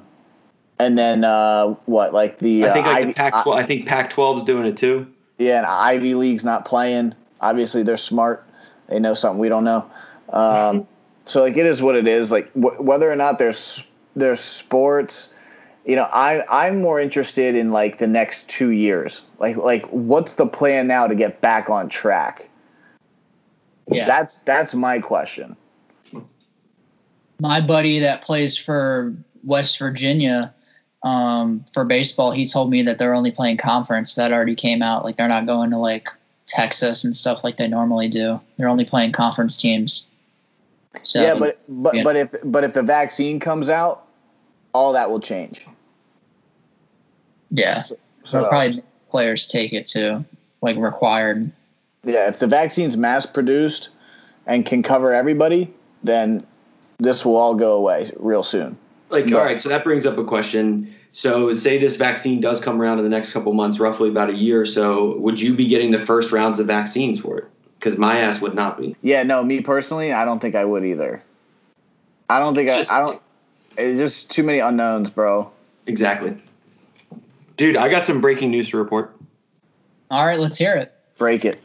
and 0.79 0.97
then 0.97 1.23
uh, 1.23 1.67
what? 1.85 2.13
Like 2.13 2.39
the 2.39 2.65
I 2.65 2.73
think 2.73 2.85
like 2.85 3.03
uh, 3.03 3.07
the 3.07 3.13
Pac-12. 3.13 3.55
I, 3.55 3.59
I 3.59 3.63
think 3.63 3.87
Pac-12 3.87 4.37
is 4.37 4.43
doing 4.43 4.65
it 4.65 4.77
too. 4.77 5.07
Yeah, 5.37 5.57
and 5.57 5.65
Ivy 5.65 6.15
League's 6.15 6.45
not 6.45 6.65
playing. 6.65 7.13
Obviously, 7.41 7.83
they're 7.83 7.97
smart. 7.97 8.47
They 8.87 8.99
know 8.99 9.13
something 9.13 9.39
we 9.39 9.49
don't 9.49 9.63
know. 9.63 9.89
Um, 10.29 10.87
so 11.25 11.41
like 11.41 11.57
it 11.57 11.65
is 11.65 11.81
what 11.81 11.95
it 11.95 12.07
is. 12.07 12.31
Like 12.31 12.51
wh- 12.53 12.79
whether 12.81 13.11
or 13.11 13.15
not 13.15 13.39
there's 13.39 13.89
there's 14.15 14.39
sports, 14.39 15.35
you 15.85 15.95
know, 15.95 16.07
I 16.11 16.43
I'm 16.49 16.81
more 16.81 16.99
interested 16.99 17.55
in 17.55 17.71
like 17.71 17.97
the 17.97 18.07
next 18.07 18.49
two 18.49 18.69
years. 18.71 19.25
Like 19.39 19.57
like 19.57 19.85
what's 19.87 20.35
the 20.35 20.47
plan 20.47 20.87
now 20.87 21.07
to 21.07 21.15
get 21.15 21.41
back 21.41 21.69
on 21.69 21.89
track? 21.89 22.49
Yeah, 23.89 24.05
that's 24.05 24.39
that's 24.39 24.73
my 24.73 24.99
question. 24.99 25.55
My 27.39 27.61
buddy 27.61 27.99
that 27.99 28.21
plays 28.21 28.57
for 28.57 29.13
West 29.43 29.77
Virginia 29.77 30.53
um, 31.03 31.63
for 31.73 31.85
baseball, 31.85 32.31
he 32.31 32.45
told 32.45 32.69
me 32.69 32.81
that 32.83 32.97
they're 32.97 33.13
only 33.13 33.31
playing 33.31 33.57
conference. 33.57 34.15
That 34.15 34.31
already 34.31 34.55
came 34.55 34.81
out. 34.81 35.03
Like 35.03 35.17
they're 35.17 35.27
not 35.27 35.45
going 35.45 35.69
to 35.71 35.77
like 35.77 36.09
Texas 36.45 37.03
and 37.03 37.15
stuff 37.15 37.43
like 37.43 37.57
they 37.57 37.67
normally 37.67 38.07
do. 38.07 38.39
They're 38.57 38.67
only 38.67 38.85
playing 38.85 39.11
conference 39.11 39.57
teams. 39.57 40.07
So, 41.03 41.21
yeah, 41.21 41.35
but 41.35 41.59
but 41.67 41.95
but 42.03 42.15
if 42.15 42.33
but 42.43 42.63
if 42.63 42.73
the 42.73 42.81
vaccine 42.81 43.39
comes 43.39 43.69
out, 43.69 44.07
all 44.73 44.93
that 44.93 45.09
will 45.09 45.19
change. 45.19 45.65
Yeah, 47.51 47.79
so, 47.79 47.95
so 48.23 48.49
probably 48.49 48.81
players 49.09 49.47
take 49.47 49.73
it 49.73 49.87
too, 49.87 50.25
like 50.61 50.75
required. 50.77 51.51
Yeah, 52.03 52.27
if 52.27 52.39
the 52.39 52.47
vaccine's 52.47 52.97
mass 52.97 53.25
produced 53.25 53.89
and 54.47 54.65
can 54.65 54.81
cover 54.81 55.13
everybody, 55.13 55.71
then 56.03 56.45
this 56.97 57.25
will 57.25 57.37
all 57.37 57.53
go 57.53 57.73
away 57.73 58.11
real 58.17 58.43
soon. 58.43 58.77
Like, 59.09 59.25
but, 59.25 59.33
all 59.33 59.45
right, 59.45 59.59
so 59.59 59.69
that 59.69 59.83
brings 59.83 60.05
up 60.05 60.17
a 60.17 60.23
question. 60.23 60.93
So, 61.13 61.53
say 61.55 61.77
this 61.77 61.95
vaccine 61.95 62.41
does 62.41 62.59
come 62.59 62.81
around 62.81 62.99
in 62.99 63.03
the 63.03 63.09
next 63.09 63.33
couple 63.33 63.53
months, 63.53 63.79
roughly 63.79 64.09
about 64.09 64.29
a 64.29 64.35
year 64.35 64.61
or 64.61 64.65
so. 64.65 65.17
Would 65.17 65.39
you 65.39 65.55
be 65.55 65.67
getting 65.67 65.91
the 65.91 65.99
first 65.99 66.31
rounds 66.31 66.59
of 66.59 66.67
vaccines 66.67 67.19
for 67.19 67.37
it? 67.39 67.45
Because 67.79 67.97
my 67.97 68.19
ass 68.19 68.41
would 68.41 68.53
not 68.53 68.77
be. 68.77 68.95
Yeah, 69.01 69.23
no, 69.23 69.43
me 69.43 69.61
personally, 69.61 70.11
I 70.11 70.25
don't 70.25 70.39
think 70.39 70.55
I 70.55 70.65
would 70.65 70.83
either. 70.83 71.23
I 72.29 72.39
don't 72.39 72.55
think 72.55 72.69
I, 72.69 72.83
I 72.91 72.99
don't. 72.99 73.21
It's 73.77 73.99
just 73.99 74.31
too 74.31 74.43
many 74.43 74.59
unknowns, 74.59 75.09
bro. 75.09 75.51
Exactly. 75.85 76.35
Dude, 77.55 77.77
I 77.77 77.89
got 77.89 78.05
some 78.05 78.21
breaking 78.21 78.51
news 78.51 78.69
to 78.69 78.77
report. 78.77 79.15
All 80.11 80.25
right, 80.25 80.39
let's 80.39 80.57
hear 80.57 80.75
it. 80.75 80.93
Break 81.17 81.45
it. 81.45 81.59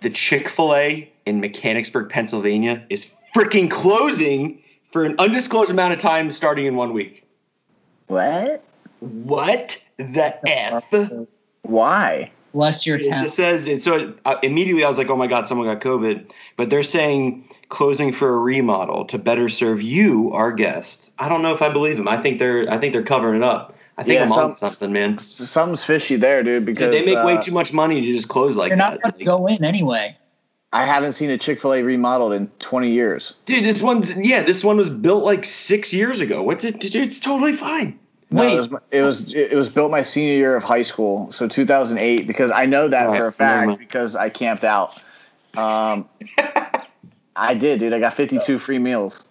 The 0.00 0.10
Chick 0.10 0.48
fil 0.48 0.74
A 0.74 1.10
in 1.26 1.40
Mechanicsburg, 1.40 2.10
Pennsylvania 2.10 2.84
is 2.90 3.12
freaking 3.34 3.70
closing 3.70 4.62
for 4.94 5.02
an 5.02 5.16
undisclosed 5.18 5.72
amount 5.72 5.92
of 5.92 5.98
time 5.98 6.30
starting 6.30 6.66
in 6.66 6.76
one 6.76 6.92
week. 6.92 7.24
What? 8.06 8.62
What 9.00 9.84
the 9.96 10.48
F? 10.48 10.84
Why? 11.62 12.30
Bless 12.52 12.86
your 12.86 12.98
It 12.98 13.02
just 13.02 13.34
says 13.34 13.66
it. 13.66 13.82
So 13.82 14.14
uh, 14.24 14.36
immediately 14.44 14.84
I 14.84 14.88
was 14.88 14.96
like, 14.96 15.10
oh 15.10 15.16
my 15.16 15.26
God, 15.26 15.48
someone 15.48 15.66
got 15.66 15.80
COVID. 15.80 16.30
But 16.56 16.70
they're 16.70 16.84
saying 16.84 17.48
closing 17.70 18.12
for 18.12 18.36
a 18.36 18.38
remodel 18.38 19.04
to 19.06 19.18
better 19.18 19.48
serve 19.48 19.82
you, 19.82 20.30
our 20.32 20.52
guest. 20.52 21.10
I 21.18 21.28
don't 21.28 21.42
know 21.42 21.52
if 21.52 21.60
I 21.60 21.70
believe 21.70 21.96
them. 21.96 22.06
I 22.06 22.16
think 22.16 22.38
they're 22.38 22.72
I 22.72 22.78
think 22.78 22.92
they're 22.92 23.02
covering 23.02 23.38
it 23.38 23.42
up. 23.42 23.76
I 23.98 24.04
think 24.04 24.18
Yeah, 24.18 24.22
I'm 24.22 24.28
some- 24.28 24.50
on 24.50 24.56
something, 24.56 24.92
man. 24.92 25.18
Something's 25.18 25.82
fishy 25.82 26.14
there, 26.14 26.44
dude. 26.44 26.66
Dude, 26.66 26.76
Because 26.76 26.92
they 26.92 27.04
make 27.04 27.24
way 27.24 27.34
uh, 27.34 27.42
too 27.42 27.52
much 27.52 27.72
money 27.72 28.00
to 28.00 28.12
just 28.12 28.28
close 28.28 28.56
like 28.56 28.70
that. 28.70 28.76
You're 28.76 28.90
not 28.90 29.02
going 29.02 29.14
to 29.14 29.24
go 29.24 29.46
in 29.48 29.64
anyway. 29.64 30.16
I 30.74 30.84
haven't 30.84 31.12
seen 31.12 31.30
a 31.30 31.38
Chick 31.38 31.60
Fil 31.60 31.72
A 31.74 31.82
remodeled 31.82 32.32
in 32.32 32.48
20 32.58 32.90
years. 32.90 33.34
dude, 33.46 33.64
this 33.64 33.80
one's 33.80 34.16
yeah, 34.16 34.42
this 34.42 34.64
one 34.64 34.76
was 34.76 34.90
built 34.90 35.22
like 35.22 35.44
six 35.44 35.94
years 35.94 36.20
ago. 36.20 36.42
What's 36.42 36.64
it? 36.64 36.80
Dude, 36.80 36.96
it's 36.96 37.20
totally 37.20 37.52
fine. 37.52 37.96
No, 38.30 38.40
Wait. 38.40 38.54
it 38.54 38.56
was, 38.56 38.68
it 38.90 39.02
was 39.02 39.34
it 39.34 39.54
was 39.54 39.68
built 39.68 39.92
my 39.92 40.02
senior 40.02 40.34
year 40.34 40.56
of 40.56 40.64
high 40.64 40.82
school, 40.82 41.30
so 41.30 41.46
2008. 41.46 42.26
Because 42.26 42.50
I 42.50 42.66
know 42.66 42.88
that 42.88 43.06
Right, 43.08 43.18
for 43.20 43.28
a 43.28 43.32
fact 43.32 43.66
mind. 43.68 43.78
because 43.78 44.16
I 44.16 44.28
camped 44.30 44.64
out. 44.64 45.00
Um, 45.56 46.06
I 47.36 47.54
did, 47.54 47.78
dude. 47.78 47.92
I 47.92 48.00
got 48.00 48.14
52 48.14 48.58
free 48.58 48.80
meals. 48.80 49.22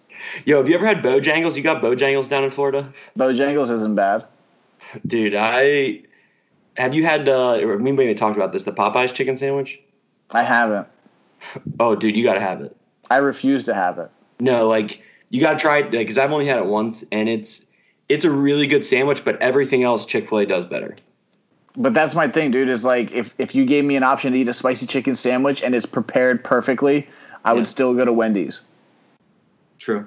Yo, 0.46 0.56
have 0.56 0.68
you 0.70 0.74
ever 0.76 0.86
had 0.86 1.02
Bojangles? 1.02 1.56
You 1.56 1.62
got 1.62 1.82
Bojangles 1.82 2.30
down 2.30 2.44
in 2.44 2.50
Florida? 2.50 2.90
Bojangles 3.18 3.70
isn't 3.70 3.94
bad. 3.94 4.24
Dude, 5.06 5.34
I 5.34 6.00
have 6.78 6.94
you 6.94 7.04
had 7.04 7.28
uh 7.28 7.58
or 7.58 7.78
me 7.78 7.90
and 7.90 7.96
Baby 7.98 8.14
talked 8.14 8.36
about 8.38 8.54
this, 8.54 8.64
the 8.64 8.72
Popeyes 8.72 9.12
chicken 9.12 9.36
sandwich? 9.36 9.78
I 10.30 10.42
haven't. 10.42 10.88
Oh 11.80 11.94
dude, 11.94 12.16
you 12.16 12.24
gotta 12.24 12.40
have 12.40 12.60
it. 12.60 12.76
I 13.10 13.18
refuse 13.18 13.64
to 13.64 13.74
have 13.74 13.98
it. 13.98 14.10
No, 14.40 14.68
like 14.68 15.02
you 15.30 15.40
gotta 15.40 15.58
try 15.58 15.78
it 15.78 15.90
because 15.90 16.18
I've 16.18 16.32
only 16.32 16.46
had 16.46 16.58
it 16.58 16.66
once 16.66 17.04
and 17.12 17.28
it's 17.28 17.66
it's 18.08 18.24
a 18.24 18.30
really 18.30 18.66
good 18.66 18.84
sandwich, 18.84 19.24
but 19.24 19.40
everything 19.40 19.82
else 19.82 20.04
Chick-fil-A 20.04 20.46
does 20.46 20.64
better. 20.64 20.94
But 21.76 21.94
that's 21.94 22.14
my 22.14 22.28
thing, 22.28 22.50
dude. 22.50 22.68
Is 22.68 22.84
like 22.84 23.12
if 23.12 23.34
if 23.38 23.54
you 23.54 23.64
gave 23.64 23.84
me 23.84 23.96
an 23.96 24.02
option 24.02 24.32
to 24.32 24.38
eat 24.38 24.48
a 24.48 24.52
spicy 24.52 24.86
chicken 24.86 25.14
sandwich 25.14 25.62
and 25.62 25.74
it's 25.74 25.86
prepared 25.86 26.44
perfectly, 26.44 27.08
I 27.44 27.50
Yeah. 27.50 27.54
would 27.54 27.68
still 27.68 27.94
go 27.94 28.04
to 28.04 28.12
Wendy's. 28.12 28.62
True. 29.78 30.06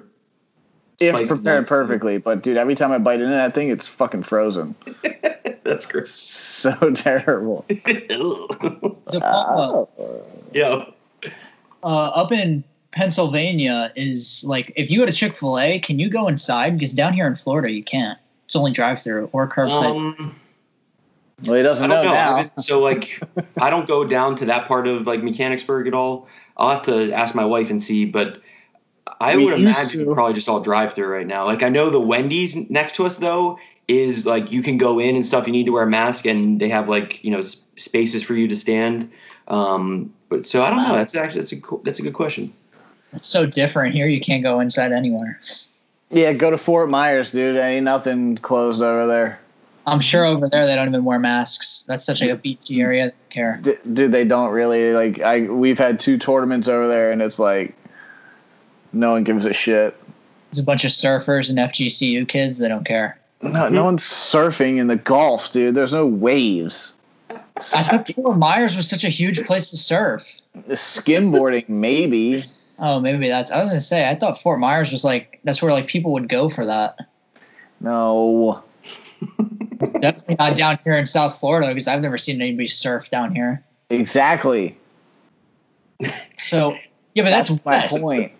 If 1.00 1.14
Spicy 1.14 1.34
prepared 1.36 1.60
nuts. 1.62 1.68
perfectly, 1.68 2.18
but 2.18 2.42
dude, 2.42 2.56
every 2.56 2.74
time 2.74 2.90
I 2.90 2.98
bite 2.98 3.20
into 3.20 3.30
that 3.30 3.54
thing, 3.54 3.68
it's 3.68 3.86
fucking 3.86 4.24
frozen. 4.24 4.74
That's 5.62 5.86
great. 5.86 6.08
So 6.08 6.72
terrible. 6.94 7.64
DePaula, 7.68 9.88
uh, 10.00 10.04
Yo. 10.52 10.92
Uh, 11.82 12.10
up 12.14 12.32
in 12.32 12.64
Pennsylvania 12.92 13.92
is 13.96 14.44
like 14.46 14.72
if 14.76 14.90
you 14.90 14.98
go 15.00 15.06
to 15.06 15.12
Chick 15.12 15.34
Fil 15.34 15.58
A, 15.58 15.78
can 15.78 15.98
you 15.98 16.08
go 16.10 16.28
inside? 16.28 16.78
Because 16.78 16.92
down 16.94 17.12
here 17.12 17.26
in 17.26 17.36
Florida, 17.36 17.72
you 17.72 17.82
can't. 17.84 18.18
It's 18.44 18.56
only 18.56 18.70
drive 18.72 19.02
through 19.02 19.28
or 19.32 19.48
curbside. 19.48 19.94
Um, 20.18 20.34
Well, 21.44 21.54
he 21.54 21.62
doesn't 21.62 21.88
don't 21.88 22.04
know, 22.04 22.10
know. 22.10 22.42
Now. 22.42 22.50
so 22.58 22.80
like 22.80 23.20
I 23.60 23.70
don't 23.70 23.86
go 23.86 24.04
down 24.04 24.36
to 24.36 24.46
that 24.46 24.66
part 24.66 24.86
of 24.88 25.06
like 25.06 25.22
Mechanicsburg 25.22 25.86
at 25.86 25.94
all. 25.94 26.26
I'll 26.56 26.70
have 26.70 26.82
to 26.84 27.12
ask 27.12 27.34
my 27.34 27.44
wife 27.44 27.70
and 27.70 27.80
see, 27.82 28.04
but 28.04 28.40
I 29.20 29.36
We 29.36 29.44
would 29.44 29.54
imagine 29.60 30.04
to. 30.06 30.14
probably 30.14 30.34
just 30.34 30.48
all 30.48 30.60
drive 30.60 30.94
through 30.94 31.08
right 31.08 31.26
now. 31.26 31.44
Like 31.44 31.62
I 31.62 31.68
know 31.68 31.90
the 31.90 32.00
Wendy's 32.00 32.56
next 32.70 32.94
to 32.96 33.06
us 33.06 33.18
though 33.18 33.58
is 33.86 34.26
like 34.26 34.50
you 34.50 34.62
can 34.62 34.76
go 34.78 34.98
in 34.98 35.14
and 35.14 35.24
stuff. 35.24 35.46
You 35.46 35.52
need 35.52 35.66
to 35.66 35.72
wear 35.72 35.84
a 35.84 35.88
mask 35.88 36.26
and 36.26 36.60
they 36.60 36.68
have 36.70 36.88
like 36.88 37.22
you 37.22 37.30
know 37.30 37.38
s- 37.38 37.64
spaces 37.76 38.22
for 38.22 38.34
you 38.34 38.48
to 38.48 38.56
stand. 38.56 39.10
Um, 39.46 40.12
but 40.28 40.46
so 40.46 40.62
I 40.62 40.70
don't 40.70 40.82
know. 40.82 40.94
That's 40.94 41.14
actually 41.14 41.40
that's 41.40 41.52
a 41.52 41.60
cool, 41.60 41.80
that's 41.84 41.98
a 41.98 42.02
good 42.02 42.14
question. 42.14 42.52
it's 43.12 43.26
so 43.26 43.46
different 43.46 43.94
here. 43.94 44.06
You 44.06 44.20
can't 44.20 44.42
go 44.42 44.60
inside 44.60 44.92
anywhere. 44.92 45.40
Yeah, 46.10 46.32
go 46.32 46.50
to 46.50 46.58
Fort 46.58 46.88
Myers, 46.88 47.32
dude. 47.32 47.56
Ain't 47.56 47.84
nothing 47.84 48.36
closed 48.36 48.80
over 48.80 49.06
there. 49.06 49.40
I'm 49.86 50.00
sure 50.00 50.24
over 50.24 50.48
there 50.48 50.66
they 50.66 50.74
don't 50.74 50.88
even 50.88 51.04
wear 51.04 51.18
masks. 51.18 51.84
That's 51.88 52.04
such 52.04 52.20
like 52.20 52.30
a 52.30 52.36
beachy 52.36 52.80
area. 52.80 53.06
They 53.06 53.10
don't 53.10 53.30
care. 53.30 53.60
D- 53.62 53.92
dude, 53.92 54.12
they 54.12 54.24
don't 54.24 54.52
really 54.52 54.92
like. 54.92 55.20
I 55.20 55.42
we've 55.42 55.78
had 55.78 55.98
two 55.98 56.18
tournaments 56.18 56.68
over 56.68 56.86
there, 56.88 57.10
and 57.10 57.22
it's 57.22 57.38
like 57.38 57.74
no 58.92 59.12
one 59.12 59.24
gives 59.24 59.44
a 59.44 59.52
shit. 59.52 59.96
There's 60.50 60.58
a 60.58 60.62
bunch 60.62 60.84
of 60.84 60.90
surfers 60.90 61.48
and 61.50 61.58
FGCU 61.58 62.28
kids. 62.28 62.58
They 62.58 62.68
don't 62.68 62.86
care. 62.86 63.18
No, 63.42 63.50
no 63.50 63.66
mm-hmm. 63.66 63.84
one's 63.84 64.02
surfing 64.02 64.78
in 64.78 64.88
the 64.88 64.96
Gulf, 64.96 65.52
dude. 65.52 65.74
There's 65.74 65.92
no 65.92 66.06
waves. 66.06 66.94
I 67.74 67.82
thought 67.82 68.12
Fort 68.14 68.38
Myers 68.38 68.76
was 68.76 68.88
such 68.88 69.04
a 69.04 69.08
huge 69.08 69.44
place 69.44 69.70
to 69.70 69.76
surf. 69.76 70.38
The 70.66 70.74
skimboarding, 70.74 71.68
maybe. 71.68 72.44
Oh, 72.78 73.00
maybe 73.00 73.28
that's. 73.28 73.50
I 73.50 73.60
was 73.60 73.68
gonna 73.68 73.80
say. 73.80 74.08
I 74.08 74.14
thought 74.14 74.40
Fort 74.40 74.60
Myers 74.60 74.92
was 74.92 75.04
like 75.04 75.40
that's 75.44 75.60
where 75.60 75.72
like 75.72 75.86
people 75.86 76.12
would 76.12 76.28
go 76.28 76.48
for 76.48 76.64
that. 76.64 76.96
No. 77.80 78.62
Definitely 80.00 80.36
not 80.38 80.56
down 80.56 80.78
here 80.84 80.94
in 80.94 81.06
South 81.06 81.38
Florida 81.38 81.68
because 81.68 81.88
I've 81.88 82.02
never 82.02 82.18
seen 82.18 82.40
anybody 82.40 82.68
surf 82.68 83.10
down 83.10 83.34
here. 83.34 83.64
Exactly. 83.90 84.76
So 86.36 86.76
yeah, 87.14 87.24
but 87.24 87.30
that's, 87.30 87.64
my 87.64 87.78
west. 87.78 88.00
point. 88.00 88.32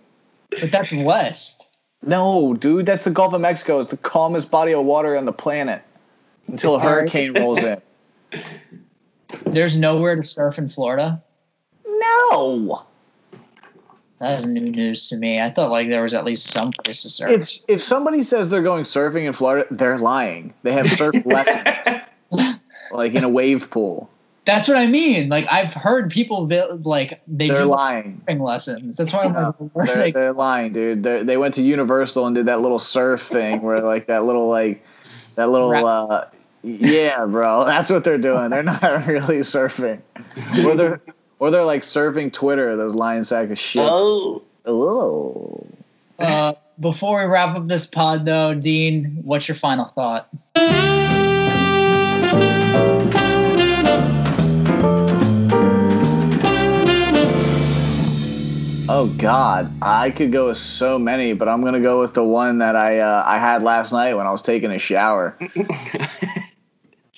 But 0.50 0.70
that's 0.70 0.92
west. 0.92 1.70
No, 2.02 2.54
dude, 2.54 2.86
that's 2.86 3.04
the 3.04 3.10
Gulf 3.10 3.34
of 3.34 3.40
Mexico. 3.40 3.80
It's 3.80 3.90
the 3.90 3.96
calmest 3.96 4.50
body 4.50 4.72
of 4.72 4.84
water 4.84 5.16
on 5.16 5.24
the 5.24 5.32
planet 5.32 5.82
until 6.46 6.76
a 6.76 6.80
hurricane 6.80 7.34
rolls 7.34 7.58
in. 7.58 7.80
There's 9.46 9.76
nowhere 9.76 10.16
to 10.16 10.24
surf 10.24 10.58
in 10.58 10.68
Florida. 10.68 11.22
No. 11.86 12.84
That 14.20 14.40
is 14.40 14.46
new 14.46 14.70
news 14.70 15.08
to 15.10 15.16
me. 15.16 15.40
I 15.40 15.50
thought 15.50 15.70
like 15.70 15.88
there 15.88 16.02
was 16.02 16.12
at 16.14 16.24
least 16.24 16.46
some 16.46 16.72
place 16.72 17.02
to 17.02 17.10
surf. 17.10 17.30
If 17.30 17.50
if 17.68 17.82
somebody 17.82 18.22
says 18.22 18.48
they're 18.48 18.62
going 18.62 18.84
surfing 18.84 19.26
in 19.26 19.32
Florida, 19.32 19.66
they're 19.70 19.98
lying. 19.98 20.52
They 20.64 20.72
have 20.72 20.88
surf 20.88 21.14
lessons, 21.24 22.02
like 22.90 23.14
in 23.14 23.22
a 23.22 23.28
wave 23.28 23.70
pool. 23.70 24.10
That's 24.44 24.66
what 24.66 24.76
I 24.76 24.86
mean. 24.86 25.28
Like 25.28 25.46
I've 25.52 25.72
heard 25.72 26.10
people 26.10 26.48
like 26.82 27.20
they 27.28 27.48
They're 27.48 27.58
do 27.58 27.64
lying. 27.66 28.20
surfing 28.26 28.40
lessons. 28.40 28.96
That's 28.96 29.12
why 29.12 29.24
I'm 29.24 29.34
like, 29.34 29.86
They're, 29.86 29.96
they, 29.96 30.10
they're 30.10 30.32
lying, 30.32 30.72
dude. 30.72 31.02
They're, 31.02 31.22
they 31.22 31.36
went 31.36 31.54
to 31.54 31.62
Universal 31.62 32.26
and 32.26 32.34
did 32.34 32.46
that 32.46 32.60
little 32.60 32.78
surf 32.78 33.20
thing 33.22 33.62
where 33.62 33.80
like 33.80 34.06
that 34.06 34.24
little 34.24 34.48
like 34.48 34.82
that 35.36 35.50
little 35.50 35.70
uh 35.74 36.24
yeah, 36.62 37.24
bro. 37.26 37.64
That's 37.66 37.90
what 37.90 38.04
they're 38.04 38.18
doing. 38.18 38.50
They're 38.50 38.62
not 38.62 38.82
really 39.06 39.38
surfing. 39.38 40.00
Or 40.64 40.74
they're 40.74 41.00
or 41.38 41.50
they're 41.50 41.64
like 41.64 41.82
surfing 41.82 42.32
Twitter, 42.32 42.76
those 42.76 42.94
lion 42.94 43.24
sack 43.24 43.50
of 43.50 43.58
shit. 43.58 43.82
Oh, 43.84 44.42
Oh. 44.66 45.64
uh, 46.18 46.52
before 46.80 47.20
we 47.20 47.24
wrap 47.30 47.56
up 47.56 47.68
this 47.68 47.86
pod, 47.86 48.24
though, 48.26 48.54
Dean, 48.54 49.18
what's 49.22 49.46
your 49.48 49.54
final 49.54 49.86
thought? 49.86 50.28
Oh 58.90 59.06
God, 59.18 59.70
I 59.82 60.08
could 60.10 60.32
go 60.32 60.46
with 60.46 60.56
so 60.56 60.98
many, 60.98 61.34
but 61.34 61.46
I'm 61.46 61.62
gonna 61.62 61.78
go 61.80 62.00
with 62.00 62.14
the 62.14 62.24
one 62.24 62.58
that 62.58 62.74
I 62.74 63.00
uh, 63.00 63.22
I 63.26 63.36
had 63.38 63.62
last 63.62 63.92
night 63.92 64.14
when 64.14 64.26
I 64.26 64.30
was 64.32 64.40
taking 64.40 64.70
a 64.70 64.78
shower. 64.78 65.36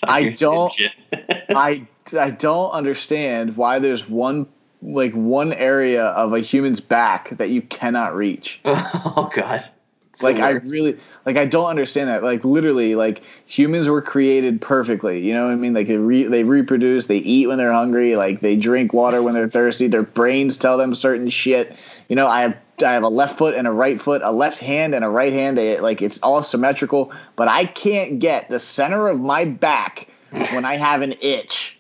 I 0.03 0.31
don't- 0.31 0.73
I 1.51 1.87
I 2.19 2.31
don't 2.31 2.71
understand 2.71 3.57
why 3.57 3.79
there's 3.79 4.09
one 4.09 4.47
like 4.83 5.13
one 5.13 5.53
area 5.53 6.07
of 6.07 6.33
a 6.33 6.41
human's 6.41 6.81
back 6.81 7.31
that 7.31 7.51
you 7.51 7.63
cannot 7.63 8.15
reach. 8.15 8.61
oh 8.65 9.31
God. 9.35 9.65
It's 10.13 10.23
Like 10.23 10.39
I 10.39 10.51
really 10.53 10.99
like 11.25 11.37
I 11.37 11.47
don't 11.47 11.67
understand 11.69 12.09
that. 12.09 12.23
Like 12.23 12.45
literally, 12.45 12.95
like 12.95 13.23
humans 13.47 13.89
were 13.89 14.03
created 14.03 14.61
perfectly. 14.61 15.21
You 15.21 15.33
know 15.35 15.47
what 15.47 15.53
I 15.53 15.57
mean? 15.57 15.73
Like 15.75 15.87
they 15.87 15.99
re- 15.99 16.25
they 16.25 16.45
reproduce, 16.45 17.07
they 17.07 17.19
eat 17.19 17.47
when 17.47 17.59
they're 17.59 17.73
hungry, 17.73 18.17
like 18.17 18.41
they 18.41 18.57
drink 18.57 18.93
water 18.93 19.23
when 19.23 19.35
they're 19.35 19.49
thirsty. 19.49 19.87
Their 19.87 20.03
brains 20.03 20.59
tell 20.59 20.77
them 20.77 20.95
certain 20.95 21.29
shit. 21.29 21.77
You 22.09 22.17
know, 22.17 22.27
I 22.27 22.43
have 22.43 22.59
I 22.83 22.93
have 22.93 23.03
a 23.03 23.09
left 23.09 23.39
foot 23.39 23.55
and 23.55 23.67
a 23.67 23.71
right 23.71 24.01
foot, 24.01 24.23
a 24.25 24.33
left 24.33 24.59
hand 24.59 24.95
and 24.95 25.05
a 25.05 25.09
right 25.09 25.33
hand. 25.33 25.59
They 25.59 25.79
like 25.81 26.03
it's 26.03 26.19
all 26.21 26.43
symmetrical, 26.43 27.13
but 27.37 27.49
I 27.49 27.67
can't 27.67 28.19
get 28.19 28.49
the 28.51 28.59
center 28.59 29.09
of 29.09 29.21
my 29.21 29.45
back 29.45 30.09
when 30.53 30.65
I 30.65 30.77
have 30.77 31.03
an 31.03 31.15
itch. 31.21 31.79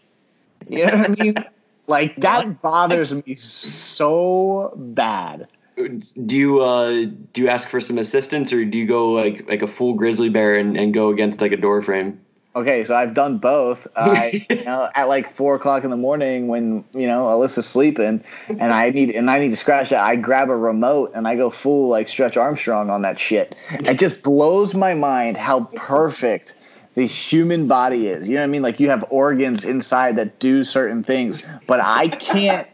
You 0.68 0.86
know 0.86 0.96
what 0.98 1.10
I 1.20 1.22
mean? 1.22 1.34
Like 1.90 2.14
that 2.20 2.62
bothers 2.62 3.12
me 3.12 3.34
so 3.38 4.72
bad. 4.76 5.48
Do 5.74 6.36
you 6.36 6.60
uh 6.60 7.06
do 7.32 7.42
you 7.42 7.48
ask 7.48 7.68
for 7.68 7.80
some 7.80 7.98
assistance 7.98 8.52
or 8.52 8.64
do 8.64 8.78
you 8.78 8.86
go 8.86 9.10
like 9.10 9.48
like 9.48 9.60
a 9.60 9.66
full 9.66 9.94
grizzly 9.94 10.28
bear 10.28 10.54
and, 10.54 10.76
and 10.76 10.94
go 10.94 11.08
against 11.08 11.40
like 11.40 11.50
a 11.50 11.56
door 11.56 11.82
frame? 11.82 12.20
Okay, 12.56 12.82
so 12.82 12.96
I've 12.96 13.14
done 13.14 13.38
both. 13.38 13.86
I, 13.96 14.44
you 14.50 14.64
know, 14.64 14.88
at 14.94 15.04
like 15.04 15.28
four 15.28 15.54
o'clock 15.54 15.84
in 15.84 15.90
the 15.90 15.96
morning 15.96 16.48
when 16.48 16.84
you 16.92 17.06
know 17.06 17.24
Alyssa's 17.24 17.66
sleeping, 17.66 18.24
and 18.48 18.72
I 18.72 18.90
need 18.90 19.10
and 19.10 19.30
I 19.30 19.38
need 19.38 19.50
to 19.50 19.56
scratch 19.56 19.90
that. 19.90 20.04
I 20.04 20.16
grab 20.16 20.50
a 20.50 20.56
remote 20.56 21.12
and 21.14 21.28
I 21.28 21.36
go 21.36 21.50
full 21.50 21.88
like 21.88 22.08
Stretch 22.08 22.36
Armstrong 22.36 22.90
on 22.90 23.02
that 23.02 23.18
shit. 23.18 23.54
It 23.70 23.98
just 23.98 24.22
blows 24.22 24.74
my 24.74 24.94
mind 24.94 25.36
how 25.36 25.64
perfect 25.76 26.54
the 26.94 27.06
human 27.06 27.68
body 27.68 28.08
is. 28.08 28.28
You 28.28 28.34
know 28.34 28.42
what 28.42 28.44
I 28.44 28.48
mean? 28.48 28.62
Like 28.62 28.80
you 28.80 28.90
have 28.90 29.04
organs 29.10 29.64
inside 29.64 30.16
that 30.16 30.40
do 30.40 30.64
certain 30.64 31.04
things, 31.04 31.48
but 31.66 31.80
I 31.80 32.08
can't. 32.08 32.66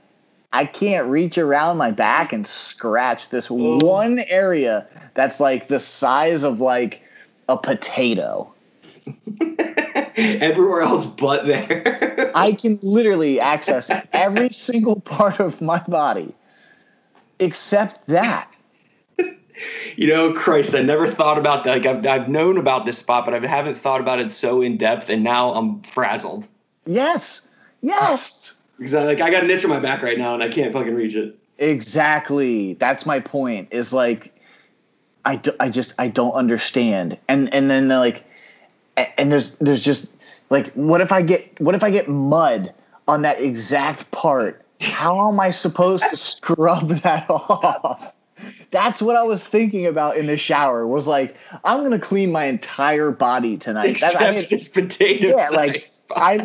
I 0.52 0.64
can't 0.64 1.06
reach 1.08 1.36
around 1.36 1.76
my 1.76 1.90
back 1.90 2.32
and 2.32 2.46
scratch 2.46 3.28
this 3.28 3.50
oh. 3.50 3.76
one 3.84 4.20
area 4.28 4.86
that's 5.12 5.38
like 5.38 5.68
the 5.68 5.78
size 5.78 6.44
of 6.44 6.62
like 6.62 7.02
a 7.46 7.58
potato. 7.58 8.50
Everywhere 10.16 10.80
else 10.80 11.06
but 11.06 11.46
there. 11.46 12.32
I 12.34 12.52
can 12.52 12.78
literally 12.82 13.38
access 13.38 13.90
every 14.12 14.50
single 14.50 15.00
part 15.00 15.40
of 15.40 15.60
my 15.60 15.78
body 15.80 16.34
except 17.38 18.06
that. 18.06 18.50
you 19.96 20.06
know, 20.06 20.32
Christ, 20.32 20.74
I 20.74 20.82
never 20.82 21.06
thought 21.06 21.38
about 21.38 21.64
that. 21.64 21.78
Like 21.78 21.86
I've, 21.86 22.06
I've 22.06 22.28
known 22.28 22.58
about 22.58 22.86
this 22.86 22.98
spot, 22.98 23.24
but 23.24 23.34
I 23.34 23.46
haven't 23.46 23.76
thought 23.76 24.00
about 24.00 24.18
it 24.18 24.32
so 24.32 24.62
in 24.62 24.76
depth, 24.76 25.08
and 25.08 25.22
now 25.22 25.52
I'm 25.52 25.80
frazzled. 25.82 26.48
Yes. 26.86 27.50
Yes. 27.82 28.64
Because 28.78 28.94
I, 28.94 29.04
like 29.04 29.20
I 29.20 29.30
got 29.30 29.44
an 29.44 29.50
itch 29.50 29.64
on 29.64 29.70
my 29.70 29.80
back 29.80 30.02
right 30.02 30.18
now, 30.18 30.34
and 30.34 30.42
I 30.42 30.48
can't 30.48 30.72
fucking 30.72 30.94
reach 30.94 31.14
it. 31.14 31.38
Exactly. 31.58 32.74
That's 32.74 33.06
my 33.06 33.20
point. 33.20 33.68
Is 33.70 33.92
like, 33.92 34.34
I, 35.24 35.36
do, 35.36 35.52
I 35.60 35.70
just 35.70 35.94
I 35.98 36.08
don't 36.08 36.32
understand. 36.32 37.18
And 37.28 37.52
and 37.54 37.70
then 37.70 37.88
they're 37.88 37.98
like, 37.98 38.25
and 38.96 39.30
there's 39.32 39.56
there's 39.58 39.84
just 39.84 40.16
like, 40.50 40.72
what 40.74 41.00
if 41.00 41.12
I 41.12 41.22
get 41.22 41.60
what 41.60 41.74
if 41.74 41.82
I 41.82 41.90
get 41.90 42.08
mud 42.08 42.72
on 43.08 43.22
that 43.22 43.40
exact 43.40 44.10
part? 44.10 44.62
How 44.80 45.30
am 45.30 45.40
I 45.40 45.50
supposed 45.50 46.04
to 46.10 46.16
scrub 46.16 46.88
that 46.88 47.26
off? 47.30 48.14
That's 48.70 49.00
what 49.00 49.16
I 49.16 49.22
was 49.22 49.42
thinking 49.42 49.86
about 49.86 50.18
in 50.18 50.26
the 50.26 50.36
shower. 50.36 50.86
Was 50.86 51.06
like, 51.06 51.36
I'm 51.64 51.82
gonna 51.82 51.98
clean 51.98 52.30
my 52.30 52.44
entire 52.44 53.10
body 53.10 53.56
tonight. 53.56 53.88
Except 53.90 54.18
That- 54.18 54.34
I 54.34 54.36
mean, 54.36 54.46
this 54.50 54.68
potato. 54.68 55.28
yeah, 55.36 55.48
like. 55.50 55.86
I, 56.16 56.38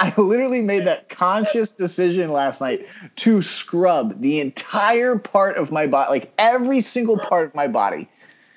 I 0.00 0.12
literally 0.20 0.60
made 0.62 0.86
that 0.86 1.08
conscious 1.08 1.72
decision 1.72 2.30
last 2.30 2.60
night 2.60 2.86
to 3.16 3.40
scrub 3.42 4.20
the 4.20 4.40
entire 4.40 5.16
part 5.18 5.56
of 5.56 5.72
my 5.72 5.86
body, 5.86 6.10
like 6.10 6.32
every 6.38 6.80
single 6.80 7.18
part 7.18 7.46
of 7.48 7.54
my 7.54 7.66
body. 7.68 8.08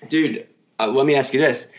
dude. 0.10 0.48
Uh, 0.80 0.88
let 0.88 1.06
me 1.06 1.16
ask 1.16 1.34
you 1.34 1.40
this: 1.40 1.72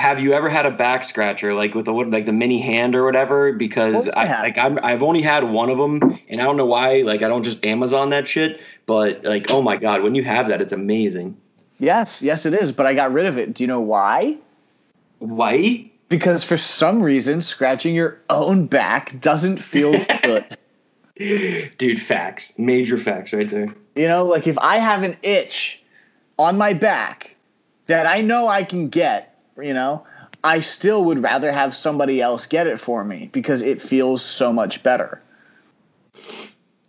Have 0.00 0.18
you 0.18 0.32
ever 0.32 0.48
had 0.48 0.64
a 0.64 0.70
back 0.70 1.04
scratcher, 1.04 1.52
like 1.52 1.74
with 1.74 1.84
the 1.84 1.92
like 1.92 2.24
the 2.24 2.32
mini 2.32 2.58
hand 2.58 2.96
or 2.96 3.04
whatever? 3.04 3.52
Because 3.52 4.08
I 4.08 4.24
I, 4.24 4.40
like 4.40 4.56
I'm, 4.56 4.78
I've 4.82 5.02
only 5.02 5.20
had 5.20 5.44
one 5.44 5.68
of 5.68 5.76
them, 5.76 6.18
and 6.26 6.40
I 6.40 6.44
don't 6.44 6.56
know 6.56 6.64
why. 6.64 7.02
Like 7.02 7.22
I 7.22 7.28
don't 7.28 7.44
just 7.44 7.62
Amazon 7.66 8.08
that 8.08 8.26
shit, 8.26 8.62
but 8.86 9.22
like 9.24 9.50
oh 9.50 9.60
my 9.60 9.76
god, 9.76 10.02
when 10.02 10.14
you 10.14 10.24
have 10.24 10.48
that, 10.48 10.62
it's 10.62 10.72
amazing. 10.72 11.36
Yes, 11.80 12.22
yes, 12.22 12.46
it 12.46 12.54
is, 12.54 12.72
but 12.72 12.86
I 12.86 12.94
got 12.94 13.12
rid 13.12 13.26
of 13.26 13.36
it. 13.36 13.52
Do 13.52 13.62
you 13.62 13.68
know 13.68 13.82
why? 13.82 14.38
Why? 15.18 15.90
Because 16.08 16.44
for 16.44 16.56
some 16.56 17.02
reason, 17.02 17.42
scratching 17.42 17.94
your 17.94 18.18
own 18.30 18.68
back 18.68 19.20
doesn't 19.20 19.58
feel 19.58 19.92
good. 20.22 20.46
Dude, 21.76 22.00
facts, 22.00 22.58
major 22.58 22.96
facts 22.96 23.34
right 23.34 23.50
there. 23.50 23.74
You 23.96 24.08
know, 24.08 24.24
like 24.24 24.46
if 24.46 24.58
I 24.60 24.78
have 24.78 25.02
an 25.02 25.18
itch 25.22 25.82
on 26.38 26.56
my 26.56 26.72
back 26.72 27.36
that 27.86 28.06
I 28.06 28.22
know 28.22 28.48
I 28.48 28.64
can 28.64 28.88
get, 28.88 29.29
you 29.62 29.74
know, 29.74 30.06
I 30.42 30.60
still 30.60 31.04
would 31.04 31.22
rather 31.22 31.52
have 31.52 31.74
somebody 31.74 32.20
else 32.20 32.46
get 32.46 32.66
it 32.66 32.78
for 32.78 33.04
me 33.04 33.28
because 33.32 33.62
it 33.62 33.80
feels 33.80 34.24
so 34.24 34.52
much 34.52 34.82
better. 34.82 35.20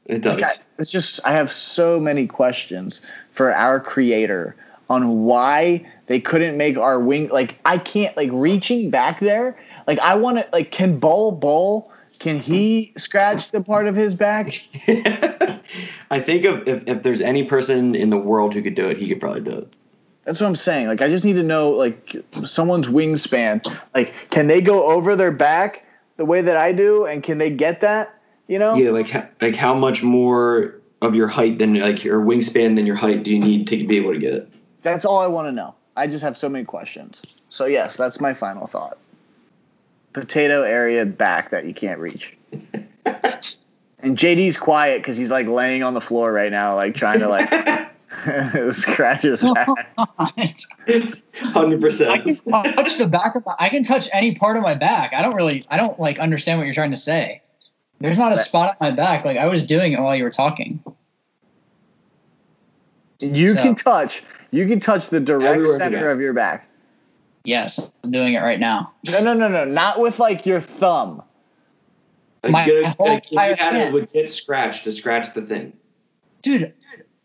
It 0.06 0.22
does. 0.22 0.40
Like, 0.40 0.46
I, 0.46 0.62
it's 0.80 0.92
just 0.92 1.26
I 1.26 1.32
have 1.34 1.52
so 1.52 2.00
many 2.00 2.28
questions 2.28 3.02
for 3.30 3.54
our 3.54 3.80
creator 3.80 4.56
on 4.90 5.24
why 5.24 5.86
they 6.08 6.20
couldn't 6.20 6.58
make 6.58 6.78
our 6.78 7.00
wing 7.00 7.30
like 7.30 7.58
I 7.66 7.78
can't 7.78 8.16
like 8.18 8.30
reaching 8.34 8.90
back 8.90 9.20
there. 9.20 9.58
Like 9.88 10.00
I 10.00 10.16
want 10.16 10.38
to 10.38 10.48
like 10.52 10.72
can 10.72 10.98
Bull 10.98 11.32
Bull 11.32 11.92
can 12.20 12.40
he 12.40 12.94
scratch 12.98 13.52
the 13.52 13.62
part 13.62 13.88
of 13.88 13.96
his 13.96 14.14
back? 14.16 14.48
I 16.12 16.20
think 16.20 16.46
if, 16.46 16.68
if 16.68 16.84
if 16.88 17.04
there's 17.04 17.22
any 17.22 17.46
person 17.46 17.96
in 17.96 18.10
the 18.10 18.18
world 18.18 18.54
who 18.54 18.62
could 18.62 18.76
do 18.76 18.88
it, 18.90 18.98
he 18.98 19.08
could 19.08 19.20
probably 19.20 19.42
do 19.42 19.58
it. 19.60 19.74
That's 20.32 20.40
what 20.40 20.48
I'm 20.48 20.56
saying. 20.56 20.88
Like 20.88 21.02
I 21.02 21.10
just 21.10 21.26
need 21.26 21.36
to 21.36 21.44
know 21.44 21.72
like 21.72 22.16
someone's 22.46 22.88
wingspan. 22.88 23.68
Like 23.94 24.14
can 24.30 24.48
they 24.48 24.62
go 24.62 24.90
over 24.90 25.14
their 25.18 25.30
back 25.30 25.86
the 26.16 26.24
way 26.24 26.40
that 26.40 26.56
I 26.56 26.72
do 26.72 27.06
and 27.06 27.22
can 27.22 27.38
they 27.38 27.50
get 27.50 27.82
that? 27.82 28.18
You 28.48 28.58
know? 28.58 28.76
Yeah, 28.76 28.92
like 28.92 29.14
like 29.42 29.58
how 29.58 29.74
much 29.74 30.04
more 30.04 30.80
of 31.02 31.16
your 31.16 31.28
height 31.28 31.58
than 31.58 31.76
like 31.76 32.06
your 32.06 32.22
wingspan 32.22 32.78
than 32.78 32.86
your 32.86 32.96
height 32.96 33.24
do 33.24 33.36
you 33.36 33.42
need 33.42 33.68
to 33.68 33.86
be 33.86 33.98
able 33.98 34.14
to 34.14 34.20
get 34.20 34.34
it? 34.34 34.50
That's 34.84 35.04
all 35.04 35.20
I 35.20 35.28
want 35.28 35.50
to 35.50 35.52
know. 35.52 35.76
I 35.98 36.08
just 36.08 36.24
have 36.24 36.38
so 36.38 36.48
many 36.48 36.64
questions. 36.64 37.36
So 37.50 37.66
yes, 37.66 37.98
that's 37.98 38.22
my 38.22 38.34
final 38.34 38.68
thought. 38.68 38.98
Potato 40.14 40.64
area 40.64 41.06
back 41.06 41.50
that 41.50 41.66
you 41.66 41.74
can't 41.74 42.00
reach. 42.00 42.38
and 44.00 44.18
JD's 44.18 44.56
quiet 44.56 45.00
because 45.02 45.18
he's 45.18 45.30
like 45.30 45.48
laying 45.48 45.84
on 45.84 45.94
the 45.94 46.00
floor 46.00 46.32
right 46.32 46.54
now, 46.54 46.76
like 46.76 46.96
trying 46.96 47.20
to 47.20 47.28
like 47.28 47.50
scratch 48.72 49.22
his 49.24 49.42
back. 49.42 49.68
Hundred 49.96 51.78
I 51.78 51.82
percent. 51.82 52.24
can 52.24 52.36
touch 52.76 52.98
the 52.98 53.08
back 53.08 53.36
of 53.36 53.46
my. 53.46 53.56
I 53.60 53.70
can 53.70 53.84
touch 53.84 54.08
any 54.14 54.36
part 54.36 54.58
of 54.58 54.64
my 54.64 54.74
back. 54.76 55.14
I 55.14 55.22
don't 55.22 55.36
really. 55.36 55.66
I 55.70 55.78
don't 55.78 56.00
like 56.00 56.20
understand 56.20 56.60
what 56.60 56.66
you're 56.66 56.74
trying 56.74 56.92
to 56.92 56.98
say. 56.98 57.42
There's 58.00 58.18
not 58.18 58.32
a 58.32 58.38
spot 58.38 58.78
on 58.80 58.90
my 58.90 58.96
back. 58.96 59.24
Like 59.26 59.38
I 59.38 59.48
was 59.48 59.66
doing 59.66 59.94
it 59.94 60.00
while 60.00 60.16
you 60.16 60.24
were 60.24 60.30
talking. 60.30 60.84
You 63.20 63.50
So- 63.50 63.62
can 63.62 63.76
touch. 63.76 64.24
You 64.52 64.68
can 64.68 64.80
touch 64.82 65.10
the 65.10 65.20
direct 65.22 65.66
center 65.78 66.10
of 66.10 66.20
your 66.20 66.34
back. 66.34 66.68
Yes, 67.46 67.90
I'm 68.04 68.12
doing 68.12 68.34
it 68.34 68.42
right 68.42 68.60
now. 68.60 68.92
No, 69.10 69.24
no, 69.24 69.34
no, 69.34 69.48
no, 69.48 69.64
not 69.66 70.00
with 70.00 70.20
like 70.20 70.46
your 70.46 70.60
thumb. 70.60 71.24
Like, 72.44 72.52
My 72.52 72.66
get 72.66 72.96
whole 72.98 73.08
like, 73.08 73.26
if 73.26 73.32
you 73.32 73.38
entire 73.40 73.56
had 73.56 73.76
a 73.76 73.80
hand. 73.80 73.94
legit 73.96 74.32
scratch 74.32 74.84
to 74.84 74.92
scratch 74.92 75.34
the 75.34 75.42
thing. 75.42 75.74
Dude, 76.42 76.74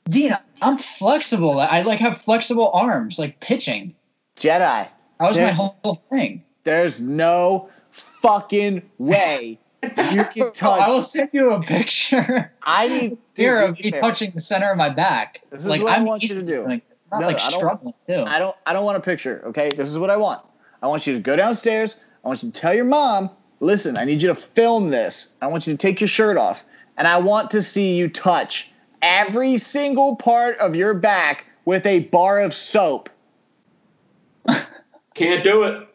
Dean, 0.08 0.36
I'm 0.62 0.78
flexible. 0.78 1.60
I 1.60 1.82
like 1.82 2.00
have 2.00 2.16
flexible 2.16 2.70
arms, 2.72 3.18
like 3.18 3.40
pitching. 3.40 3.94
Jedi. 4.38 4.88
That 5.18 5.28
was 5.28 5.38
my 5.38 5.50
whole 5.50 6.02
thing. 6.10 6.44
There's 6.64 7.00
no 7.00 7.68
fucking 7.90 8.82
way 8.98 9.58
you 9.82 10.24
can 10.32 10.52
touch. 10.52 10.80
I 10.80 10.88
will 10.88 11.02
send 11.02 11.30
you 11.32 11.50
a 11.52 11.62
picture 11.62 12.52
I 12.62 12.88
need 12.88 13.18
dude, 13.34 13.62
of 13.70 13.78
me 13.78 13.90
touching 13.92 14.32
the 14.34 14.40
center 14.40 14.70
of 14.70 14.76
my 14.76 14.90
back. 14.90 15.42
This 15.50 15.62
is 15.62 15.68
like 15.68 15.82
what 15.82 15.92
I 15.92 15.96
I'm 15.96 16.04
want 16.04 16.22
you 16.22 16.28
to 16.28 16.42
do. 16.42 16.64
doing 16.64 16.82
not 17.10 17.20
No, 17.20 17.26
like 17.28 17.36
I 17.36 17.48
struggling 17.50 17.94
too. 18.06 18.24
I 18.26 18.38
don't 18.38 18.56
I 18.66 18.72
don't 18.72 18.84
want 18.84 18.96
a 18.96 19.00
picture, 19.00 19.42
okay? 19.46 19.70
This 19.70 19.88
is 19.88 19.98
what 19.98 20.10
I 20.10 20.16
want. 20.16 20.42
I 20.82 20.88
want 20.88 21.06
you 21.06 21.14
to 21.14 21.20
go 21.20 21.36
downstairs. 21.36 22.00
I 22.24 22.28
want 22.28 22.42
you 22.42 22.50
to 22.50 22.60
tell 22.60 22.74
your 22.74 22.84
mom, 22.84 23.30
listen, 23.60 23.96
I 23.96 24.04
need 24.04 24.20
you 24.22 24.28
to 24.28 24.34
film 24.34 24.90
this. 24.90 25.34
I 25.40 25.46
want 25.46 25.66
you 25.66 25.72
to 25.72 25.76
take 25.78 26.00
your 26.00 26.08
shirt 26.08 26.36
off. 26.36 26.64
And 26.98 27.06
I 27.06 27.18
want 27.18 27.50
to 27.50 27.62
see 27.62 27.96
you 27.96 28.08
touch 28.08 28.72
every 29.06 29.56
single 29.56 30.16
part 30.16 30.58
of 30.58 30.74
your 30.74 30.92
back 30.92 31.46
with 31.64 31.86
a 31.86 32.00
bar 32.00 32.40
of 32.40 32.52
soap. 32.52 33.08
Can't 35.14 35.44
do 35.44 35.62
it. 35.62 35.88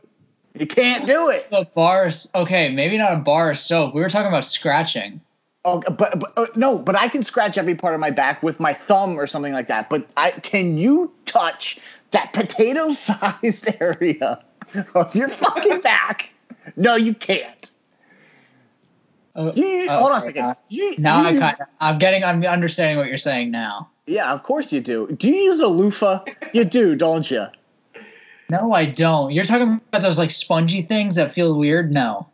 You 0.53 0.67
can't 0.67 1.07
do 1.07 1.29
it. 1.29 1.47
A 1.53 1.63
bar, 1.63 2.07
of- 2.07 2.15
okay, 2.35 2.69
maybe 2.69 2.97
not 2.97 3.13
a 3.13 3.17
bar 3.17 3.51
of 3.51 3.57
soap. 3.57 3.95
We 3.95 4.01
were 4.01 4.09
talking 4.09 4.27
about 4.27 4.45
scratching. 4.45 5.21
Oh, 5.63 5.81
but, 5.87 6.19
but 6.19 6.33
uh, 6.35 6.47
no, 6.55 6.77
but 6.77 6.95
I 6.95 7.07
can 7.07 7.23
scratch 7.23 7.57
every 7.57 7.75
part 7.75 7.93
of 7.93 8.01
my 8.01 8.09
back 8.09 8.43
with 8.43 8.59
my 8.59 8.73
thumb 8.73 9.17
or 9.17 9.27
something 9.27 9.53
like 9.53 9.67
that. 9.67 9.89
But 9.89 10.09
I 10.17 10.31
can 10.31 10.77
you 10.77 11.09
touch 11.25 11.79
that 12.11 12.33
potato-sized 12.33 13.69
area 13.79 14.43
of 14.93 15.15
your 15.15 15.29
fucking 15.29 15.79
back? 15.79 16.33
No, 16.75 16.95
you 16.95 17.13
can't. 17.13 17.71
Uh, 19.35 19.51
You- 19.55 19.87
uh, 19.89 19.97
hold 19.99 20.11
on 20.11 20.17
a 20.17 20.21
second. 20.21 20.43
uh, 20.45 20.53
You- 20.69 20.95
now 20.97 21.23
I 21.25 21.31
kind 21.37 21.55
of, 21.61 21.67
I'm 21.79 21.97
getting, 21.97 22.23
I'm 22.23 22.43
understanding 22.43 22.97
what 22.97 23.07
you're 23.07 23.17
saying 23.17 23.51
now. 23.51 23.89
Yeah, 24.07 24.33
of 24.33 24.43
course 24.43 24.73
you 24.73 24.81
do. 24.81 25.07
Do 25.17 25.29
you 25.29 25.35
use 25.35 25.61
a 25.61 25.67
loofah? 25.67 26.23
You 26.53 26.65
do, 26.65 26.95
don't 26.95 27.29
you? 27.31 27.45
No, 28.49 28.73
I 28.73 28.85
don't. 28.85 29.31
You're 29.31 29.45
talking 29.45 29.79
about 29.89 30.01
those 30.01 30.17
like 30.17 30.31
spongy 30.31 30.81
things 30.81 31.15
that 31.15 31.31
feel 31.31 31.57
weird. 31.57 31.91
No, 31.91 32.27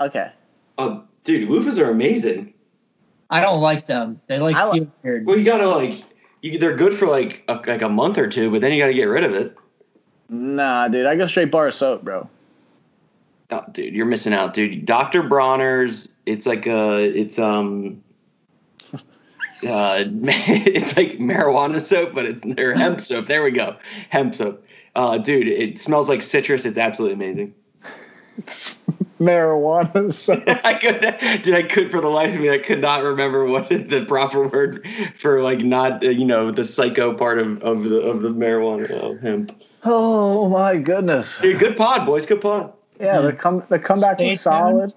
Okay. 0.00 0.30
Oh, 0.76 1.04
dude, 1.22 1.48
loofahs 1.48 1.78
are 1.78 1.88
amazing. 1.90 2.52
I 3.30 3.40
don't 3.40 3.60
like 3.62 3.86
them. 3.86 4.20
They 4.26 4.38
like 4.38 4.56
I 4.56 4.68
li- 4.70 4.78
feel 4.80 4.88
weird. 5.02 5.26
Well, 5.26 5.38
you 5.38 5.44
gotta 5.44 5.68
like, 5.68 6.02
you, 6.42 6.58
they're 6.58 6.76
good 6.76 6.94
for 6.94 7.06
like 7.06 7.42
a, 7.48 7.54
like 7.66 7.80
a 7.80 7.88
month 7.88 8.18
or 8.18 8.26
two, 8.28 8.50
but 8.50 8.60
then 8.60 8.72
you 8.72 8.78
gotta 8.78 8.92
get 8.92 9.04
rid 9.04 9.24
of 9.24 9.32
it. 9.32 9.56
Nah, 10.28 10.88
dude, 10.88 11.06
I 11.06 11.16
go 11.16 11.26
straight 11.26 11.50
bar 11.50 11.68
of 11.68 11.74
soap, 11.74 12.02
bro. 12.02 12.28
Oh, 13.50 13.62
dude, 13.72 13.94
you're 13.94 14.06
missing 14.06 14.32
out, 14.32 14.54
dude. 14.54 14.86
Dr. 14.86 15.22
Bronner's, 15.22 16.08
it's 16.26 16.46
like 16.46 16.66
a, 16.66 17.04
it's 17.04 17.38
um, 17.38 18.02
uh, 19.66 20.04
it's 20.06 20.96
like 20.96 21.18
marijuana 21.18 21.80
soap, 21.80 22.14
but 22.14 22.26
it's 22.26 22.44
their 22.54 22.74
hemp 22.74 23.00
soap. 23.00 23.26
There 23.26 23.42
we 23.42 23.50
go, 23.50 23.76
hemp 24.10 24.34
soap. 24.34 24.64
Uh, 24.94 25.18
dude, 25.18 25.48
it 25.48 25.78
smells 25.78 26.08
like 26.08 26.22
citrus. 26.22 26.64
It's 26.64 26.78
absolutely 26.78 27.14
amazing. 27.14 27.54
marijuana. 29.20 30.12
soap. 30.12 30.42
I 30.64 30.74
could, 30.74 31.00
did 31.42 31.54
I 31.54 31.62
could 31.62 31.90
for 31.90 32.00
the 32.00 32.08
life 32.08 32.34
of 32.34 32.40
me, 32.40 32.50
I 32.50 32.58
could 32.58 32.80
not 32.80 33.02
remember 33.02 33.46
what 33.46 33.68
the 33.68 34.04
proper 34.06 34.48
word 34.48 34.86
for 35.16 35.42
like 35.42 35.60
not, 35.60 36.04
uh, 36.04 36.10
you 36.10 36.24
know, 36.24 36.50
the 36.50 36.64
psycho 36.64 37.14
part 37.14 37.38
of, 37.38 37.62
of 37.62 37.84
the 37.84 38.00
of 38.00 38.22
the 38.22 38.30
marijuana 38.30 38.90
uh, 38.90 39.20
hemp. 39.20 39.62
oh 39.84 40.48
my 40.48 40.76
goodness. 40.76 41.38
Hey, 41.38 41.54
good 41.54 41.76
pod, 41.76 42.06
boys. 42.06 42.26
Good 42.26 42.40
pod. 42.40 42.72
Yeah, 43.00 43.20
the 43.20 43.32
come 43.32 43.62
the 43.68 43.78
comeback 43.78 44.16
Stay 44.16 44.30
was 44.30 44.40
solid. 44.40 44.92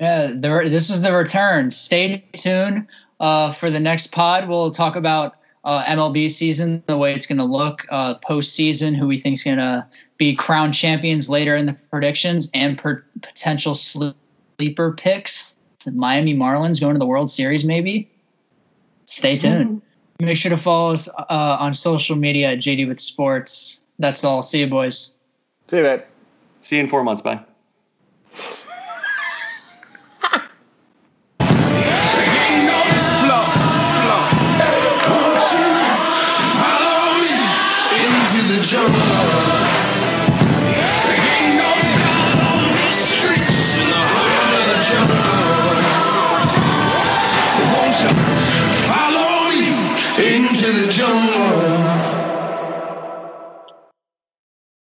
Yeah, 0.00 0.28
the, 0.28 0.68
this 0.68 0.90
is 0.90 1.02
the 1.02 1.12
return. 1.12 1.70
Stay 1.70 2.24
tuned 2.32 2.86
uh, 3.20 3.52
for 3.52 3.70
the 3.70 3.80
next 3.80 4.08
pod. 4.08 4.48
We'll 4.48 4.70
talk 4.70 4.96
about 4.96 5.36
uh, 5.64 5.84
MLB 5.84 6.30
season, 6.30 6.82
the 6.86 6.98
way 6.98 7.14
it's 7.14 7.26
going 7.26 7.38
to 7.38 7.44
look 7.44 7.86
uh, 7.90 8.18
postseason, 8.18 8.96
who 8.96 9.06
we 9.06 9.18
think 9.18 9.34
is 9.34 9.44
going 9.44 9.58
to 9.58 9.86
be 10.18 10.34
crown 10.34 10.72
champions 10.72 11.28
later 11.28 11.56
in 11.56 11.66
the 11.66 11.72
predictions, 11.90 12.50
and 12.54 12.76
per- 12.76 13.04
potential 13.22 13.74
sleeper 13.74 14.92
picks. 14.92 15.54
Miami 15.92 16.34
Marlins 16.34 16.80
going 16.80 16.94
to 16.94 16.98
the 16.98 17.06
World 17.06 17.30
Series, 17.30 17.64
maybe. 17.64 18.10
Stay 19.06 19.36
tuned. 19.36 19.82
Make 20.20 20.36
sure 20.36 20.50
to 20.50 20.56
follow 20.56 20.92
us 20.92 21.08
uh, 21.08 21.56
on 21.60 21.74
social 21.74 22.16
media 22.16 22.52
at 22.52 22.58
JD 22.58 22.88
with 22.88 23.00
Sports. 23.00 23.82
That's 23.98 24.24
all. 24.24 24.42
See 24.42 24.60
you, 24.60 24.66
boys. 24.66 25.14
See 25.68 25.78
you, 25.78 25.82
babe. 25.82 26.02
See 26.74 26.78
you 26.78 26.82
in 26.82 26.90
four 26.90 27.04
months. 27.04 27.22
Bye. 27.22 27.38